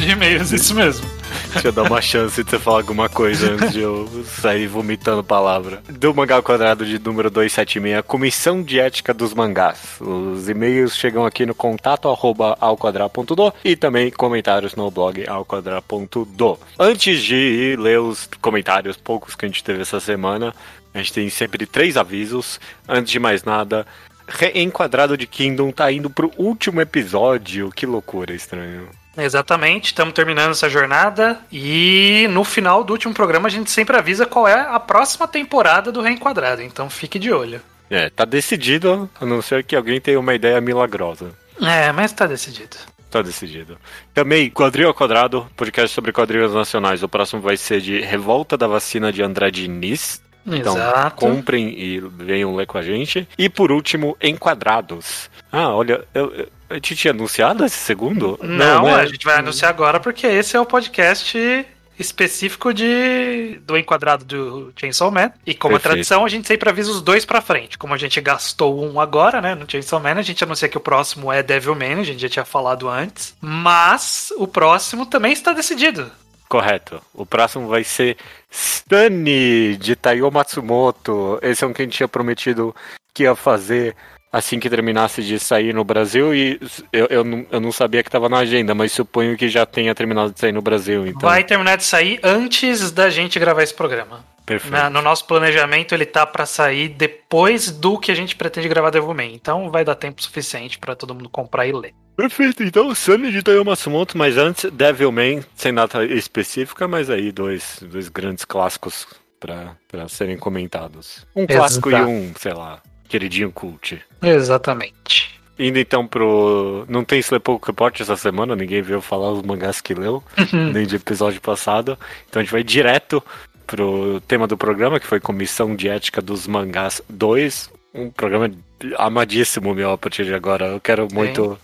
De 0.00 0.10
e-mails, 0.10 0.52
isso 0.52 0.74
mesmo. 0.74 1.06
Deixa 1.52 1.68
eu 1.68 1.72
dar 1.72 1.84
uma 1.84 2.00
chance 2.00 2.42
de 2.42 2.50
você 2.50 2.58
falar 2.58 2.78
alguma 2.78 3.08
coisa 3.08 3.52
antes 3.52 3.72
de 3.72 3.80
eu 3.80 4.08
sair 4.24 4.66
vomitando 4.66 5.24
palavra. 5.24 5.82
Do 5.88 6.14
mangá 6.14 6.40
quadrado 6.42 6.84
de 6.84 6.98
número 6.98 7.30
276, 7.30 8.04
Comissão 8.06 8.62
de 8.62 8.78
Ética 8.78 9.14
dos 9.14 9.32
Mangás. 9.32 10.00
Os 10.00 10.48
e-mails 10.48 10.96
chegam 10.96 11.24
aqui 11.24 11.46
no 11.46 11.54
contato 11.54 12.08
arroba 12.08 12.56
alquadra.do 12.60 13.52
e 13.64 13.76
também 13.76 14.10
comentários 14.10 14.74
no 14.74 14.90
blog 14.90 15.26
alquadra.do. 15.26 16.58
Antes 16.78 17.22
de 17.22 17.76
ler 17.78 18.00
os 18.00 18.28
comentários, 18.40 18.96
poucos 18.96 19.34
que 19.34 19.44
a 19.44 19.48
gente 19.48 19.64
teve 19.64 19.82
essa 19.82 20.00
semana, 20.00 20.54
a 20.92 20.98
gente 20.98 21.12
tem 21.12 21.28
sempre 21.30 21.66
três 21.66 21.96
avisos. 21.96 22.60
Antes 22.88 23.12
de 23.12 23.18
mais 23.18 23.44
nada, 23.44 23.86
Reenquadrado 24.28 25.16
de 25.16 25.26
Kingdom 25.26 25.70
tá 25.70 25.90
indo 25.90 26.10
pro 26.10 26.32
último 26.36 26.80
episódio. 26.80 27.70
Que 27.70 27.86
loucura, 27.86 28.34
estranho. 28.34 28.88
Exatamente, 29.16 29.86
estamos 29.86 30.12
terminando 30.14 30.50
essa 30.50 30.68
jornada 30.68 31.40
e 31.50 32.26
no 32.30 32.44
final 32.44 32.84
do 32.84 32.92
último 32.92 33.14
programa 33.14 33.48
a 33.48 33.50
gente 33.50 33.70
sempre 33.70 33.96
avisa 33.96 34.26
qual 34.26 34.46
é 34.46 34.60
a 34.60 34.78
próxima 34.78 35.26
temporada 35.26 35.90
do 35.90 36.02
Reenquadrado, 36.02 36.62
então 36.62 36.90
fique 36.90 37.18
de 37.18 37.32
olho. 37.32 37.60
É, 37.88 38.10
tá 38.10 38.24
decidido, 38.24 39.08
a 39.20 39.24
não 39.24 39.40
ser 39.40 39.64
que 39.64 39.76
alguém 39.76 40.00
tenha 40.00 40.18
uma 40.18 40.34
ideia 40.34 40.60
milagrosa. 40.60 41.30
É, 41.62 41.92
mas 41.92 42.12
tá 42.12 42.26
decidido. 42.26 42.76
Tá 43.10 43.22
decidido. 43.22 43.78
Também, 44.12 44.50
Quadril 44.50 44.88
ao 44.88 44.94
Quadrado, 44.94 45.46
podcast 45.56 45.94
sobre 45.94 46.12
quadrilhas 46.12 46.52
nacionais. 46.52 47.02
O 47.02 47.08
próximo 47.08 47.40
vai 47.40 47.56
ser 47.56 47.80
de 47.80 48.00
Revolta 48.00 48.56
da 48.56 48.66
Vacina 48.66 49.12
de 49.12 49.22
Andrade 49.22 49.62
Diniz. 49.62 50.20
Então, 50.44 50.74
Exato. 50.74 51.16
comprem 51.16 51.68
e 51.68 51.98
venham 52.00 52.54
ler 52.54 52.66
com 52.66 52.78
a 52.78 52.82
gente. 52.82 53.26
E 53.38 53.48
por 53.48 53.72
último, 53.72 54.16
Enquadrados. 54.20 55.30
Ah, 55.50 55.70
olha, 55.70 56.04
eu, 56.14 56.32
eu, 56.34 56.48
a 56.68 56.74
gente 56.74 56.96
tinha 56.96 57.12
anunciado 57.12 57.64
esse 57.64 57.76
segundo? 57.76 58.38
Não, 58.42 58.84
né? 58.84 58.94
a 58.94 59.06
gente 59.06 59.24
vai 59.24 59.38
anunciar 59.38 59.70
agora 59.70 60.00
porque 60.00 60.26
esse 60.26 60.56
é 60.56 60.60
o 60.60 60.66
podcast 60.66 61.66
específico 61.98 62.74
de 62.74 63.58
do 63.64 63.76
enquadrado 63.76 64.24
do 64.24 64.72
Chainsaw 64.76 65.10
Man. 65.10 65.32
E 65.46 65.54
como 65.54 65.74
é 65.74 65.78
Perfeito. 65.78 65.92
tradição, 65.94 66.24
a 66.24 66.28
gente 66.28 66.46
sempre 66.46 66.68
avisa 66.68 66.90
os 66.90 67.00
dois 67.00 67.24
pra 67.24 67.40
frente. 67.40 67.78
Como 67.78 67.94
a 67.94 67.96
gente 67.96 68.20
gastou 68.20 68.84
um 68.84 69.00
agora, 69.00 69.40
né, 69.40 69.54
no 69.54 69.70
Chainsaw 69.70 70.00
Man, 70.00 70.14
a 70.18 70.22
gente 70.22 70.44
anuncia 70.44 70.68
que 70.68 70.76
o 70.76 70.80
próximo 70.80 71.32
é 71.32 71.42
Devilman, 71.42 72.00
a 72.00 72.04
gente 72.04 72.20
já 72.20 72.28
tinha 72.28 72.44
falado 72.44 72.88
antes. 72.88 73.34
Mas 73.40 74.32
o 74.36 74.46
próximo 74.46 75.06
também 75.06 75.32
está 75.32 75.52
decidido. 75.52 76.10
Correto. 76.48 77.02
O 77.12 77.26
próximo 77.26 77.66
vai 77.66 77.82
ser 77.82 78.16
Stani, 78.50 79.76
de 79.76 79.96
Taiyo 79.96 80.30
Matsumoto. 80.30 81.38
Esse 81.42 81.64
é 81.64 81.66
um 81.66 81.72
que 81.72 81.82
a 81.82 81.84
gente 81.84 81.96
tinha 81.96 82.08
prometido 82.08 82.74
que 83.12 83.24
ia 83.24 83.34
fazer 83.34 83.96
assim 84.32 84.58
que 84.60 84.68
terminasse 84.68 85.22
de 85.22 85.38
sair 85.38 85.72
no 85.74 85.84
Brasil. 85.84 86.34
E 86.34 86.60
eu, 86.92 87.06
eu, 87.10 87.24
não, 87.24 87.46
eu 87.50 87.60
não 87.60 87.72
sabia 87.72 88.02
que 88.02 88.08
estava 88.08 88.28
na 88.28 88.38
agenda, 88.38 88.74
mas 88.74 88.92
suponho 88.92 89.36
que 89.36 89.48
já 89.48 89.64
tenha 89.66 89.94
terminado 89.94 90.32
de 90.32 90.40
sair 90.40 90.52
no 90.52 90.62
Brasil. 90.62 91.06
Então, 91.06 91.28
Vai 91.28 91.42
terminar 91.44 91.76
de 91.76 91.84
sair 91.84 92.20
antes 92.22 92.90
da 92.90 93.08
gente 93.10 93.38
gravar 93.38 93.62
esse 93.62 93.74
programa. 93.74 94.24
perfeito. 94.44 94.72
Na- 94.72 94.90
no 94.90 95.00
nosso 95.02 95.24
planejamento, 95.26 95.94
ele 95.94 96.06
tá 96.06 96.24
pra 96.26 96.44
sair 96.46 96.88
depois 96.88 97.70
do 97.70 97.98
que 97.98 98.10
a 98.12 98.14
gente 98.14 98.36
pretende 98.36 98.68
gravar 98.68 98.90
Devilman. 98.90 99.34
Então 99.34 99.70
vai 99.70 99.84
dar 99.84 99.94
tempo 99.94 100.22
suficiente 100.22 100.78
pra 100.78 100.94
todo 100.94 101.14
mundo 101.14 101.28
comprar 101.28 101.66
e 101.66 101.72
ler. 101.72 101.92
Perfeito, 102.16 102.62
então 102.62 102.94
Sunny 102.94 103.30
de 103.30 103.42
Taiyo 103.42 103.62
Matsumoto, 103.64 104.16
mas 104.16 104.38
antes 104.38 104.70
Devilman, 104.70 105.42
sem 105.54 105.72
data 105.74 106.02
específica, 106.04 106.88
mas 106.88 107.10
aí 107.10 107.30
dois, 107.30 107.78
dois 107.82 108.08
grandes 108.08 108.44
clássicos 108.44 109.06
pra 109.38 109.76
pra 109.86 110.08
serem 110.08 110.38
comentados. 110.38 111.26
Um 111.36 111.46
clássico 111.46 111.90
Exato. 111.90 112.08
e 112.08 112.12
um, 112.12 112.32
sei 112.38 112.54
lá, 112.54 112.80
queridinho 113.06 113.50
cult. 113.50 113.98
Exatamente. 114.22 115.36
Indo 115.58 115.78
então 115.78 116.06
pro. 116.06 116.84
Não 116.88 117.02
tem 117.02 117.18
Sleepwalk 117.20 117.66
Report 117.66 117.98
essa 118.00 118.16
semana, 118.16 118.54
ninguém 118.54 118.82
veio 118.82 119.00
falar 119.00 119.32
os 119.32 119.42
mangás 119.42 119.80
que 119.80 119.94
leu, 119.94 120.22
nem 120.52 120.86
de 120.86 120.96
episódio 120.96 121.40
passado. 121.40 121.98
Então 122.28 122.40
a 122.40 122.44
gente 122.44 122.52
vai 122.52 122.62
direto 122.62 123.22
pro 123.66 124.20
tema 124.28 124.46
do 124.46 124.56
programa, 124.56 125.00
que 125.00 125.06
foi 125.06 125.18
Comissão 125.18 125.74
de 125.74 125.88
Ética 125.88 126.20
dos 126.20 126.46
Mangás 126.46 127.00
2. 127.08 127.70
Um 127.96 128.10
programa 128.10 128.50
amadíssimo 128.98 129.74
meu 129.74 129.90
a 129.92 129.98
partir 129.98 130.24
de 130.24 130.34
agora. 130.34 130.66
Eu 130.66 130.80
quero 130.80 131.08
muito 131.12 131.58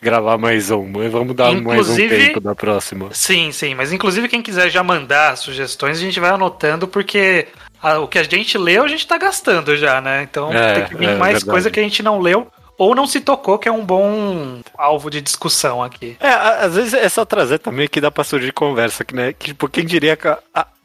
gravar 0.00 0.36
mais 0.38 0.70
um. 0.70 0.90
Vamos 1.10 1.34
dar 1.34 1.52
mais 1.52 1.56
um 1.88 1.92
Inclusive- 1.92 2.26
tempo 2.26 2.40
da 2.40 2.54
próxima. 2.54 3.08
Sim, 3.12 3.50
sim, 3.52 3.74
mas 3.74 3.92
inclusive 3.92 4.28
quem 4.28 4.42
quiser 4.42 4.70
já 4.70 4.82
mandar 4.82 5.36
sugestões, 5.36 5.98
a 5.98 6.00
gente 6.00 6.20
vai 6.20 6.30
anotando, 6.30 6.86
porque 6.86 7.48
a- 7.82 7.98
o 7.98 8.08
que 8.08 8.18
a 8.18 8.22
gente 8.22 8.56
leu, 8.58 8.82
a 8.84 8.88
gente 8.88 9.06
tá 9.06 9.16
gastando 9.18 9.76
já, 9.76 10.00
né? 10.00 10.22
Então 10.22 10.52
É, 10.52 10.74
tem 10.74 10.84
que 10.88 10.96
vir 10.96 11.08
é 11.10 11.14
mais 11.16 11.34
verdade. 11.38 11.50
coisa 11.50 11.70
que 11.70 11.80
a 11.80 11.82
gente 11.82 12.02
não 12.02 12.20
leu 12.20 12.46
ou 12.78 12.94
não 12.94 13.06
se 13.06 13.20
tocou, 13.20 13.58
que 13.58 13.68
é 13.68 13.72
um 13.72 13.84
bom 13.84 14.60
alvo 14.76 15.10
de 15.10 15.20
discussão 15.20 15.82
aqui. 15.82 16.16
É, 16.20 16.28
às 16.30 16.74
vezes 16.74 16.94
é 16.94 17.08
só 17.10 17.24
trazer 17.26 17.58
também 17.58 17.86
que 17.88 18.00
dá 18.00 18.10
pra 18.10 18.24
surgir 18.24 18.52
conversa, 18.52 19.04
que, 19.04 19.14
né? 19.14 19.32
Que, 19.34 19.48
tipo, 19.48 19.68
quem 19.68 19.84
diria 19.84 20.16
que 20.16 20.26
a, 20.28 20.38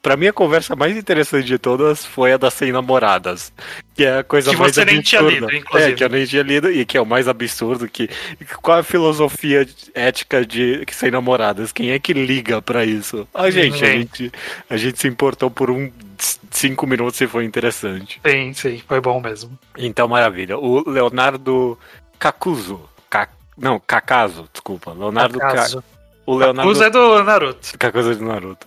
pra 0.05 0.15
mim 0.15 0.27
a 0.27 0.33
conversa 0.33 0.75
mais 0.75 0.95
interessante 0.95 1.45
de 1.47 1.57
todas 1.57 2.05
foi 2.05 2.31
a 2.31 2.37
das 2.37 2.53
100 2.53 2.73
namoradas. 2.73 3.51
Que 3.95 4.05
é 4.05 4.19
a 4.19 4.23
coisa 4.23 4.51
Que 4.51 4.57
mais 4.57 4.75
você 4.75 4.85
nem 4.85 5.01
tinha 5.01 5.19
absurda. 5.19 5.47
lido, 5.47 5.55
inclusive. 5.57 5.91
É, 5.91 5.95
que 5.95 6.03
eu 6.03 6.09
nem 6.09 6.25
tinha 6.27 6.43
lido 6.43 6.71
e 6.71 6.85
que 6.85 6.95
é 6.95 7.01
o 7.01 7.05
mais 7.07 7.27
absurdo. 7.27 7.87
Que, 7.89 8.07
qual 8.61 8.77
é 8.77 8.81
a 8.81 8.83
filosofia 8.83 9.67
ética 9.95 10.45
de 10.45 10.85
100 10.91 11.09
namoradas? 11.09 11.71
Quem 11.71 11.89
é 11.89 11.97
que 11.97 12.13
liga 12.13 12.61
pra 12.61 12.85
isso? 12.85 13.27
A 13.33 13.49
gente, 13.49 13.83
a 13.83 13.87
Ninguém. 13.87 13.99
gente, 14.01 14.31
a 14.69 14.77
gente 14.77 14.99
se 14.99 15.07
importou 15.07 15.49
por 15.49 15.71
um 15.71 15.91
cinco 16.51 16.85
minutos 16.85 17.19
e 17.21 17.25
foi 17.25 17.43
interessante. 17.43 18.21
Sim, 18.23 18.53
sim, 18.53 18.83
foi 18.87 19.01
bom 19.01 19.19
mesmo. 19.19 19.57
Então, 19.75 20.07
maravilha. 20.07 20.55
O 20.59 20.87
Leonardo 20.87 21.79
Cacuzo. 22.19 22.79
Ca- 23.09 23.29
Não, 23.57 23.79
Cacaso, 23.79 24.47
desculpa. 24.53 24.93
Leonardo 24.93 25.39
Ca... 25.39 25.65
O 26.25 26.35
Leonardo 26.37 26.71
Usa 26.71 26.85
é 26.85 26.89
do 26.89 27.23
Naruto. 27.23 27.77
Naruto. 28.21 28.65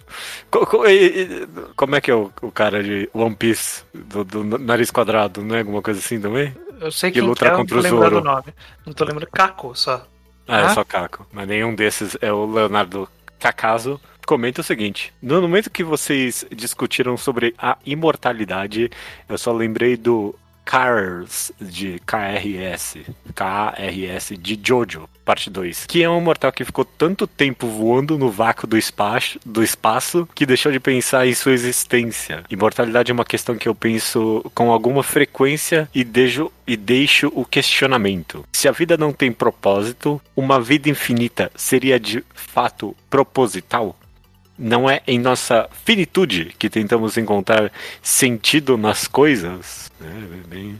Co- 0.51 0.64
co- 0.66 0.86
e- 0.86 1.22
e- 1.22 1.47
Como 1.74 1.97
é 1.97 2.01
que 2.01 2.10
é 2.10 2.14
o, 2.14 2.30
cara 2.52 2.82
de 2.82 3.09
One 3.12 3.35
Piece 3.35 3.82
do, 3.93 4.22
do 4.24 4.44
nariz 4.59 4.90
quadrado? 4.90 5.43
Não 5.43 5.56
é 5.56 5.60
alguma 5.60 5.82
coisa 5.82 5.98
assim 5.98 6.20
também? 6.20 6.55
Eu 6.80 6.93
sei 6.93 7.10
Que 7.10 7.18
quem 7.18 7.28
luta 7.28 7.40
que 7.40 7.47
é, 7.47 7.48
eu 7.48 7.52
não 7.52 7.59
contra 7.66 7.76
tô 7.76 7.82
lembrando 7.82 8.16
o 8.18 8.24
nome. 8.24 8.44
Não 8.86 8.93
tô 8.93 9.05
lembrando. 9.05 9.28
Caco, 9.32 9.74
só. 9.74 10.06
Ah, 10.47 10.60
é 10.60 10.64
Ah? 10.66 10.68
só 10.70 10.85
Caco. 10.85 11.26
Mas 11.32 11.48
nenhum 11.48 11.74
desses 11.74 12.16
é 12.20 12.32
o 12.32 12.47
Leonardo 12.47 13.09
Cacaso. 13.40 14.01
Comenta 14.24 14.60
o 14.60 14.64
seguinte: 14.64 15.12
no 15.20 15.40
momento 15.43 15.70
que 15.70 15.82
vocês 15.82 16.44
discutiram 16.55 17.16
sobre 17.16 17.55
a 17.59 17.76
imortalidade, 17.85 18.90
eu 19.28 19.36
só 19.39 19.52
lembrei 19.52 19.97
do 19.97 20.35
Cars 20.69 21.51
de 21.59 21.99
KRS, 22.05 22.99
KRS 23.35 24.36
de 24.36 24.61
Jojo, 24.62 25.09
parte 25.24 25.49
2, 25.49 25.86
que 25.86 26.03
é 26.03 26.11
um 26.11 26.20
mortal 26.20 26.53
que 26.53 26.62
ficou 26.62 26.85
tanto 26.85 27.27
tempo 27.27 27.66
voando 27.66 28.19
no 28.19 28.31
vácuo 28.31 28.66
do 28.66 28.77
espaço, 28.77 29.40
do 29.47 29.62
espaço 29.62 30.28
que 30.35 30.45
deixou 30.45 30.70
de 30.70 30.78
pensar 30.78 31.27
em 31.27 31.32
sua 31.32 31.53
existência. 31.53 32.45
Imortalidade 32.51 33.11
é 33.11 33.15
uma 33.15 33.24
questão 33.24 33.57
que 33.57 33.66
eu 33.66 33.74
penso 33.74 34.45
com 34.55 34.70
alguma 34.70 35.03
frequência 35.03 35.89
e 35.95 36.05
deixo, 36.05 36.53
e 36.66 36.77
deixo 36.77 37.32
o 37.35 37.47
questionamento. 37.47 38.45
Se 38.53 38.69
a 38.69 38.73
vida 38.73 38.99
não 38.99 39.11
tem 39.11 39.32
propósito, 39.32 40.20
uma 40.36 40.61
vida 40.61 40.90
infinita 40.90 41.51
seria 41.57 41.99
de 41.99 42.23
fato 42.35 42.95
proposital? 43.09 43.97
Não 44.59 44.90
é 44.90 45.01
em 45.06 45.18
nossa 45.18 45.68
finitude 45.85 46.52
que 46.59 46.68
tentamos 46.68 47.16
encontrar 47.16 47.70
sentido 48.02 48.76
nas 48.76 49.06
coisas? 49.06 49.89
É 50.01 50.48
bem, 50.48 50.78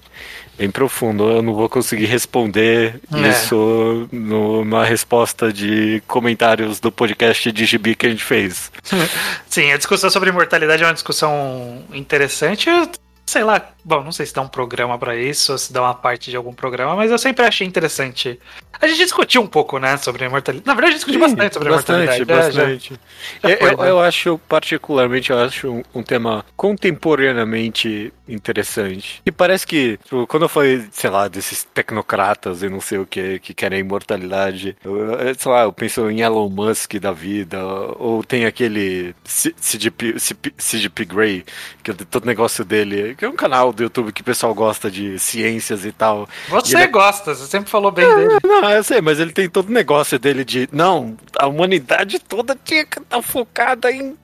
bem 0.57 0.71
profundo. 0.71 1.29
Eu 1.29 1.43
não 1.43 1.55
vou 1.55 1.69
conseguir 1.69 2.07
responder 2.07 3.01
É. 3.13 3.29
isso 3.31 4.09
numa 4.11 4.85
resposta 4.85 5.53
de 5.53 6.03
comentários 6.07 6.81
do 6.81 6.91
podcast 6.91 7.51
de 7.53 7.65
gibi 7.67 7.95
que 7.95 8.07
a 8.07 8.11
gente 8.11 8.25
fez. 8.25 8.71
Sim, 9.49 9.73
a 9.73 9.77
discussão 9.77 10.11
sobre 10.11 10.31
imortalidade 10.31 10.83
é 10.83 10.87
uma 10.87 10.95
discussão 10.95 11.85
interessante. 11.93 12.69
Eu, 12.69 12.89
sei 13.27 13.45
lá, 13.45 13.71
bom, 13.85 14.03
não 14.03 14.13
sei 14.13 14.25
se 14.27 14.35
dá 14.35 14.41
um 14.43 14.49
programa 14.49 14.99
pra 14.99 15.17
isso, 15.17 15.53
ou 15.53 15.59
se 15.59 15.73
dá 15.73 15.83
uma 15.83 15.95
parte 15.95 16.31
de 16.31 16.37
algum 16.37 16.53
programa, 16.53 16.97
mas 16.97 17.11
eu 17.11 17.19
sempre 17.19 17.45
achei 17.45 17.67
interessante. 17.67 18.39
A 18.81 18.87
gente 18.87 18.99
discutiu 18.99 19.43
um 19.43 19.47
pouco, 19.47 19.79
né, 19.79 19.97
sobre 19.97 20.25
a 20.25 20.27
imortalidade. 20.29 20.67
Na 20.67 20.75
verdade, 20.75 20.95
a 20.95 20.99
gente 20.99 21.07
discutiu 21.07 21.21
bastante 21.21 21.55
sobre 21.55 21.69
a 21.69 21.73
bastante, 21.73 22.05
imortalidade. 22.23 22.49
é, 22.49 22.53
já- 22.53 22.63
bastante. 22.63 23.01
já 23.43 23.51
Eu, 23.51 23.59
foi, 23.59 23.73
eu- 23.73 23.77
né? 23.79 23.91
eu 23.91 24.01
acho, 24.01 24.39
particularmente, 24.49 25.31
eu 25.31 25.39
acho 25.39 25.69
um, 25.71 25.83
um 25.95 26.03
tema 26.03 26.45
contemporaneamente 26.57 28.13
interessante. 28.29 29.23
E 29.25 29.33
parece 29.33 29.67
que, 29.67 29.97
tipo, 30.05 30.27
quando 30.27 30.43
eu 30.45 30.49
falei, 30.49 30.85
sei 30.93 31.11
lá, 31.11 31.29
desses 31.29 31.65
tecnocratas 31.65 32.63
e 32.63 32.69
não 32.69 32.81
sei 32.81 32.99
o 32.99 33.07
que, 33.07 33.39
que 33.39 33.55
querem 33.55 33.81
imortalidade, 33.81 34.77
eu, 34.85 34.97
sei 35.39 35.51
lá, 35.53 35.63
eu 35.63 35.73
penso 35.73 36.09
em 36.11 36.21
Elon 36.21 36.49
Musk 36.49 36.95
da 36.97 37.13
vida, 37.13 37.59
ou 37.99 38.23
tem 38.23 38.45
aquele 38.47 39.15
CGP, 39.25 40.19
CP 40.19 40.53
CGP 40.59 41.05
Grey, 41.05 41.45
que 41.83 41.91
é 41.91 41.95
todo 41.95 42.27
negócio 42.27 42.65
dele, 42.65 43.15
que 43.17 43.25
é 43.25 43.29
um 43.29 43.37
canal 43.37 43.73
do 43.73 43.83
YouTube 43.83 44.13
que 44.13 44.21
o 44.21 44.25
pessoal 44.25 44.55
gosta 44.55 44.91
de 44.91 45.19
ciências 45.19 45.85
e 45.85 45.93
tal. 45.93 46.29
Você 46.49 46.75
E 46.75 46.77
ele 46.77 46.85
é- 46.85 46.89
gosta, 46.89 47.35
você 47.35 47.47
sempre 47.47 47.71
falou 47.71 47.91
bem 47.91 48.07
dele. 48.15 48.39
Não, 48.45 48.68
eu 48.71 48.83
sei, 48.85 49.01
mas 49.01 49.19
ele 49.21 49.33
tem 49.33 49.49
todo 49.49 49.69
o 49.69 49.73
negócio 49.73 50.19
dele 50.19 50.45
de. 50.45 50.69
Não, 50.73 51.17
a 51.39 51.47
humanidade 51.47 52.19
toda 52.19 52.57
tinha 52.65 52.85
que 52.85 52.99
estar 52.99 53.23
focada 53.23 53.91
em. 53.91 54.17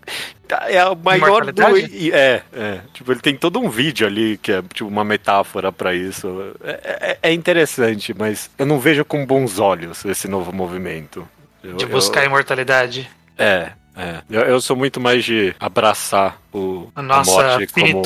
É 0.68 0.78
a 0.78 0.94
maior 0.94 1.50
do. 1.52 1.62
É, 2.12 2.42
é. 2.52 2.80
Tipo, 2.92 3.12
ele 3.12 3.20
tem 3.20 3.36
todo 3.36 3.58
um 3.58 3.68
vídeo 3.68 4.06
ali 4.06 4.36
que 4.38 4.52
é 4.52 4.62
tipo 4.62 4.88
uma 4.88 5.04
metáfora 5.04 5.72
pra 5.72 5.94
isso. 5.94 6.54
É, 6.62 7.18
é- 7.22 7.30
é 7.30 7.32
interessante, 7.32 8.14
mas 8.16 8.50
eu 8.58 8.66
não 8.66 8.78
vejo 8.78 9.04
com 9.04 9.24
bons 9.26 9.58
olhos 9.58 10.04
esse 10.04 10.28
novo 10.28 10.52
movimento. 10.52 11.26
Eu- 11.62 11.76
De 11.76 11.84
eu- 11.84 11.88
buscar 11.90 12.20
a 12.20 12.24
imortalidade. 12.26 13.08
É, 13.38 13.70
é. 13.96 14.20
Eu, 14.30 14.42
eu 14.42 14.60
sou 14.60 14.76
muito 14.76 15.00
mais 15.00 15.24
de 15.24 15.54
abraçar 15.58 16.38
o, 16.52 16.88
A 16.94 17.02
nossa 17.02 17.30
morte 17.30 17.66
como. 17.72 18.02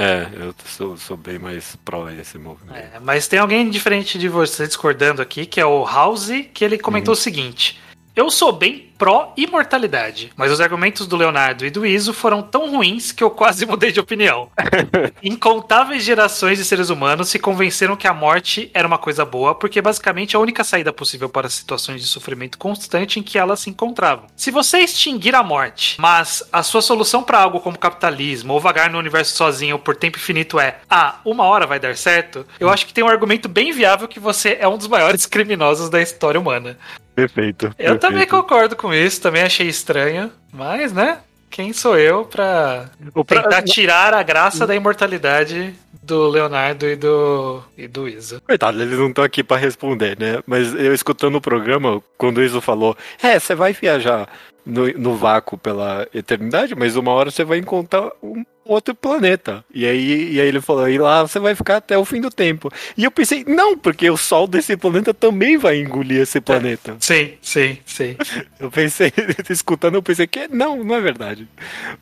É, 0.00 0.28
eu 0.32 0.54
sou, 0.64 0.96
sou 0.96 1.16
bem 1.16 1.38
mais 1.40 1.74
pró 1.84 2.08
esse 2.08 2.38
movimento. 2.38 2.76
É, 2.76 3.00
mas 3.00 3.26
tem 3.26 3.38
alguém 3.40 3.68
diferente 3.68 4.16
de 4.16 4.28
você 4.28 4.64
discordando 4.66 5.20
aqui, 5.20 5.44
que 5.44 5.60
é 5.60 5.66
o 5.66 5.84
House, 5.84 6.28
que 6.54 6.64
ele 6.64 6.78
comentou 6.78 7.12
Uhum. 7.14 7.18
o 7.18 7.20
seguinte. 7.20 7.80
Eu 8.18 8.32
sou 8.32 8.50
bem 8.50 8.88
pró-imortalidade, 8.98 10.32
mas 10.36 10.50
os 10.50 10.60
argumentos 10.60 11.06
do 11.06 11.14
Leonardo 11.14 11.64
e 11.64 11.70
do 11.70 11.86
Iso 11.86 12.12
foram 12.12 12.42
tão 12.42 12.68
ruins 12.68 13.12
que 13.12 13.22
eu 13.22 13.30
quase 13.30 13.64
mudei 13.64 13.92
de 13.92 14.00
opinião. 14.00 14.50
Incontáveis 15.22 16.02
gerações 16.02 16.58
de 16.58 16.64
seres 16.64 16.90
humanos 16.90 17.28
se 17.28 17.38
convenceram 17.38 17.94
que 17.94 18.08
a 18.08 18.12
morte 18.12 18.72
era 18.74 18.88
uma 18.88 18.98
coisa 18.98 19.24
boa, 19.24 19.54
porque 19.54 19.80
basicamente 19.80 20.34
é 20.34 20.36
a 20.36 20.40
única 20.40 20.64
saída 20.64 20.92
possível 20.92 21.28
para 21.28 21.48
situações 21.48 22.00
de 22.00 22.08
sofrimento 22.08 22.58
constante 22.58 23.20
em 23.20 23.22
que 23.22 23.38
elas 23.38 23.60
se 23.60 23.70
encontravam. 23.70 24.26
Se 24.34 24.50
você 24.50 24.78
extinguir 24.78 25.36
a 25.36 25.44
morte, 25.44 25.94
mas 26.00 26.42
a 26.52 26.64
sua 26.64 26.82
solução 26.82 27.22
para 27.22 27.38
algo 27.38 27.60
como 27.60 27.78
capitalismo 27.78 28.52
ou 28.52 28.58
vagar 28.58 28.90
no 28.90 28.98
universo 28.98 29.36
sozinho 29.36 29.78
por 29.78 29.94
tempo 29.94 30.18
infinito 30.18 30.58
é, 30.58 30.78
ah, 30.90 31.20
uma 31.24 31.44
hora 31.44 31.68
vai 31.68 31.78
dar 31.78 31.96
certo, 31.96 32.44
eu 32.58 32.68
acho 32.68 32.84
que 32.84 32.92
tem 32.92 33.04
um 33.04 33.08
argumento 33.08 33.48
bem 33.48 33.70
viável 33.70 34.08
que 34.08 34.18
você 34.18 34.58
é 34.60 34.66
um 34.66 34.76
dos 34.76 34.88
maiores 34.88 35.24
criminosos 35.26 35.88
da 35.88 36.02
história 36.02 36.40
humana. 36.40 36.76
Perfeito. 37.18 37.66
Eu 37.66 37.72
perfeito. 37.72 38.00
também 38.00 38.26
concordo 38.26 38.76
com 38.76 38.94
isso, 38.94 39.20
também 39.20 39.42
achei 39.42 39.66
estranho, 39.66 40.30
mas, 40.52 40.92
né? 40.92 41.18
Quem 41.50 41.72
sou 41.72 41.98
eu 41.98 42.24
pra 42.24 42.90
pra- 43.26 43.42
tentar 43.42 43.62
tirar 43.62 44.14
a 44.14 44.22
graça 44.22 44.66
da 44.66 44.74
imortalidade 44.76 45.74
do 46.02 46.28
Leonardo 46.28 46.86
e 46.86 46.94
do, 46.94 47.62
e 47.76 47.88
do 47.88 48.06
Isa? 48.06 48.40
Coitado, 48.46 48.80
eles 48.80 48.98
não 48.98 49.08
estão 49.08 49.24
aqui 49.24 49.42
pra 49.42 49.56
responder, 49.56 50.16
né? 50.18 50.40
Mas 50.46 50.72
eu 50.74 50.94
escutando 50.94 51.36
o 51.36 51.40
programa, 51.40 52.00
quando 52.16 52.38
o 52.38 52.44
Iso 52.44 52.60
falou, 52.60 52.96
é, 53.22 53.38
você 53.40 53.54
vai 53.54 53.72
viajar 53.72 54.28
no, 54.64 54.86
no 54.92 55.16
vácuo 55.16 55.56
pela 55.58 56.06
eternidade, 56.14 56.74
mas 56.76 56.96
uma 56.96 57.12
hora 57.12 57.30
você 57.30 57.42
vai 57.44 57.58
encontrar 57.58 58.10
um 58.22 58.44
outro 58.68 58.94
planeta. 58.94 59.64
E 59.72 59.86
aí, 59.86 60.34
e 60.34 60.40
aí 60.40 60.46
ele 60.46 60.60
falou, 60.60 60.88
e 60.88 60.98
lá 60.98 61.22
você 61.22 61.38
vai 61.38 61.54
ficar 61.54 61.78
até 61.78 61.96
o 61.96 62.04
fim 62.04 62.20
do 62.20 62.30
tempo. 62.30 62.70
E 62.96 63.04
eu 63.04 63.10
pensei, 63.10 63.44
não, 63.46 63.76
porque 63.76 64.08
o 64.10 64.16
sol 64.16 64.46
desse 64.46 64.76
planeta 64.76 65.14
também 65.14 65.56
vai 65.56 65.78
engolir 65.80 66.20
esse 66.20 66.40
planeta. 66.40 66.96
Sim, 67.00 67.32
sim, 67.40 67.78
sim. 67.86 68.16
Eu 68.60 68.70
pensei, 68.70 69.12
escutando, 69.48 69.94
eu 69.94 70.02
pensei 70.02 70.26
que 70.26 70.48
não, 70.48 70.82
não 70.82 70.96
é 70.96 71.00
verdade. 71.00 71.46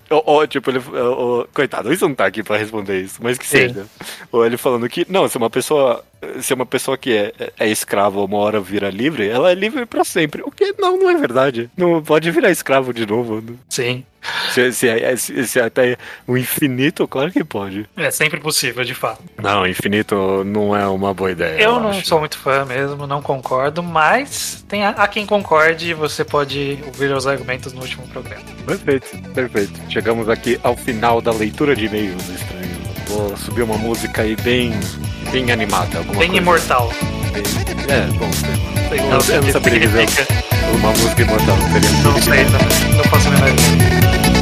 Ó, 0.08 0.22
ó, 0.24 0.46
tipo, 0.46 0.70
ele, 0.70 0.80
ó, 0.94 1.44
coitado, 1.52 1.92
isso 1.92 2.08
não 2.08 2.14
tá 2.14 2.24
aqui 2.24 2.42
pra 2.42 2.56
responder 2.56 3.02
isso, 3.02 3.18
mas 3.20 3.36
que 3.36 3.46
Sim. 3.46 3.68
seja. 3.68 3.86
Ou 4.32 4.44
ele 4.44 4.56
falando 4.56 4.88
que, 4.88 5.06
não, 5.08 5.28
se 5.28 5.36
uma 5.36 5.50
pessoa, 5.50 6.02
se 6.40 6.54
uma 6.54 6.66
pessoa 6.66 6.96
que 6.96 7.12
é, 7.12 7.32
é 7.58 7.68
escrava 7.68 8.20
uma 8.24 8.38
hora 8.38 8.60
vira 8.60 8.90
livre, 8.90 9.28
ela 9.28 9.50
é 9.50 9.54
livre 9.54 9.86
pra 9.86 10.04
sempre. 10.04 10.42
O 10.42 10.50
que 10.50 10.74
não, 10.78 10.98
não 10.98 11.10
é 11.10 11.16
verdade. 11.16 11.70
Não 11.76 12.02
pode 12.02 12.30
virar 12.30 12.50
escravo 12.50 12.92
de 12.92 13.06
novo. 13.06 13.42
Sim. 13.68 14.04
Se, 14.52 14.72
se, 14.72 14.88
é- 14.88 15.16
se, 15.16 15.46
se 15.46 15.60
é 15.60 15.62
até 15.64 15.96
o 16.26 16.36
infinito, 16.36 17.06
claro 17.06 17.30
que 17.30 17.44
pode. 17.44 17.88
É 17.96 18.10
sempre 18.10 18.40
possível, 18.40 18.84
de 18.84 18.94
fato. 18.94 19.22
Não, 19.40 19.66
infinito 19.66 20.42
não 20.44 20.76
é 20.76 20.86
uma 20.88 21.14
boa 21.14 21.30
ideia. 21.30 21.60
Eu 21.60 21.78
não 21.78 21.90
acho. 21.90 22.06
sou 22.06 22.18
muito 22.18 22.36
fã 22.38 22.64
mesmo, 22.64 23.06
não 23.06 23.22
concordo, 23.22 23.82
mas 23.82 24.64
tem 24.68 24.84
a, 24.84 24.90
a 24.90 25.06
quem 25.06 25.24
concorde 25.26 25.90
e 25.90 25.94
você 25.94 26.24
pode 26.24 26.78
ouvir 26.86 27.12
os 27.12 27.26
argumentos 27.26 27.72
no 27.72 27.80
último 27.82 28.06
programa. 28.08 28.42
Perfeito, 28.66 29.16
perfeito. 29.32 29.80
Chegamos 29.88 30.28
aqui 30.28 30.58
ao 30.62 30.76
final 30.76 31.20
da 31.20 31.30
leitura 31.32 31.76
de 31.76 31.86
e-mails 31.86 32.28
estranhos. 32.28 32.75
Vou 33.08 33.36
subir 33.36 33.62
uma 33.62 33.78
música 33.78 34.22
aí 34.22 34.36
bem, 34.36 34.72
bem 35.30 35.50
animada. 35.52 35.98
Alguma 35.98 36.18
Bem 36.18 36.28
coisa 36.28 36.42
imortal. 36.42 36.92
bem- 37.32 37.42
É, 37.88 38.06
bom, 38.18 38.30
Sei 38.88 38.98
Eu- 39.00 39.08
lá 39.08 39.18
o 39.18 39.22
eu 39.30 39.42
não 39.42 39.52
saberia 39.52 39.80
dizer. 39.80 40.06
uma 40.74 40.90
música 40.90 41.22
imortal. 41.22 41.56
Seria 41.72 41.90
Não 42.02 42.22
sei 42.22 42.44
também. 42.44 42.96
Não 42.96 43.04
faço 43.04 43.28
a 43.28 43.30
menor 43.30 43.48
ideia. 43.48 44.35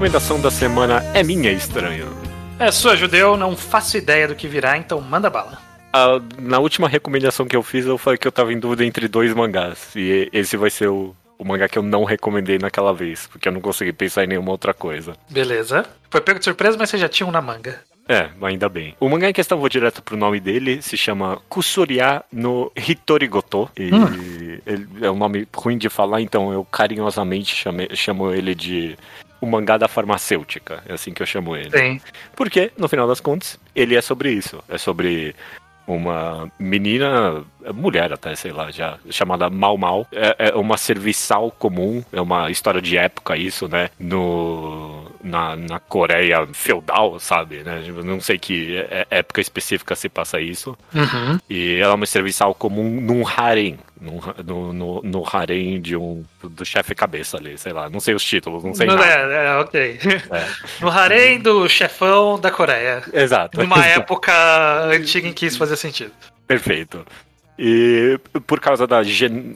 Recomendação 0.00 0.40
da 0.40 0.50
semana 0.50 1.04
é 1.12 1.22
minha, 1.22 1.52
estranho. 1.52 2.08
É 2.58 2.72
sua, 2.72 2.96
judeu, 2.96 3.36
não 3.36 3.54
faço 3.54 3.98
ideia 3.98 4.26
do 4.26 4.34
que 4.34 4.48
virá, 4.48 4.78
então 4.78 4.98
manda 4.98 5.28
bala. 5.28 5.58
Ah, 5.92 6.18
na 6.38 6.58
última 6.58 6.88
recomendação 6.88 7.44
que 7.44 7.54
eu 7.54 7.62
fiz, 7.62 7.84
eu 7.84 7.98
falei 7.98 8.16
que 8.16 8.26
eu 8.26 8.32
tava 8.32 8.50
em 8.50 8.58
dúvida 8.58 8.82
entre 8.82 9.06
dois 9.08 9.34
mangás. 9.34 9.94
E 9.94 10.30
esse 10.32 10.56
vai 10.56 10.70
ser 10.70 10.88
o, 10.88 11.14
o 11.38 11.44
mangá 11.44 11.68
que 11.68 11.78
eu 11.78 11.82
não 11.82 12.04
recomendei 12.04 12.58
naquela 12.58 12.94
vez, 12.94 13.26
porque 13.26 13.46
eu 13.46 13.52
não 13.52 13.60
consegui 13.60 13.92
pensar 13.92 14.24
em 14.24 14.28
nenhuma 14.28 14.52
outra 14.52 14.72
coisa. 14.72 15.12
Beleza. 15.28 15.84
Foi 16.08 16.22
pego 16.22 16.38
de 16.38 16.46
surpresa, 16.46 16.78
mas 16.78 16.88
você 16.88 16.96
já 16.96 17.06
tinha 17.08 17.26
um 17.26 17.30
na 17.30 17.42
manga. 17.42 17.78
É, 18.08 18.30
ainda 18.40 18.70
bem. 18.70 18.96
O 18.98 19.06
mangá 19.06 19.28
em 19.28 19.34
questão, 19.34 19.58
vou 19.58 19.68
direto 19.68 20.02
pro 20.02 20.16
nome 20.16 20.40
dele, 20.40 20.80
se 20.80 20.96
chama 20.96 21.42
Kusuriya 21.46 22.24
no 22.32 22.72
Hitorigoto. 22.74 23.70
E 23.78 23.90
ele 24.64 24.88
é 25.02 25.10
um 25.10 25.16
nome 25.18 25.46
ruim 25.54 25.76
de 25.76 25.90
falar, 25.90 26.22
então 26.22 26.50
eu 26.54 26.64
carinhosamente 26.64 27.54
chame- 27.54 27.94
chamo 27.94 28.32
ele 28.32 28.54
de 28.54 28.96
o 29.40 29.46
mangá 29.46 29.76
da 29.76 29.88
farmacêutica. 29.88 30.82
É 30.86 30.94
assim 30.94 31.12
que 31.12 31.22
eu 31.22 31.26
chamo 31.26 31.56
ele. 31.56 31.70
Sim. 31.70 32.00
Porque, 32.36 32.70
no 32.76 32.88
final 32.88 33.06
das 33.06 33.20
contas, 33.20 33.58
ele 33.74 33.96
é 33.96 34.00
sobre 34.00 34.32
isso. 34.32 34.62
É 34.68 34.78
sobre 34.78 35.34
uma 35.86 36.50
menina, 36.58 37.44
mulher 37.74 38.12
até, 38.12 38.34
sei 38.34 38.52
lá, 38.52 38.70
já, 38.70 38.98
chamada 39.10 39.50
Mal 39.50 39.76
Mal. 39.76 40.06
É, 40.12 40.50
é 40.50 40.54
uma 40.54 40.76
serviçal 40.76 41.50
comum, 41.50 42.02
é 42.12 42.20
uma 42.20 42.50
história 42.50 42.80
de 42.80 42.96
época 42.96 43.36
isso, 43.36 43.68
né? 43.68 43.90
No, 43.98 44.89
na, 45.22 45.56
na 45.56 45.78
Coreia 45.80 46.46
feudal, 46.52 47.18
sabe? 47.20 47.62
Né? 47.62 47.84
Eu 47.86 48.02
Não 48.04 48.20
sei 48.20 48.38
que 48.38 48.76
é- 48.78 49.06
época 49.10 49.40
específica 49.40 49.94
se 49.94 50.08
passa 50.08 50.40
isso. 50.40 50.76
Uhum. 50.94 51.38
E 51.48 51.76
ela 51.76 51.92
é 51.92 51.94
uma 51.96 52.06
serviçal 52.06 52.54
comum 52.54 53.00
num 53.00 53.26
harem. 53.26 53.78
no, 54.00 54.72
no, 54.72 55.02
no 55.02 55.24
harem 55.30 55.78
de 55.80 55.94
um 55.94 56.24
do 56.42 56.64
chefe 56.64 56.94
cabeça 56.94 57.36
ali, 57.36 57.58
sei 57.58 57.72
lá, 57.72 57.90
não 57.90 58.00
sei 58.00 58.14
os 58.14 58.24
títulos, 58.24 58.64
não 58.64 58.74
sei 58.74 58.86
Não, 58.86 58.96
nada. 58.96 59.06
é, 59.06 59.46
é, 59.46 59.56
ok. 59.56 59.98
É. 60.32 60.46
No 60.80 60.88
harém 60.90 61.38
do 61.38 61.68
chefão 61.68 62.40
da 62.40 62.50
Coreia. 62.50 63.02
Exato. 63.12 63.60
Numa 63.60 63.76
exato. 63.78 64.00
época 64.00 64.32
antiga 64.86 65.28
em 65.28 65.32
que 65.34 65.44
isso 65.46 65.58
fazia 65.58 65.76
sentido. 65.76 66.12
Perfeito. 66.46 67.04
E 67.62 68.18
por 68.46 68.58
causa 68.58 68.86
da 68.86 69.02
genu... 69.02 69.54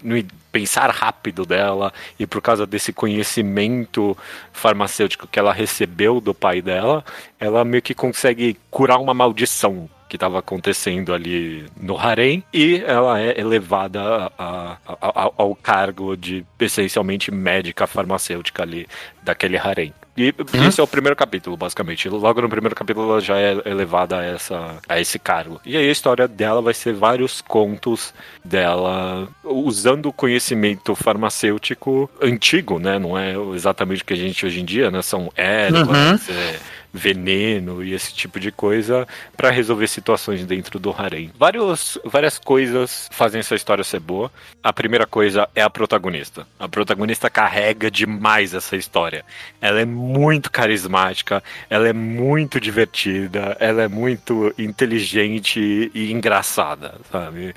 pensar 0.52 0.90
rápido 0.90 1.46
dela 1.46 1.90
e 2.20 2.26
por 2.26 2.42
causa 2.42 2.66
desse 2.66 2.92
conhecimento 2.92 4.16
farmacêutico 4.52 5.26
que 5.26 5.38
ela 5.38 5.52
recebeu 5.54 6.20
do 6.20 6.34
pai 6.34 6.60
dela, 6.60 7.02
ela 7.40 7.64
meio 7.64 7.82
que 7.82 7.94
consegue 7.94 8.56
curar 8.70 8.98
uma 8.98 9.14
maldição 9.14 9.88
que 10.06 10.16
estava 10.16 10.38
acontecendo 10.38 11.12
ali 11.14 11.64
no 11.80 11.98
harém 11.98 12.44
e 12.52 12.76
ela 12.86 13.18
é 13.20 13.40
elevada 13.40 14.00
a- 14.00 14.30
a- 14.38 14.78
a- 15.00 15.30
ao 15.36 15.56
cargo 15.56 16.14
de 16.14 16.44
essencialmente 16.60 17.32
médica 17.32 17.86
farmacêutica 17.86 18.62
ali 18.62 18.86
daquele 19.22 19.56
harém. 19.56 19.92
E 20.16 20.34
esse 20.66 20.80
é 20.80 20.82
o 20.82 20.86
primeiro 20.86 21.16
capítulo, 21.16 21.56
basicamente. 21.56 22.08
Logo 22.08 22.40
no 22.40 22.48
primeiro 22.48 22.74
capítulo 22.74 23.10
ela 23.10 23.20
já 23.20 23.38
é 23.38 23.56
elevada 23.64 24.18
a, 24.18 24.24
essa, 24.24 24.76
a 24.88 25.00
esse 25.00 25.18
cargo. 25.18 25.60
E 25.64 25.76
aí 25.76 25.88
a 25.88 25.92
história 25.92 26.28
dela 26.28 26.62
vai 26.62 26.74
ser 26.74 26.92
vários 26.94 27.40
contos 27.40 28.14
dela 28.44 29.28
usando 29.42 30.06
o 30.06 30.12
conhecimento 30.12 30.94
farmacêutico 30.94 32.08
antigo, 32.22 32.78
né? 32.78 32.98
Não 32.98 33.18
é 33.18 33.34
exatamente 33.54 34.02
o 34.02 34.04
que 34.04 34.14
a 34.14 34.16
gente 34.16 34.46
hoje 34.46 34.60
em 34.60 34.64
dia, 34.64 34.90
né? 34.90 35.02
São 35.02 35.32
ervas, 35.36 36.28
é, 36.28 36.60
veneno 36.94 37.82
e 37.82 37.92
esse 37.92 38.14
tipo 38.14 38.38
de 38.38 38.52
coisa 38.52 39.06
para 39.36 39.50
resolver 39.50 39.88
situações 39.88 40.46
dentro 40.46 40.78
do 40.78 40.90
harém. 40.96 41.30
Vários, 41.36 41.98
várias 42.04 42.38
coisas 42.38 43.08
fazem 43.10 43.40
essa 43.40 43.56
história 43.56 43.82
ser 43.82 43.98
boa. 44.00 44.30
A 44.62 44.72
primeira 44.72 45.06
coisa 45.06 45.48
é 45.54 45.60
a 45.62 45.68
protagonista. 45.68 46.46
A 46.58 46.68
protagonista 46.68 47.28
carrega 47.28 47.90
demais 47.90 48.54
essa 48.54 48.76
história. 48.76 49.24
Ela 49.60 49.80
é 49.80 49.84
muito 49.84 50.50
carismática, 50.50 51.42
ela 51.68 51.88
é 51.88 51.92
muito 51.92 52.60
divertida, 52.60 53.56
ela 53.58 53.82
é 53.82 53.88
muito 53.88 54.54
inteligente 54.56 55.90
e 55.94 56.12
engraçada, 56.12 56.94
sabe? 57.10 57.54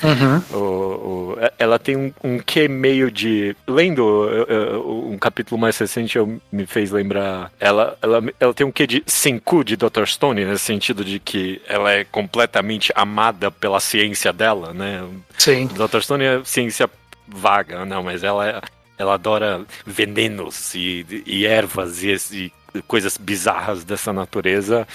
O- 0.51 0.55
o- 0.57 1.37
ela 1.59 1.77
tem 1.77 1.95
um, 1.95 2.13
um 2.23 2.39
quê 2.39 2.67
meio 2.67 3.11
de. 3.11 3.55
Lendo 3.67 4.27
eh, 4.31 4.45
eh, 4.49 4.77
um 4.77 5.17
capítulo 5.17 5.59
mais 5.59 5.77
recente, 5.77 6.17
eu, 6.17 6.39
me 6.51 6.65
fez 6.65 6.89
lembrar. 6.91 7.51
Ela, 7.59 7.97
ela, 8.01 8.23
ela 8.39 8.53
tem 8.53 8.65
um 8.65 8.71
quê 8.71 8.87
de 8.87 9.03
Senku 9.27 9.63
de 9.63 9.75
Dr. 9.75 10.05
Stone, 10.05 10.45
nesse 10.45 10.63
sentido 10.63 11.03
de 11.03 11.19
que 11.19 11.61
ela 11.67 11.91
é 11.91 12.05
completamente 12.05 12.93
amada 12.95 13.51
pela 13.51 13.79
ciência 13.79 14.31
dela, 14.31 14.73
né? 14.73 15.03
Sim. 15.37 15.67
Dr. 15.67 15.99
Stone 15.99 16.23
é 16.23 16.41
ciência 16.45 16.89
vaga, 17.27 17.83
não, 17.85 18.03
mas 18.03 18.23
ela, 18.23 18.47
é- 18.47 18.61
ela 18.97 19.15
adora 19.15 19.65
venenos 19.85 20.73
e, 20.73 21.05
e 21.25 21.45
ervas 21.45 22.03
e, 22.03 22.15
e 22.33 22.81
coisas 22.87 23.17
bizarras 23.17 23.83
dessa 23.83 24.13
natureza. 24.13 24.87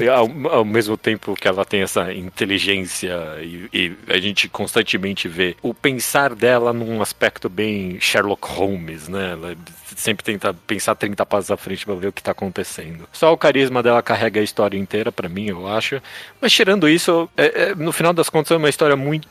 E 0.00 0.08
Ao, 0.08 0.28
ao 0.48 0.64
mesmo 0.64 0.96
tempo 0.96 1.34
que 1.34 1.46
ela 1.46 1.64
tem 1.64 1.82
essa 1.82 2.12
inteligência 2.12 3.14
e, 3.40 3.68
e 3.72 3.92
a 4.08 4.18
gente 4.18 4.48
constantemente 4.48 5.28
vê 5.28 5.54
o 5.62 5.72
pensar 5.72 6.34
dela 6.34 6.72
num 6.72 7.00
aspecto 7.00 7.48
bem 7.48 7.98
Sherlock 8.00 8.48
Holmes, 8.48 9.06
né? 9.08 9.32
Ela 9.32 9.56
sempre 9.96 10.24
tenta 10.24 10.52
pensar 10.54 10.94
30 10.94 11.24
passos 11.26 11.50
à 11.50 11.56
frente 11.56 11.84
pra 11.84 11.94
ver 11.94 12.08
o 12.08 12.12
que 12.12 12.22
tá 12.22 12.32
acontecendo. 12.32 13.08
Só 13.12 13.32
o 13.32 13.36
carisma 13.38 13.82
dela 13.82 14.02
carrega 14.02 14.40
a 14.40 14.44
história 14.44 14.78
inteira 14.78 15.10
pra 15.12 15.28
mim, 15.28 15.46
eu 15.48 15.66
acho. 15.68 16.00
Mas 16.40 16.52
tirando 16.52 16.88
isso, 16.88 17.28
é- 17.36 17.70
é- 17.70 17.74
no 17.74 17.92
final 17.92 18.12
das 18.12 18.28
contas 18.28 18.52
é 18.52 18.56
uma 18.56 18.68
história 18.68 18.96
muito 18.96 19.28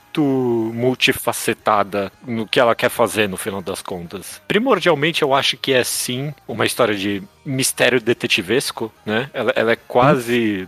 multifacetada 0.74 2.12
no 2.26 2.48
que 2.48 2.60
ela 2.60 2.76
quer 2.76 2.90
fazer 2.90 3.28
no 3.30 3.38
final 3.38 3.62
das 3.62 3.82
contas. 3.82 4.42
Primordialmente 4.48 5.22
eu 5.22 5.34
acho 5.34 5.58
que 5.58 5.74
é 5.74 5.84
sim 5.84 6.34
uma 6.48 6.66
história 6.66 6.96
de 6.96 7.22
mistério 7.46 8.02
detetivesco, 8.02 8.92
né? 9.06 9.30
Ela, 9.34 9.54
ela 9.56 9.72
é 9.72 9.76
quase 9.76 10.68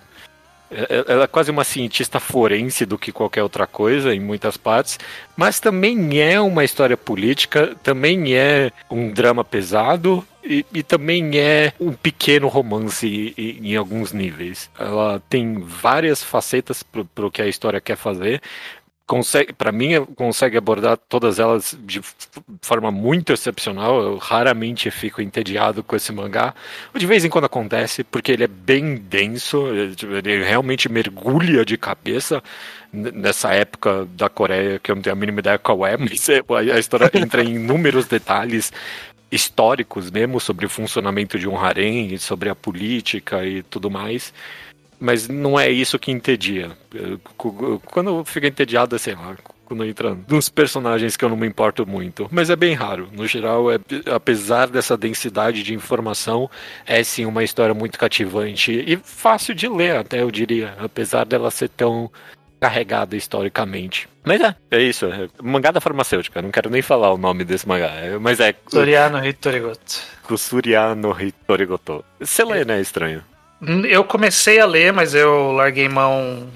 ela 1.08 1.24
é 1.24 1.28
quase 1.28 1.50
uma 1.50 1.64
cientista 1.64 2.20
forense 2.20 2.86
do 2.86 2.98
que 2.98 3.12
qualquer 3.12 3.44
outra 3.44 3.66
coisa 3.66 4.14
em 4.14 4.20
muitas 4.20 4.58
partes, 4.58 5.00
mas 5.36 5.60
também 5.60 6.20
é 6.22 6.40
uma 6.40 6.64
história 6.64 6.96
política, 6.96 7.76
também 7.82 8.36
é 8.36 8.72
um 8.90 9.12
drama 9.12 9.44
pesado 9.44 10.26
e, 10.44 10.66
e 10.74 10.84
também 10.84 11.38
é 11.38 11.74
um 11.80 11.92
pequeno 11.92 12.48
romance 12.48 13.34
em 13.38 13.76
alguns 13.76 14.14
níveis. 14.14 14.70
Ela 14.78 15.22
tem 15.30 15.60
várias 15.60 16.24
facetas 16.24 16.84
para 16.84 17.26
o 17.26 17.32
que 17.32 17.42
a 17.42 17.48
história 17.48 17.82
quer 17.82 17.98
fazer. 17.98 18.42
Consegue, 19.10 19.52
para 19.54 19.72
mim, 19.72 20.06
consegue 20.16 20.56
abordar 20.56 20.96
todas 20.96 21.40
elas 21.40 21.76
de 21.82 22.00
forma 22.62 22.92
muito 22.92 23.34
excepcional. 23.34 24.00
Eu 24.00 24.18
raramente 24.18 24.92
fico 24.92 25.20
entediado 25.20 25.82
com 25.82 25.96
esse 25.96 26.12
mangá. 26.12 26.54
De 26.94 27.08
vez 27.08 27.26
em 27.26 27.30
quando 27.30 27.46
acontece, 27.46 28.04
porque 28.04 28.32
ele 28.32 28.44
é 28.44 28.48
bem 28.48 28.98
denso, 28.98 29.66
ele, 29.70 29.96
tipo, 29.96 30.12
realmente 30.14 30.88
mergulha 30.88 31.66
de 31.66 31.76
cabeça 31.76 32.44
nessa 32.94 33.52
época 33.52 34.06
da 34.12 34.30
Coreia, 34.30 34.78
que 34.78 34.92
eu 34.92 34.96
não 34.96 35.02
tenho 35.02 35.16
a 35.16 35.20
mínima 35.20 35.40
ideia 35.40 35.58
qual 35.58 35.88
é, 35.88 35.98
mas 35.98 36.30
é- 36.30 36.44
a 36.72 36.78
história 36.78 37.10
entra 37.16 37.44
em 37.44 37.56
inúmeros 37.56 38.06
detalhes 38.06 38.72
históricos 39.32 40.12
mesmo, 40.12 40.40
sobre 40.40 40.68
o 40.68 40.70
funcionamento 40.70 41.40
de 41.40 41.48
um 41.48 41.58
harém, 41.60 42.16
sobre 42.20 42.48
a 42.48 42.54
política 42.54 43.44
e 43.44 43.64
tudo 43.64 43.90
mais. 43.90 44.32
Mas 45.00 45.28
não 45.28 45.60
é 45.60 45.70
isso 45.70 45.98
que 45.98 46.12
entedia. 46.12 46.72
Quando 47.38 48.10
eu 48.10 48.26
fico 48.26 48.46
entediado, 48.46 48.98
sei 49.00 49.16
lá, 49.16 49.36
quando 49.66 49.86
entra 49.86 50.18
nos 50.28 50.50
personagens 50.50 51.16
que 51.16 51.24
eu 51.24 51.30
não 51.30 51.38
me 51.38 51.48
importo 51.48 51.86
muito. 51.88 52.28
Mas 52.32 52.50
é 52.50 52.56
bem 52.56 52.74
raro. 52.74 53.08
No 53.14 53.26
geral, 53.28 53.72
é, 53.72 53.78
apesar 54.12 54.68
dessa 54.68 54.98
densidade 54.98 55.64
de 55.64 55.74
informação, 55.74 56.50
é 56.86 57.04
sim 57.04 57.26
uma 57.26 57.44
história 57.44 57.74
muito 57.74 57.98
cativante 57.98 58.72
e 58.72 58.98
fácil 58.98 59.54
de 59.54 59.68
ler, 59.68 59.96
até 59.96 60.22
eu 60.22 60.32
diria. 60.32 60.76
Apesar 60.80 61.26
dela 61.26 61.52
ser 61.52 61.70
tão 61.70 62.12
carregada 62.60 63.16
historicamente. 63.16 64.10
Mas 64.26 64.42
é, 64.42 64.54
é 64.72 64.82
isso. 64.82 65.06
É 65.06 65.30
mangá 65.42 65.72
da 65.72 65.80
farmacêutica. 65.80 66.42
Não 66.42 66.52
quero 66.52 66.70
nem 66.70 66.82
falar 66.82 67.14
o 67.14 67.18
nome 67.18 67.46
desse 67.46 67.68
mangá. 67.68 67.88
é- 67.88 68.18
mas 68.18 68.40
é 68.40 68.54
Soriano 68.68 69.26
Hitorigoto. 69.26 70.02
Kusuriya 70.24 70.94
no 70.94 71.16
Hitorigoto. 71.20 72.04
Você 72.20 72.44
lê, 72.44 72.66
né, 72.66 72.82
estranho? 72.82 73.24
Eu 73.90 74.04
comecei 74.04 74.60
a 74.60 74.66
ler, 74.66 74.94
mas 74.94 75.14
eu 75.14 75.52
larguei 75.52 75.90
mão. 75.90 76.48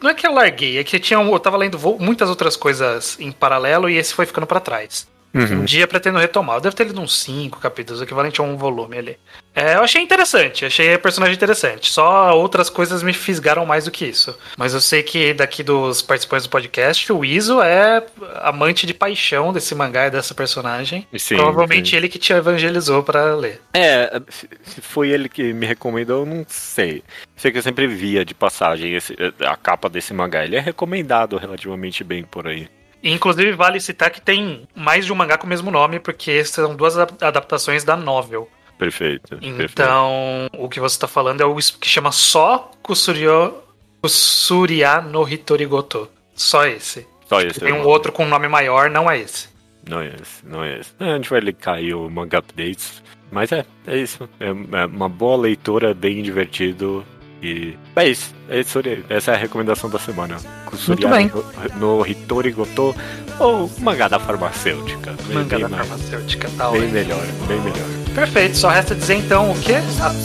Não 0.00 0.10
é 0.10 0.14
que 0.14 0.26
eu 0.26 0.32
larguei, 0.32 0.78
é 0.78 0.84
que 0.84 0.98
tinha, 1.00 1.18
um- 1.18 1.32
eu 1.32 1.40
tava 1.40 1.56
lendo 1.56 1.78
muitas 1.98 2.28
outras 2.28 2.56
coisas 2.56 3.18
em 3.18 3.32
paralelo 3.32 3.88
e 3.88 3.96
esse 3.96 4.14
foi 4.14 4.26
ficando 4.26 4.46
pra 4.46 4.60
trás. 4.60 5.08
Um 5.32 5.64
dia 5.64 5.86
pretendo 5.86 6.18
retomar. 6.18 6.56
Eu 6.56 6.60
devo 6.60 6.74
ter 6.74 6.84
lido 6.88 7.00
uns 7.00 7.16
5 7.20 7.60
capítulos, 7.60 8.02
equivalente 8.02 8.40
a 8.40 8.44
um 8.44 8.56
volume 8.56 8.98
ali. 8.98 9.16
É, 9.54 9.74
eu 9.74 9.82
achei 9.82 10.02
interessante, 10.02 10.64
achei 10.64 10.94
a 10.94 10.98
personagem 10.98 11.34
interessante. 11.36 11.90
Só 11.92 12.36
outras 12.36 12.68
coisas 12.68 13.02
me 13.02 13.12
fisgaram 13.12 13.64
mais 13.64 13.84
do 13.84 13.90
que 13.90 14.04
isso. 14.04 14.36
Mas 14.56 14.74
eu 14.74 14.80
sei 14.80 15.02
que 15.02 15.32
daqui 15.32 15.62
dos 15.62 16.02
participantes 16.02 16.46
do 16.46 16.50
podcast, 16.50 17.12
o 17.12 17.24
Iso 17.24 17.60
é 17.62 18.04
amante 18.42 18.86
de 18.86 18.94
paixão 18.94 19.52
desse 19.52 19.74
mangá 19.74 20.06
e 20.06 20.10
dessa 20.10 20.34
personagem. 20.34 21.06
Sim, 21.16 21.36
Provavelmente 21.36 21.90
sim. 21.90 21.96
ele 21.96 22.08
que 22.08 22.18
te 22.18 22.32
evangelizou 22.32 23.02
pra 23.02 23.34
ler. 23.34 23.60
É, 23.74 24.20
se 24.28 24.48
se 24.64 24.80
foi 24.80 25.10
ele 25.10 25.28
que 25.28 25.52
me 25.52 25.66
recomendou, 25.66 26.20
eu 26.20 26.26
não 26.26 26.44
sei. 26.48 27.02
Sei 27.36 27.50
que 27.52 27.58
eu 27.58 27.62
sempre 27.62 27.86
via 27.86 28.24
de 28.24 28.34
passagem 28.34 28.94
esse- 28.94 29.16
a 29.46 29.56
capa 29.56 29.88
desse 29.88 30.12
mangá. 30.12 30.44
Ele 30.44 30.56
é 30.56 30.60
recomendado 30.60 31.36
relativamente 31.36 32.02
bem 32.04 32.22
por 32.24 32.46
aí. 32.48 32.68
Inclusive, 33.02 33.52
vale 33.52 33.80
citar 33.80 34.10
que 34.10 34.20
tem 34.20 34.68
mais 34.74 35.06
de 35.06 35.12
um 35.12 35.16
mangá 35.16 35.38
com 35.38 35.46
o 35.46 35.48
mesmo 35.48 35.70
nome, 35.70 35.98
porque 35.98 36.44
são 36.44 36.74
duas 36.76 36.96
adap- 36.98 37.22
adaptações 37.22 37.82
da 37.84 37.96
novel. 37.96 38.48
Perfeito. 38.78 39.36
perfeito. 39.36 39.72
Então, 39.72 40.48
o 40.58 40.68
que 40.68 40.80
você 40.80 40.98
tá 40.98 41.06
falando 41.08 41.40
é 41.40 41.44
o 41.44 41.54
que 41.56 41.88
chama 41.88 42.12
só 42.12 42.70
Kusuryo, 42.82 43.54
Kusurya 44.02 45.00
no 45.00 45.28
Hitorigoto. 45.28 46.08
Só 46.34 46.66
esse. 46.66 47.06
Só 47.26 47.40
esse. 47.40 47.60
Tem 47.60 47.70
é 47.70 47.74
um 47.74 47.82
o- 47.82 47.86
outro 47.88 48.10
com 48.12 48.26
nome 48.26 48.48
maior, 48.48 48.90
não 48.90 49.10
é 49.10 49.18
esse. 49.18 49.48
Não 49.88 50.00
é 50.00 50.08
esse, 50.20 50.46
não 50.46 50.62
é 50.64 50.78
esse. 50.78 50.92
A 50.98 51.04
gente 51.16 51.30
vai 51.30 51.40
linkar 51.40 51.76
aí 51.76 51.92
o 51.94 52.08
Manga 52.10 52.38
Updates. 52.38 53.02
Mas 53.32 53.52
é, 53.52 53.64
é 53.86 53.96
isso. 53.96 54.28
É, 54.40 54.48
é 54.48 54.86
uma 54.86 55.08
boa 55.08 55.36
leitura, 55.36 55.94
bem 55.94 56.22
divertido. 56.22 57.04
E 57.42 57.76
é 57.96 58.08
isso. 58.08 58.34
É 58.48 58.60
isso 58.60 58.78
aí. 58.84 59.04
Essa 59.08 59.30
é 59.32 59.34
a 59.34 59.38
recomendação 59.38 59.88
da 59.88 59.98
semana. 59.98 60.36
Kusuriya 60.66 61.08
bem. 61.08 61.30
no, 61.78 61.98
no 61.98 62.06
Hitori 62.06 62.50
Goto 62.52 62.94
ou 63.38 63.70
mangá 63.78 64.08
da 64.08 64.18
farmacêutica. 64.18 65.14
Bem 65.26 65.44
da 65.46 65.68
mais- 65.68 65.88
farmacêutica, 65.88 66.48
tá 66.56 66.70
Bem 66.70 66.80
ótimo. 66.82 66.92
melhor, 66.94 67.24
bem 67.48 67.60
melhor. 67.60 67.88
Perfeito, 68.14 68.56
só 68.58 68.68
resta 68.68 68.94
dizer 68.94 69.14
então 69.14 69.52
o 69.52 69.58
quê? 69.60 69.76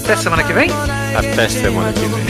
Até 0.03 0.15
semana 0.17 0.43
que 0.43 0.51
vem? 0.53 0.69
Até 1.15 1.47
semana 1.47 1.93
que 1.93 1.99
vem. 1.99 2.25